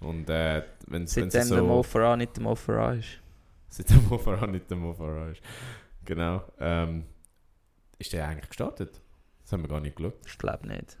Und 0.00 0.28
äh, 0.28 0.64
wenn 0.88 1.04
es 1.04 1.14
Seitdem 1.14 1.40
es 1.40 1.48
der 1.48 1.62
Mo 1.62 1.76
so... 1.76 1.82
Farah 1.84 2.16
nicht 2.16 2.36
der 2.36 2.42
Mo 2.42 2.54
Farah 2.54 2.94
ist. 2.94 3.20
Seit 3.68 3.90
der 3.90 3.98
Mo 3.98 4.18
Farah 4.18 4.46
nicht 4.46 4.68
der 4.68 4.76
Mo 4.76 4.92
Farah 4.92 5.30
ist. 5.30 5.40
Genau. 6.04 6.42
Ähm, 6.58 7.04
ist 7.98 8.12
der 8.12 8.26
eigentlich 8.26 8.48
gestartet? 8.48 9.00
Das 9.42 9.52
haben 9.52 9.62
wir 9.62 9.68
gar 9.68 9.80
nicht 9.80 9.94
geschaut. 9.96 10.14
Ich 10.26 10.38
glaube 10.38 10.66
nicht. 10.66 10.98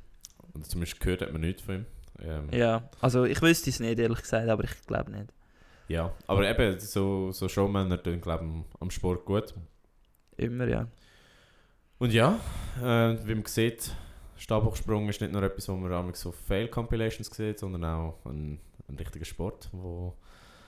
Und 0.54 0.66
zumindest 0.66 1.00
gehört 1.00 1.22
hat 1.22 1.32
man 1.32 1.40
nichts 1.40 1.62
von 1.62 1.74
ihm. 1.76 1.86
Ähm, 2.20 2.48
Ja, 2.52 2.88
also 3.00 3.24
ich 3.24 3.42
wüsste 3.42 3.70
es 3.70 3.80
nicht, 3.80 3.98
ehrlich 3.98 4.20
gesagt, 4.20 4.48
aber 4.48 4.62
ich 4.64 4.86
glaube 4.86 5.10
nicht. 5.10 5.32
ja. 5.88 6.14
Aber 6.28 6.48
eben, 6.48 6.78
so, 6.78 7.32
so 7.32 7.48
Showmänner 7.48 8.00
tun, 8.00 8.20
glaube 8.20 8.44
ich, 8.44 8.80
am 8.80 8.90
Sport 8.90 9.24
gut. 9.24 9.52
Immer, 10.36 10.68
ja. 10.68 10.86
Und 11.98 12.12
ja, 12.12 12.38
äh, 12.80 13.16
wie 13.26 13.34
man 13.34 13.46
sieht, 13.46 13.92
Stabhochsprung 14.42 15.08
ist 15.08 15.20
nicht 15.20 15.32
nur 15.32 15.44
etwas, 15.44 15.68
wo 15.68 15.76
man 15.76 16.14
so 16.14 16.32
Fail-Compilations 16.32 17.30
sieht, 17.30 17.60
sondern 17.60 17.84
auch 17.84 18.18
ein, 18.24 18.58
ein 18.88 18.96
richtiger 18.96 19.24
Sport, 19.24 19.68
wo... 19.70 20.16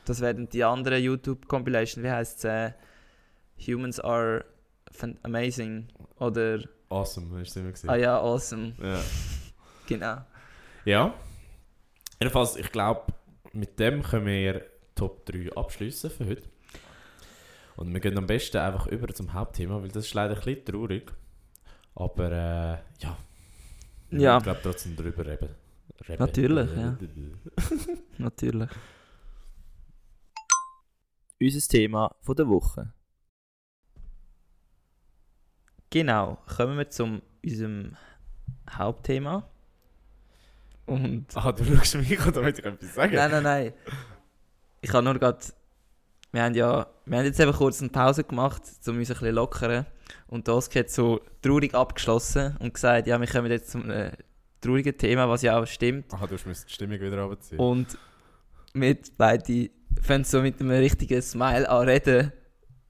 Das 0.04 0.20
werden 0.20 0.48
die 0.48 0.62
anderen 0.62 1.02
YouTube-Compilation, 1.02 2.04
wie 2.04 2.10
heißt 2.10 2.38
es? 2.38 2.44
Äh, 2.44 2.72
Humans 3.66 3.98
are 3.98 4.44
amazing. 5.24 5.88
Oder, 6.20 6.60
Awesome, 6.88 7.40
hast 7.40 7.56
du 7.56 7.60
immer 7.60 7.72
gesehen. 7.72 7.90
ah 7.90 7.96
ja, 7.96 8.20
awesome. 8.20 8.74
ja. 8.80 9.00
Genau. 9.88 10.18
ja. 10.84 11.12
Jedenfalls, 12.20 12.54
ich 12.56 12.70
glaube, 12.70 13.12
mit 13.52 13.78
dem 13.80 14.02
können 14.02 14.26
wir 14.26 14.64
Top 14.94 15.26
3 15.26 15.50
abschließen 15.56 16.10
für 16.10 16.26
heute. 16.26 16.44
Und 17.76 17.92
wir 17.92 17.98
gehen 17.98 18.16
am 18.16 18.26
besten 18.26 18.58
einfach 18.58 18.86
über 18.86 19.08
zum 19.12 19.32
Hauptthema, 19.32 19.82
weil 19.82 19.88
das 19.88 20.06
ist 20.06 20.14
leider 20.14 20.34
ein 20.34 20.40
bisschen 20.40 20.64
traurig. 20.64 21.12
Aber 21.96 22.30
äh, 22.30 23.02
ja. 23.02 23.16
Ja. 24.20 24.34
wollen, 24.34 24.42
glaube 24.42 24.60
trotzdem 24.62 24.96
drüber 24.96 25.26
reden. 25.26 25.48
reden. 26.08 26.18
Natürlich, 26.18 26.70
ja. 26.76 26.98
Natürlich. 28.18 28.70
Unser 31.40 31.68
Thema 31.68 32.14
von 32.22 32.36
der 32.36 32.48
Woche. 32.48 32.92
Genau, 35.90 36.38
kommen 36.56 36.76
wir 36.78 36.88
zu 36.90 37.20
unserem 37.44 37.96
Hauptthema. 38.70 39.48
Und 40.86 41.26
Ah, 41.34 41.52
du 41.52 41.64
schaust 41.64 41.94
mich 41.96 42.20
an, 42.20 42.32
damit 42.32 42.58
ich 42.58 42.64
etwas 42.64 42.94
sagen. 42.94 43.14
Nein, 43.14 43.30
nein, 43.30 43.42
nein. 43.42 43.72
Ich 44.80 44.92
habe 44.92 45.04
nur 45.04 45.14
gerade. 45.18 45.38
Wir 46.34 46.42
haben 46.42 46.54
ja. 46.56 46.88
Wir 47.06 47.18
haben 47.18 47.26
jetzt 47.26 47.38
eben 47.38 47.52
kurz 47.52 47.80
eine 47.80 47.90
Pause 47.90 48.24
gemacht, 48.24 48.62
um 48.88 48.98
uns 48.98 49.08
ein 49.08 49.14
bisschen 49.14 49.34
lockern. 49.36 49.86
Und 50.26 50.48
das 50.48 50.68
hat 50.74 50.90
so 50.90 51.20
traurig 51.40 51.74
abgeschlossen 51.74 52.56
und 52.58 52.74
gesagt, 52.74 53.06
ja, 53.06 53.20
wir 53.20 53.28
kommen 53.28 53.52
jetzt 53.52 53.70
zum 53.70 53.88
äh, 53.88 54.10
traurigen 54.60 54.98
Thema, 54.98 55.28
was 55.28 55.42
ja 55.42 55.56
auch 55.56 55.66
stimmt. 55.66 56.12
Aha, 56.12 56.26
du 56.26 56.34
musst 56.44 56.68
die 56.68 56.72
Stimmung 56.72 56.98
wieder 56.98 57.22
runterziehen. 57.22 57.60
Und 57.60 57.96
wir 58.72 58.98
beide 59.16 59.70
fangen 60.02 60.24
so 60.24 60.42
mit 60.42 60.60
einem 60.60 60.70
richtigen 60.70 61.22
Smile 61.22 61.68
an 61.68 61.88
reden, 61.88 62.32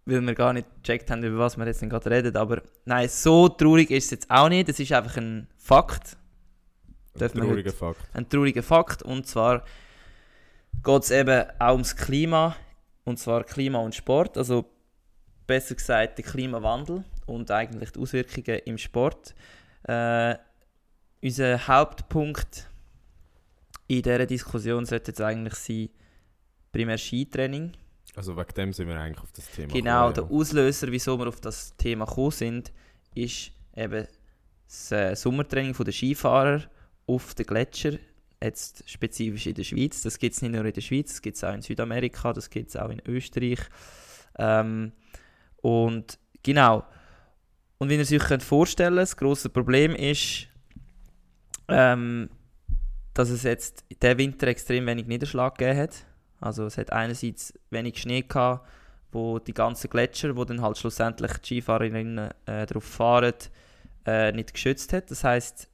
weil 0.07 0.23
wir 0.23 0.35
gar 0.35 0.55
nicht 0.55 0.67
gecheckt 0.83 1.11
haben, 1.11 1.23
über 1.23 1.37
was 1.37 1.59
wir 1.59 1.67
jetzt 1.67 1.83
gerade 1.83 2.11
reden. 2.11 2.35
Aber 2.39 2.63
nein, 2.87 3.11
so 3.11 3.51
traurig 3.51 3.91
ist 3.91 4.07
es 4.07 4.11
jetzt 4.11 4.31
auch 4.31 4.49
nicht. 4.49 4.71
Es 4.71 4.81
ist 4.81 4.91
einfach 4.93 5.19
ein 5.19 5.49
Fakt. 5.59 6.17
Ein 7.21 7.29
trauriger 7.29 7.73
Fakt. 7.73 8.01
ein 8.15 8.27
trauriger 8.27 8.63
Fakt. 8.63 9.03
Und 9.03 9.27
zwar 9.27 9.65
geht 10.83 11.03
es 11.03 11.11
eben 11.11 11.45
auch 11.59 11.73
ums 11.73 11.95
Klima. 11.95 12.57
Und 13.05 13.19
zwar 13.19 13.45
Klima 13.45 13.79
und 13.79 13.95
Sport. 13.95 14.39
Also 14.39 14.65
besser 15.47 15.75
gesagt 15.75 16.19
der 16.19 16.25
Klimawandel 16.25 17.05
und 17.27 17.51
eigentlich 17.51 17.91
die 17.93 18.01
Auswirkungen 18.01 18.61
im 18.65 18.79
Sport. 18.79 19.35
Äh, 19.85 20.37
unser 21.23 21.67
Hauptpunkt 21.67 22.69
in 23.87 24.03
dieser 24.03 24.27
Diskussion 24.27 24.87
sollte 24.87 25.11
jetzt 25.11 25.21
eigentlich 25.21 25.55
sein, 25.55 25.89
primär 26.73 26.99
Skitraining. 26.99 27.73
Also 28.17 28.37
wegen 28.37 28.55
dem 28.55 28.73
sind 28.73 28.89
wir 28.89 28.99
eigentlich 28.99 29.23
auf 29.23 29.33
das 29.33 29.51
Thema 29.51 29.73
Genau, 29.73 30.13
der 30.13 30.23
gekommen, 30.23 30.41
Auslöser, 30.41 30.91
wieso 30.91 31.19
wir 31.19 31.29
auf 31.29 31.41
das 31.41 31.77
Thema 31.77 32.05
gekommen 32.05 32.31
sind, 32.31 32.73
ist 33.15 33.51
eben 33.77 34.07
das 34.67 34.93
äh, 34.93 35.15
Sommertraining 35.15 35.75
der 35.75 35.93
Skifahrer 35.93 36.63
auf 37.07 37.35
den 37.35 37.47
Gletscher, 37.47 37.93
jetzt 38.45 38.89
spezifisch 38.89 39.47
in 39.47 39.55
der 39.55 39.65
Schweiz. 39.65 40.03
Das 40.03 40.19
gibt 40.19 40.35
es 40.35 40.43
nicht 40.43 40.53
nur 40.53 40.65
in 40.65 40.73
der 40.73 40.81
Schweiz, 40.81 41.11
das 41.11 41.23
gibt 41.23 41.37
es 41.37 41.45
auch 41.45 41.55
in 41.55 41.63
Südamerika, 41.63 42.33
das 42.33 42.51
gibt 42.51 42.71
es 42.71 42.77
auch 42.77 42.91
in 42.91 43.03
Österreich. 43.07 43.61
Ähm, 44.39 44.93
und 45.63 46.19
genau. 46.43 46.85
Und 47.79 47.89
wie 47.89 47.97
ihr 47.97 48.01
euch 48.01 48.29
könnt 48.29 48.43
vorstellen 48.43 48.97
das 48.97 49.17
grosse 49.17 49.49
Problem 49.49 49.95
ist, 49.95 50.49
ähm, 51.69 52.31
dass 53.15 53.31
es 53.31 53.43
jetzt 53.43 53.85
diesen 53.91 54.19
Winter 54.19 54.47
extrem 54.49 54.87
wenig 54.87 55.07
Niederschlag 55.07 55.57
gegeben 55.57 55.79
hat. 55.81 56.07
Also 56.41 56.67
es 56.67 56.77
hat 56.77 56.93
einerseits 56.93 57.55
wenig 57.71 57.99
Schnee 57.99 58.23
gehabt, 58.23 58.69
wo 59.13 59.39
die 59.39 59.55
ganzen 59.55 59.89
Gletscher, 59.89 60.37
wo 60.37 60.45
dann 60.45 60.61
halt 60.61 60.77
schlussendlich 60.77 61.33
die 61.39 61.61
Skifahrerinnen 61.61 62.31
äh, 62.47 62.67
darauf 62.67 62.85
fahren, 62.85 63.35
äh, 64.05 64.33
nicht 64.33 64.53
geschützt 64.53 64.93
hat. 64.93 65.11
Das 65.11 65.25
heißt, 65.25 65.69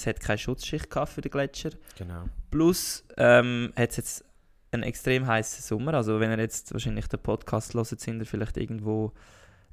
es 0.00 0.06
hat 0.06 0.20
keine 0.20 0.38
Schutzschicht 0.38 0.90
gehabt 0.90 1.12
für 1.12 1.20
den 1.20 1.30
Gletscher. 1.30 1.70
Genau. 1.98 2.24
Plus 2.50 3.04
ähm, 3.16 3.72
hat 3.76 3.90
es 3.90 3.96
jetzt 3.96 4.24
einen 4.72 4.82
extrem 4.82 5.26
heißen 5.26 5.62
Sommer. 5.62 5.94
Also 5.94 6.20
wenn 6.20 6.30
ihr 6.30 6.38
jetzt 6.38 6.72
wahrscheinlich 6.72 7.06
den 7.08 7.20
Podcast 7.20 7.74
hört, 7.74 7.86
sind 7.86 8.20
ihr 8.20 8.26
vielleicht 8.26 8.56
irgendwo 8.56 9.12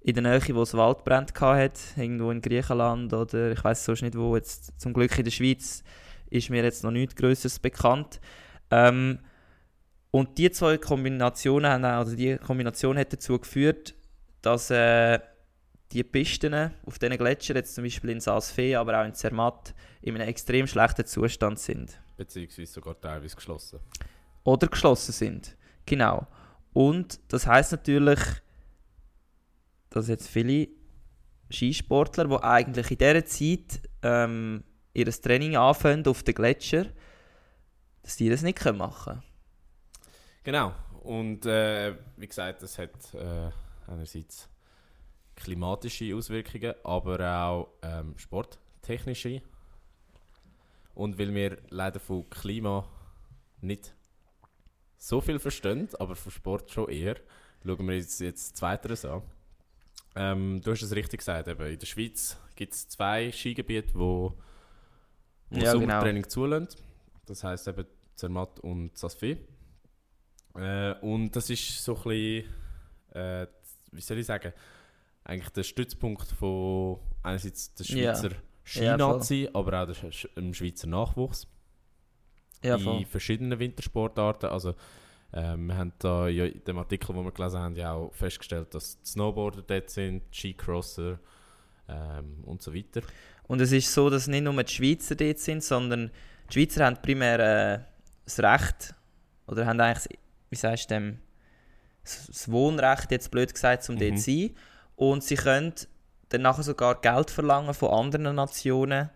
in 0.01 0.15
der 0.15 0.23
Nähe, 0.23 0.55
wo 0.55 0.61
es 0.61 0.73
Waldbrand 0.73 1.39
hat, 1.39 1.80
irgendwo 1.95 2.32
in 2.32 2.41
Griechenland 2.41 3.13
oder 3.13 3.51
ich 3.51 3.63
weiß 3.63 3.86
sonst 3.86 4.01
nicht 4.01 4.17
wo. 4.17 4.36
Jetzt 4.36 4.80
zum 4.80 4.93
Glück 4.93 5.17
in 5.17 5.23
der 5.23 5.32
Schweiz 5.32 5.84
ist 6.30 6.49
mir 6.49 6.63
jetzt 6.63 6.84
noch 6.84 6.91
nichts 6.91 7.15
Größeres 7.15 7.59
bekannt. 7.59 8.19
Ähm, 8.69 9.19
und 10.11 10.38
die 10.38 10.51
zwei 10.51 10.78
Kombinationen 10.78 11.71
haben 11.71 11.86
also 11.86 12.15
die 12.15 12.38
Kombination 12.38 12.97
hat 12.97 13.13
dazu 13.13 13.39
geführt, 13.39 13.95
dass 14.41 14.71
äh, 14.71 15.19
die 15.91 16.03
Pisten 16.03 16.73
auf 16.85 16.99
diesen 16.99 17.17
Gletschern, 17.17 17.57
jetzt 17.57 17.75
zum 17.75 17.83
Beispiel 17.83 18.09
in 18.09 18.19
Saas-Fee, 18.19 18.75
aber 18.75 19.01
auch 19.01 19.05
in 19.05 19.13
Zermatt, 19.13 19.73
in 20.01 20.15
einem 20.15 20.27
extrem 20.27 20.67
schlechten 20.67 21.05
Zustand 21.05 21.59
sind. 21.59 21.99
Beziehungsweise 22.17 22.73
sogar 22.73 22.99
teilweise 22.99 23.35
geschlossen. 23.35 23.79
Oder 24.43 24.67
geschlossen 24.67 25.11
sind. 25.11 25.55
Genau. 25.85 26.27
Und 26.73 27.19
das 27.31 27.47
heißt 27.47 27.71
natürlich, 27.71 28.19
dass 29.89 30.07
jetzt 30.07 30.27
viele 30.27 30.67
Skisportler, 31.51 32.25
die 32.25 32.43
eigentlich 32.43 32.91
in 32.91 32.97
dieser 32.97 33.25
Zeit 33.25 33.81
ähm, 34.03 34.63
ihr 34.93 35.05
Training 35.05 35.55
anfangen 35.55 36.05
auf 36.07 36.23
den 36.23 36.35
Gletscher, 36.35 36.88
dass 38.03 38.17
die 38.17 38.29
das 38.29 38.41
nicht 38.41 38.63
machen 38.73 39.13
können. 39.13 39.23
Genau. 40.43 40.73
Und 41.03 41.45
äh, 41.45 41.95
wie 42.17 42.27
gesagt, 42.27 42.61
das 42.61 42.77
hat 42.77 43.13
äh, 43.13 43.49
einerseits 43.88 44.49
klimatische 45.38 46.13
Auswirkungen, 46.15 46.73
aber 46.83 47.43
auch 47.45 47.69
ähm, 47.81 48.17
sporttechnische. 48.17 49.41
Und 50.93 51.17
weil 51.17 51.33
wir 51.33 51.57
leider 51.69 51.99
von 51.99 52.29
Klima 52.29 52.88
nicht 53.61 53.93
so 54.97 55.21
viel 55.21 55.39
verstehen, 55.39 55.88
aber 55.99 56.15
von 56.15 56.31
Sport 56.31 56.71
schon 56.71 56.89
eher, 56.89 57.15
schauen 57.63 57.88
wir 57.88 57.95
uns 57.95 58.19
jetzt 58.19 58.57
Zweiteres 58.57 59.05
an. 59.05 59.21
Ähm, 60.15 60.61
du 60.63 60.71
hast 60.71 60.81
es 60.81 60.95
richtig 60.95 61.19
gesagt, 61.19 61.47
eben. 61.47 61.67
in 61.67 61.79
der 61.79 61.85
Schweiz 61.85 62.38
gibt 62.55 62.73
es 62.73 62.89
zwei 62.89 63.31
Skigebiete, 63.31 63.93
wo, 63.93 64.33
wo 65.51 65.59
Ja, 65.59 65.71
Sommertraining 65.71 66.27
zulassen. 66.27 66.69
Das 67.27 67.43
heisst 67.43 67.67
eben 67.67 67.85
Zermatt 68.15 68.59
und 68.61 68.97
Sasfi. 68.97 69.38
Äh, 70.55 70.93
und 71.01 71.35
das 71.35 71.51
ist 71.51 71.83
so 71.83 71.95
ein 71.95 72.03
bisschen, 72.03 72.53
äh, 73.13 73.47
wie 73.91 74.01
soll 74.01 74.17
ich 74.17 74.25
sagen, 74.25 74.51
eigentlich 75.28 75.49
der 75.49 75.63
Stützpunkt 75.63 76.28
von 76.32 76.99
einerseits 77.23 77.73
der 77.75 77.86
Ja. 77.88 78.15
Schweizer 78.15 78.30
Ja. 78.32 78.38
Skinazi, 78.63 79.49
aber 79.53 79.84
auch 79.84 79.88
der 79.88 79.95
im 80.36 80.53
Schweizer 80.53 80.88
Nachwuchs 80.88 81.47
Ja, 82.63 82.78
voll. 82.78 82.99
in 83.01 83.05
verschiedenen 83.05 83.59
Wintersportarten. 83.59 84.49
Also, 84.49 84.73
ähm, 85.34 85.67
wir 85.67 85.78
haben 85.78 85.93
da 85.99 86.28
ja 86.28 86.45
in 86.45 86.63
dem 86.63 86.78
Artikel, 86.78 87.13
den 87.13 87.23
wir 87.25 87.32
gelesen 87.32 87.59
haben, 87.59 87.75
ja 87.75 87.93
auch 87.93 88.13
festgestellt, 88.13 88.73
dass 88.73 88.99
die 89.01 89.09
Snowboarder 89.09 89.61
dort 89.61 89.89
sind, 89.89 90.23
Skicrosser 90.34 91.19
ähm, 91.89 92.43
und 92.45 92.61
so 92.61 92.73
weiter. 92.73 93.01
Und 93.47 93.61
es 93.61 93.71
ist 93.71 93.93
so, 93.93 94.09
dass 94.09 94.28
nicht 94.28 94.43
nur 94.43 94.61
die 94.63 94.73
Schweizer 94.73 95.15
dort 95.15 95.39
sind, 95.39 95.63
sondern 95.63 96.11
die 96.49 96.53
Schweizer 96.53 96.86
haben 96.86 97.01
primär 97.01 97.39
äh, 97.39 97.80
das 98.25 98.39
Recht, 98.39 98.95
oder 99.47 99.65
haben 99.65 99.80
eigentlich, 99.80 100.17
wie 100.49 100.55
sagst 100.55 100.89
du 100.89 100.95
dem, 100.95 101.19
das 102.03 102.28
das 102.28 102.51
Wohnrecht, 102.51 103.11
jetzt 103.11 103.32
blöd 103.32 103.53
gesagt, 103.53 103.88
um 103.89 103.95
Mhm. 103.95 103.99
dort 103.99 104.19
zu 104.19 104.32
sein. 104.32 104.55
Und 104.97 105.23
sie 105.23 105.35
können 105.35 105.73
dann 106.29 106.41
nachher 106.41 106.63
sogar 106.63 106.99
Geld 106.99 107.31
verlangen 107.31 107.73
von 107.73 107.91
anderen 107.91 108.35
Nationen, 108.35 109.09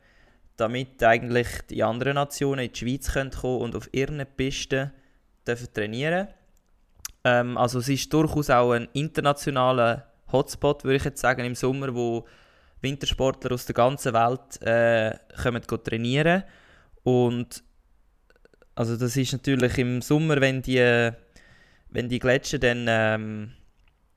damit 0.55 1.03
eigentlich 1.03 1.47
die 1.69 1.83
anderen 1.83 2.15
Nationen 2.15 2.65
in 2.65 2.71
die 2.71 2.79
Schweiz 2.79 3.11
können 3.11 3.31
kommen 3.31 3.61
und 3.61 3.75
auf 3.75 3.89
ihren 3.91 4.25
Pisten 4.37 4.91
dürfen 5.45 5.73
trainieren. 5.73 6.27
Ähm, 7.23 7.57
Also 7.57 7.79
es 7.79 7.89
ist 7.89 8.13
durchaus 8.13 8.49
auch 8.51 8.71
ein 8.71 8.87
internationaler 8.93 10.07
Hotspot, 10.31 10.83
würde 10.83 10.97
ich 10.97 11.03
jetzt 11.03 11.19
sagen, 11.19 11.43
im 11.43 11.55
Sommer, 11.55 11.93
wo 11.95 12.25
Wintersportler 12.81 13.51
aus 13.51 13.65
der 13.65 13.75
ganzen 13.75 14.13
Welt 14.13 14.61
äh, 14.61 15.17
kommen 15.41 15.63
trainieren. 15.83 16.43
Und 17.03 17.63
also 18.75 18.95
das 18.97 19.17
ist 19.17 19.33
natürlich 19.33 19.77
im 19.79 20.01
Sommer, 20.01 20.39
wenn 20.41 20.61
die, 20.61 21.11
wenn 21.89 22.07
die 22.07 22.19
Gletscher 22.19 22.59
dann 22.59 22.85
ähm, 22.87 23.53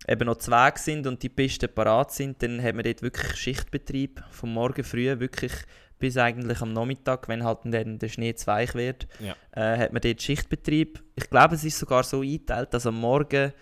eben 0.08 0.26
noch 0.26 0.36
zu 0.36 0.50
Weg 0.50 0.78
sind 0.78 1.06
und 1.06 1.22
die 1.22 1.28
Pisten 1.28 1.68
parat 1.72 2.12
sind, 2.12 2.42
dann 2.42 2.62
hat 2.62 2.74
man 2.74 2.84
dort 2.84 3.02
wirklich 3.02 3.34
Schichtbetrieb 3.36 4.22
vom 4.30 4.52
Morgen 4.52 4.84
früh 4.84 5.18
wirklich 5.18 5.52
bis 5.98 6.16
eigentlich 6.18 6.60
am 6.60 6.72
Nachmittag, 6.72 7.28
wenn 7.28 7.44
halt 7.44 7.60
dann 7.64 7.98
der 7.98 8.08
Schnee 8.08 8.34
zu 8.34 8.46
weich 8.48 8.74
wird, 8.74 9.06
Ja. 9.20 9.34
äh, 9.52 9.78
hat 9.78 9.92
man 9.92 10.02
dort 10.02 10.20
Schichtbetrieb. 10.20 11.02
Ich 11.14 11.30
glaube, 11.30 11.54
es 11.54 11.64
ist 11.64 11.78
sogar 11.78 12.02
so 12.02 12.20
eingeteilt, 12.20 12.74
dass 12.74 12.86
am 12.86 13.00
Morgen 13.00 13.52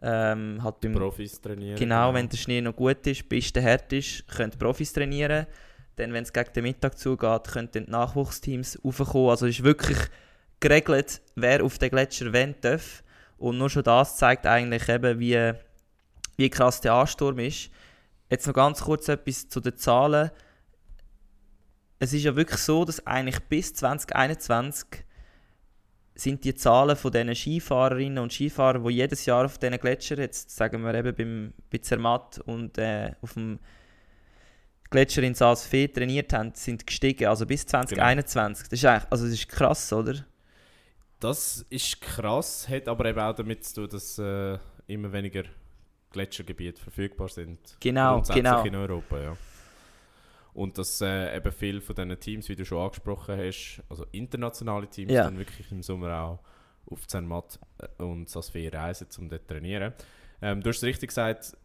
ähm, 0.00 0.62
halt 0.62 0.80
beim 0.80 0.92
Profis 0.92 1.40
trainieren. 1.40 1.76
Genau, 1.76 2.14
wenn 2.14 2.28
der 2.28 2.36
Schnee 2.36 2.60
noch 2.60 2.76
gut 2.76 3.04
ist, 3.06 3.28
Piste 3.28 3.60
hart 3.62 3.92
ist, 3.92 4.28
können 4.28 4.52
Profis 4.52 4.92
trainieren. 4.92 5.46
Dann, 5.96 6.12
wenn 6.12 6.22
es 6.22 6.32
gegen 6.32 6.52
den 6.52 6.62
Mittag 6.62 6.96
zugeht, 6.96 7.44
können 7.48 7.68
dann 7.72 7.86
die 7.86 7.90
Nachwuchsteams 7.90 8.78
raufkommen. 8.84 9.30
Also 9.30 9.46
ist 9.46 9.64
wirklich 9.64 9.98
geregelt, 10.60 11.20
wer 11.34 11.64
auf 11.64 11.78
den 11.78 11.90
Gletscher 11.90 12.32
wenn 12.32 12.54
darf. 12.60 13.02
Und 13.38 13.58
nur 13.58 13.70
schon 13.70 13.82
das 13.82 14.16
zeigt 14.16 14.46
eigentlich 14.46 14.88
eben, 14.88 15.18
wie, 15.18 15.52
wie 16.38 16.48
krass 16.48 16.80
der 16.80 16.94
Ansturm 16.94 17.38
ist. 17.40 17.70
Jetzt 18.30 18.46
noch 18.46 18.54
ganz 18.54 18.80
kurz 18.80 19.08
etwas 19.08 19.48
zu 19.48 19.60
den 19.60 19.76
Zahlen. 19.76 20.30
Es 21.98 22.12
ist 22.12 22.22
ja 22.22 22.36
wirklich 22.36 22.60
so, 22.60 22.84
dass 22.84 23.06
eigentlich 23.06 23.40
bis 23.40 23.74
2021 23.74 25.04
sind 26.14 26.44
die 26.44 26.54
Zahlen 26.54 26.96
von 26.96 27.12
diesen 27.12 27.34
Skifahrerinnen 27.34 28.18
und 28.18 28.32
Skifahrern, 28.32 28.84
die 28.84 28.94
jedes 28.94 29.26
Jahr 29.26 29.44
auf 29.44 29.58
diesen 29.58 29.78
Gletscher, 29.78 30.18
jetzt 30.18 30.50
sagen 30.50 30.82
wir 30.82 30.94
eben 30.94 31.14
beim, 31.14 31.54
bei 31.70 31.78
Zermatt 31.78 32.38
und 32.40 32.78
äh, 32.78 33.12
auf 33.20 33.34
dem 33.34 33.58
Gletscher 34.90 35.22
in 35.22 35.34
Saas-Fee 35.34 35.88
trainiert 35.88 36.32
haben, 36.32 36.52
sind 36.54 36.86
gestiegen, 36.86 37.26
also 37.26 37.46
bis 37.46 37.66
2021. 37.66 38.68
Das 38.68 38.78
ist 38.78 38.84
eigentlich, 38.84 39.12
also 39.12 39.24
das 39.24 39.34
ist 39.34 39.48
krass, 39.48 39.92
oder? 39.92 40.24
Das 41.20 41.64
ist 41.68 42.00
krass, 42.00 42.68
hat 42.68 42.88
aber 42.88 43.06
eben 43.06 43.20
auch 43.20 43.34
damit 43.34 43.64
zu 43.64 43.82
tun, 43.82 43.88
dass 43.90 44.18
äh, 44.18 44.58
immer 44.86 45.12
weniger 45.12 45.44
Gletschergebiete 46.10 46.80
verfügbar 46.80 47.28
sind. 47.28 47.76
Genau, 47.80 48.22
genau. 48.22 48.64
in 48.64 48.74
Europa, 48.74 49.20
ja. 49.20 49.36
Und 50.54 50.76
dass 50.78 51.00
äh, 51.00 51.36
eben 51.36 51.52
viele 51.52 51.80
von 51.80 51.94
diesen 51.94 52.18
Teams, 52.18 52.48
wie 52.48 52.56
du 52.56 52.64
schon 52.64 52.78
angesprochen 52.82 53.38
hast, 53.38 53.82
also 53.88 54.04
internationale 54.12 54.88
Teams, 54.88 55.12
Ja. 55.12 55.24
dann 55.24 55.38
wirklich 55.38 55.70
im 55.70 55.82
Sommer 55.82 56.20
auch 56.20 56.40
auf 56.90 57.06
Zermatt 57.06 57.58
äh, 57.78 58.02
und 58.02 58.28
Sasfee 58.28 58.68
reisen, 58.68 59.06
um 59.18 59.28
dort 59.28 59.42
zu 59.42 59.48
trainieren. 59.48 59.92
Ähm, 60.40 60.62
du 60.62 60.70
hast 60.70 60.78
es 60.78 60.84
richtig 60.84 61.08
gesagt, 61.08 61.56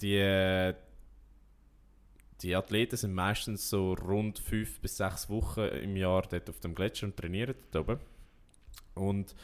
die, 0.00 0.72
die 2.40 2.54
Athleten 2.54 2.96
sind 2.96 3.12
meistens 3.12 3.68
so 3.68 3.94
rund 3.94 4.38
fünf 4.38 4.80
bis 4.80 4.96
sechs 4.96 5.28
Wochen 5.28 5.60
im 5.60 5.96
Jahr 5.96 6.22
dort 6.22 6.48
auf 6.48 6.60
dem 6.60 6.74
Gletscher 6.74 7.06
und 7.06 7.16
trainieren 7.16 7.54
dort 7.72 7.88
oben. 7.88 8.00
Und 8.94 9.34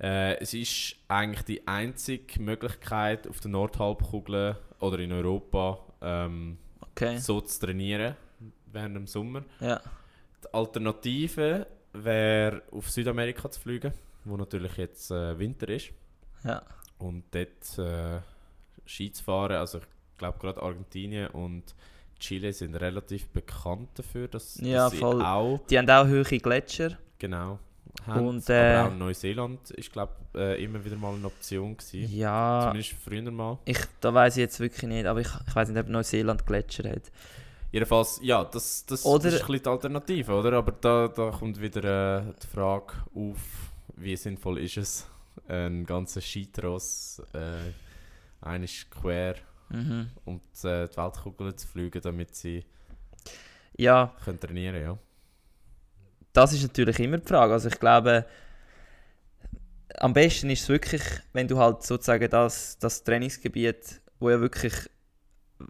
äh, 0.00 0.36
es 0.38 0.52
ist 0.54 0.96
eigentlich 1.08 1.42
die 1.44 1.66
einzige 1.68 2.40
Möglichkeit 2.40 3.26
auf 3.28 3.40
der 3.40 3.50
Nordhalbkugel 3.50 4.56
oder 4.80 4.98
in 4.98 5.12
Europa 5.12 5.78
ähm, 6.02 6.58
Okay. 6.80 7.18
so 7.18 7.40
zu 7.42 7.60
trainieren 7.66 8.14
während 8.72 8.96
dem 8.96 9.06
Sommer. 9.06 9.44
Ja. 9.60 9.80
Die 10.44 10.54
Alternative 10.54 11.66
wäre 11.92 12.62
auf 12.72 12.90
Südamerika 12.90 13.50
zu 13.50 13.60
fliegen, 13.60 13.92
wo 14.24 14.36
natürlich 14.36 14.76
jetzt 14.76 15.10
äh, 15.10 15.38
Winter 15.38 15.68
ist 15.68 15.90
Ja. 16.44 16.62
und 16.98 17.24
dort 17.32 17.78
äh, 17.78 18.20
Ski 18.86 19.12
zu 19.12 19.24
fahren. 19.24 19.52
Also 19.56 19.78
ich 19.78 19.84
glaube 20.18 20.38
gerade 20.38 20.62
Argentinien 20.62 21.28
und 21.28 21.74
Chile 22.18 22.52
sind 22.54 22.74
relativ 22.76 23.28
bekannt 23.28 23.90
dafür, 23.94 24.28
dass, 24.28 24.56
Ja, 24.62 24.84
dass 24.84 24.92
sie 24.92 24.98
voll. 24.98 25.20
auch 25.22 25.60
Die 25.68 25.78
haben 25.78 25.90
auch 25.90 26.06
hohe 26.06 26.22
Gletscher. 26.24 26.96
genau 27.18 27.58
haben. 28.06 28.26
Und, 28.26 28.48
äh, 28.50 28.74
Aber 28.76 28.88
auch 28.92 28.96
Neuseeland 28.96 29.70
ist 29.72 29.92
glaube 29.92 30.12
äh, 30.34 30.62
immer 30.62 30.84
wieder 30.84 30.96
mal 30.96 31.14
eine 31.14 31.26
Option 31.26 31.76
gewesen. 31.76 32.14
Ja, 32.16 32.60
Zumindest 32.68 32.94
früher 33.04 33.30
mal. 33.30 33.58
ich, 33.64 33.78
da 34.00 34.12
weiß 34.12 34.36
ich 34.36 34.40
jetzt 34.40 34.60
wirklich 34.60 34.82
nicht, 34.84 35.06
aber 35.06 35.20
ich, 35.20 35.28
ich 35.46 35.54
weiß 35.54 35.68
nicht, 35.70 35.78
ob 35.80 35.88
Neuseeland 35.88 36.44
Gletscher 36.46 36.90
hat. 36.90 37.10
Jedenfalls, 37.72 38.20
ja, 38.22 38.44
das, 38.44 38.86
das, 38.86 39.04
Oder- 39.04 39.24
das 39.24 39.34
ist 39.34 39.40
ein 39.42 39.46
bisschen 39.48 39.62
die 39.64 39.68
Alternative, 39.68 40.32
oder? 40.32 40.52
Aber 40.54 40.72
da, 40.72 41.08
da 41.08 41.30
kommt 41.30 41.60
wieder 41.60 42.18
äh, 42.18 42.22
die 42.42 42.46
Frage 42.46 42.92
auf, 43.14 43.38
wie 43.96 44.16
sinnvoll 44.16 44.58
ist 44.60 44.76
es, 44.76 45.06
einen 45.48 45.84
ganzen 45.84 46.22
Skitross 46.22 47.22
äh, 47.32 47.72
einisch 48.40 48.86
quer 48.90 49.34
Mhm. 49.68 50.10
um 50.24 50.40
die, 50.62 50.68
äh, 50.68 50.88
die 50.88 50.96
Weltkugel 50.96 51.56
zu 51.56 51.66
fliegen, 51.66 52.00
damit 52.00 52.36
sie 52.36 52.64
Ja, 53.76 54.12
können 54.24 54.38
trainieren 54.38 54.80
ja. 54.80 54.96
Das 56.36 56.52
ist 56.52 56.62
natürlich 56.62 56.98
immer 57.00 57.18
die 57.18 57.26
Frage. 57.26 57.52
Also 57.52 57.68
ich 57.68 57.80
glaube, 57.80 58.26
am 59.98 60.12
besten 60.12 60.50
ist 60.50 60.62
es 60.64 60.68
wirklich, 60.68 61.02
wenn 61.32 61.48
du 61.48 61.58
halt 61.58 61.82
sozusagen 61.82 62.28
das, 62.28 62.78
das 62.78 63.02
Trainingsgebiet, 63.04 64.00
wo 64.18 64.30
ja 64.30 64.40
wirklich 64.40 64.74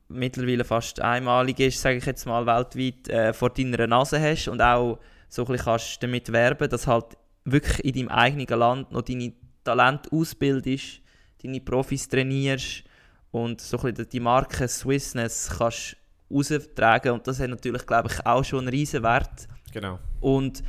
mittlerweile 0.08 0.64
fast 0.64 1.00
einmalig 1.00 1.60
ist, 1.60 1.80
sage 1.80 1.98
ich 1.98 2.06
jetzt 2.06 2.26
mal 2.26 2.44
weltweit, 2.46 3.08
äh, 3.08 3.32
vor 3.32 3.50
deiner 3.50 3.86
Nase 3.86 4.20
hast 4.20 4.48
und 4.48 4.60
auch 4.60 4.98
so 5.28 5.42
ein 5.42 5.48
bisschen 5.48 5.64
kannst 5.64 6.02
damit 6.02 6.32
werben, 6.32 6.68
dass 6.68 6.88
halt 6.88 7.16
wirklich 7.44 7.84
in 7.84 7.94
deinem 7.94 8.08
eigenen 8.08 8.58
Land 8.58 8.90
noch 8.90 9.02
deine 9.02 9.32
Talente 9.62 10.10
ausbildest, 10.10 11.00
deine 11.42 11.60
Profis 11.60 12.08
trainierst 12.08 12.82
und 13.30 13.60
so 13.60 13.78
ein 13.78 13.94
bisschen 13.94 14.08
die 14.08 14.20
Marke 14.20 14.66
Swissness 14.66 15.50
kannst 15.56 15.96
raustragen 16.28 17.12
und 17.12 17.26
das 17.28 17.38
hat 17.38 17.50
natürlich, 17.50 17.86
glaube 17.86 18.08
ich, 18.10 18.26
auch 18.26 18.44
schon 18.44 18.60
einen 18.60 18.68
riesen 18.68 19.04
Wert. 19.04 19.46
Genau. 19.76 19.98
Und 20.20 20.62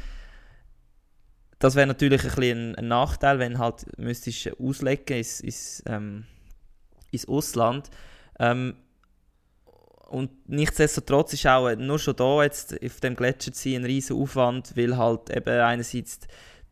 das 1.59 1.75
wäre 1.75 1.87
natürlich 1.87 2.23
ein, 2.25 2.29
bisschen 2.35 2.75
ein, 2.75 2.89
Nachteil, 2.89 3.39
wenn 3.39 3.57
halt 3.57 3.85
müsstest 3.97 4.47
du 4.47 4.51
auslegen 4.59 5.15
ins, 5.15 5.39
ins, 5.39 5.81
ähm, 5.85 6.25
ins 7.11 7.25
Ausland. 7.25 7.89
Ähm, 8.37 8.75
und 10.09 10.49
nichtsdestotrotz 10.49 11.31
ist 11.31 11.47
auch 11.47 11.73
nur 11.77 11.99
schon 11.99 12.17
da 12.17 12.43
jetzt 12.43 12.73
auf 12.83 12.99
dem 12.99 13.15
Gletscher 13.15 13.53
zu 13.53 13.69
sein 13.69 13.81
ein 13.81 13.85
riesen 13.85 14.17
Aufwand, 14.17 14.75
weil 14.75 14.97
halt 14.97 15.29
eben 15.29 15.61
einerseits 15.61 16.19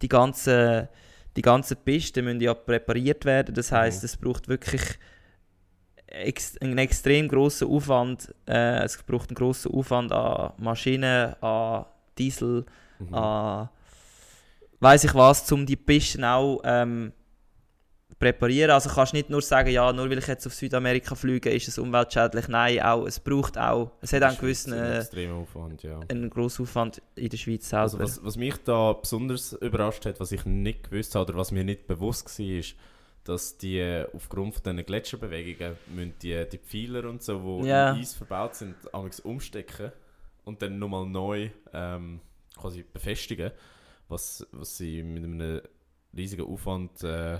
die 0.01 0.09
ganzen, 0.09 0.89
die 1.37 1.41
ganzen 1.41 1.77
Pisten 1.85 2.25
müssen 2.25 2.41
ja 2.41 2.53
präpariert 2.53 3.23
werden. 3.23 3.55
Das 3.55 3.71
heißt, 3.71 4.03
Mhm. 4.03 4.05
es 4.07 4.17
braucht 4.17 4.49
wirklich 4.49 4.81
ex 6.07 6.57
einen 6.57 6.79
extrem 6.79 7.29
großen 7.29 7.65
Aufwand. 7.65 8.35
Äh, 8.45 8.83
es 8.83 9.01
braucht 9.03 9.29
einen 9.29 9.35
großen 9.35 9.71
Aufwand 9.73 10.11
an 10.11 10.51
Maschinen, 10.57 11.33
an 11.41 11.85
Diesel, 12.17 12.65
Mhm. 12.99 13.13
an 13.13 13.69
weiß 14.79 15.03
ich 15.05 15.13
was, 15.15 15.51
um 15.51 15.65
die 15.65 15.75
Pisten 15.75 16.23
auch 16.23 16.61
ähm, 16.63 17.11
präparieren. 18.19 18.71
Also 18.71 18.89
kannst 18.89 19.13
nicht 19.13 19.29
nur 19.29 19.41
sagen, 19.41 19.69
ja, 19.69 19.91
nur 19.91 20.09
weil 20.09 20.17
ich 20.19 20.27
jetzt 20.27 20.45
auf 20.47 20.53
Südamerika 20.53 21.15
fliege, 21.15 21.49
ist 21.49 21.67
es 21.67 21.77
umweltschädlich. 21.77 22.47
Nein, 22.47 22.81
auch, 22.81 23.05
es 23.05 23.19
braucht 23.19 23.57
auch, 23.57 23.91
es 24.01 24.13
hat 24.13 24.23
auch 24.23 24.29
einen 24.29 24.37
gewissen 24.37 24.73
ein 24.73 25.01
äh, 25.13 25.29
Aufwand, 25.29 25.83
ja. 25.83 25.99
einen 26.07 26.29
grossen 26.29 26.63
Aufwand 26.63 27.01
in 27.15 27.29
der 27.29 27.37
Schweiz 27.37 27.67
selber. 27.69 27.83
Also 27.83 27.99
was, 27.99 28.23
was 28.23 28.37
mich 28.37 28.55
da 28.63 28.93
besonders 28.93 29.53
überrascht 29.53 30.05
hat, 30.05 30.19
was 30.19 30.31
ich 30.31 30.45
nicht 30.45 30.89
gewusst 30.89 31.15
habe 31.15 31.31
oder 31.31 31.39
was 31.39 31.51
mir 31.51 31.63
nicht 31.63 31.87
bewusst 31.87 32.39
war, 32.39 32.45
ist, 32.45 32.75
dass 33.23 33.57
die 33.57 33.79
äh, 33.79 34.07
aufgrund 34.13 34.53
von 34.53 34.63
diesen 34.63 34.85
Gletscherbewegungen 34.85 35.75
müssen 35.93 36.13
die, 36.21 36.45
die 36.51 36.59
Pfeiler 36.59 37.09
und 37.09 37.23
so, 37.23 37.61
die 37.63 37.69
Ja. 37.69 37.91
im 37.93 38.01
Eis 38.01 38.13
verbaut 38.13 38.55
sind, 38.55 38.75
amigs 38.93 39.19
umstecken 39.19 39.91
und 40.45 40.61
dann 40.61 40.79
nochmal 40.79 41.05
neu 41.05 41.49
ähm, 41.73 42.19
quasi 42.57 42.83
befestigen, 42.83 43.51
was, 44.07 44.45
was 44.51 44.77
sie 44.77 45.03
mit 45.03 45.23
einem 45.23 45.61
riesigen 46.15 46.45
Aufwand 46.45 47.03
äh, 47.03 47.39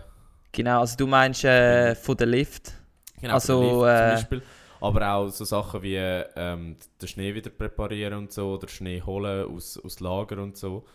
Genau, 0.52 0.80
also 0.82 0.96
du 0.98 1.06
meinst 1.08 1.44
äh, 1.44 1.96
von 1.96 2.16
der 2.18 2.28
Lift. 2.28 2.74
Genau, 3.20 3.34
Also, 3.34 3.62
Lift 3.62 3.92
äh, 3.94 3.98
zum 3.98 4.08
Beispiel. 4.40 4.42
Aber 4.82 5.14
auch 5.14 5.30
so 5.30 5.44
Sachen 5.46 5.82
wie 5.84 5.96
ähm, 5.98 6.78
den 7.02 7.08
Schnee 7.08 7.34
wieder 7.34 7.50
präparieren 7.50 8.14
und 8.14 8.32
so, 8.32 8.54
oder 8.54 8.68
Schnee 8.68 9.02
holen 9.02 9.50
aus, 9.54 9.78
aus 9.78 10.00
Lager 10.00 10.42
und 10.42 10.56
so. 10.58 10.86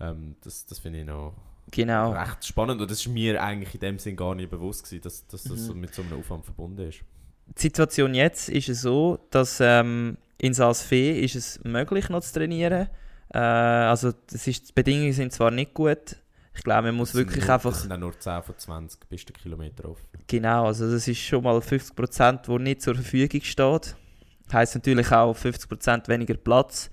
Ähm, 0.00 0.36
das 0.42 0.66
das 0.66 0.78
finde 0.78 1.00
ich 1.00 1.06
noch 1.06 1.34
Genau. 1.72 2.10
recht 2.12 2.44
spannend 2.44 2.80
und 2.80 2.90
das 2.90 3.06
war 3.06 3.12
mir 3.12 3.42
eigentlich 3.42 3.74
in 3.74 3.80
dem 3.80 3.98
Sinn 3.98 4.16
gar 4.16 4.34
nicht 4.34 4.50
bewusst, 4.50 4.84
gewesen, 4.84 5.02
dass, 5.02 5.26
dass 5.28 5.44
das 5.44 5.68
Mhm. 5.68 5.80
mit 5.80 5.94
so 5.94 6.02
einem 6.02 6.18
Aufwand 6.18 6.44
verbunden 6.44 6.88
ist. 6.88 7.00
Die 7.46 7.62
Situation 7.62 8.14
jetzt 8.14 8.48
ist 8.48 8.68
es 8.68 8.82
so, 8.82 9.18
dass 9.30 9.58
ähm, 9.60 10.16
in 10.40 10.54
Saas-Fee 10.54 11.20
ist 11.20 11.36
es 11.36 11.60
möglich 11.64 12.08
noch 12.08 12.20
zu 12.20 12.32
trainieren. 12.32 12.88
Äh, 13.32 13.38
also 13.38 14.12
das 14.26 14.46
ist, 14.46 14.70
die 14.70 14.72
Bedingungen 14.72 15.12
sind 15.12 15.32
zwar 15.32 15.50
nicht 15.50 15.74
gut. 15.74 16.16
Ich 16.54 16.64
glaube, 16.64 16.88
man 16.88 16.96
muss 16.96 17.14
wirklich 17.14 17.44
nur, 17.44 17.54
einfach... 17.54 17.70
Das 17.70 17.82
sind 17.82 17.92
auch 17.92 17.98
nur 17.98 18.18
10 18.18 18.42
von 18.42 18.58
20 18.58 19.08
besten 19.08 19.32
Kilometer 19.34 19.88
offen. 19.88 20.06
Genau, 20.26 20.66
also 20.66 20.90
das 20.90 21.06
ist 21.06 21.18
schon 21.18 21.44
mal 21.44 21.58
50%, 21.58 22.40
wo 22.46 22.58
nicht 22.58 22.82
zur 22.82 22.94
Verfügung 22.94 23.40
steht. 23.42 23.96
Heißt 24.52 24.74
natürlich 24.74 25.12
auch 25.12 25.36
50% 25.36 26.08
weniger 26.08 26.34
Platz. 26.34 26.90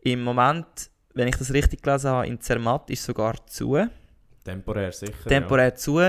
Im 0.00 0.24
Moment, 0.24 0.90
wenn 1.14 1.28
ich 1.28 1.36
das 1.36 1.52
richtig 1.52 1.82
gelesen 1.82 2.10
habe, 2.10 2.26
in 2.26 2.40
Zermatt 2.40 2.90
ist 2.90 3.04
sogar 3.04 3.34
zu. 3.46 3.78
Temporär 4.42 4.92
sicher. 4.92 5.28
temporär 5.28 5.74
zu. 5.74 6.00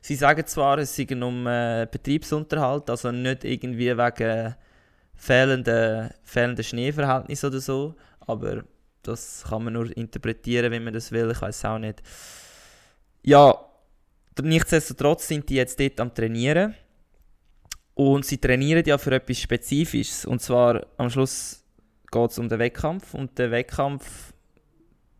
Sie 0.00 0.14
sagen 0.14 0.46
zwar, 0.46 0.78
es 0.78 0.96
sei 0.96 1.06
um 1.10 1.46
äh, 1.46 1.86
Betriebsunterhalt, 1.90 2.88
also 2.88 3.12
nicht 3.12 3.44
irgendwie 3.44 3.96
wegen 3.96 4.54
fehlenden, 5.20 6.10
fehlenden 6.24 6.64
Schneeverhältnissen 6.64 7.50
oder 7.50 7.60
so, 7.60 7.94
aber 8.20 8.64
das 9.02 9.44
kann 9.46 9.64
man 9.64 9.74
nur 9.74 9.94
interpretieren, 9.96 10.72
wie 10.72 10.80
man 10.80 10.94
das 10.94 11.12
will, 11.12 11.30
ich 11.30 11.42
weiß 11.42 11.64
auch 11.66 11.78
nicht. 11.78 12.02
Ja, 13.22 13.54
nichtsdestotrotz 14.42 15.28
sind 15.28 15.48
die 15.50 15.56
jetzt 15.56 15.78
dort 15.78 16.00
am 16.00 16.14
Trainieren 16.14 16.74
und 17.94 18.24
sie 18.24 18.38
trainieren 18.38 18.82
ja 18.86 18.96
für 18.96 19.12
etwas 19.12 19.38
Spezifisches 19.38 20.24
und 20.24 20.40
zwar 20.40 20.86
am 20.96 21.10
Schluss 21.10 21.62
geht 22.10 22.30
es 22.30 22.38
um 22.38 22.48
den 22.48 22.58
Wettkampf 22.58 23.12
und 23.12 23.38
der 23.38 23.50
Wettkampf 23.50 24.32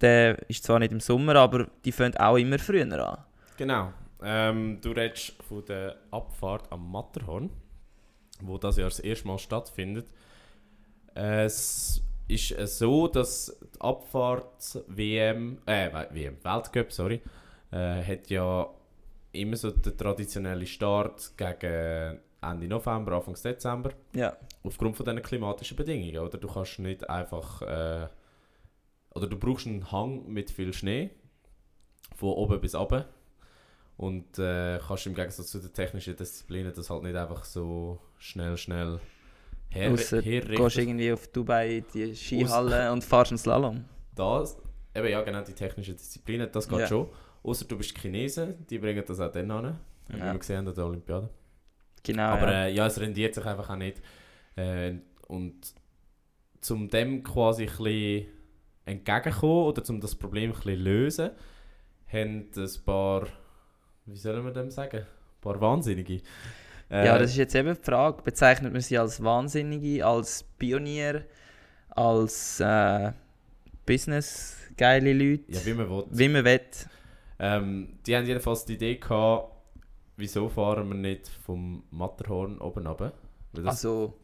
der 0.00 0.48
ist 0.48 0.64
zwar 0.64 0.78
nicht 0.78 0.92
im 0.92 1.00
Sommer, 1.00 1.36
aber 1.36 1.66
die 1.84 1.92
fangen 1.92 2.16
auch 2.16 2.36
immer 2.36 2.58
früher 2.58 2.90
an. 3.06 3.18
Genau. 3.58 3.92
Ähm, 4.22 4.78
du 4.80 4.92
redest 4.92 5.34
von 5.46 5.62
der 5.66 5.96
Abfahrt 6.10 6.72
am 6.72 6.90
Matterhorn, 6.90 7.50
wo 8.42 8.58
das 8.58 8.76
Jahr 8.76 8.88
das 8.88 9.00
erste 9.00 9.26
Mal 9.26 9.38
stattfindet. 9.38 10.06
Es 11.14 12.02
ist 12.28 12.78
so, 12.78 13.08
dass 13.08 13.58
die 13.74 13.80
Abfahrt 13.80 14.82
WM, 14.86 15.58
äh, 15.66 15.90
WM, 16.12 16.36
Weltcup, 16.42 16.92
sorry, 16.92 17.20
äh, 17.72 18.02
hat 18.02 18.30
ja 18.30 18.68
immer 19.32 19.56
so 19.56 19.70
den 19.70 19.96
traditionellen 19.96 20.66
Start 20.66 21.32
gegen 21.36 22.20
Ende 22.42 22.68
November, 22.68 23.12
Anfang 23.12 23.34
Dezember. 23.34 23.90
Ja. 24.14 24.36
Aufgrund 24.62 24.96
von 24.96 25.04
diesen 25.04 25.22
klimatischen 25.22 25.76
Bedingungen, 25.76 26.18
oder? 26.18 26.38
Du 26.38 26.48
kannst 26.48 26.78
nicht 26.78 27.08
einfach, 27.08 27.62
äh, 27.62 28.08
oder 29.14 29.26
du 29.26 29.36
brauchst 29.36 29.66
einen 29.66 29.90
Hang 29.90 30.26
mit 30.28 30.50
viel 30.50 30.72
Schnee, 30.72 31.10
von 32.16 32.30
oben 32.30 32.60
bis 32.60 32.74
unten. 32.74 33.04
Und 34.00 34.38
äh, 34.38 34.78
kannst 34.86 35.06
im 35.06 35.14
Gegensatz 35.14 35.48
zu 35.48 35.58
den 35.58 35.74
technischen 35.74 36.16
Disziplinen 36.16 36.72
das 36.74 36.88
halt 36.88 37.02
nicht 37.02 37.14
einfach 37.16 37.44
so 37.44 37.98
schnell, 38.16 38.56
schnell 38.56 38.98
her 39.68 39.92
Ausser, 39.92 40.22
du 40.22 40.30
herrichten. 40.30 40.56
gehst 40.56 40.78
irgendwie 40.78 41.12
auf 41.12 41.28
Dubai 41.28 41.76
in 41.78 41.84
die 41.92 42.14
Skihalle 42.16 42.90
und 42.92 43.04
fährst 43.04 43.32
einen 43.32 43.38
Slalom. 43.38 43.84
Das, 44.14 44.56
eben 44.94 45.08
ja, 45.08 45.20
genau, 45.20 45.42
die 45.42 45.52
technischen 45.52 45.96
Disziplinen, 45.98 46.48
das 46.50 46.66
geht 46.66 46.78
Ja. 46.78 46.86
schon. 46.86 47.08
Außer 47.42 47.66
du 47.66 47.76
bist 47.76 47.96
Chinesen, 47.98 48.66
die 48.68 48.78
bringen 48.78 49.04
das 49.06 49.20
auch 49.20 49.30
dann 49.30 49.50
an. 49.50 49.78
Wie 50.08 50.18
Ja. 50.18 50.32
wir 50.32 50.38
gesehen 50.38 50.56
haben 50.58 50.68
an 50.68 50.74
der 50.74 50.86
Olympiade. 50.86 51.28
Genau. 52.02 52.22
Aber 52.22 52.50
ja. 52.50 52.64
äh, 52.64 52.72
ja, 52.72 52.86
es 52.86 52.98
rendiert 52.98 53.34
sich 53.34 53.44
einfach 53.44 53.68
auch 53.68 53.76
nicht. 53.76 54.00
Äh, 54.56 54.94
und 55.28 55.56
zum 56.62 56.88
dem 56.88 57.22
quasi 57.22 57.64
ein 57.64 57.68
bisschen 57.68 58.26
entgegenkommen 58.86 59.66
oder 59.66 59.84
zum 59.84 60.00
das 60.00 60.14
Problem 60.14 60.52
ein 60.52 60.56
bisschen 60.56 60.80
lösen, 60.80 61.30
haben 62.10 62.50
ein 62.56 62.70
paar, 62.86 63.26
wie 64.06 64.16
soll 64.16 64.42
man 64.42 64.54
dem 64.54 64.70
sagen, 64.70 64.98
ein 64.98 65.06
paar 65.40 65.60
Wahnsinnige. 65.60 66.20
Äh, 66.90 67.06
ja, 67.06 67.18
das 67.18 67.30
ist 67.30 67.36
jetzt 67.36 67.54
eben 67.54 67.74
die 67.74 67.82
Frage. 67.82 68.22
Bezeichnet 68.22 68.72
man 68.72 68.82
sie 68.82 68.98
als 68.98 69.22
Wahnsinnige, 69.22 70.04
als 70.04 70.42
Pionier, 70.58 71.24
als 71.90 72.60
äh, 72.60 73.12
Business-geile 73.86 75.12
Leute? 75.12 75.44
ja, 75.48 75.64
wie 75.64 75.74
man 75.74 75.88
will. 75.88 76.04
Wie 76.10 76.28
man 76.28 76.44
will. 76.44 76.60
Ähm, 77.38 77.98
die 78.06 78.16
haben 78.16 78.26
jedenfalls 78.26 78.64
die 78.64 78.74
Idee 78.74 78.96
gehabt, 78.96 79.52
wieso 80.16 80.48
fahren 80.48 80.88
wir 80.88 80.96
nicht 80.96 81.28
vom 81.28 81.84
Matterhorn 81.90 82.58
oben 82.58 82.86
runter? 82.86 83.12
Also, 83.64 84.14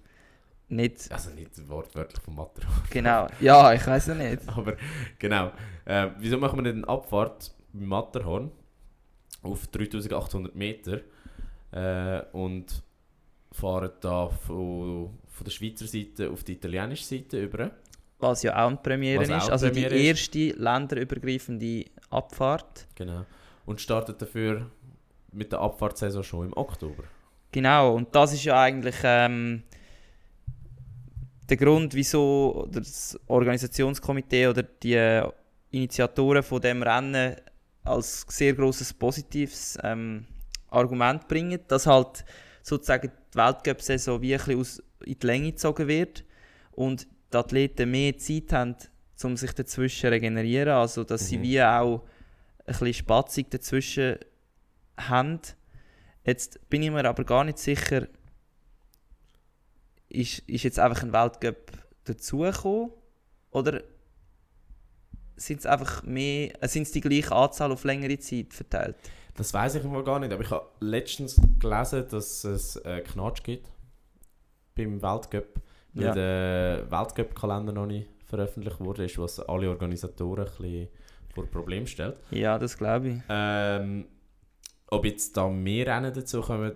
nicht 0.69 1.11
also 1.13 1.31
nicht 1.31 1.69
wortwörtlich 1.69 2.21
vom 2.21 2.35
Matterhorn. 2.35 2.83
genau. 2.91 3.29
Ja, 3.41 3.73
ich 3.73 3.87
weiß 3.87 4.09
es 4.09 4.17
nicht. 4.17 4.49
Aber 4.57 4.77
genau. 5.19 5.53
Äh, 5.85 6.09
wieso 6.19 6.39
machen 6.39 6.59
wir 6.59 6.63
nicht 6.63 6.85
eine 6.85 6.89
Abfahrt 6.89 7.55
beim 7.73 7.87
Matterhorn 7.87 8.51
auf 9.43 9.67
3800 9.69 10.55
Meter 10.55 11.01
äh, 11.73 12.23
und 12.33 12.83
fahren 13.53 13.91
da 14.01 14.29
von, 14.29 15.19
von 15.29 15.45
der 15.45 15.51
Schweizer 15.51 15.87
Seite 15.87 16.31
auf 16.31 16.45
die 16.45 16.53
italienische 16.53 17.05
Seite 17.05 17.43
über? 17.43 17.71
Was 18.19 18.43
ja 18.43 18.53
auch 18.63 18.69
eine 18.69 18.77
Premiere 18.77 19.23
Was 19.23 19.31
auch 19.31 19.37
ist. 19.37 19.51
Also 19.51 19.67
Premiere 19.69 19.95
die 19.95 20.09
ist. 20.09 20.37
erste 20.37 20.63
länderübergreifende 20.63 21.85
Abfahrt. 22.11 22.87
Genau. 22.95 23.27
Und 23.67 23.81
startet 23.81 24.21
dafür 24.23 24.71
mit 25.33 25.53
der 25.53 25.61
Abfahrtsaison 25.61 26.23
schon 26.23 26.47
im 26.47 26.57
Oktober. 26.57 27.05
Genau, 27.53 27.95
und 27.95 28.15
das 28.15 28.33
ist 28.33 28.45
ja 28.45 28.61
eigentlich 28.61 28.97
ähm, 29.03 29.63
der 31.49 31.57
Grund, 31.57 31.95
wieso 31.95 32.69
das 32.71 33.19
Organisationskomitee 33.27 34.49
oder 34.49 34.63
die 34.63 35.23
Initiatoren 35.71 36.43
von 36.43 36.61
dem 36.61 36.83
Rennen 36.83 37.37
als 37.87 38.27
sehr 38.29 38.55
großes 38.55 38.95
positives 38.95 39.79
ähm, 39.83 40.27
Argument 40.71 41.27
bringen, 41.29 41.61
dass 41.69 41.87
halt 41.87 42.25
sozusagen 42.63 43.11
die 43.33 43.39
Weltcup-Saison 43.39 44.21
wie 44.21 44.35
ein 44.35 44.39
bisschen 44.39 44.61
aus, 44.61 44.83
in 45.05 45.19
die 45.19 45.27
Länge 45.27 45.53
gezogen 45.53 45.87
wird 45.89 46.25
und 46.73 47.07
die 47.33 47.37
Athleten 47.37 47.91
mehr 47.91 48.17
Zeit 48.19 48.53
haben, 48.53 48.77
um 49.23 49.37
sich 49.37 49.53
dazwischen 49.53 50.01
zu 50.03 50.11
regenerieren, 50.11 50.71
also 50.71 51.05
dass 51.05 51.29
sie 51.29 51.39
Mhm. 51.39 51.43
wie 51.43 51.63
auch 51.63 52.03
ein 52.59 52.67
bisschen 52.67 52.95
Spatzig 52.95 53.51
dazwischen 53.51 54.17
haben. 54.99 55.41
Jetzt 56.25 56.69
bin 56.69 56.83
ich 56.83 56.91
mir 56.91 57.05
aber 57.05 57.25
gar 57.25 57.45
nicht 57.45 57.59
sicher, 57.59 58.09
ist, 60.09 60.41
ist 60.41 60.65
jetzt 60.65 60.79
einfach 60.79 61.03
ein 61.03 61.13
Weltcup 61.13 61.73
dazugekommen 62.05 62.91
oder 63.51 63.83
sind 65.37 65.61
es 65.61 65.67
einfach 65.67 66.03
mehr, 66.03 66.63
äh, 66.63 66.69
sind 66.69 66.83
es 66.83 66.93
die 66.93 67.01
gleiche 67.01 67.33
Anzahl 67.35 67.73
auf 67.73 67.85
längere 67.85 68.19
Zeit 68.19 68.53
verteilt? 68.55 68.97
Das 69.35 69.53
weiß 69.53 69.75
ich 69.77 69.85
mal 69.85 70.03
gar 70.03 70.19
nicht, 70.19 70.33
aber 70.33 70.43
ich 70.43 70.51
habe 70.51 70.67
letztens 70.81 71.41
gelesen, 71.59 72.07
dass 72.11 72.45
es 72.45 72.77
äh, 72.77 73.01
Knatsch 73.03 73.43
gibt 73.43 73.69
beim 74.75 75.03
Weltcup, 75.03 75.61
weil 75.93 76.05
Ja. 76.05 76.15
der 76.15 76.91
Weltcup-Kalender 76.91 77.73
noch 77.73 77.87
nicht 77.87 78.09
veröffentlicht 78.25 78.81
wurde, 78.81 79.05
ist, 79.05 79.19
was 79.19 79.41
alle 79.41 79.69
Organisatoren 79.69 80.47
ein 80.47 80.53
bisschen 80.57 80.89
vor 81.35 81.47
Problem 81.47 81.87
stellt. 81.87 82.17
Ja, 82.31 82.59
das 82.59 82.77
glaube 82.79 83.09
ich. 83.09 83.19
Ähm, 83.29 84.07
ob 84.89 85.05
jetzt 85.05 85.37
da 85.37 85.49
mehr 85.49 85.87
Rennen 85.87 86.13
dazu 86.15 86.41
kommen, 86.41 86.73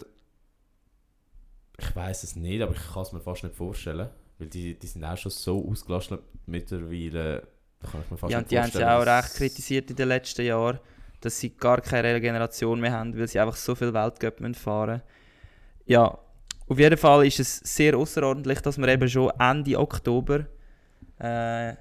ich 1.79 1.97
weiß 1.97 2.25
es 2.25 2.37
nicht, 2.37 2.61
aber 2.61 2.73
ich 2.75 2.93
kann 2.93 3.03
es 3.03 3.13
mir 3.13 3.21
fast 3.21 3.43
nicht 3.43 3.57
vorstellen, 3.57 4.11
weil 4.39 4.49
die, 4.49 4.79
die 4.79 4.87
sind 4.87 5.05
auch 5.05 5.17
schon 5.17 5.31
so 5.33 5.67
ausgelastet 5.67 6.21
mittlerweile. 6.47 7.47
Da 7.83 7.89
kann 7.89 8.03
ich 8.05 8.11
mir 8.11 8.17
fast 8.17 8.33
Ja, 8.33 8.39
und 8.39 8.51
die 8.51 8.59
haben 8.61 8.71
sie 8.71 8.85
auch 8.85 9.05
recht 9.07 9.35
kritisiert 9.35 9.91
in 9.91 9.97
den 9.97 10.09
letzten 10.09 10.43
Jahren, 10.45 10.79
dass 11.21 11.39
sie 11.39 11.51
gar 11.51 11.81
keine 11.81 12.15
Regeneration 12.15 12.81
mehr 12.81 12.93
haben, 12.93 13.19
weil 13.19 13.29
sie 13.29 13.41
einfach 13.41 13.57
so 13.57 13.75
viel 13.75 13.93
Weltcup 13.93 14.41
müssen 14.41 14.55
fahren 14.55 15.03
Ja, 15.87 16.19
auf 16.69 16.79
jeden 16.79 16.97
Fall 16.97 17.27
ist 17.27 17.41
es 17.41 17.59
sehr 17.59 17.97
außerordentlich, 17.97 18.61
dass 18.61 18.79
man 18.79 18.89
eben 18.91 19.09
schon 19.09 19.31
Ende 19.39 19.79
Oktober 19.79 20.47
äh, 21.19 21.75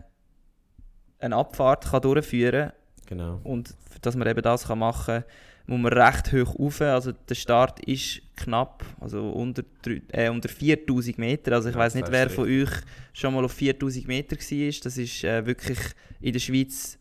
eine 1.20 1.36
Abfahrt 1.36 1.86
kann 1.86 2.02
durchführen 2.02 2.72
Genau. 3.06 3.40
und 3.44 3.74
dass 4.02 4.16
man 4.16 4.28
eben 4.28 4.42
das 4.42 4.68
kann 4.68 4.80
machen 4.80 5.24
kann, 5.24 5.24
muss 5.70 5.80
man 5.80 5.94
recht 5.94 6.32
hoch 6.34 6.58
rauf. 6.60 6.82
Also 6.82 7.12
der 7.12 7.36
Start 7.36 7.80
ist 7.86 8.22
knapp, 8.36 8.84
also 9.00 9.30
unter, 9.30 9.64
drei- 9.84 10.02
äh, 10.12 10.30
unter 10.30 10.50
4000 10.50 11.18
Meter. 11.20 11.52
Also 11.54 11.70
ich 11.70 11.76
Ja, 11.76 11.82
weiß 11.82 11.94
nicht, 11.96 12.12
wer 12.12 12.30
von 12.30 12.46
euch 12.46 12.70
schon 13.14 13.34
mal 13.36 13.46
auf 13.46 13.52
4000 13.54 14.08
Meter 14.08 14.36
war. 14.36 14.72
Das 14.84 14.98
ist 14.98 15.24
äh, 15.24 15.46
wirklich 15.46 15.78
in 16.22 16.34
der 16.34 16.40
Schweiz 16.40 16.98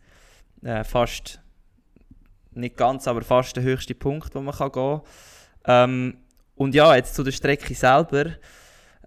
äh, 0.63 0.85
fast 0.85 1.41
nicht 2.53 2.77
ganz, 2.77 3.09
aber 3.09 3.23
fast 3.23 3.57
der 3.57 3.63
höchste 3.63 3.95
Punkt, 3.95 4.35
wo 4.35 4.41
man 4.43 4.55
kann 4.55 4.71
gehen 4.73 5.01
kann. 5.65 5.91
Ähm, 5.91 6.17
und 6.57 6.75
ja, 6.75 6.95
jetzt 6.95 7.15
zu 7.15 7.23
der 7.23 7.33
Strecke 7.33 7.75
selber. 7.75 8.33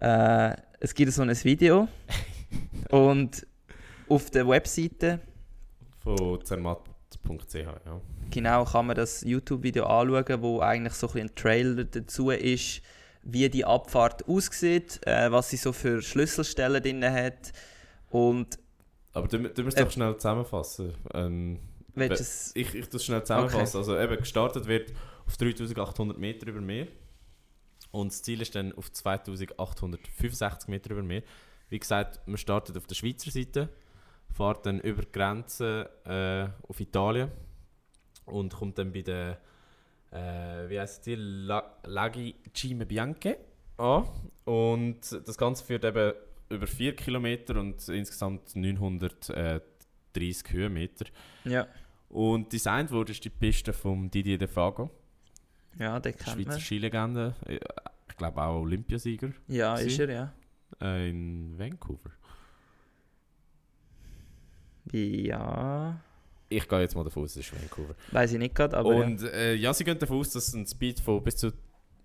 Äh, 0.00 0.56
es 0.80 0.92
gibt 0.94 1.12
so 1.12 1.22
ein 1.22 1.44
Video 1.44 1.86
und 2.90 3.46
auf 4.08 4.28
der 4.30 4.48
Webseite 4.48 5.20
Von 6.02 6.44
zermatt.ch, 6.44 7.54
ja. 7.54 8.00
genau 8.30 8.64
kann 8.64 8.86
man 8.86 8.96
das 8.96 9.22
YouTube-Video 9.22 9.84
anschauen, 9.84 10.42
wo 10.42 10.60
eigentlich 10.60 10.94
so 10.94 11.08
ein, 11.10 11.20
ein 11.22 11.34
Trailer 11.34 11.84
dazu 11.84 12.30
ist, 12.30 12.82
wie 13.22 13.48
die 13.48 13.64
Abfahrt 13.64 14.26
aussieht, 14.28 15.00
äh, 15.06 15.30
was 15.30 15.50
sie 15.50 15.56
so 15.56 15.72
für 15.72 16.02
Schlüsselstellen 16.02 16.82
drin 16.82 17.04
hat 17.04 17.52
und 18.10 18.58
Aber 19.12 19.28
du, 19.28 19.38
du 19.38 19.62
musst 19.62 19.78
Äh, 19.78 19.84
doch 19.84 19.90
schnell 19.90 20.16
zusammenfassen. 20.16 20.94
Ähm, 21.14 21.60
es... 21.94 22.52
ich 22.54 22.74
ich 22.74 22.88
das 22.88 23.04
schnell 23.04 23.22
zusammenfassen. 23.22 23.76
Also 23.78 23.98
eben, 23.98 24.16
gestartet 24.16 24.66
wird 24.66 24.92
auf 25.26 25.36
3800 25.36 26.18
Meter 26.18 26.48
über 26.48 26.60
Meer. 26.60 26.88
Und 27.90 28.10
das 28.12 28.22
Ziel 28.22 28.40
ist 28.40 28.54
dann 28.54 28.72
auf 28.72 28.90
2865 28.90 30.68
Meter 30.68 30.90
über 30.90 31.02
Meer. 31.02 31.22
Wie 31.68 31.78
gesagt, 31.78 32.26
man 32.26 32.38
startet 32.38 32.76
auf 32.76 32.86
der 32.86 32.94
Schweizer 32.94 33.30
Seite, 33.30 33.68
fährt 34.32 34.66
dann 34.66 34.80
über 34.80 35.02
die 35.02 35.12
Grenze 35.12 35.90
äh, 36.04 36.68
auf 36.68 36.80
Italien 36.80 37.30
und 38.26 38.54
kommt 38.54 38.78
dann 38.78 38.92
bei 38.92 39.02
der, 39.02 39.38
äh, 40.10 40.68
wie 40.68 40.80
heisst 40.80 41.06
die, 41.06 41.14
La 41.16 41.76
Laghi 41.84 42.34
Cime 42.54 42.86
Bianche 42.86 43.38
an. 43.76 44.04
Und 44.44 45.00
das 45.26 45.36
Ganze 45.36 45.64
führt 45.64 45.84
eben 45.84 46.12
über 46.50 46.66
4 46.66 46.94
Kilometer 46.96 47.58
und 47.60 47.88
insgesamt 47.88 48.54
930 48.54 50.52
Höhenmeter. 50.52 51.06
Ja, 51.44 51.66
Und 52.08 52.52
designt 52.52 52.90
wurde 52.90 53.12
die 53.12 53.30
Piste 53.30 53.72
von 53.72 54.10
Didier 54.10 54.38
de 54.38 54.48
Fago, 54.48 54.90
ja 55.78 55.98
den 55.98 56.14
kennt 56.14 56.28
Schweizer 56.28 56.50
man. 56.50 56.60
Skilegende. 56.60 57.34
Äh, 57.46 57.58
Ich 58.10 58.16
glaube 58.18 58.42
auch 58.42 58.60
Olympiasieger 58.60 59.30
Ja, 59.48 59.76
Sie? 59.78 59.86
ist 59.86 59.98
er, 59.98 60.10
ja. 60.10 60.32
äh, 60.82 61.08
in 61.08 61.58
Vancouver. 61.58 62.10
Ja, 64.90 66.00
Ich 66.48 66.68
gehe 66.68 66.80
jetzt 66.80 66.94
mal 66.94 67.04
davon 67.04 67.22
aus, 67.24 67.36
es 67.36 67.48
ist 67.48 67.52
Vancouver. 67.54 67.94
weiß 68.10 68.32
ich 68.32 68.38
nicht 68.38 68.54
gerade, 68.54 68.76
aber 68.76 68.94
ja. 68.94 69.04
Und 69.04 69.22
äh, 69.22 69.54
ja, 69.54 69.72
sie 69.72 69.84
gehen 69.84 69.98
davon 69.98 70.18
aus, 70.18 70.30
dass 70.30 70.52
ein 70.52 70.66
Speed 70.66 71.00
von 71.00 71.22
bis 71.22 71.36
zu 71.36 71.52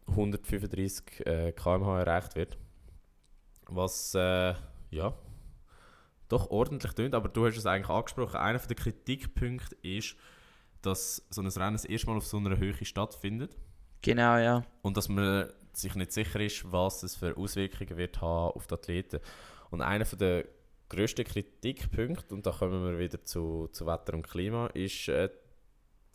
135 0.08 1.26
äh, 1.26 1.52
km/h 1.52 2.00
erreicht 2.00 2.36
wird. 2.36 2.58
Was 3.66 4.14
äh, 4.16 4.54
ja 4.92 5.14
doch 6.30 6.50
ordentlich 6.50 6.94
tönt, 6.94 7.16
aber 7.16 7.30
du 7.30 7.46
hast 7.46 7.58
es 7.58 7.66
eigentlich 7.66 7.90
angesprochen. 7.90 8.36
Einer 8.38 8.60
der 8.60 8.76
Kritikpunkte 8.76 9.76
ist, 9.82 10.16
dass 10.82 11.26
so 11.30 11.42
ein 11.42 11.48
Rennen 11.48 11.74
das 11.74 11.86
erste 11.86 12.08
Mal 12.08 12.18
auf 12.18 12.26
so 12.26 12.38
einer 12.38 12.58
Höhe 12.58 12.74
stattfindet. 12.84 13.58
genau, 14.02 14.38
ja. 14.38 14.64
Und 14.82 14.98
dass 14.98 15.10
man 15.10 15.50
sich 15.74 15.96
nicht 15.96 16.12
sicher 16.12 16.40
ist, 16.40 16.72
was 16.72 17.04
es 17.04 17.16
für 17.16 17.38
Auswirkungen 17.38 17.98
wird 17.98 18.22
haben 18.22 18.54
auf 18.56 18.68
die 18.68 18.74
Athleten. 18.74 19.20
Und 19.70 19.82
einer 19.82 20.06
der 20.06 20.46
grössten 20.90 21.26
Kritikpunkte, 21.26 22.34
und 22.34 22.46
da 22.46 22.52
kommen 22.52 22.84
wir 22.84 23.00
wieder 23.00 23.24
zu, 23.24 23.68
zu 23.72 23.86
Wetter 23.86 24.14
und 24.14 24.28
Klima, 24.28 24.68
ist 24.68 25.10
äh, 25.10 25.30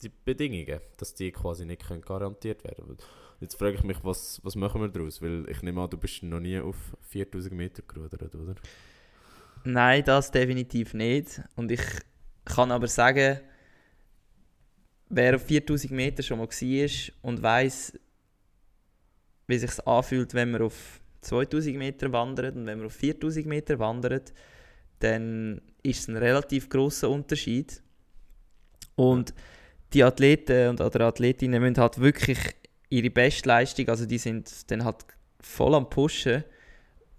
die 0.02 0.08
Bedingungen, 0.08 0.80
dass 0.96 1.14
die 1.14 1.32
quasi 1.32 1.64
nicht 1.64 1.86
können 1.86 2.02
garantiert 2.02 2.64
werden 2.64 2.86
können. 2.86 2.98
Jetzt 3.40 3.56
frage 3.56 3.74
ich 3.74 3.82
mich, 3.82 3.98
was, 4.02 4.40
was 4.44 4.54
machen 4.54 4.80
wir 4.80 4.88
daraus? 4.88 5.20
Weil 5.20 5.48
ich 5.48 5.62
nehme 5.62 5.82
an, 5.82 5.90
du 5.90 5.98
bist 5.98 6.22
noch 6.22 6.38
nie 6.38 6.60
auf 6.60 6.76
4000 7.08 7.52
Meter 7.52 7.82
gerudert, 7.82 8.34
oder? 8.34 8.54
Nein, 9.64 10.04
das 10.04 10.30
definitiv 10.30 10.94
nicht. 10.94 11.40
Und 11.56 11.70
ich 11.70 11.82
kann 12.44 12.70
aber 12.70 12.86
sagen, 12.86 13.40
wer 15.08 15.36
auf 15.36 15.42
4000 15.42 15.92
Meter 15.92 16.22
schon 16.22 16.38
mal 16.38 16.48
war 16.48 16.90
und 17.22 17.42
weiß, 17.42 17.98
wie 19.46 19.58
sich 19.58 19.86
anfühlt, 19.86 20.34
wenn 20.34 20.52
man 20.52 20.62
auf 20.62 21.00
2000 21.22 21.76
Meter 21.76 22.12
wandert 22.12 22.56
und 22.56 22.66
wenn 22.66 22.78
man 22.78 22.86
auf 22.86 22.94
4000 22.94 23.46
Meter 23.46 23.78
wandert, 23.78 24.32
dann 25.02 25.60
ist 25.82 26.00
es 26.00 26.08
ein 26.08 26.16
relativ 26.16 26.68
großer 26.68 27.08
Unterschied. 27.08 27.82
Und 28.94 29.34
die 29.92 30.04
Athleten 30.04 30.70
und 30.70 30.80
oder 30.80 31.06
Athletinnen 31.06 31.60
müssen 31.60 31.78
halt 31.78 31.98
wirklich 31.98 32.38
ihre 32.88 33.10
Bestleistung, 33.10 33.88
also 33.88 34.06
die 34.06 34.18
sind 34.18 34.70
dann 34.70 34.84
halt 34.84 35.04
voll 35.40 35.74
am 35.74 35.88
Pushen 35.88 36.44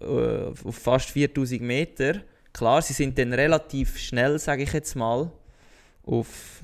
äh, 0.00 0.04
auf 0.04 0.76
fast 0.76 1.10
4000 1.10 1.60
Meter. 1.60 2.20
Klar, 2.52 2.80
sie 2.82 2.92
sind 2.92 3.18
dann 3.18 3.32
relativ 3.32 3.98
schnell, 3.98 4.38
sage 4.38 4.62
ich 4.62 4.72
jetzt 4.72 4.94
mal, 4.94 5.30
auf, 6.04 6.62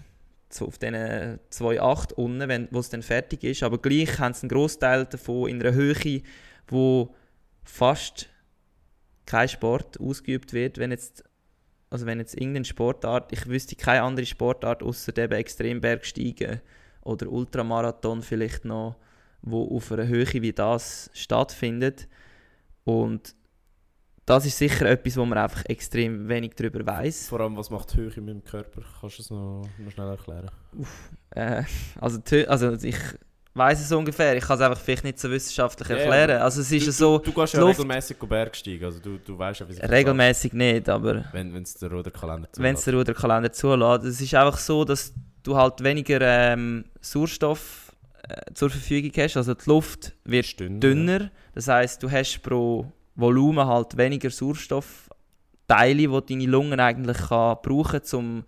auf 0.60 0.78
diesen 0.78 0.94
2,8 0.94 2.14
unten, 2.14 2.48
wenn 2.48 2.68
wo 2.70 2.78
es 2.78 2.88
dann 2.88 3.02
fertig 3.02 3.42
ist. 3.44 3.62
Aber 3.62 3.78
gleich 3.78 4.18
haben 4.18 4.34
sie 4.34 4.42
einen 4.42 4.50
Großteil 4.50 5.06
davon 5.06 5.48
in 5.48 5.60
einer 5.60 5.74
Höhe, 5.74 6.22
wo 6.68 7.14
fast 7.64 8.28
kein 9.30 9.48
Sport 9.48 10.00
ausgeübt 10.00 10.52
wird. 10.52 10.78
Wenn 10.78 10.90
jetzt, 10.90 11.24
also 11.88 12.04
wenn 12.04 12.18
jetzt 12.18 12.34
irgendeine 12.34 12.64
Sportart, 12.64 13.32
ich 13.32 13.46
wüsste 13.46 13.76
keine 13.76 14.02
andere 14.02 14.26
Sportart 14.26 14.82
außer 14.82 15.16
eben 15.16 15.34
Extrembergsteigen 15.34 16.60
oder 17.02 17.30
Ultramarathon 17.30 18.22
vielleicht 18.22 18.64
noch, 18.64 18.96
wo 19.42 19.76
auf 19.76 19.92
einer 19.92 20.08
Höhe 20.08 20.26
wie 20.32 20.52
das 20.52 21.10
stattfindet. 21.14 22.08
Und 22.84 23.36
das 24.26 24.46
ist 24.46 24.58
sicher 24.58 24.86
etwas, 24.86 25.16
wo 25.16 25.24
man 25.24 25.38
einfach 25.38 25.64
extrem 25.66 26.28
wenig 26.28 26.54
darüber 26.56 26.84
weiß. 26.84 27.28
Vor 27.28 27.40
allem, 27.40 27.56
was 27.56 27.70
macht 27.70 27.92
die 27.92 27.98
Höhe 27.98 28.20
mit 28.20 28.34
dem 28.34 28.44
Körper? 28.44 28.82
Kannst 29.00 29.18
du 29.18 29.22
es 29.22 29.30
noch, 29.30 29.68
noch 29.78 29.92
schnell 29.92 30.08
erklären? 30.08 30.50
Äh, 31.30 31.62
also, 32.00 32.18
also 32.48 32.72
ich 32.82 32.98
weiß 33.54 33.80
es 33.80 33.90
ungefähr. 33.92 34.36
Ich 34.36 34.44
kann 34.44 34.56
es 34.56 34.62
einfach 34.62 34.80
vielleicht 34.80 35.04
nicht 35.04 35.18
so 35.18 35.30
wissenschaftlich 35.30 35.88
Ja, 35.88 35.96
erklären. 35.96 36.30
aber 36.30 36.44
also 36.44 36.60
es 36.60 36.70
ist 36.70 36.82
du, 36.82 36.86
ja 36.86 36.92
so 36.92 37.18
Du, 37.18 37.30
du 37.30 37.40
gehst 37.40 37.54
ja 37.54 37.60
Luft- 37.60 37.78
regelmäßig 37.80 38.16
Bergsteigen, 38.18 38.84
also 38.84 39.00
du, 39.00 39.18
du 39.18 39.38
weißt 39.38 39.60
ja, 39.60 39.68
wie 39.68 39.74
das 39.74 39.90
regelmäßig 39.90 40.52
nicht, 40.52 40.88
aber 40.88 41.24
Wenn 41.32 41.54
es 41.56 41.74
der 41.74 41.90
Ruderkalender 41.90 42.48
wenn 42.56 42.74
es 42.74 42.82
zulässt. 42.82 42.86
der 42.86 42.94
Ruderkalender 42.94 43.52
zulässt. 43.52 44.04
Es 44.04 44.20
ist 44.20 44.34
einfach 44.34 44.58
so, 44.58 44.84
dass 44.84 45.12
du 45.42 45.56
halt 45.56 45.82
weniger 45.82 46.20
ähm, 46.20 46.84
Sauerstoff 47.00 47.92
äh, 48.28 48.52
zur 48.54 48.70
Verfügung 48.70 49.10
hast. 49.16 49.36
Also 49.36 49.54
die 49.54 49.68
Luft 49.68 50.12
wird 50.24 50.46
Ist 50.46 50.60
dünner, 50.60 50.78
dünner. 50.80 51.30
Das 51.54 51.66
heißt, 51.66 52.02
du 52.02 52.10
hast 52.10 52.40
pro 52.42 52.86
Volumen 53.16 53.66
halt 53.66 53.96
weniger 53.96 54.30
Sauerstoffteile, 54.30 56.06
die 56.08 56.26
deine 56.26 56.46
Lungen 56.46 56.78
eigentlich 56.80 57.18
kann 57.18 57.56
brauchen 57.62 58.02
zum 58.04 58.44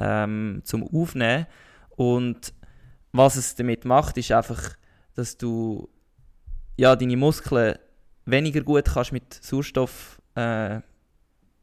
ähm, 0.00 0.60
zum 0.64 0.84
Aufnehmen. 0.94 1.46
Und 1.96 2.52
was 3.18 3.36
es 3.36 3.54
damit 3.54 3.84
macht, 3.84 4.16
ist 4.16 4.32
einfach, 4.32 4.76
dass 5.14 5.36
du 5.36 5.88
ja, 6.76 6.94
deine 6.96 7.16
Muskeln 7.16 7.76
weniger 8.24 8.62
gut 8.62 8.84
kannst 8.86 9.12
mit 9.12 9.34
Sauerstoff 9.34 10.20
äh, 10.34 10.80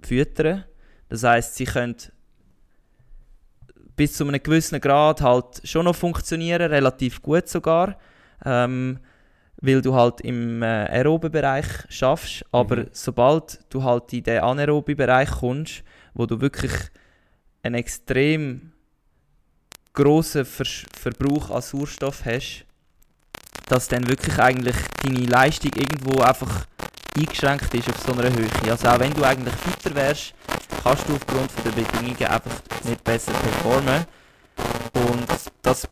füttern. 0.01 0.65
Das 1.09 1.23
heißt, 1.23 1.55
sie 1.55 1.65
können 1.65 1.95
bis 3.95 4.13
zu 4.13 4.27
einem 4.27 4.43
gewissen 4.43 4.81
Grad 4.81 5.21
halt 5.21 5.61
schon 5.63 5.85
noch 5.85 5.95
funktionieren, 5.95 6.69
relativ 6.69 7.21
gut 7.21 7.47
sogar. 7.47 7.97
Ähm, 8.43 8.99
weil 9.61 9.81
du 9.81 9.95
halt 9.95 10.19
im 10.21 10.61
äh, 10.61 10.65
aeroben 10.65 11.31
Bereich 11.31 11.65
schaffst, 11.89 12.43
aber 12.51 12.75
Mhm. 12.75 12.89
sobald 12.91 13.59
du 13.69 13.83
halt 13.83 14.11
in 14.11 14.23
den 14.23 14.43
anaeroben 14.43 14.97
Bereich 14.97 15.31
kommst, 15.31 15.83
wo 16.13 16.25
du 16.25 16.41
wirklich 16.41 16.73
einen 17.63 17.75
extrem 17.75 18.73
grossen 19.95 20.45
Ver 20.45 20.65
Verbrauch 21.01 21.49
an 21.49 21.61
Sauerstoff 21.61 22.25
hast, 22.25 22.65
dass 23.67 23.87
dann 23.87 24.07
wirklich 24.07 24.37
eigentlich 24.37 24.75
deine 25.01 25.25
Leistung 25.25 25.71
irgendwo 25.75 26.21
einfach 26.21 26.65
eingeschränkt 27.17 27.73
ist 27.73 27.89
auf 27.89 27.99
so 28.05 28.11
einer 28.11 28.31
Höhe. 28.31 28.49
Also 28.69 28.87
auch 28.89 28.99
wenn 28.99 29.13
du 29.13 29.23
eigentlich 29.23 29.55
fitter 29.55 29.95
wärst, 29.95 30.33
kannst 30.83 31.07
du 31.07 31.15
aufgrund 31.15 31.51
von 31.51 31.63
der 31.63 31.71
Bedingungen 31.71 32.25
einfach 32.25 32.51
nicht 32.83 33.03
besser 33.03 33.31
performen. 33.31 34.05
Und 34.93 35.27
das 35.61 35.87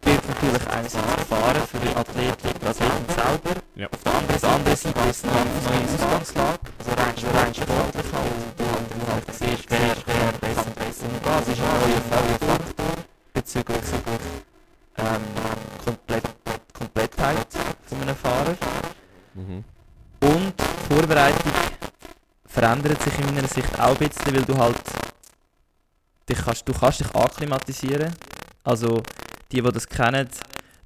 birgt 0.00 0.28
natürlich 0.28 0.66
einerseits 0.68 1.16
Gefahren 1.16 1.62
für 1.70 1.78
die 1.78 1.94
Athleten 1.94 2.48
und 2.48 2.66
Athleten 2.66 3.06
selber. 3.08 3.60
Ja. 3.76 3.88
Auf 3.88 4.02
der 4.02 4.14
anderen, 4.14 4.44
anderen 4.44 4.76
Seite 4.76 5.00
ist 5.10 5.24
es 5.24 5.30
eine 5.30 5.44
neue 5.64 5.94
Ausgangslage, 5.94 6.60
also 6.78 6.90
rein, 6.92 7.14
rein 7.34 7.54
sportlich 7.54 8.12
halt, 8.12 8.32
wo 8.58 8.64
du 8.98 9.12
halt 9.12 9.24
siehst, 9.32 9.64
wer, 9.68 9.96
wer 10.06 10.32
besser, 10.40 10.70
besser. 10.70 11.06
Es 11.40 11.48
ist 11.48 11.60
ein 11.60 11.80
neuer 11.80 12.00
Faktor 12.10 12.62
bezüglich 13.42 13.78
ähm, 14.98 15.22
Komplett, 15.84 16.22
Komplettheit 16.72 17.46
von 17.86 18.00
einem 18.02 18.14
Fahrer. 18.14 18.54
Mhm. 19.34 19.64
Und 20.20 20.54
die 20.58 20.94
Vorbereitung 20.94 21.52
verändert 22.46 23.02
sich 23.02 23.18
in 23.18 23.34
meiner 23.34 23.48
Sicht 23.48 23.80
auch 23.80 23.98
ein 24.00 24.08
bisschen, 24.08 24.34
weil 24.36 24.44
du 24.44 24.56
halt 24.56 24.76
dich 26.28 26.38
kannst, 26.38 26.68
du 26.68 26.72
kannst 26.72 27.00
dich 27.00 27.14
akklimatisieren. 27.14 28.12
Also 28.62 29.02
die, 29.50 29.60
die 29.60 29.72
das 29.72 29.88
kennen, 29.88 30.28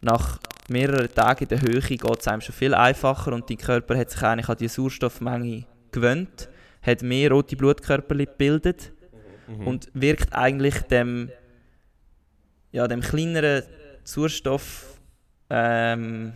nach 0.01 0.39
mehreren 0.69 1.13
Tagen 1.15 1.43
in 1.45 1.49
der 1.49 1.61
Höhe 1.61 1.81
geht 1.81 2.03
es 2.21 2.29
einem 2.29 2.41
schon 2.41 2.55
viel 2.55 2.75
einfacher 2.75 3.33
und 3.35 3.51
dein 3.51 3.59
Körper 3.59 3.99
hat 3.99 4.11
sich 4.11 4.23
eigentlich 4.23 4.49
an 4.49 4.57
die 4.57 4.69
Sauerstoffmenge 4.69 5.67
gewöhnt, 5.93 6.49
hat 6.81 7.03
mehr 7.03 7.31
rote 7.31 7.57
Blutkörper 7.57 8.15
gebildet 8.15 8.93
Mhm. 9.49 9.67
und 9.67 9.89
wirkt 9.95 10.35
eigentlich 10.35 10.75
dem 10.83 11.31
ja, 12.77 12.87
dem 12.87 13.01
kleineren 13.01 13.63
Sauerstoff, 14.05 14.99
ähm, 15.51 16.35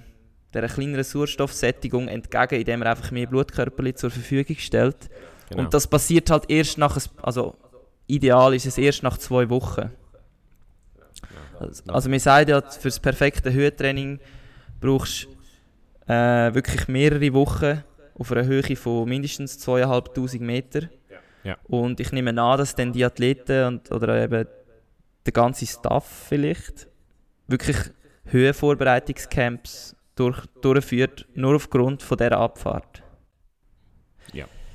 der 0.54 0.66
kleineren 0.68 1.04
Sauerstoffsättigung 1.04 2.08
entgegen, 2.08 2.60
indem 2.60 2.82
er 2.82 2.90
einfach 2.90 3.10
mehr 3.10 3.26
Blutkörper 3.26 3.94
zur 3.94 4.10
Verfügung 4.10 4.56
stellt. 4.58 4.96
Genau. 5.50 5.62
Und 5.64 5.74
das 5.74 5.86
passiert 5.86 6.30
halt 6.30 6.44
erst 6.48 6.78
nach, 6.78 6.96
ein- 6.96 7.02
also 7.22 7.56
ideal 8.06 8.54
ist 8.54 8.66
es 8.66 8.78
erst 8.78 9.02
nach 9.02 9.18
zwei 9.18 9.48
Wochen. 9.50 9.90
Also, 11.58 11.82
also 11.92 12.10
wir 12.10 12.20
sagen 12.20 12.50
ja, 12.50 12.62
für 12.62 12.88
das 12.88 12.98
perfekte 13.00 13.52
Höhentraining 13.52 14.18
brauchst 14.80 15.24
du 16.06 16.12
äh, 16.12 16.54
wirklich 16.54 16.88
mehrere 16.88 17.32
Wochen 17.34 17.84
auf 18.18 18.32
einer 18.32 18.44
Höhe 18.44 18.76
von 18.76 19.08
mindestens 19.08 19.58
2500 19.58 20.40
Meter. 20.40 20.88
Ja. 21.44 21.56
Und 21.64 22.00
ich 22.00 22.12
nehme 22.12 22.30
an, 22.30 22.58
dass 22.58 22.74
dann 22.74 22.92
die 22.92 23.04
Athleten 23.04 23.64
und, 23.66 23.92
oder 23.92 24.22
eben 24.22 24.46
der 25.26 25.32
ganze 25.32 25.66
Staff 25.66 26.26
vielleicht 26.28 26.88
wirklich 27.46 27.76
Höhenvorbereitungscamps 28.24 29.96
durch, 30.14 30.46
durchführt, 30.62 31.26
nur 31.34 31.56
aufgrund 31.56 32.02
von 32.02 32.18
dieser 32.18 32.38
Abfahrt. 32.38 33.02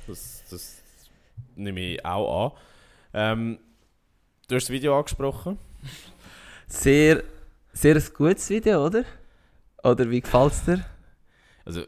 Das, 0.06 0.44
das 0.50 0.82
nehme 1.54 1.80
ich 1.80 2.04
auch 2.04 2.52
an. 2.52 2.58
Ähm, 3.12 3.58
du 4.48 4.54
hast 4.54 4.64
das 4.64 4.70
Video 4.70 4.96
angesprochen. 4.96 5.58
Sehr, 6.68 7.22
sehr 7.72 7.96
ein 7.96 8.04
gutes 8.14 8.48
Video, 8.50 8.84
oder? 8.84 9.04
Oder 9.82 10.10
wie 10.10 10.20
gefällt 10.20 10.52
es 10.52 10.64
dir? 10.64 10.84
Also, 11.64 11.84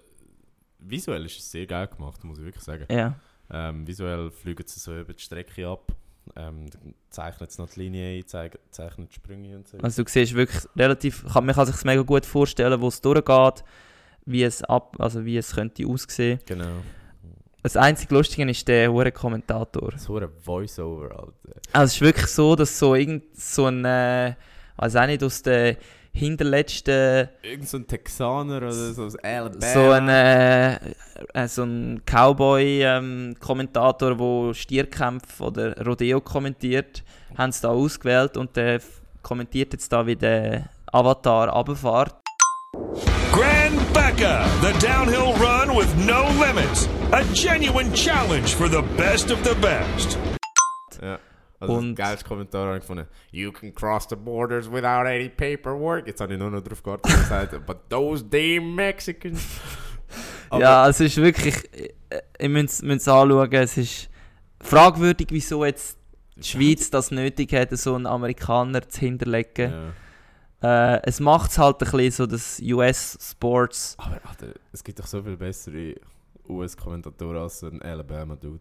visuell 0.78 1.24
ist 1.26 1.38
es 1.38 1.50
sehr 1.50 1.66
geil 1.66 1.88
gemacht, 1.88 2.22
muss 2.24 2.38
ich 2.38 2.44
wirklich 2.44 2.64
sagen. 2.64 2.86
Ja. 2.90 3.18
Ähm, 3.50 3.86
visuell 3.86 4.30
fliegen 4.30 4.66
sie 4.66 4.78
so 4.78 4.96
über 4.96 5.12
die 5.12 5.22
Strecke 5.22 5.66
ab. 5.66 5.92
Ähm, 6.36 6.66
zeichnet 7.10 7.50
es 7.50 7.58
noch 7.58 7.68
die 7.70 7.80
Linie 7.80 8.18
ein, 8.18 8.50
zeichnet 8.70 9.10
die 9.10 9.14
Sprünge 9.14 9.56
und 9.56 9.68
so. 9.68 9.78
Also 9.78 10.02
du 10.02 10.10
siehst 10.10 10.34
wirklich 10.34 10.64
relativ, 10.76 11.24
kann, 11.32 11.46
man 11.46 11.54
kann 11.54 11.66
sich 11.66 11.84
mega 11.84 12.02
gut 12.02 12.26
vorstellen, 12.26 12.80
wo 12.80 12.88
es 12.88 13.00
durchgeht, 13.00 13.64
wie 14.26 14.42
es 14.42 14.62
ab, 14.64 14.96
also 14.98 15.24
wie 15.24 15.36
es 15.36 15.54
könnte 15.54 15.86
aussehen. 15.86 16.40
genau. 16.46 16.82
Das 17.62 17.76
einzige 17.76 18.14
Lustige 18.14 18.48
ist 18.48 18.68
der 18.68 18.90
hure 18.92 19.10
Kommentator. 19.10 19.92
So 19.98 20.16
ein 20.16 20.28
Voice-Over, 20.44 21.10
Alter. 21.10 21.60
Also 21.72 21.84
es 21.84 21.94
ist 21.94 22.00
wirklich 22.00 22.26
so, 22.28 22.54
dass 22.54 22.78
so 22.78 22.94
irgend 22.94 23.36
so 23.36 23.66
ein, 23.66 23.84
äh, 23.84 24.34
weiß 24.76 24.96
auch 24.96 25.06
nicht, 25.06 25.22
aus 25.24 25.42
der 25.42 25.76
hinterletzten 26.12 27.28
Irgend 27.42 27.68
so 27.68 27.76
ein 27.78 27.86
Texaner 27.86 28.58
oder 28.58 28.72
so 28.72 29.04
aus 29.04 29.16
Alabama. 29.16 29.66
so 29.72 29.90
ein, 29.90 30.08
äh, 30.08 30.74
äh, 31.34 31.48
so 31.48 31.62
ein 31.64 32.02
Cowboy-Kommentator, 32.04 34.16
der 34.16 34.54
Stierkämpfe 34.54 35.44
oder 35.44 35.84
Rodeo 35.84 36.20
kommentiert, 36.20 37.02
haben 37.36 37.52
sie 37.52 37.62
da 37.62 37.68
ausgewählt 37.68 38.36
und 38.36 38.56
der 38.56 38.80
kommentiert 39.22 39.72
jetzt 39.72 39.92
da, 39.92 40.06
wie 40.06 40.16
der 40.16 40.68
Avatar 40.92 41.48
runterfährt. 41.48 42.14
Grand 43.32 43.92
Becca, 43.92 44.46
the 44.60 44.72
downhill 44.84 45.32
run 45.38 45.70
with 45.76 45.88
no 46.06 46.26
limits. 46.40 46.88
A 47.12 47.22
genuine 47.32 47.92
challenge 47.94 48.54
for 48.54 48.68
the 48.68 48.82
best 48.96 49.30
of 49.30 49.38
the 49.44 49.54
best. 49.60 50.18
Ja. 51.00 51.18
Also 51.60 51.74
Und- 51.74 51.98
das 51.98 52.06
geilste 52.06 52.28
Kommentar 52.28 52.66
habe 52.66 52.76
ich 52.76 52.82
gefunden. 52.82 53.06
You 53.32 53.50
can 53.52 53.74
cross 53.74 54.06
the 54.08 54.16
borders 54.16 54.70
without 54.70 55.06
any 55.08 55.28
paperwork. 55.28 56.06
Jetzt 56.06 56.20
habe 56.20 56.34
ich 56.34 56.38
nur 56.38 56.50
noch 56.50 56.62
drauf 56.62 56.82
gewartet 56.82 57.12
und 57.12 57.18
gesagt, 57.20 57.66
but 57.66 57.88
those 57.90 58.24
damn 58.24 58.74
Mexicans. 58.74 59.40
Aber- 60.50 60.60
ja, 60.62 60.88
es 60.88 61.00
ist 61.00 61.16
wirklich, 61.16 61.54
ihr 62.38 62.48
müsst 62.48 62.82
es 62.82 63.08
anschauen, 63.08 63.52
es 63.52 63.76
ist 63.76 64.08
fragwürdig, 64.60 65.28
wieso 65.30 65.64
jetzt 65.64 65.98
die 66.36 66.44
Schweiz 66.44 66.88
das 66.90 67.10
nötig 67.10 67.52
hat, 67.52 67.76
so 67.76 67.94
einen 67.96 68.06
Amerikaner 68.06 68.88
zu 68.88 69.00
hinterlegen. 69.00 69.72
Ja. 70.62 70.94
Äh, 70.96 71.00
es 71.04 71.20
macht 71.20 71.50
es 71.50 71.58
halt 71.58 71.82
ein 71.82 71.90
bisschen 71.90 72.10
so, 72.12 72.26
das 72.26 72.60
US-Sports. 72.62 73.94
Aber 73.98 74.20
Alter, 74.24 74.54
es 74.72 74.82
gibt 74.82 74.98
doch 74.98 75.06
so 75.06 75.22
viel 75.22 75.36
bessere 75.36 75.94
US-Kommentatoren 76.48 77.36
als 77.42 77.62
ein 77.62 77.82
Alabama-Dude. 77.82 78.60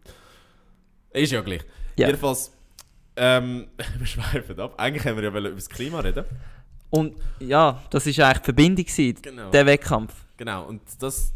Ist 1.12 1.32
ja 1.32 1.42
gleich. 1.42 1.62
Ja. 1.98 2.08
Jedenfalls, 2.08 2.52
ähm, 3.18 3.68
wir 3.98 4.06
schweifen 4.08 4.60
ab. 4.60 4.76
Eigentlich 4.78 5.06
haben 5.06 5.18
wir 5.18 5.24
ja 5.24 5.30
über 5.30 5.42
das 5.42 5.70
Klima 5.70 6.00
reden. 6.00 6.26
Und 6.90 7.16
ja, 7.40 7.84
das 7.90 8.08
ist 8.08 8.20
eigentlich 8.20 8.38
die 8.40 8.46
Verbindung 8.46 8.86
gewesen, 8.86 9.22
Genau. 9.22 9.50
der 9.52 9.66
Wettkampf. 9.66 10.14
Genau, 10.38 10.66
und 10.66 10.82
das, 11.00 11.34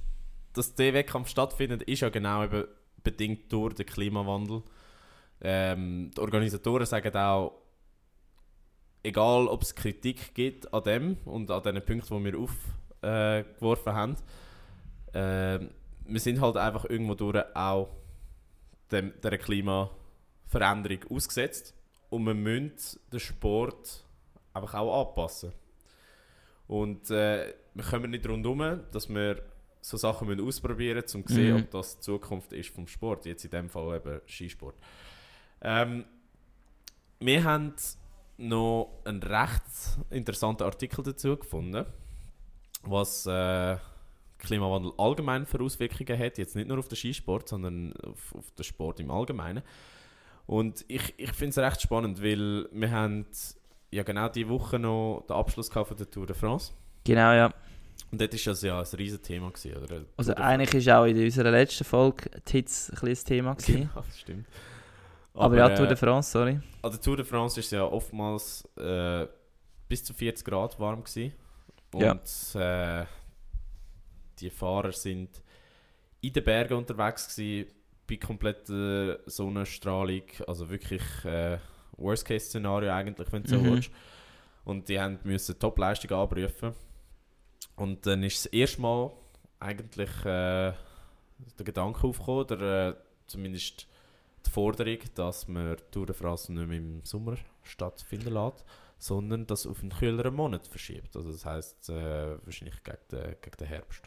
dass 0.53 0.73
der 0.75 0.93
Wettkampf 0.93 1.27
stattfindet, 1.27 1.84
ist 1.84 1.99
ja 2.01 2.09
genau 2.09 2.43
eben 2.43 2.65
bedingt 3.03 3.51
durch 3.51 3.73
den 3.73 3.86
Klimawandel. 3.86 4.63
Ähm, 5.41 6.11
die 6.15 6.21
Organisatoren 6.21 6.86
sagen 6.86 7.15
auch, 7.15 7.53
egal 9.03 9.47
ob 9.47 9.63
es 9.63 9.73
Kritik 9.75 10.34
gibt 10.36 10.71
an 10.73 10.84
dem 10.84 11.17
und 11.25 11.49
an 11.49 11.63
den 11.63 11.84
Punkten, 11.84 12.23
die 12.23 12.32
wir 12.32 12.39
aufgeworfen 12.39 13.93
haben, 13.93 14.15
ähm, 15.13 15.71
wir 16.05 16.19
sind 16.19 16.39
halt 16.39 16.57
einfach 16.57 16.86
irgendwo 16.86 17.15
durch 17.15 17.43
auch 17.55 17.89
dem, 18.91 19.13
der 19.21 19.32
Klimaveränderung 20.52 20.99
ausgesetzt 21.10 21.74
und 22.10 22.26
wir 22.26 22.34
müssen 22.34 22.99
den 23.12 23.20
Sport 23.20 24.04
einfach 24.54 24.74
auch 24.76 25.10
anpassen. 25.10 25.54
Und 26.68 27.10
äh, 27.10 27.54
wir 27.74 27.84
kommen 27.84 28.12
nicht 28.12 28.28
rundherum, 28.28 28.82
dass 28.91 29.10
wir 29.10 29.41
so 29.82 29.97
Sachen 29.97 30.28
müssen 30.28 30.45
ausprobieren 30.45 31.02
müssen, 31.02 31.22
um 31.22 31.28
zu 31.28 31.34
sehen, 31.34 31.56
Mhm. 31.56 31.64
ob 31.64 31.72
das 31.72 31.95
die 31.97 32.02
Zukunft 32.02 32.54
ist 32.54 32.70
vom 32.70 32.88
Sport. 32.88 33.26
Jetzt 33.26 33.43
in 33.45 33.52
dem 33.52 33.70
Fall 33.70 33.95
eben 33.97 34.22
Skisport. 34.28 34.76
Ähm, 35.62 36.06
wir 37.20 37.43
haben 37.43 37.74
noch 38.38 39.02
einen 39.06 39.22
recht 39.24 39.64
interessanten 40.10 40.64
Artikel 40.64 41.04
dazu 41.04 41.38
gefunden, 41.38 41.86
was 42.84 43.26
äh, 43.26 43.78
Klimawandel 44.38 44.91
allgemein 44.97 45.45
für 45.45 45.62
Auswirkungen 45.62 46.18
hat. 46.18 46.38
Jetzt 46.38 46.56
nicht 46.56 46.68
nur 46.68 46.80
auf 46.80 46.88
den 46.88 46.95
Skisport, 46.95 47.47
sondern 47.49 47.93
auf, 48.04 48.34
auf 48.36 48.52
den 48.52 48.64
Sport 48.64 48.99
im 48.99 49.12
Allgemeinen. 49.12 49.62
Und 50.46 50.84
ich, 50.88 51.14
ich 51.18 51.32
finde 51.34 51.50
es 51.50 51.58
recht 51.58 51.82
spannend, 51.82 52.22
weil 52.22 52.68
wir 52.72 52.92
haben 52.92 53.26
ja 53.92 54.04
genau 54.04 54.30
diese 54.30 54.50
Woche 54.50 54.80
noch 54.80 55.26
den 55.28 55.36
Abschluss 55.36 55.70
von 55.70 55.98
der 55.98 56.10
Tour 56.10 56.26
de 56.26 56.36
France. 56.36 56.74
Genau, 57.04 57.34
ja. 57.34 57.54
Und 58.12 58.20
dort 58.20 58.34
war 58.34 58.39
das 58.54 58.62
ja 58.62 58.80
ein 58.80 58.86
riesiges 58.98 59.22
Thema. 59.22 59.52
Gewesen, 59.52 59.84
oder? 59.84 60.02
Also 60.18 60.34
eigentlich 60.36 60.74
ist 60.74 60.89
auch 60.89 61.06
in 61.06 61.24
unserer 61.24 61.52
letzten 61.52 61.84
Folge 61.84 62.30
die 62.48 62.52
Hits 62.52 62.92
ein 62.92 63.16
Thema 63.26 63.54
gewesen. 63.54 63.89
Ja, 63.94 64.02
das 64.02 64.20
stimmt. 64.20 64.48
Aber, 65.34 65.56
ja, 65.56 65.70
Tour 65.70 65.86
äh, 65.86 65.89
de 65.89 65.98
France, 65.98 66.32
sorry. 66.32 66.60
An 66.82 66.92
der 66.92 67.00
Tour 67.00 67.16
de 67.16 67.26
France 67.26 67.60
ist 67.60 67.72
ja 67.72 67.84
oftmals 67.84 68.68
äh, 68.78 69.28
bis 69.88 70.04
zu 70.04 70.14
40 70.14 70.46
Grad 70.46 70.80
warm 70.80 71.04
gewesen. 71.04 71.34
Ja. 71.96 72.12
Und 72.12 72.56
äh, 72.56 73.06
die 74.39 74.50
Fahrer 74.50 74.92
sind 74.92 75.42
in 76.20 76.34
den 76.34 76.44
Bergen 76.44 76.74
unterwegs 76.74 77.34
gewesen, 77.34 77.72
bei 78.18 78.26
kompletter 78.26 79.20
Sonnenstrahlung. 79.26 80.24
Also 80.47 80.70
wirklich 80.70 81.04
äh, 81.25 81.58
Worst-Case-Szenario 81.97 82.92
eigentlich, 82.92 83.32
wenn 83.32 83.43
du 83.43 83.50
so 83.50 83.58
Mhm. 83.58 83.71
willst. 83.71 83.92
Und 84.66 84.88
die 84.89 85.00
haben 85.00 85.20
müssen 85.24 85.58
Top-Leistung 85.58 86.12
abrufen. 86.17 86.74
Und 87.75 88.05
dann 88.05 88.24
ist 88.24 88.46
das 88.46 88.54
erste 88.54 88.82
Mal 88.82 89.12
eigentlich 89.59 90.09
äh, 90.25 90.74
der 91.58 91.66
Gedanke 91.66 92.05
aufgekommen, 92.08 92.42
oder 92.42 92.89
äh, 92.89 92.93
zumindest 93.28 93.88
die 94.46 94.50
Forderung, 94.50 94.97
dass 95.16 95.47
man 95.47 95.75
die 95.78 95.83
Tour 95.92 96.05
de 96.05 96.16
France 96.16 96.51
nicht 96.51 96.67
mehr 96.67 96.78
im 96.78 97.01
Sommer 97.04 97.38
stattfinden 97.63 98.33
lässt, 98.33 98.66
sondern 98.97 99.47
das 99.47 99.66
auf 99.66 99.82
einen 99.82 99.92
kühleren 99.92 100.36
Monat 100.36 100.67
verschiebt. 100.67 101.16
Also 101.16 101.32
das 101.32 101.46
heisst 101.46 101.89
äh, 101.89 102.38
wahrscheinlich 102.43 102.83
gegen 102.83 102.97
den, 103.12 103.36
gegen 103.42 103.58
den 103.58 103.67
Herbst. 103.67 104.04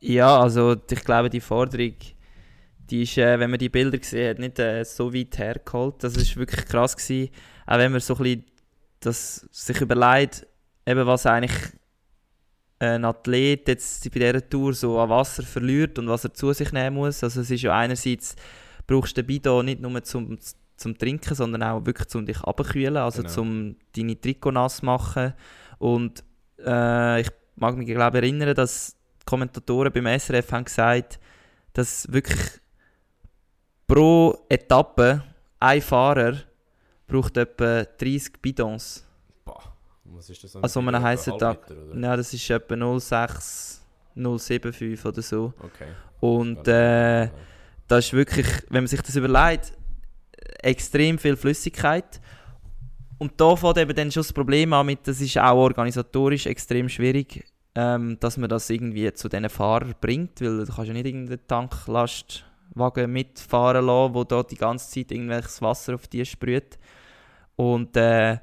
Ja, 0.00 0.40
also 0.40 0.76
ich 0.90 1.04
glaube, 1.04 1.30
die 1.30 1.40
Forderung, 1.40 1.94
die 2.90 3.02
ist, 3.02 3.16
äh, 3.18 3.38
wenn 3.38 3.50
man 3.50 3.58
die 3.58 3.68
Bilder 3.68 3.98
gesehen 3.98 4.30
hat, 4.30 4.38
nicht 4.38 4.58
äh, 4.58 4.84
so 4.84 5.14
weit 5.14 5.38
hergeholt. 5.38 6.02
Das 6.04 6.16
ist 6.16 6.36
wirklich 6.36 6.64
krass 6.66 6.96
gewesen. 6.96 7.30
Auch 7.66 7.78
wenn 7.78 7.92
man 7.92 8.00
so 8.00 8.14
ein 8.16 8.22
bisschen 8.22 8.44
das 9.00 9.46
sich 9.50 9.80
überlegt, 9.80 10.46
eben 10.86 11.06
was 11.06 11.26
eigentlich 11.26 11.72
ein 12.78 13.04
Athlet 13.04 13.68
jetzt 13.68 14.04
bei 14.12 14.18
dieser 14.20 14.48
Tour 14.48 14.74
so 14.74 14.98
an 14.98 15.08
Wasser 15.08 15.42
verliert 15.42 15.98
und 15.98 16.08
was 16.08 16.24
er 16.24 16.34
zu 16.34 16.52
sich 16.52 16.72
nehmen 16.72 16.96
muss. 16.96 17.22
Also 17.22 17.40
es 17.40 17.50
ist 17.50 17.62
ja 17.62 17.76
einerseits, 17.76 18.34
brauchst 18.86 19.16
du 19.16 19.22
den 19.22 19.26
Bidon 19.28 19.66
nicht 19.66 19.80
nur 19.80 20.02
zum, 20.02 20.38
zum 20.76 20.98
Trinken, 20.98 21.34
sondern 21.34 21.62
auch 21.62 21.86
wirklich 21.86 22.08
zum 22.08 22.26
dich 22.26 22.40
abkühlen, 22.40 22.96
also 22.96 23.22
Genau. 23.22 23.32
zum 23.34 23.76
deine 23.96 24.20
Trikot 24.20 24.50
nass 24.50 24.82
machen. 24.82 25.34
Und 25.78 26.24
äh, 26.64 27.20
ich 27.20 27.28
mag 27.56 27.76
mich 27.76 27.86
glaube 27.86 28.18
erinnern, 28.18 28.54
dass 28.54 28.96
die 29.20 29.26
Kommentatoren 29.26 29.92
beim 29.92 30.18
SRF 30.18 30.50
haben 30.50 30.64
gesagt, 30.64 31.20
dass 31.74 32.10
wirklich 32.12 32.40
pro 33.92 34.46
Etappe 34.48 35.22
ein 35.60 35.82
Fahrer 35.82 36.36
braucht 37.06 37.36
etwa 37.36 37.84
30 37.84 38.40
Bidons. 38.40 39.06
Boah, 39.44 39.74
was 40.04 40.30
ist 40.30 40.44
das? 40.44 40.56
Also 40.56 40.80
einen 40.80 41.02
heißen 41.02 41.36
Tag. 41.36 41.70
Ja, 41.94 42.16
das 42.16 42.32
ist 42.32 42.48
etwa 42.48 42.98
06, 42.98 43.82
075 44.14 45.04
oder 45.04 45.20
so. 45.20 45.52
Okay. 45.58 45.88
Und 46.20 46.66
äh, 46.68 47.28
das 47.86 48.06
ist 48.06 48.12
wirklich, 48.14 48.46
wenn 48.70 48.84
man 48.84 48.88
sich 48.88 49.02
das 49.02 49.14
überlegt, 49.14 49.74
extrem 50.62 51.18
viel 51.18 51.36
Flüssigkeit. 51.36 52.20
und 53.18 53.38
da 53.38 53.54
fängt 53.56 53.76
eben 53.76 53.94
dann 53.94 54.10
schon 54.10 54.22
das 54.22 54.32
Problem 54.32 54.72
an 54.72 54.86
mit, 54.86 55.06
das 55.06 55.20
ist 55.20 55.36
auch 55.36 55.56
organisatorisch 55.56 56.46
extrem 56.46 56.88
schwierig, 56.88 57.44
ähm, 57.74 58.18
dass 58.20 58.38
man 58.38 58.48
das 58.48 58.70
irgendwie 58.70 59.12
zu 59.12 59.28
diesen 59.28 59.50
Fahrern 59.50 59.94
bringt, 60.00 60.40
weil 60.40 60.64
du 60.64 60.72
kannst 60.72 60.88
ja 60.88 60.94
nicht 60.94 61.06
irgendeinen 61.06 61.46
Tanklastwagen 62.74 63.12
mitfahren 63.12 63.86
lassen, 63.86 64.14
wo 64.14 64.24
da 64.24 64.42
die 64.42 64.56
ganze 64.56 64.90
Zeit 64.90 65.12
irgendwelches 65.12 65.60
Wasser 65.62 65.94
auf 65.94 66.06
die 66.08 66.24
sprüht. 66.24 66.78
Und 67.56 67.96
äh, 67.96 68.38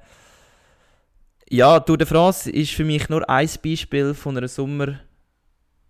ja, 1.49 1.79
Tour 1.79 1.97
de 1.97 2.07
France 2.07 2.49
ist 2.51 2.71
für 2.71 2.85
mich 2.85 3.09
nur 3.09 3.27
ein 3.29 3.49
Beispiel 3.63 4.13
von 4.13 4.37
einer 4.37 4.47
Sommer 4.47 4.99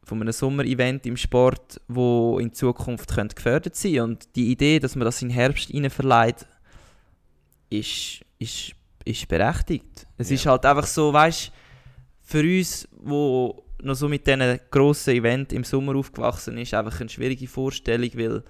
von 0.03 0.19
einem 0.21 0.31
Sommer-Event 0.33 1.05
im 1.05 1.15
Sport, 1.15 1.79
wo 1.87 2.39
in 2.39 2.51
Zukunft 2.51 3.13
könnte 3.13 3.35
gefördert 3.35 3.75
sein. 3.75 3.99
Und 3.99 4.35
die 4.35 4.49
Idee, 4.51 4.79
dass 4.79 4.95
man 4.95 5.05
das 5.05 5.21
in 5.21 5.27
den 5.27 5.35
Herbst 5.35 5.71
rein 5.71 5.87
verleiht, 5.91 6.47
ist, 7.69 8.25
ist, 8.39 8.71
ist 9.05 9.27
berechtigt. 9.27 10.07
Es 10.17 10.29
Ja. 10.29 10.35
ist 10.35 10.45
halt 10.47 10.65
einfach 10.65 10.87
so, 10.87 11.13
weißt 11.13 11.51
für 12.23 12.41
uns, 12.41 12.87
wo 12.99 13.63
noch 13.81 13.95
so 13.95 14.07
mit 14.09 14.25
diesen 14.27 14.59
grossen 14.71 15.15
Event 15.15 15.53
im 15.53 15.63
Sommer 15.63 15.95
aufgewachsen 15.95 16.57
ist, 16.57 16.73
einfach 16.73 16.99
eine 16.99 17.09
schwierige 17.09 17.47
Vorstellung, 17.47 18.09
weil 18.15 18.43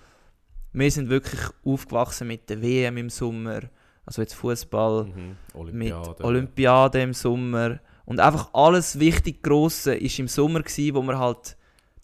wir 0.74 0.92
sind 0.92 1.10
wirklich 1.10 1.40
aufgewachsen 1.66 2.28
mit 2.28 2.50
der 2.50 2.62
WM 2.62 2.98
im 2.98 3.10
Sommer, 3.10 3.62
also 4.06 4.22
jetzt 4.22 4.34
Fußball, 4.36 5.06
Mhm. 5.06 5.12
mit 5.14 5.56
Olympiade. 5.56 6.24
Olympiade 6.24 7.02
im 7.02 7.14
Sommer 7.14 7.80
und 8.06 8.20
einfach 8.20 8.50
alles 8.54 9.00
wichtig 9.00 9.42
Grosse 9.44 9.96
ist 9.96 10.18
im 10.20 10.28
Sommer 10.28 10.62
gsi, 10.64 10.94
wo 10.94 11.02
man 11.02 11.18
halt 11.18 11.56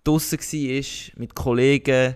draussen 0.03 0.39
war 0.39 1.19
mit 1.19 1.33
Kollegen, 1.35 2.15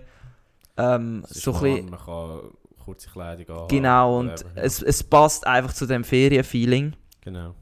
ähm, 0.76 1.24
so 1.28 1.52
ein 1.54 1.60
bisschen, 1.62 1.90
Man 1.90 1.98
kann 2.00 2.40
kurze 2.84 3.10
Kleidung 3.10 3.56
haben. 3.56 3.68
genau 3.68 4.18
und 4.20 4.30
whatever, 4.30 4.50
ja. 4.56 4.62
es, 4.62 4.82
es 4.82 5.02
passt 5.02 5.46
einfach 5.46 5.72
zu 5.72 5.86
dem 5.86 6.04
Ferienfeeling 6.04 6.94
Genau. 7.22 7.54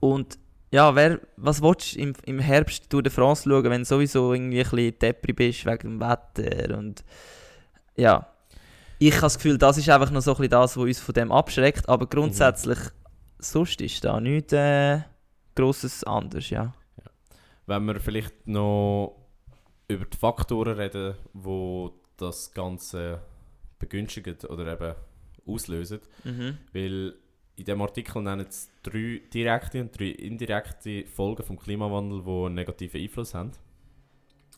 und 0.00 0.38
ja, 0.74 0.92
wer, 0.96 1.20
was 1.36 1.62
willst 1.62 1.94
du 1.94 2.00
im, 2.00 2.14
im 2.24 2.40
Herbst 2.40 2.90
Tour 2.90 3.00
de 3.00 3.12
France 3.12 3.48
schauen, 3.48 3.62
wenn 3.62 3.82
du 3.82 3.84
sowieso 3.84 4.34
irgendwie 4.34 4.58
ein 4.58 4.68
bisschen 4.68 4.98
Depri 4.98 5.32
bist 5.32 5.66
wegen 5.66 5.78
dem 5.78 6.00
Wetter 6.00 6.76
und 6.76 7.04
ja. 7.94 8.26
Ich 8.98 9.12
habe 9.12 9.22
das 9.22 9.36
Gefühl, 9.36 9.56
das 9.56 9.78
ist 9.78 9.88
einfach 9.88 10.10
noch 10.10 10.20
so 10.20 10.32
ein 10.32 10.36
bisschen 10.38 10.50
das, 10.50 10.76
was 10.76 10.82
uns 10.82 10.98
von 10.98 11.14
dem 11.14 11.30
abschreckt, 11.30 11.88
aber 11.88 12.08
grundsätzlich, 12.08 12.78
sonst 13.38 13.80
ist 13.82 14.04
da 14.04 14.18
nichts 14.18 14.52
äh, 14.52 15.02
Grosses 15.54 16.02
anders, 16.02 16.50
ja. 16.50 16.74
Wenn 17.66 17.84
wir 17.84 18.00
vielleicht 18.00 18.48
noch 18.48 19.14
über 19.86 20.06
die 20.06 20.16
Faktoren 20.16 20.76
reden, 20.76 21.14
wo 21.34 22.00
das 22.16 22.52
Ganze 22.52 23.20
begünstigen 23.78 24.38
oder 24.48 24.72
eben 24.72 24.94
auslösen. 25.46 26.00
Mhm. 26.24 26.58
Weil 26.72 27.14
in 27.56 27.64
dem 27.64 27.80
Artikel 27.82 28.22
nennen 28.22 28.46
sie 28.48 28.68
drei 28.82 29.20
direkte 29.32 29.80
und 29.80 29.98
drei 29.98 30.06
indirekte 30.08 31.04
Folgen 31.06 31.42
vom 31.44 31.58
Klimawandel, 31.58 32.22
die 32.22 32.30
einen 32.46 32.54
negativen 32.54 33.00
Einfluss 33.00 33.34
haben. 33.34 33.52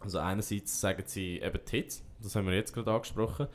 Also 0.00 0.18
einerseits 0.18 0.80
sagen 0.80 1.02
sie 1.06 1.38
eben 1.40 1.60
die 1.70 1.76
Hitze, 1.76 2.02
das 2.22 2.34
haben 2.36 2.46
wir 2.46 2.54
jetzt 2.54 2.72
gerade 2.72 2.90
angesprochen, 2.92 3.48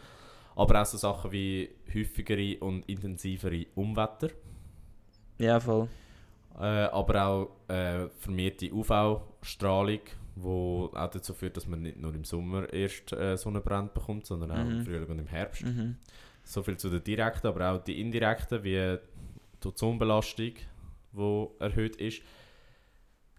aber 0.55 0.81
auch 0.81 0.85
so 0.85 0.97
Sachen 0.97 1.31
wie 1.31 1.69
häufigere 1.93 2.57
und 2.63 2.87
intensivere 2.89 3.65
Umwetter, 3.75 4.29
Ja, 5.37 5.59
voll. 5.59 5.87
äh, 6.59 6.63
aber 6.65 7.25
auch 7.25 7.51
äh, 7.69 8.09
vermehrte 8.09 8.71
UV-Strahlung, 8.73 10.01
wo 10.35 10.89
auch 10.93 11.09
dazu 11.09 11.33
führt, 11.33 11.57
dass 11.57 11.67
man 11.67 11.81
nicht 11.83 11.97
nur 11.97 12.13
im 12.13 12.23
Sommer 12.25 12.71
erst 12.71 13.11
äh, 13.13 13.37
Sonnenbrand 13.37 13.93
bekommt, 13.93 14.25
sondern 14.25 14.51
auch 14.51 14.59
im 14.61 14.79
Mhm. 14.79 14.85
Frühling 14.85 15.09
und 15.09 15.19
im 15.19 15.27
Herbst. 15.27 15.63
Mhm. 15.63 15.97
So 16.43 16.63
viel 16.63 16.77
zu 16.77 16.89
den 16.89 17.03
direkten, 17.03 17.47
aber 17.47 17.71
auch 17.71 17.83
die 17.83 18.01
indirekten, 18.01 18.63
wie 18.63 18.97
die 19.63 19.67
Ozonbelastung, 19.67 20.53
die 21.13 21.47
erhöht 21.59 21.95
ist, 21.97 22.21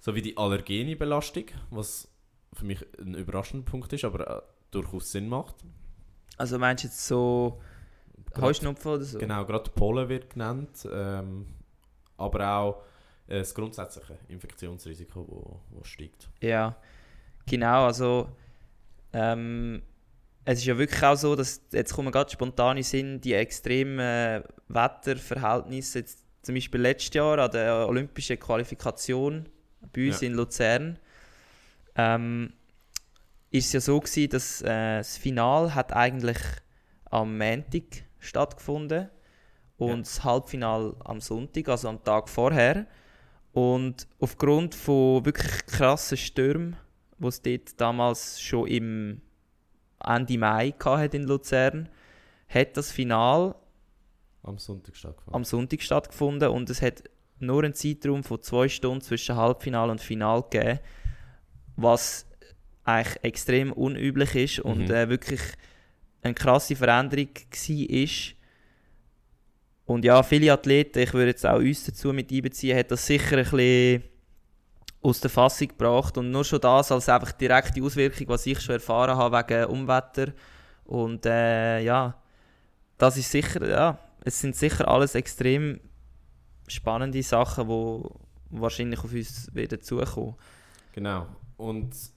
sowie 0.00 0.22
die 0.22 0.36
allergene 0.36 0.96
Belastung, 0.96 1.44
was 1.70 2.08
für 2.52 2.64
mich 2.64 2.84
ein 2.98 3.14
überraschender 3.14 3.64
Punkt 3.70 3.92
ist, 3.92 4.04
aber 4.04 4.38
äh, 4.38 4.42
durchaus 4.70 5.12
Sinn 5.12 5.28
macht. 5.28 5.56
Also 6.36 6.58
meinst 6.58 6.84
du 6.84 6.88
jetzt 6.88 7.06
so 7.06 7.60
Heuschnupfen 8.36 8.92
oder 8.92 9.04
so? 9.04 9.18
Genau, 9.18 9.44
gerade 9.44 9.70
Pollen 9.70 10.08
wird 10.08 10.30
genannt, 10.30 10.88
ähm, 10.90 11.46
aber 12.16 12.56
auch 12.56 12.82
äh, 13.26 13.38
das 13.38 13.54
grundsätzliche 13.54 14.18
Infektionsrisiko, 14.28 15.60
wo 15.70 15.84
steigt. 15.84 16.28
Ja, 16.40 16.76
genau. 17.46 17.86
Also, 17.86 18.28
ähm, 19.12 19.82
es 20.44 20.58
ist 20.58 20.64
ja 20.66 20.76
wirklich 20.76 21.02
auch 21.02 21.16
so, 21.16 21.36
dass 21.36 21.60
jetzt 21.72 21.92
kommen 21.94 22.10
gerade 22.10 22.30
spontan 22.30 22.82
Sinn 22.82 23.20
die 23.20 23.34
extremen 23.34 23.98
äh, 23.98 24.42
Wetterverhältnisse. 24.68 26.00
Jetzt 26.00 26.24
zum 26.42 26.54
Beispiel 26.54 26.80
letztes 26.80 27.14
Jahr 27.14 27.38
an 27.38 27.50
der 27.50 27.86
Olympischen 27.88 28.38
Qualifikation 28.38 29.48
bei 29.92 30.06
uns 30.08 30.20
Ja. 30.20 30.26
in 30.28 30.34
Luzern 30.34 30.98
ähm, 31.94 32.52
ist 33.50 33.66
es 33.66 33.72
ja 33.74 33.80
so 33.80 34.00
gewesen, 34.00 34.30
dass 34.30 34.62
äh, 34.62 34.98
das 34.98 35.16
Final 35.18 35.74
hat 35.74 35.92
eigentlich 35.92 36.38
am 37.10 37.36
Montag 37.38 38.04
stattgefunden 38.18 39.10
und 39.76 39.88
Ja. 39.90 39.96
das 39.98 40.24
Halbfinal 40.24 40.96
am 41.04 41.20
Sonntag, 41.20 41.68
also 41.68 41.88
am 41.88 42.02
Tag 42.02 42.28
vorher. 42.28 42.86
Und 43.52 44.06
aufgrund 44.18 44.74
von 44.74 45.24
wirklich 45.26 45.66
krassen 45.66 46.16
Stürmen, 46.16 46.76
die 47.18 47.26
es 47.26 47.42
dort 47.42 47.80
damals 47.80 48.40
schon 48.40 48.66
im 48.68 49.20
Ende 50.04 50.38
Mai 50.38 50.74
hatte 50.84 51.16
in 51.16 51.24
Luzern, 51.24 51.88
hat 52.48 52.76
das 52.76 52.90
Final 52.92 53.54
Am 54.42 54.58
Sonntag 54.58 54.96
stattgefunden. 54.96 55.34
am 55.34 55.44
Sonntag 55.44 55.82
stattgefunden 55.82 56.48
und 56.48 56.68
es 56.70 56.82
hat 56.82 57.04
nur 57.38 57.62
einen 57.62 57.74
Zeitraum 57.74 58.22
von 58.24 58.42
zwei 58.42 58.68
Stunden 58.68 59.00
zwischen 59.00 59.36
Halbfinale 59.36 59.90
und 59.92 60.00
Final 60.00 60.42
gegeben, 60.42 60.78
was 61.76 62.26
eigentlich 62.84 63.22
extrem 63.24 63.72
unüblich 63.72 64.34
ist 64.34 64.58
und 64.60 64.88
Mhm. 64.88 64.94
äh, 64.94 65.08
wirklich 65.08 65.40
eine 66.22 66.34
krasse 66.34 66.76
Veränderung 66.76 67.28
war. 67.34 68.08
Und 69.84 70.04
ja, 70.04 70.22
viele 70.22 70.52
Athleten, 70.52 71.00
ich 71.00 71.12
würde 71.12 71.28
jetzt 71.30 71.44
auch 71.46 71.58
uns 71.58 71.84
dazu 71.84 72.12
mit 72.12 72.30
einbeziehen, 72.32 72.76
hat 72.78 72.90
das 72.90 73.06
sicher 73.06 73.36
ein 73.38 73.42
bisschen 73.44 74.02
aus 75.02 75.20
der 75.20 75.30
Fassung 75.30 75.68
gebracht 75.68 76.16
und 76.16 76.30
nur 76.30 76.44
schon 76.44 76.60
das 76.60 76.92
als 76.92 77.08
einfach 77.08 77.32
direkte 77.32 77.82
Auswirkung, 77.82 78.28
was 78.28 78.46
ich 78.46 78.60
schon 78.60 78.74
erfahren 78.74 79.16
habe 79.16 79.36
wegen 79.36 79.64
Umwetter 79.66 80.32
und 80.84 81.26
äh, 81.26 81.80
ja, 81.80 82.14
das 82.98 83.16
ist 83.16 83.30
sicher, 83.30 83.68
ja, 83.68 83.98
es 84.24 84.40
sind 84.40 84.54
sicher 84.54 84.86
alles 84.86 85.14
extrem 85.14 85.80
spannende 86.68 87.22
Sachen, 87.22 87.68
die 87.68 88.04
wahrscheinlich 88.50 89.00
auf 89.02 89.12
uns 89.12 89.52
wieder 89.54 89.80
zukommen. 89.80 90.36
Genau. 90.92 91.26
Und 91.56 91.92
es 91.92 92.12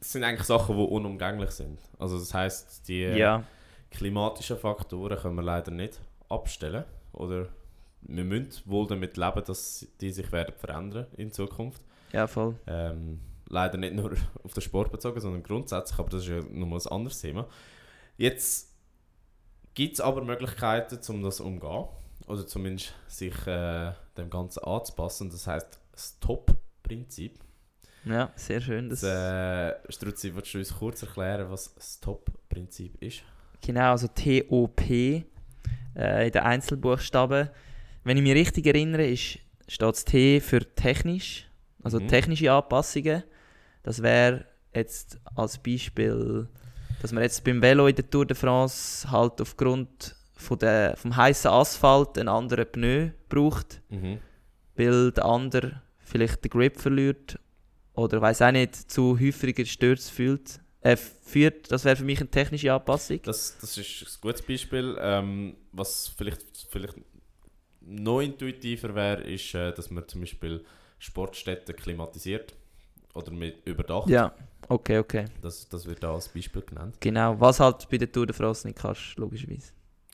sind 0.00 0.24
eigentlich 0.24 0.46
Sachen, 0.46 0.76
die 0.76 0.82
unumgänglich 0.82 1.50
sind. 1.50 1.78
Also 1.98 2.18
das 2.18 2.32
heißt, 2.34 2.88
die 2.88 3.02
Ja, 3.02 3.44
klimatischen 3.90 4.56
Faktoren 4.56 5.18
können 5.18 5.36
wir 5.36 5.42
leider 5.42 5.70
nicht 5.70 6.00
abstellen. 6.28 6.84
Oder 7.12 7.48
wir 8.02 8.24
müssen 8.24 8.62
wohl 8.64 8.86
damit 8.86 9.16
leben, 9.16 9.44
dass 9.44 9.86
die 10.00 10.10
sich 10.10 10.30
werden 10.32 10.54
verändern 10.56 11.06
in 11.16 11.32
Zukunft. 11.32 11.82
Ja, 12.12 12.26
voll. 12.26 12.56
Ähm, 12.66 13.20
leider 13.48 13.78
nicht 13.78 13.94
nur 13.94 14.12
auf 14.42 14.54
den 14.54 14.62
Sport 14.62 14.92
bezogen, 14.92 15.20
sondern 15.20 15.42
grundsätzlich, 15.42 15.98
aber 15.98 16.10
das 16.10 16.22
ist 16.22 16.28
ja 16.28 16.40
nochmal 16.50 16.80
ein 16.80 16.92
anderes 16.92 17.20
Thema. 17.20 17.46
Jetzt 18.16 18.70
gibt 19.74 19.94
es 19.94 20.00
aber 20.00 20.22
Möglichkeiten, 20.22 20.98
um 21.12 21.22
das 21.22 21.40
umzugehen. 21.40 21.88
Oder 22.26 22.46
zumindest 22.46 22.94
sich 23.08 23.34
äh, 23.46 23.92
dem 24.16 24.30
Ganzen 24.30 24.62
anzupassen. 24.62 25.30
Das 25.30 25.46
heißt 25.46 25.80
das 25.92 26.20
Top-Prinzip. 26.20 27.40
Ja, 28.04 28.30
sehr 28.36 28.60
schön. 28.60 28.88
Das, 28.88 29.00
Das, 29.00 29.10
äh, 29.10 29.92
Struzzi, 29.92 30.34
willst 30.34 30.54
du 30.54 30.58
uns 30.58 30.74
kurz 30.74 31.02
erklären, 31.02 31.50
was 31.50 31.74
das 31.74 32.00
Top-Prinzip 32.00 33.02
ist? 33.02 33.22
Genau, 33.60 33.90
also 33.90 34.08
TOP 34.08 34.80
äh, 34.80 35.24
in 36.26 36.32
den 36.32 36.42
Einzelbuchstaben. 36.42 37.50
Wenn 38.04 38.16
ich 38.16 38.22
mich 38.22 38.34
richtig 38.34 38.66
erinnere, 38.66 39.06
ist, 39.06 39.38
steht 39.68 39.82
das 39.82 40.04
T 40.04 40.40
für 40.40 40.60
technisch, 40.74 41.49
also 41.82 42.00
Mhm. 42.00 42.08
technische 42.08 42.52
Anpassungen. 42.52 43.22
Das 43.82 44.02
wäre 44.02 44.44
jetzt 44.74 45.18
als 45.34 45.58
Beispiel, 45.58 46.48
dass 47.02 47.12
man 47.12 47.22
jetzt 47.22 47.42
beim 47.44 47.62
Velo 47.62 47.86
in 47.86 47.94
der 47.96 48.08
Tour 48.08 48.26
de 48.26 48.36
France 48.36 49.10
halt 49.10 49.40
aufgrund 49.40 50.14
von 50.36 50.58
der, 50.58 50.96
vom 50.96 51.14
heißen 51.16 51.50
Asphalt 51.50 52.16
einen 52.18 52.28
anderen 52.28 52.66
Pneu 52.70 53.10
braucht, 53.28 53.80
Mhm. 53.90 54.18
weil 54.76 55.12
der 55.12 55.24
andere 55.24 55.82
vielleicht 55.98 56.44
den 56.44 56.50
Grip 56.50 56.78
verliert 56.80 57.38
oder 57.94 58.20
weiß 58.20 58.42
auch 58.42 58.52
nicht, 58.52 58.74
zu 58.90 59.18
häufiger 59.20 59.64
Stürze 59.64 60.12
fühlt, 60.12 60.60
äh, 60.82 60.96
führt. 60.96 61.70
Das 61.70 61.84
wäre 61.84 61.96
für 61.96 62.04
mich 62.04 62.20
eine 62.20 62.30
technische 62.30 62.72
Anpassung. 62.72 63.20
Das, 63.22 63.58
das 63.60 63.76
ist 63.76 64.02
ein 64.02 64.20
gutes 64.22 64.42
Beispiel. 64.42 64.96
Ähm, 65.00 65.56
was 65.72 66.08
vielleicht, 66.16 66.42
vielleicht 66.70 66.94
noch 67.80 68.20
intuitiver 68.20 68.94
wäre, 68.94 69.22
ist, 69.22 69.54
äh, 69.54 69.72
dass 69.72 69.90
man 69.90 70.06
zum 70.08 70.20
Beispiel 70.22 70.64
Sportstätten 71.00 71.74
klimatisiert 71.74 72.54
oder 73.14 73.32
mit 73.32 73.66
überdacht. 73.66 74.08
Ja, 74.08 74.32
okay, 74.68 74.98
okay. 74.98 75.24
Das, 75.42 75.68
das 75.68 75.86
wird 75.86 76.02
da 76.04 76.14
als 76.14 76.28
Beispiel 76.28 76.62
genannt. 76.62 76.96
Genau, 77.00 77.40
was 77.40 77.58
halt 77.58 77.88
bei 77.90 77.98
der 77.98 78.12
Tour 78.12 78.26
de 78.26 78.34
France 78.36 78.66
nicht 78.68 78.78
kannst, 78.78 79.16
logischerweise. 79.16 79.72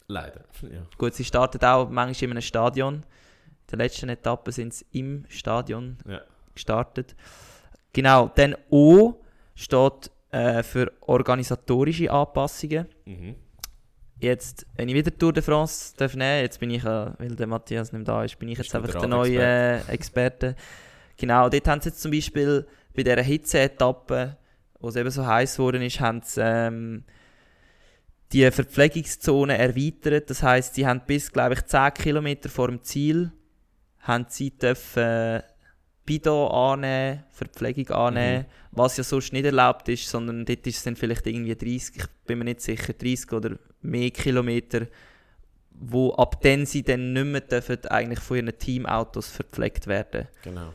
Leider. 0.09 0.45
Ja. 0.63 0.87
Gut, 0.97 1.15
sie 1.15 1.25
startet 1.25 1.63
auch 1.65 1.91
manchmal 1.91 2.27
in 2.31 2.37
einem 2.37 2.43
Stadion, 2.43 3.03
der 3.71 3.79
letzten 3.79 4.09
Etappe 4.09 4.53
sind 4.53 4.73
sie 4.73 4.87
im 4.93 5.25
Stadion 5.29 5.99
Ja. 6.09 6.23
gestartet. 6.55 7.15
Genau, 7.93 8.31
dann 8.35 8.55
O 8.71 9.15
steht 9.57 10.11
äh, 10.31 10.63
für 10.63 10.93
organisatorische 11.01 12.11
Anpassungen. 12.11 12.87
Mhm. 13.05 13.35
Jetzt, 14.19 14.67
wenn 14.77 14.89
ich 14.89 14.95
wieder 14.95 15.17
Tour 15.17 15.33
de 15.33 15.43
France 15.43 15.95
darf 15.97 16.15
nehmen, 16.15 16.43
jetzt 16.43 16.59
bin 16.59 16.71
ich, 16.71 16.83
äh, 16.85 17.11
weil 17.19 17.37
der 17.37 17.47
Matthias 17.47 17.93
nicht 17.93 18.09
da 18.09 18.25
ist, 18.25 18.39
bin 18.39 18.49
ich 18.49 18.59
jetzt 18.59 18.75
einfach 18.75 18.95
der 18.95 19.09
neue 19.09 19.41
äh, 19.41 19.81
Experte. 19.89 20.57
Genau, 21.19 21.49
dort 21.49 21.69
haben 21.69 21.81
sie 21.81 21.91
jetzt 21.91 22.01
zum 22.01 22.11
Beispiel 22.11 22.67
bei 22.95 23.03
dieser 23.03 23.23
Hitze-Etappe, 23.23 24.37
wo 24.81 24.89
es 24.89 24.97
eben 24.97 25.11
so 25.11 25.27
heiß 25.27 25.57
geworden 25.57 25.83
ist, 25.83 26.01
haben 26.01 26.23
sie 26.23 26.41
ähm, 26.43 27.05
die 28.33 28.51
Verpflegungszone 28.51 29.57
erweitert. 29.57 30.31
Das 30.31 30.43
heisst, 30.43 30.75
sie 30.75 30.87
haben 30.87 31.03
bis, 31.07 31.31
glaube 31.31 31.55
ich, 31.55 31.65
10 31.65 31.95
Kilometer 31.95 32.49
vor 32.49 32.69
dem 32.69 32.83
Ziel 32.83 33.33
haben 34.01 34.27
sie 34.29 34.51
dürfen 34.57 35.43
Bidon 36.07 36.51
annehmen, 36.51 37.25
Verpflegung 37.31 37.91
annehmen, 37.91 38.47
was 38.71 38.97
ja 38.97 39.05
sonst 39.05 39.33
nicht 39.33 39.45
erlaubt 39.45 39.89
ist, 39.89 40.09
sondern 40.09 40.45
dort 40.45 40.67
ist 40.67 40.79
es 40.79 40.85
dann 40.85 40.97
vielleicht 40.97 41.27
irgendwie 41.27 41.55
30, 41.55 41.97
ich 41.97 42.07
bin 42.27 42.39
mir 42.39 42.45
nicht 42.45 42.61
sicher, 42.61 42.93
30 42.93 43.33
oder 43.33 43.59
mehr 43.83 44.11
Kilometer, 44.11 44.87
wo 45.71 46.13
ab 46.15 46.41
dann 46.43 46.65
sie 46.65 46.83
dann 46.83 47.13
nicht 47.13 47.27
mehr 47.27 47.41
dürfen, 47.41 47.85
eigentlich 47.87 48.21
von 48.21 48.37
ihren 48.37 48.57
Teamautos 48.57 49.29
verpflegt 49.29 49.87
werden. 49.89 50.29
Genau. 50.43 50.73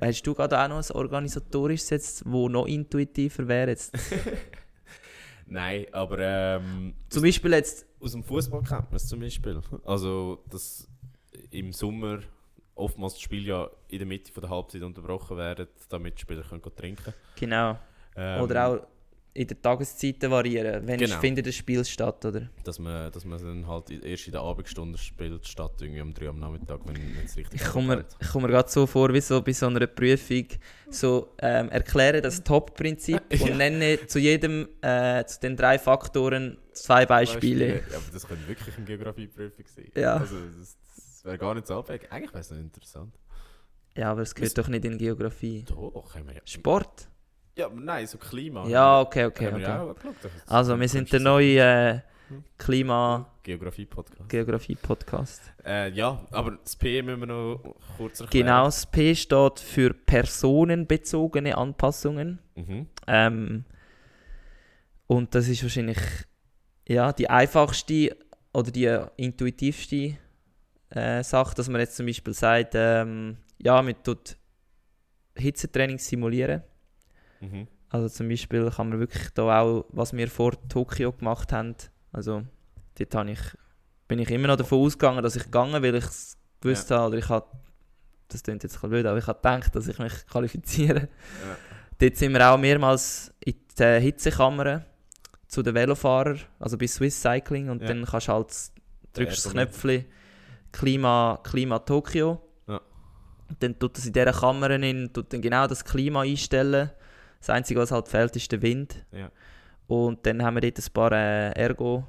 Hast 0.00 0.26
du 0.26 0.34
gerade 0.34 0.60
auch 0.60 0.68
noch 0.68 0.76
ein 0.78 0.96
organisatorisches 0.96 1.90
jetzt, 1.90 2.22
wo 2.26 2.48
noch 2.48 2.66
intuitiver 2.66 3.46
wäre 3.46 3.70
jetzt? 3.70 3.94
Nein, 5.46 5.86
aber 5.92 6.18
ähm, 6.18 6.94
Zum 7.08 7.22
Beispiel 7.22 7.52
jetzt, 7.52 7.86
aus 8.00 8.12
dem 8.12 8.24
Fußball 8.24 8.62
kennt 8.62 8.90
man 8.90 8.96
es 8.96 9.06
zum 9.06 9.20
Beispiel. 9.20 9.60
Also, 9.84 10.42
dass 10.50 10.88
im 11.50 11.72
Sommer 11.72 12.20
oftmals 12.74 13.14
das 13.14 13.22
Spiel 13.22 13.46
ja 13.46 13.68
in 13.88 13.98
der 13.98 14.06
Mitte 14.06 14.32
von 14.32 14.40
der 14.42 14.50
Halbzeit 14.50 14.82
unterbrochen 14.82 15.36
werden, 15.36 15.68
damit 15.88 16.16
die 16.16 16.22
Spieler 16.22 16.42
können 16.42 16.62
trinken 16.76 17.12
genau, 17.38 17.78
ähm, 18.16 18.40
oder 18.42 18.66
auch 18.68 18.86
in 19.36 19.48
den 19.48 19.60
Tageszeiten 19.60 20.30
variieren, 20.30 20.86
wenn 20.86 20.96
Genau. 20.98 21.18
findet 21.18 21.44
das 21.48 21.56
Spiel 21.56 21.84
statt, 21.84 22.24
oder? 22.24 22.48
Dass 22.62 22.78
man, 22.78 23.10
dass 23.10 23.24
man 23.24 23.42
dann 23.42 23.66
halt 23.66 23.90
erst 23.90 24.26
in 24.26 24.32
der 24.32 24.42
Abendstunde 24.42 24.96
spielt, 24.96 25.44
statt 25.46 25.72
irgendwie 25.80 26.00
um 26.02 26.14
3 26.14 26.26
Uhr 26.26 26.30
am 26.30 26.38
Nachmittag, 26.38 26.78
wenn 26.84 26.96
es 27.24 27.36
richtig 27.36 27.60
Ich 27.60 27.66
komme 27.66 28.04
ich 28.20 28.28
komme 28.28 28.46
mir 28.46 28.52
gerade 28.52 28.68
so 28.70 28.86
vor, 28.86 29.12
wie 29.12 29.20
so 29.20 29.42
bei 29.42 29.52
so 29.52 29.66
einer 29.66 29.88
Prüfung, 29.88 30.46
so 30.88 31.34
ähm, 31.42 31.68
erkläre 31.70 32.20
das 32.20 32.44
Top-Prinzip 32.44 33.22
Ja. 33.32 33.46
und 33.46 33.56
nenne 33.58 34.06
zu 34.06 34.20
jedem, 34.20 34.68
äh, 34.80 35.24
zu 35.24 35.40
den 35.40 35.56
drei 35.56 35.80
Faktoren 35.80 36.56
zwei 36.72 37.04
Beispiele. 37.04 37.66
Ja, 37.90 37.96
aber 37.96 38.04
das 38.12 38.28
könnte 38.28 38.46
wirklich 38.46 38.76
eine 38.76 38.86
Geografieprüfung 38.86 39.64
sein. 39.66 39.90
Ja. 39.96 40.16
Also, 40.18 40.36
das, 40.58 40.76
das 41.24 41.30
wäre 41.30 41.38
gar 41.38 41.54
nicht 41.54 41.66
so 41.66 41.78
abwegig. 41.78 42.12
Eigentlich 42.12 42.32
wäre 42.32 42.40
es 42.40 42.50
noch 42.50 42.58
interessant. 42.58 43.14
Ja, 43.96 44.10
aber 44.10 44.20
es 44.20 44.34
gehört 44.34 44.56
Das- 44.58 44.64
doch 44.64 44.68
nicht 44.70 44.84
in 44.84 44.98
Geografie. 44.98 45.64
Doch, 45.66 46.14
haben 46.14 46.26
wir 46.28 46.34
ja. 46.34 46.40
Sport? 46.44 47.08
Ja, 47.56 47.70
nein, 47.72 48.06
so 48.06 48.18
Klima. 48.18 48.66
Ja, 48.68 49.00
okay, 49.00 49.24
okay, 49.24 49.46
Haben 49.46 49.58
wir 49.60 49.90
okay. 49.90 50.08
geschaut. 50.20 50.32
Also, 50.46 50.78
wir 50.78 50.88
sind 50.88 51.10
der 51.12 51.20
neue 51.20 51.60
äh, 51.60 52.00
Klima-Geografie-Podcast. 52.58 54.28
Geografie-Podcast. 54.28 55.40
Äh, 55.64 55.90
ja, 55.92 56.26
aber 56.30 56.58
das 56.62 56.76
P 56.76 57.00
müssen 57.00 57.20
wir 57.20 57.26
noch 57.26 57.76
kurz 57.96 58.20
erklären. 58.20 58.46
Genau, 58.46 58.64
das 58.66 58.84
P 58.86 59.14
steht 59.14 59.60
für 59.60 59.94
personenbezogene 59.94 61.56
Anpassungen. 61.56 62.40
Mhm. 62.56 62.88
Ähm, 63.06 63.64
und 65.06 65.34
das 65.34 65.48
ist 65.48 65.62
wahrscheinlich 65.62 65.98
ja, 66.86 67.12
die 67.12 67.30
einfachste 67.30 68.16
oder 68.52 68.70
die 68.70 68.98
intuitivste 69.16 70.18
äh, 70.94 71.22
Sache, 71.22 71.54
dass 71.54 71.68
man 71.68 71.80
jetzt 71.80 71.96
zum 71.96 72.06
Beispiel 72.06 72.32
sagt, 72.32 72.72
ähm, 72.74 73.36
ja, 73.58 73.80
man 73.82 73.94
tut 74.02 74.36
Hitzetraining 75.36 75.98
simulieren. 75.98 76.62
Mhm. 77.40 77.66
Also 77.88 78.08
zum 78.08 78.28
Beispiel 78.28 78.70
kann 78.70 78.88
man 78.88 78.98
wirklich 79.00 79.30
da 79.30 79.60
auch, 79.60 79.84
was 79.90 80.12
wir 80.12 80.28
vor 80.28 80.52
Tokio 80.68 81.12
gemacht 81.12 81.52
haben, 81.52 81.74
also 82.12 82.44
dort 82.98 83.14
habe 83.14 83.30
ich, 83.30 83.40
bin 84.08 84.18
ich 84.18 84.30
immer 84.30 84.48
noch 84.48 84.56
davon 84.56 84.80
ausgegangen, 84.80 85.22
dass 85.22 85.36
ich 85.36 85.44
gegangen 85.44 85.82
weil 85.82 85.94
ich 85.94 86.04
es 86.04 86.36
gewusst 86.60 86.90
habe, 86.90 87.08
oder 87.08 87.18
ich 87.18 87.28
habe, 87.28 87.46
das 88.28 88.42
klingt 88.42 88.62
jetzt 88.62 88.82
ein 88.82 88.90
blöd, 88.90 89.06
aber 89.06 89.18
ich 89.18 89.26
habe 89.26 89.38
gedacht, 89.38 89.74
dass 89.74 89.86
ich 89.86 89.98
mich 89.98 90.12
qualifiziere. 90.26 91.00
Ja. 91.00 91.56
Dort 91.98 92.16
sind 92.16 92.32
wir 92.32 92.50
auch 92.50 92.58
mehrmals 92.58 93.32
in 93.40 93.54
der 93.78 94.00
Hitzekammer 94.00 94.84
zu 95.46 95.62
den 95.62 95.94
Fahrern, 95.94 96.40
also 96.58 96.76
bei 96.76 96.86
Swiss 96.86 97.20
Cycling 97.20 97.68
und 97.70 97.82
Ja. 97.82 97.88
dann 97.88 98.04
kannst 98.04 98.26
du 98.28 98.32
halt, 98.32 98.48
drückst 99.12 99.38
das 99.38 99.46
Ergometer. 99.46 99.70
Knöpfchen 99.70 100.04
Klima, 100.74 101.38
Klima 101.42 101.78
Tokio. 101.78 102.40
Ja. 102.66 102.80
Dann 103.60 103.78
tut 103.78 103.96
es 103.98 104.06
in 104.06 104.12
dieser 104.12 104.32
Kammer 104.32 104.70
in, 104.70 105.12
tut 105.12 105.32
dann 105.32 105.40
genau 105.40 105.66
das 105.66 105.84
Klima 105.84 106.22
einstellen. 106.22 106.90
Das 107.38 107.50
Einzige, 107.50 107.80
was 107.80 107.90
halt 107.92 108.08
fehlt, 108.08 108.34
ist 108.36 108.50
der 108.50 108.60
Wind. 108.62 109.04
Ja. 109.12 109.30
Und 109.86 110.24
dann 110.26 110.42
haben 110.42 110.54
wir 110.56 110.62
dort 110.62 110.78
ein 110.78 110.92
paar 110.92 111.12
äh, 111.12 111.50
Ergo 111.52 112.06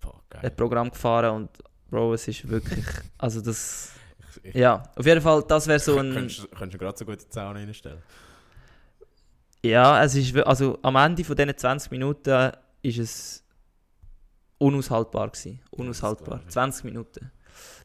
Boah, 0.00 0.20
Programm 0.56 0.90
gefahren 0.90 1.34
und 1.34 1.50
Bro, 1.90 2.14
es 2.14 2.28
ist 2.28 2.48
wirklich, 2.48 2.84
also 3.18 3.40
das, 3.40 3.92
Ich- 4.42 4.54
ja, 4.54 4.82
auf 4.96 5.04
jeden 5.04 5.20
Fall, 5.20 5.42
das 5.46 5.66
wäre 5.66 5.78
so 5.80 5.98
ein, 5.98 6.12
Könntest 6.12 6.50
könntest 6.52 6.74
du 6.74 6.78
gerade 6.78 6.98
so 6.98 7.04
gute 7.04 7.28
Zahlen 7.28 7.56
reinstellen? 7.56 8.02
ja, 9.64 10.02
es 10.04 10.14
ist, 10.14 10.36
also 10.38 10.78
am 10.82 10.96
Ende 10.96 11.24
von 11.24 11.34
diesen 11.36 11.56
20 11.56 11.90
Minuten 11.90 12.52
ist 12.82 12.98
es 12.98 13.44
unaushaltbar 14.58 15.28
gewesen, 15.30 15.60
unaushaltbar, 15.70 16.38
glaub 16.38 16.46
ich. 16.46 16.52
20 16.52 16.84
Minuten. 16.84 17.30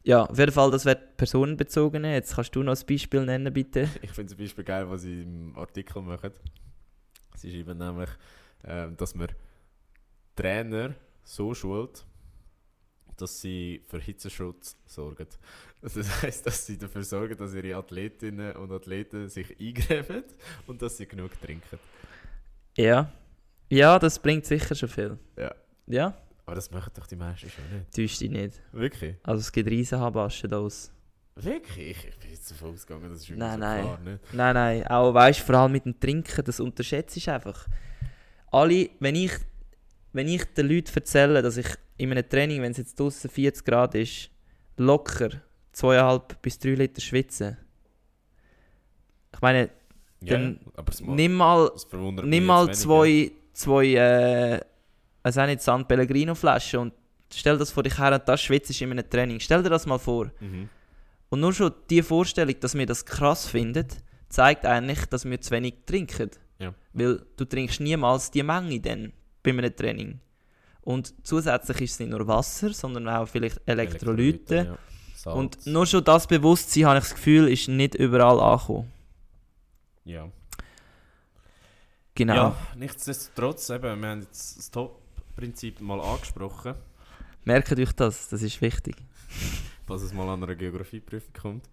Ja, 0.04 0.24
auf 0.24 0.38
jeden 0.38 0.52
Fall, 0.52 0.70
das 0.70 0.84
wäre 0.84 1.00
personenbezogene. 1.16 2.14
Jetzt 2.14 2.34
kannst 2.34 2.54
du 2.54 2.62
noch 2.62 2.76
ein 2.76 2.86
Beispiel 2.86 3.24
nennen, 3.24 3.52
bitte. 3.52 3.88
Ich 4.02 4.10
finde 4.10 4.30
zum 4.30 4.38
Beispiel 4.38 4.64
geil, 4.64 4.88
was 4.88 5.02
sie 5.02 5.22
im 5.22 5.56
Artikel 5.56 6.02
machen. 6.02 6.32
Sie 7.36 7.50
schreiben 7.50 7.78
nämlich, 7.78 8.10
ähm, 8.64 8.96
dass 8.96 9.14
man 9.14 9.28
Trainer 10.36 10.94
so 11.24 11.54
schult, 11.54 12.04
dass 13.16 13.40
sie 13.40 13.82
für 13.86 13.98
Hitzeschutz 13.98 14.76
sorgen. 14.86 15.26
Das 15.82 16.22
heisst, 16.22 16.46
dass 16.46 16.64
sie 16.64 16.78
dafür 16.78 17.02
sorgen, 17.02 17.36
dass 17.36 17.54
ihre 17.54 17.74
Athletinnen 17.74 18.54
und 18.54 18.70
Athleten 18.70 19.28
sich 19.28 19.58
eingräben 19.58 20.22
und 20.68 20.80
dass 20.80 20.96
sie 20.96 21.06
genug 21.06 21.32
trinken. 21.40 21.76
Ja, 22.76 23.10
ja, 23.68 23.98
das 23.98 24.20
bringt 24.20 24.46
sicher 24.46 24.76
schon 24.76 24.88
viel. 24.88 25.18
Ja. 25.36 25.52
Ja, 25.88 26.16
Aber 26.44 26.54
das 26.56 26.70
machen 26.70 26.90
doch 26.96 27.06
die 27.06 27.16
meisten 27.16 27.48
schon 27.50 27.64
nicht. 27.72 27.94
täuscht 27.94 28.20
dich 28.20 28.30
nicht. 28.30 28.60
Wirklich? 28.72 29.16
Also 29.22 29.40
es 29.40 29.52
gibt 29.52 29.70
riesen 29.70 29.98
Habaschen 30.00 30.50
da 30.50 30.58
aus. 30.58 30.90
Wirklich? 31.36 32.06
Ich, 32.08 32.18
bin 32.18 32.30
jetzt 32.30 32.50
davon 32.50 32.74
ausgegangen, 32.74 33.08
das 33.10 33.20
ist 33.20 33.30
Nein, 33.30 33.52
so 33.52 33.58
nein. 33.58 33.82
klar, 33.82 33.98
nicht? 34.00 34.34
Nein, 34.34 34.54
nein, 34.54 34.86
auch 34.88 35.14
weißt 35.14 35.40
vor 35.40 35.54
allem 35.54 35.72
mit 35.72 35.84
dem 35.86 35.98
Trinken, 35.98 36.44
das 36.44 36.60
unterschätzt 36.60 37.16
ich 37.16 37.30
einfach. 37.30 37.66
Alle, 38.50 38.90
wenn 39.00 39.14
ich, 39.14 39.32
wenn 40.12 40.28
ich 40.28 40.44
den 40.52 40.68
Leuten 40.68 40.92
erzähle, 40.94 41.40
dass 41.40 41.56
ich 41.56 41.68
in 41.96 42.10
einem 42.10 42.28
Training, 42.28 42.60
wenn 42.60 42.72
es 42.72 42.78
jetzt 42.78 42.98
draußen 43.00 43.30
40 43.30 43.64
Grad 43.64 43.94
ist, 43.94 44.28
locker 44.76 45.30
2,5 45.74 46.22
bis 46.42 46.58
3 46.58 46.68
Liter 46.74 47.00
schwitze. 47.00 47.56
Ich 49.34 49.40
meine, 49.40 49.70
Ja, 50.20 50.34
Dann 50.36 50.60
aber 50.76 50.92
es 50.92 51.00
macht- 51.00 51.16
nimm 51.16 51.34
mal, 51.34 51.70
nimm 52.24 52.44
mal 52.46 52.72
zwei, 52.74 53.32
zwei 53.52 53.86
äh, 53.94 54.60
also 55.22 55.40
auch 55.40 55.46
nicht 55.46 55.62
San 55.62 55.86
Pellegrino 55.86 56.34
Flaschen 56.34 56.80
und 56.80 56.94
stell 57.32 57.58
das 57.58 57.70
vor 57.70 57.82
dich 57.82 57.98
her 57.98 58.14
und 58.14 58.28
das 58.28 58.40
schwitzt 58.40 58.80
in 58.80 58.90
einem 58.90 59.08
Training. 59.08 59.40
Stell 59.40 59.62
dir 59.62 59.70
das 59.70 59.86
mal 59.86 59.98
vor. 59.98 60.30
Mhm. 60.40 60.68
Und 61.30 61.40
nur 61.40 61.52
schon 61.52 61.72
die 61.88 62.02
Vorstellung, 62.02 62.54
dass 62.60 62.74
wir 62.74 62.86
das 62.86 63.04
krass 63.04 63.46
finden, 63.46 63.86
zeigt 64.28 64.66
eigentlich, 64.66 65.06
dass 65.06 65.24
wir 65.24 65.40
zu 65.40 65.50
wenig 65.52 65.74
trinken. 65.86 66.30
Ja. 66.58 66.74
Weil 66.92 67.24
du 67.36 67.44
trinkst 67.44 67.80
niemals 67.80 68.30
die 68.30 68.42
Menge 68.42 68.80
dann 68.80 69.12
bei 69.42 69.50
einem 69.50 69.74
Training. 69.74 70.20
Und 70.82 71.14
zusätzlich 71.24 71.80
ist 71.80 71.92
es 71.92 72.00
nicht 72.00 72.10
nur 72.10 72.26
Wasser, 72.26 72.72
sondern 72.72 73.08
auch 73.08 73.26
vielleicht 73.26 73.60
Elektrolyte. 73.66 74.56
ja. 74.56 74.78
Salz. 75.14 75.36
Und 75.36 75.66
nur 75.66 75.86
schon 75.86 76.02
das 76.02 76.26
Bewusstsein, 76.26 76.86
habe 76.86 76.98
ich 76.98 77.04
das 77.04 77.14
Gefühl, 77.14 77.48
ist 77.48 77.68
nicht 77.68 77.94
überall 77.94 78.40
angekommen. 78.40 78.90
ja. 80.04 80.28
Genau. 82.14 82.34
Ja, 82.34 82.56
nichtsdestotrotz, 82.76 83.70
eben, 83.70 84.02
wir 84.02 84.08
haben 84.08 84.20
jetzt 84.20 84.58
das 84.58 84.70
Top-Prinzip 85.42 85.80
mal 85.80 86.00
angesprochen, 86.00 86.74
Merkt 87.44 87.72
euch 87.72 87.92
das, 87.92 88.28
das 88.28 88.42
ist 88.42 88.60
wichtig. 88.60 88.94
falls 89.88 90.02
es 90.02 90.12
mal 90.12 90.28
an 90.28 90.44
einer 90.44 90.54
Geografieprüfung 90.54 91.32
kommt. 91.32 91.68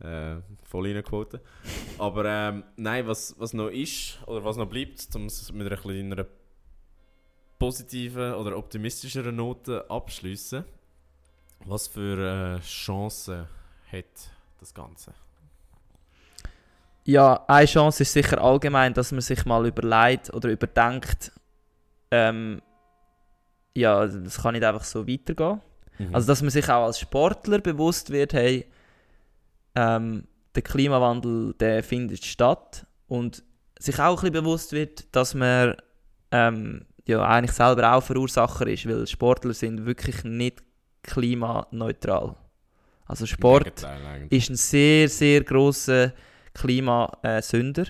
Äh, 0.00 0.42
voll 0.62 0.92
reinquoten. 0.92 1.40
Aber 1.98 2.26
ähm, 2.26 2.64
nein, 2.76 3.06
was, 3.06 3.34
was 3.38 3.54
noch 3.54 3.68
ist, 3.68 4.18
oder 4.26 4.44
was 4.44 4.58
noch 4.58 4.68
bleibt, 4.68 5.08
um 5.14 5.26
es 5.26 5.50
mit 5.52 5.66
einer 5.66 5.76
kleinen 5.80 6.26
positiven 7.58 8.34
oder 8.34 8.56
optimistischeren 8.56 9.34
Note 9.34 9.88
abschließen. 9.88 10.64
Was 11.64 11.88
für 11.88 12.58
äh, 12.58 12.60
Chancen 12.60 13.46
hat 13.90 14.30
das 14.58 14.74
Ganze? 14.74 15.14
Ja, 17.04 17.44
eine 17.48 17.66
Chance 17.66 18.02
ist 18.02 18.12
sicher 18.12 18.42
allgemein, 18.42 18.92
dass 18.92 19.12
man 19.12 19.22
sich 19.22 19.46
mal 19.46 19.66
überlegt 19.66 20.32
oder 20.34 20.50
überdenkt, 20.50 21.32
ähm, 22.10 22.60
ja, 23.74 24.06
das 24.06 24.42
kann 24.42 24.54
nicht 24.54 24.64
einfach 24.64 24.84
so 24.84 25.06
weitergehen. 25.06 25.60
Mhm. 25.98 26.14
Also, 26.14 26.26
dass 26.26 26.42
man 26.42 26.50
sich 26.50 26.68
auch 26.68 26.86
als 26.86 26.98
Sportler 26.98 27.58
bewusst 27.58 28.10
wird, 28.10 28.32
hey, 28.32 28.66
ähm, 29.74 30.24
der 30.54 30.62
Klimawandel 30.62 31.54
der 31.54 31.82
findet 31.82 32.24
statt 32.24 32.86
und 33.06 33.44
sich 33.78 33.98
auch 33.98 34.22
ein 34.22 34.32
bisschen 34.32 34.44
bewusst 34.44 34.72
wird, 34.72 35.14
dass 35.14 35.34
man 35.34 35.76
ähm, 36.32 36.84
ja, 37.06 37.22
eigentlich 37.22 37.52
selber 37.52 37.94
auch 37.94 38.02
Verursacher 38.02 38.66
ist, 38.66 38.86
weil 38.86 39.06
Sportler 39.06 39.54
sind 39.54 39.86
wirklich 39.86 40.24
nicht 40.24 40.62
klimaneutral. 41.02 42.36
Also 43.06 43.26
Sport 43.26 43.84
ist 44.30 44.50
ein 44.50 44.56
sehr, 44.56 45.08
sehr 45.08 45.42
grosser 45.42 46.12
Klimasünder. 46.54 47.86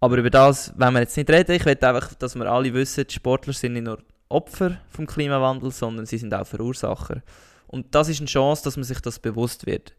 Aber 0.00 0.18
über 0.18 0.28
das 0.28 0.74
wenn 0.76 0.92
wir 0.92 1.00
jetzt 1.00 1.16
nicht 1.16 1.30
reden. 1.30 1.52
Ich 1.52 1.64
will 1.64 1.78
einfach, 1.80 2.12
dass 2.14 2.34
wir 2.34 2.44
alle 2.46 2.74
wissen, 2.74 3.08
Sportler 3.08 3.54
sind 3.54 3.72
nicht 3.74 3.84
nur 3.84 3.98
Opfer 4.28 4.80
vom 4.88 5.06
Klimawandel, 5.06 5.70
sondern 5.70 6.06
sie 6.06 6.18
sind 6.18 6.34
auch 6.34 6.46
Verursacher. 6.46 7.22
Und 7.66 7.94
das 7.94 8.08
ist 8.08 8.20
eine 8.20 8.26
Chance, 8.26 8.64
dass 8.64 8.76
man 8.76 8.84
sich 8.84 9.00
das 9.00 9.18
bewusst 9.18 9.66
wird. 9.66 9.94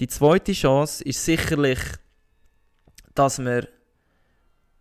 Die 0.00 0.08
zweite 0.08 0.52
Chance 0.52 1.02
ist 1.04 1.24
sicherlich, 1.24 1.78
dass 3.14 3.38
man 3.38 3.62
die 3.62 3.68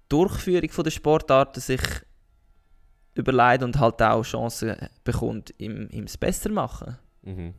Durchführung 0.10 0.69
der 0.84 0.91
Sportarten 0.91 1.61
sich 1.61 1.82
überlegt 3.15 3.64
und 3.64 3.80
halt 3.80 4.02
auch 4.02 4.23
Chancen 4.23 4.76
bekommt, 5.03 5.53
im, 5.57 5.88
im 5.90 6.03
es 6.03 6.18
besser 6.18 6.49
machen. 6.49 6.98
Mhm. 7.23 7.53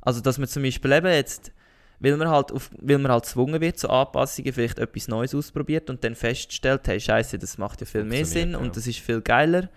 Also, 0.00 0.20
dass 0.20 0.38
man 0.38 0.48
zum 0.48 0.62
Beispiel 0.62 0.92
eben 0.92 1.08
jetzt, 1.08 1.52
weil 1.98 2.16
man 2.16 2.28
halt, 2.28 2.52
auf, 2.52 2.70
weil 2.78 2.98
man 2.98 3.10
halt 3.10 3.24
gezwungen 3.24 3.60
wird 3.60 3.78
zu 3.78 3.90
Anpassungen, 3.90 4.52
vielleicht 4.52 4.78
etwas 4.78 5.08
Neues 5.08 5.34
ausprobiert 5.34 5.90
und 5.90 6.04
dann 6.04 6.14
feststellt, 6.14 6.86
hey, 6.86 7.00
Scheiße, 7.00 7.38
das 7.38 7.58
macht 7.58 7.80
ja 7.80 7.86
viel 7.86 8.04
mehr 8.04 8.24
Sinn 8.24 8.52
ja. 8.52 8.58
und 8.58 8.76
das 8.76 8.86
ist 8.86 9.00
viel 9.00 9.20
geiler. 9.20 9.68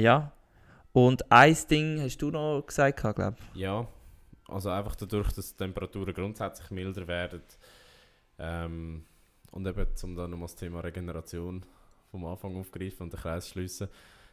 Ja. 0.00 0.32
Und 0.92 1.30
ein 1.30 1.56
Ding 1.70 2.00
hast 2.00 2.18
du 2.18 2.30
noch 2.30 2.62
gesagt, 2.66 3.00
glaube 3.00 3.36
ich. 3.54 3.60
Ja, 3.60 3.86
also 4.48 4.70
einfach 4.70 4.96
dadurch, 4.96 5.32
dass 5.32 5.50
die 5.50 5.56
Temperaturen 5.56 6.12
grundsätzlich 6.12 6.70
milder 6.70 7.06
werden 7.06 7.42
ähm, 8.38 9.04
und 9.52 9.66
eben, 9.66 9.86
um 10.02 10.16
dann 10.16 10.30
nochmal 10.30 10.48
das 10.48 10.56
Thema 10.56 10.80
Regeneration 10.80 11.64
vom 12.10 12.24
Anfang 12.24 12.56
aufgreifen 12.56 13.04
und 13.04 13.12
den 13.12 13.20
Kreis 13.20 13.48
schliessen, 13.48 13.88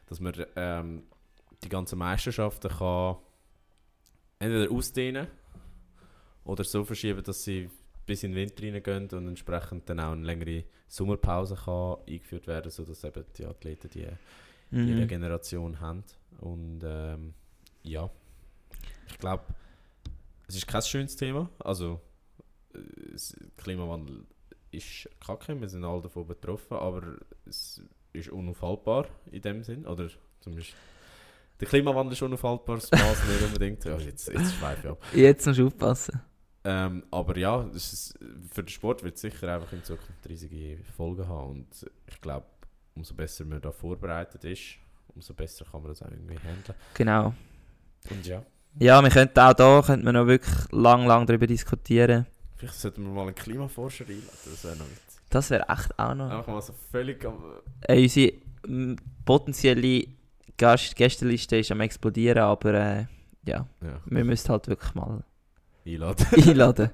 dass 0.08 0.20
man 0.20 0.34
ähm, 0.56 1.04
die 1.64 1.70
ganzen 1.70 2.00
Meisterschaften 2.00 2.70
kann 2.70 3.18
entweder 4.40 4.72
ausdehnen 4.72 5.28
oder 6.44 6.64
so 6.64 6.84
verschieben, 6.84 7.24
dass 7.24 7.44
sie 7.44 7.70
bis 8.06 8.24
in 8.24 8.32
den 8.32 8.38
Winter 8.38 8.64
reingehen 8.64 9.10
und 9.10 9.28
entsprechend 9.28 9.90
dann 9.90 10.00
auch 10.00 10.14
eine 10.14 10.26
längere 10.26 10.64
Sommerpause 10.88 11.56
kann 11.56 11.98
eingeführt 12.08 12.48
werden, 12.48 12.72
sodass 12.72 13.04
eben 13.04 13.26
die 13.38 13.46
Athleten 13.46 13.90
die 13.90 14.08
Mhm. 14.72 15.00
Regeneration 15.00 15.80
haben. 15.80 16.04
Und 16.40 16.82
ähm, 16.84 17.34
ja, 17.84 18.10
ich 19.08 19.18
glaube, 19.18 19.44
es 20.48 20.56
ist 20.56 20.68
kein 20.68 20.82
schönes 20.82 21.16
Thema. 21.16 21.50
Also, 21.60 22.02
äh, 22.74 22.80
Klimawandel 23.58 24.26
ist 24.72 25.10
kacke, 25.26 25.60
wir 25.60 25.70
sind 25.70 25.84
alle 25.84 26.02
davon 26.02 26.28
betroffen, 26.28 26.78
aber 26.78 27.18
es 27.46 27.82
ist 28.14 28.30
unaufhaltbar 28.30 29.08
in 29.32 29.42
dem 29.42 29.64
Sinn. 29.64 29.86
Oder 29.86 30.10
zumindest 30.42 30.74
der 31.60 31.68
Klimawandel 31.68 32.14
ist 32.14 32.22
unaufhaltbar, 32.22 32.76
das 32.76 32.92
Maß 32.92 33.24
nicht 33.28 33.42
unbedingt. 33.44 33.84
Ja, 33.84 33.98
jetzt, 33.98 34.28
jetzt 34.28 34.56
schweife 34.56 34.82
ich 34.84 34.92
ab. 34.92 35.04
Jetzt 35.14 35.46
musst 35.48 35.60
du 35.60 35.68
aufpassen. 35.68 36.22
Ähm, 36.64 37.04
aber 37.12 37.38
ja, 37.38 37.64
ist, 37.74 38.18
für 38.52 38.64
den 38.64 38.68
Sport 38.68 39.04
wird 39.04 39.16
es 39.16 39.22
sicher 39.22 39.54
einfach 39.54 39.72
in 39.74 39.84
Zukunft 39.84 40.28
riesige 40.28 40.84
Folgen 40.96 41.28
haben. 41.28 41.52
Und 41.52 41.90
ich 42.08 42.22
glaube, 42.22 42.46
umso 42.98 43.14
besser 43.16 43.46
man 43.46 43.62
da 43.62 43.72
vorbereitet 43.72 44.44
ist, 44.44 44.76
umso 45.16 45.34
besser 45.34 45.66
kann 45.72 45.82
man 45.82 45.92
das 45.92 46.02
auch 46.02 46.12
irgendwie 46.12 46.38
handeln. 46.40 46.76
Genau. 46.94 47.34
Und 48.10 48.26
ja, 48.26 48.44
Ja, 48.80 49.02
wir 49.02 49.10
könnten 49.10 49.40
auch 49.40 49.54
da 49.54 49.82
könnten 49.86 50.06
wir 50.06 50.14
noch 50.14 50.28
wirklich 50.28 50.56
lang, 50.72 51.06
lang 51.06 51.26
darüber 51.26 51.48
diskutieren. 51.48 52.26
vielleicht 52.56 52.76
sollten 52.76 53.04
wir 53.04 53.12
mal 53.12 53.24
einen 53.24 53.36
Klimaforscher 53.36 54.06
einladen. 54.06 54.28
Das 54.46 54.64
wäre 54.64 54.76
noch 54.76 54.86
witzig. 54.86 55.22
Das 55.30 55.50
wäre 55.50 55.68
echt 55.70 56.00
auch 56.00 56.16
noch. 56.16 56.30
Einfach 56.30 56.48
mal 56.54 56.62
so 56.62 56.74
völlig 56.92 57.24
am. 57.26 57.38
Äh, 57.82 58.02
unsere 58.04 58.34
m, 58.66 58.96
potenzielle 59.26 60.08
Gast 60.58 60.96
Gästeliste 60.96 61.58
ist 61.58 61.72
am 61.72 61.82
explodieren, 61.82 62.40
aber 62.40 62.74
äh, 62.74 63.06
ja, 63.46 63.68
Ja, 63.82 64.02
wir 64.06 64.24
müssen 64.24 64.50
halt 64.50 64.68
wirklich 64.68 64.94
mal 64.96 65.24
einladen. 65.86 66.26
einladen. 66.48 66.90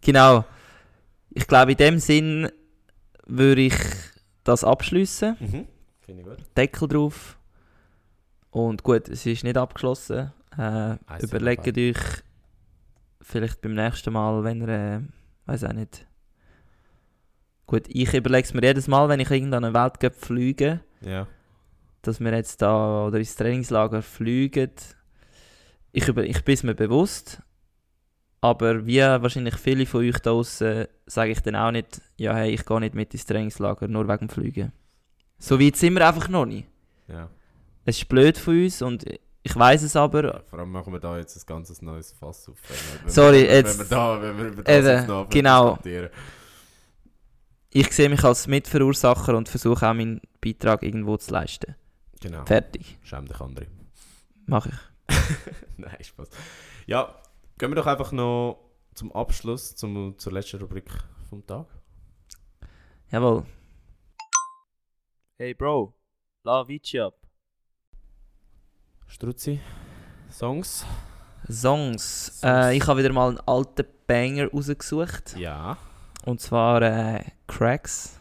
genau. 0.00 0.44
Ich 1.30 1.46
glaube, 1.46 1.72
in 1.72 1.78
dem 1.78 1.98
Sinn 1.98 2.48
würde 3.26 3.62
ich 3.62 3.74
das 4.44 4.64
abschließen. 4.64 5.36
mhm. 5.40 5.66
Finde 6.00 6.20
ich 6.22 6.26
gut. 6.28 6.38
Deckel 6.56 6.88
drauf. 6.88 7.38
Und 8.50 8.82
gut, 8.82 9.08
es 9.08 9.24
ist 9.26 9.42
nicht 9.42 9.56
abgeschlossen. 9.56 10.32
Äh, 10.56 10.96
überlegt 11.22 11.66
euch 11.76 11.96
vielleicht 13.20 13.60
beim 13.62 13.74
nächsten 13.74 14.12
Mal, 14.12 14.44
wenn 14.44 14.60
ihr, 14.60 14.68
äh, 14.68 15.00
weiß 15.46 15.64
auch 15.64 15.72
nicht. 15.72 16.06
Gut, 17.66 17.84
ich 17.88 18.12
überlege 18.12 18.44
es 18.46 18.52
mir 18.54 18.62
jedes 18.62 18.86
Mal, 18.86 19.08
wenn 19.08 19.20
ich 19.20 19.30
irgendeinen 19.30 19.72
Weltcup 19.74 20.14
fliege, 20.14 20.80
Ja. 21.00 21.26
dass 22.02 22.20
wir 22.20 22.32
jetzt 22.34 22.60
da 22.60 23.06
oder 23.06 23.18
ins 23.18 23.34
Trainingslager 23.36 24.02
fliegen. 24.02 24.70
Ich, 25.92 26.06
über, 26.06 26.22
ich 26.24 26.44
bin 26.44 26.52
es 26.54 26.62
mir 26.62 26.74
bewusst, 26.74 27.40
aber 28.44 28.84
wie 28.86 29.00
wahrscheinlich 29.00 29.56
viele 29.56 29.86
von 29.86 30.00
euch 30.02 30.18
da 30.20 30.30
draussen 30.30 30.86
sage 31.06 31.32
ich 31.32 31.40
dann 31.40 31.56
auch 31.56 31.70
nicht, 31.70 32.00
ja 32.18 32.34
hey, 32.34 32.50
ich 32.52 32.64
gehe 32.66 32.80
nicht 32.80 32.94
mit 32.94 33.12
ins 33.14 33.24
Trainingslager, 33.24 33.88
nur 33.88 34.06
wegen 34.06 34.26
dem 34.26 34.28
Fliegen. 34.28 34.72
So 35.38 35.58
weit 35.58 35.76
sind 35.76 35.94
wir 35.94 36.06
einfach 36.06 36.28
noch 36.28 36.44
nicht. 36.46 36.68
ja. 37.08 37.28
Es 37.86 37.98
ist 37.98 38.08
blöd 38.08 38.38
von 38.38 38.62
uns 38.64 38.80
und 38.80 39.04
ich 39.42 39.54
weiß 39.56 39.82
es 39.82 39.94
aber. 39.94 40.24
Ja, 40.24 40.40
Vor 40.48 40.58
allem 40.58 40.72
machen 40.72 40.90
wir 40.92 41.00
da 41.00 41.18
jetzt 41.18 41.36
ein 41.36 41.42
ganzes 41.46 41.82
neues 41.82 42.12
Fass 42.12 42.48
auf. 42.48 42.56
Wenn 42.66 43.04
wir- 43.04 43.10
Sorry, 43.10 43.32
wenn, 43.42 43.46
wir- 43.48 43.54
jetzt- 43.56 43.78
Wenn 43.78 43.90
wir, 43.90 43.96
da, 43.96 44.22
wenn 44.22 44.38
wir 44.38 44.44
über 44.46 44.62
das 44.62 44.74
Eben, 44.78 44.86
jetzt 44.86 45.08
noch 45.08 45.28
genau. 45.28 45.78
Ich 47.70 47.92
sehe 47.92 48.08
mich 48.08 48.22
als 48.24 48.46
Mitverursacher 48.46 49.36
und 49.36 49.48
versuche 49.48 49.86
auch 49.88 49.94
meinen 49.94 50.20
Beitrag 50.40 50.82
irgendwo 50.82 51.16
zu 51.16 51.32
leisten. 51.32 51.74
Genau. 52.20 52.44
Fertig. 52.46 52.98
Schäm 53.02 53.26
dich, 53.26 53.40
andere. 53.40 53.66
Mache 54.46 54.70
ich. 54.70 55.14
Nein, 55.76 55.96
Spaß. 56.02 56.28
Ja, 56.86 57.14
gehen 57.58 57.70
wir 57.70 57.76
doch 57.76 57.86
einfach 57.86 58.12
noch 58.12 58.58
zum 58.94 59.12
Abschluss, 59.12 59.74
zum, 59.76 60.18
zur 60.18 60.32
letzten 60.32 60.60
Rubrik 60.60 60.90
vom 61.28 61.44
Tag. 61.46 61.66
Jawohl. 63.10 63.44
Hey 65.36 65.54
Bro, 65.54 65.94
la 66.44 66.66
Vici 66.66 66.98
ab. 67.00 67.14
Struzzi, 69.06 69.60
Songs? 70.30 70.84
Songs. 71.50 71.60
Songs. 71.60 72.40
Äh, 72.42 72.76
ich 72.76 72.86
habe 72.86 73.00
wieder 73.00 73.12
mal 73.12 73.28
einen 73.28 73.40
alten 73.40 73.84
Banger 74.06 74.50
rausgesucht. 74.50 75.36
Ja. 75.36 75.76
Und 76.24 76.40
zwar 76.40 76.80
äh, 76.82 77.24
Cracks. 77.46 78.18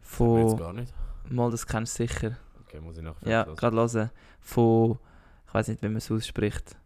Jetzt 0.00 0.08
Von. 0.10 0.56
gar 0.56 0.72
nicht. 0.72 0.92
Mal, 1.28 1.50
das 1.50 1.66
kennst 1.66 1.98
du 1.98 2.06
sicher. 2.06 2.36
Okay, 2.62 2.80
muss 2.80 2.96
ich 2.96 3.02
nachher 3.04 3.28
Ja, 3.28 3.44
gerade 3.44 3.76
hören. 3.76 4.10
Von. 4.40 4.98
Ich 5.46 5.54
weiß 5.54 5.68
nicht, 5.68 5.82
wie 5.82 5.88
man 5.88 5.96
es 5.96 6.10
ausspricht. 6.10 6.76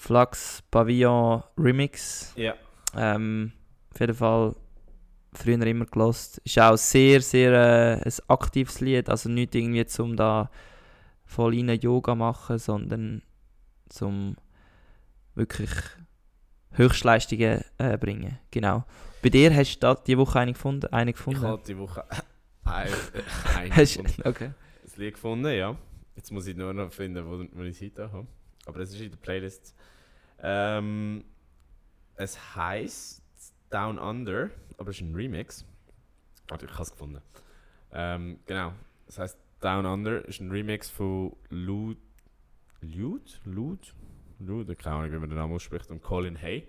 Flux 0.00 0.62
Pavillon 0.70 1.42
Remix. 1.58 2.32
Ja. 2.34 2.54
Ähm, 2.96 3.52
auf 3.92 4.00
jeden 4.00 4.14
Fall 4.14 4.56
früher 5.34 5.60
immer 5.66 5.84
gelost. 5.84 6.38
Ist 6.38 6.58
auch 6.58 6.76
sehr, 6.78 7.20
sehr 7.20 7.52
äh, 7.52 8.02
ein 8.02 8.12
aktives 8.28 8.80
Lied. 8.80 9.10
Also 9.10 9.28
nicht 9.28 9.54
irgendwie 9.54 9.84
zum 9.84 10.16
da 10.16 10.50
voll 11.26 11.54
rein 11.54 11.68
Yoga 11.78 12.14
machen, 12.14 12.56
sondern 12.58 13.20
zum 13.90 14.36
wirklich 15.34 15.70
Höchstleistungen 16.72 17.62
äh, 17.76 17.98
bringen. 17.98 18.38
Genau. 18.50 18.84
Bei 19.22 19.28
dir 19.28 19.54
hast 19.54 19.76
du 19.76 19.80
da 19.80 19.94
die 19.94 20.16
Woche 20.16 20.40
eine 20.40 20.54
gefunden? 20.54 20.86
Eine 20.92 21.10
Ich 21.10 21.16
gefunden? 21.18 21.42
habe 21.42 21.62
die 21.66 21.76
Woche 21.76 22.04
ein, 22.64 22.88
ein, 23.54 23.76
Hast- 23.76 23.98
ein 23.98 24.06
okay. 24.24 24.52
Lied 24.96 25.12
gefunden, 25.14 25.52
ja. 25.54 25.76
Jetzt 26.16 26.32
muss 26.32 26.46
ich 26.46 26.56
nur 26.56 26.72
noch 26.72 26.90
finden, 26.90 27.24
wo, 27.26 27.44
wo 27.52 27.62
ich 27.64 27.76
es 27.76 27.82
heute 27.82 28.10
habe. 28.10 28.26
Aber 28.66 28.80
es 28.80 28.94
ist 28.94 29.00
in 29.00 29.10
der 29.10 29.18
Playlist. 29.18 29.74
Ähm, 30.42 31.24
es 32.16 32.56
heißt 32.56 33.22
Down 33.70 33.98
Under, 33.98 34.50
aber 34.78 34.90
es 34.90 34.96
ist 34.96 35.02
ein 35.02 35.14
Remix. 35.14 35.64
Warte, 36.48 36.66
ich 36.66 36.72
habe 36.72 36.82
es 36.82 36.90
gefunden. 36.90 37.22
Ähm, 37.92 38.40
genau. 38.46 38.72
Es 39.08 39.18
heißt 39.18 39.38
Down 39.60 39.86
Under 39.86 40.26
ist 40.26 40.40
ein 40.40 40.50
Remix 40.50 40.88
von 40.88 41.36
Lud. 41.50 41.98
Lud? 42.80 43.40
Lud? 43.44 43.94
Lud? 44.38 44.78
Keine 44.78 44.96
Ahnung, 44.96 45.12
wie 45.12 45.18
man 45.18 45.28
den 45.28 45.38
Namen 45.38 45.54
ausspricht. 45.54 45.90
Und 45.90 46.02
Colin 46.02 46.40
Hay. 46.40 46.68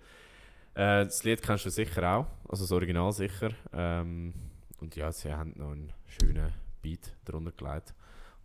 Äh, 0.73 1.05
das 1.05 1.23
Lied 1.23 1.41
kennst 1.41 1.65
du 1.65 1.69
sicher 1.69 2.17
auch. 2.17 2.27
Also 2.49 2.63
das 2.63 2.71
Original 2.71 3.11
sicher. 3.11 3.51
Ähm, 3.73 4.33
und 4.79 4.95
ja, 4.95 5.11
sie 5.11 5.33
haben 5.33 5.53
noch 5.55 5.71
einen 5.71 5.93
schönen 6.07 6.53
Beat 6.81 7.13
drunter 7.23 7.51
gelegt, 7.51 7.93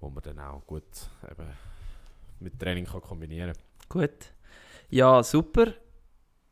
wo 0.01 0.11
man 0.11 0.23
dann 0.23 0.39
auch 0.39 0.67
gut 0.67 0.85
eben 1.31 1.49
mit 2.41 2.59
Training 2.59 2.85
kann 2.85 3.01
kombinieren 3.01 3.53
Gut. 3.89 4.36
Ja, 4.91 5.23
super. 5.23 5.75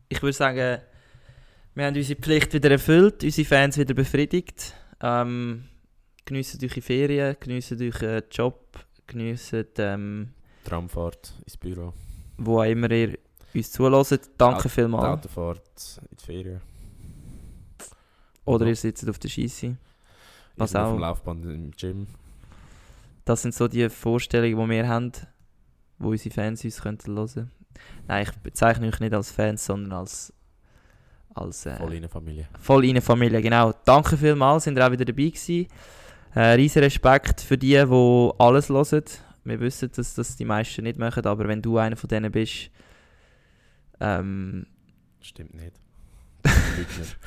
Ich 0.08 0.22
würde 0.22 0.32
sagen, 0.32 0.80
wir 1.74 1.86
haben 1.86 1.96
unsere 1.96 2.20
Pflicht 2.20 2.52
wieder 2.52 2.70
erfüllt, 2.70 3.24
unsere 3.24 3.48
Fans 3.48 3.78
wieder 3.78 3.94
befriedigt. 3.94 4.74
Ähm, 5.00 5.64
geniessen 6.24 6.60
eure 6.62 6.80
Ferien, 6.80 7.36
geniessen 7.40 7.80
euren 7.80 8.22
Job, 8.30 8.78
geniessen, 9.06 9.66
ähm, 9.78 10.34
Tramfahrt 10.64 11.34
ins 11.44 11.56
Büro. 11.56 11.92
wo 12.38 12.60
auch 12.60 12.64
immer 12.64 12.90
ihr 12.90 13.18
uns 13.54 13.70
zuhören. 13.70 14.18
Danke 14.38 14.68
vielmals. 14.68 15.04
Autofahrt 15.04 16.00
in 16.10 16.16
die 16.16 16.24
Ferien. 16.24 16.60
Oder 18.44 18.66
ihr 18.66 18.76
sitzt 18.76 19.08
auf 19.08 19.18
der 19.18 19.28
Scheisse. 19.28 19.76
Was 20.56 20.74
Irgendwo 20.74 20.90
auf 20.90 20.96
dem 20.96 20.96
auch. 20.96 21.08
Laufband 21.08 21.44
im 21.46 21.70
Gym. 21.72 22.06
Das 23.24 23.42
sind 23.42 23.54
so 23.54 23.68
die 23.68 23.88
Vorstellungen, 23.88 24.68
die 24.68 24.74
wir 24.76 24.88
haben, 24.88 25.12
wo 25.98 26.10
unsere 26.10 26.34
Fans 26.34 26.64
uns 26.64 26.82
könnten 26.82 27.16
hören. 27.16 27.50
Nein, 28.06 28.22
ich 28.24 28.32
bezeichne 28.38 28.88
euch 28.88 29.00
nicht 29.00 29.14
als 29.14 29.30
Fans, 29.30 29.64
sondern 29.64 29.92
als, 30.00 30.32
als 31.34 31.66
äh, 31.66 31.76
Voll 31.76 31.94
in 31.94 32.08
Familie. 32.08 32.48
voll 32.60 32.84
in 32.84 32.90
eine 32.90 33.00
Familie. 33.00 33.40
Genau. 33.42 33.72
Danke 33.84 34.16
vielmals, 34.16 34.64
sind 34.64 34.78
ihr 34.78 34.86
auch 34.86 34.92
wieder 34.92 35.04
dabei 35.04 35.24
gewesen. 35.28 35.66
Äh, 36.34 36.40
riesen 36.54 36.82
Respekt 36.82 37.40
für 37.40 37.56
die, 37.56 37.68
die 37.68 38.30
alles 38.38 38.68
hören. 38.68 39.04
Wir 39.44 39.60
wissen, 39.60 39.90
dass 39.94 40.14
das 40.14 40.36
die 40.36 40.44
meisten 40.44 40.82
nicht 40.82 40.98
machen, 40.98 41.24
aber 41.26 41.46
wenn 41.48 41.62
du 41.62 41.78
einer 41.78 41.96
von 41.96 42.08
denen 42.08 42.32
bist, 42.32 42.70
ähm, 44.00 44.66
Stimmt 45.20 45.54
nicht. 45.54 45.72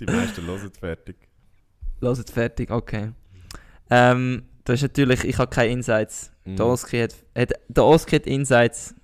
Die 0.00 0.06
meisten 0.06 0.46
hören 0.46 0.70
fertig. 0.78 1.16
hört 2.00 2.30
fertig, 2.30 2.70
okay. 2.70 3.10
Ähm, 3.90 4.44
das 4.68 4.76
ist 4.76 4.82
natürlich, 4.82 5.24
ich 5.24 5.38
habe 5.38 5.50
keine 5.50 5.72
Insights. 5.72 6.30
Mhm. 6.44 6.56
Der 6.56 6.66
Oski 6.66 7.00
hat, 7.00 7.14
hat, 7.34 7.52
der 7.68 7.84
Oski 7.84 8.16
hat 8.16 8.26
Insights 8.26 8.94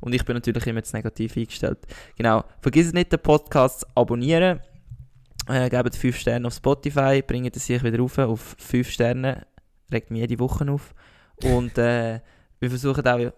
und 0.00 0.14
ich 0.14 0.24
bin 0.24 0.34
natürlich 0.34 0.66
immer 0.66 0.82
zu 0.82 0.96
negativ 0.96 1.36
eingestellt. 1.36 1.78
Genau. 2.16 2.44
Vergiss 2.60 2.92
nicht, 2.92 3.12
den 3.12 3.20
Podcast 3.20 3.80
zu 3.80 3.86
abonnieren. 3.94 4.60
Äh, 5.46 5.68
gebt 5.68 5.94
5 5.94 6.16
Sterne 6.16 6.46
auf 6.46 6.54
Spotify, 6.54 7.20
bringt 7.20 7.54
es 7.54 7.66
sich 7.66 7.82
wieder 7.82 7.98
rauf 7.98 8.16
auf 8.16 8.56
5 8.58 8.90
Sterne. 8.90 9.46
Regt 9.92 10.10
mich 10.10 10.20
jede 10.20 10.38
Woche 10.38 10.70
auf. 10.70 10.94
Und 11.42 11.76
äh, 11.76 12.20
wir 12.60 12.70
versuchen 12.70 13.06
auch 13.06 13.32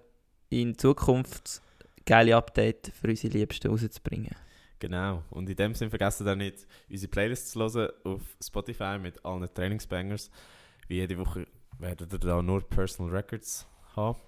in 0.51 0.79
Zukunft 0.79 1.63
geile 2.05 2.37
Updates 2.37 2.93
für 2.95 3.09
unsere 3.09 3.33
Liebsten 3.33 3.69
rauszubringen. 3.69 4.37
Genau. 4.79 5.25
Und 5.31 5.51
in 5.51 5.57
dem 5.57 5.75
Sinne 5.75 5.91
vergessen 5.91 6.29
auch 6.29 6.37
nicht, 6.37 6.65
unsere 6.89 7.11
Playlist 7.11 7.51
zu 7.51 7.59
hören 7.59 7.91
auf 8.05 8.23
Spotify 8.41 8.99
mit 9.01 9.25
allen 9.25 9.53
Trainingsbangers. 9.53 10.31
Wie 10.89 10.97
jede 10.97 11.19
Woche 11.19 11.47
werden 11.79 12.11
wir 12.11 12.19
da 12.19 12.43
nur 12.43 12.61
Personal 12.63 13.15
Records 13.15 13.67
haben. 13.95 14.19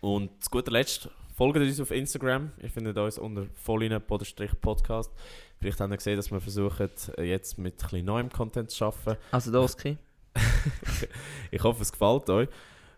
Und 0.00 0.42
zu 0.42 0.50
guter 0.50 0.72
Letzt 0.72 1.08
folgt 1.36 1.58
uns 1.58 1.80
auf 1.80 1.90
Instagram. 1.90 2.52
Ihr 2.62 2.70
findet 2.70 2.96
uns 2.96 3.18
unter 3.18 3.46
vollinen-podcast. 3.54 5.10
Vielleicht 5.58 5.80
habt 5.80 5.92
ihr 5.92 5.96
gesehen, 5.96 6.16
dass 6.16 6.30
wir 6.30 6.40
versuchen, 6.40 6.88
jetzt 7.18 7.58
mit 7.58 7.74
ein 7.74 7.76
bisschen 7.78 8.04
neuem 8.04 8.30
Content 8.30 8.70
zu 8.70 8.86
arbeiten. 8.86 9.20
Also 9.30 9.50
der 9.50 9.60
Oski. 9.60 9.98
Ich 11.50 11.62
hoffe, 11.62 11.82
es 11.82 11.92
gefällt 11.92 12.30
euch. 12.30 12.48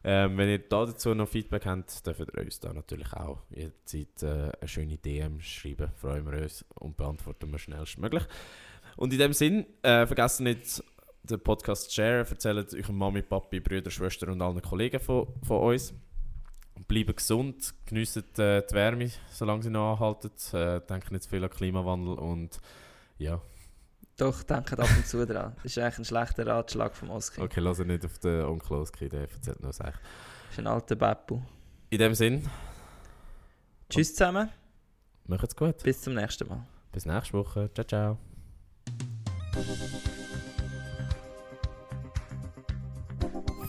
Ähm, 0.05 0.37
wenn 0.37 0.49
ihr 0.49 0.59
da 0.59 0.85
dazu 0.85 1.15
noch 1.15 1.29
Feedback 1.29 1.65
habt, 1.65 2.05
dürft 2.07 2.21
ihr 2.21 2.43
uns 2.43 2.59
da 2.59 2.73
natürlich 2.73 3.13
auch 3.13 3.39
jederzeit 3.51 4.23
äh, 4.23 4.53
eine 4.61 4.69
schöne 4.69 4.99
DM 4.99 5.41
schreiben. 5.41 5.91
Freuen 5.95 6.31
wir 6.31 6.43
uns 6.43 6.65
und 6.75 6.97
beantworten 6.97 7.51
wir 7.53 7.59
schnellstmöglich. 7.59 8.25
Und 8.97 9.13
in 9.13 9.19
dem 9.21 9.33
Sinn, 9.33 9.67
äh, 9.83 10.07
vergesst 10.07 10.41
nicht, 10.41 10.83
den 11.23 11.41
Podcast 11.41 11.91
zu 11.91 11.93
sharen. 11.93 12.27
Erzählt 12.29 12.75
euren 12.75 12.97
Mami, 12.97 13.23
Papi, 13.23 13.61
Brüder, 13.61 13.91
Schwestern 13.91 14.31
und 14.31 14.43
allen 14.43 14.63
Kollegen 14.63 15.01
von, 15.01 15.29
von 15.47 15.61
uns. 15.61 15.95
Bleibt 16.89 17.17
gesund, 17.17 17.75
geniessen 17.87 18.25
äh, 18.39 18.63
die 18.69 18.75
Wärme, 18.75 19.11
solange 19.31 19.63
sie 19.63 19.71
noch 19.71 20.01
anhalten. 20.01 20.31
Äh, 20.53 20.81
denkt 20.81 21.11
nicht 21.13 21.25
zu 21.25 21.31
viel 21.31 21.45
an 21.45 21.51
Klimawandel 21.51 22.15
und 22.15 22.61
ja. 23.19 23.41
Doch, 24.17 24.43
denkt 24.43 24.79
ab 24.79 24.89
und 24.97 25.07
zu 25.07 25.25
dran. 25.25 25.53
Das 25.57 25.65
ist 25.77 25.79
eigentlich 25.79 25.99
ein 25.99 26.05
schlechter 26.05 26.47
Ratschlag 26.47 26.95
vom 26.97 27.11
Oski. 27.11 27.41
Okay, 27.41 27.61
lass 27.61 27.79
nicht 27.79 28.05
auf 28.05 28.19
den 28.19 28.45
Onkel 28.45 28.79
Oski, 28.79 29.09
der 29.09 29.23
erzählt 29.23 29.63
nur 29.63 29.73
Sachen. 29.73 29.93
Das 29.93 30.53
ist 30.53 30.59
ein 30.59 30.67
alter 30.67 30.97
Beppu. 30.97 31.41
In 31.91 31.99
dem 31.99 32.15
Sinn, 32.15 32.49
Tschüss 33.89 34.15
zusammen, 34.15 34.49
macht's 35.27 35.55
gut. 35.55 35.83
bis 35.83 36.01
zum 36.01 36.15
nächsten 36.15 36.49
Mal. 36.49 36.67
Bis 36.91 37.07
nächste 37.07 37.35
Woche. 37.35 37.71
Ciao, 37.75 37.87
ciao. 37.87 38.19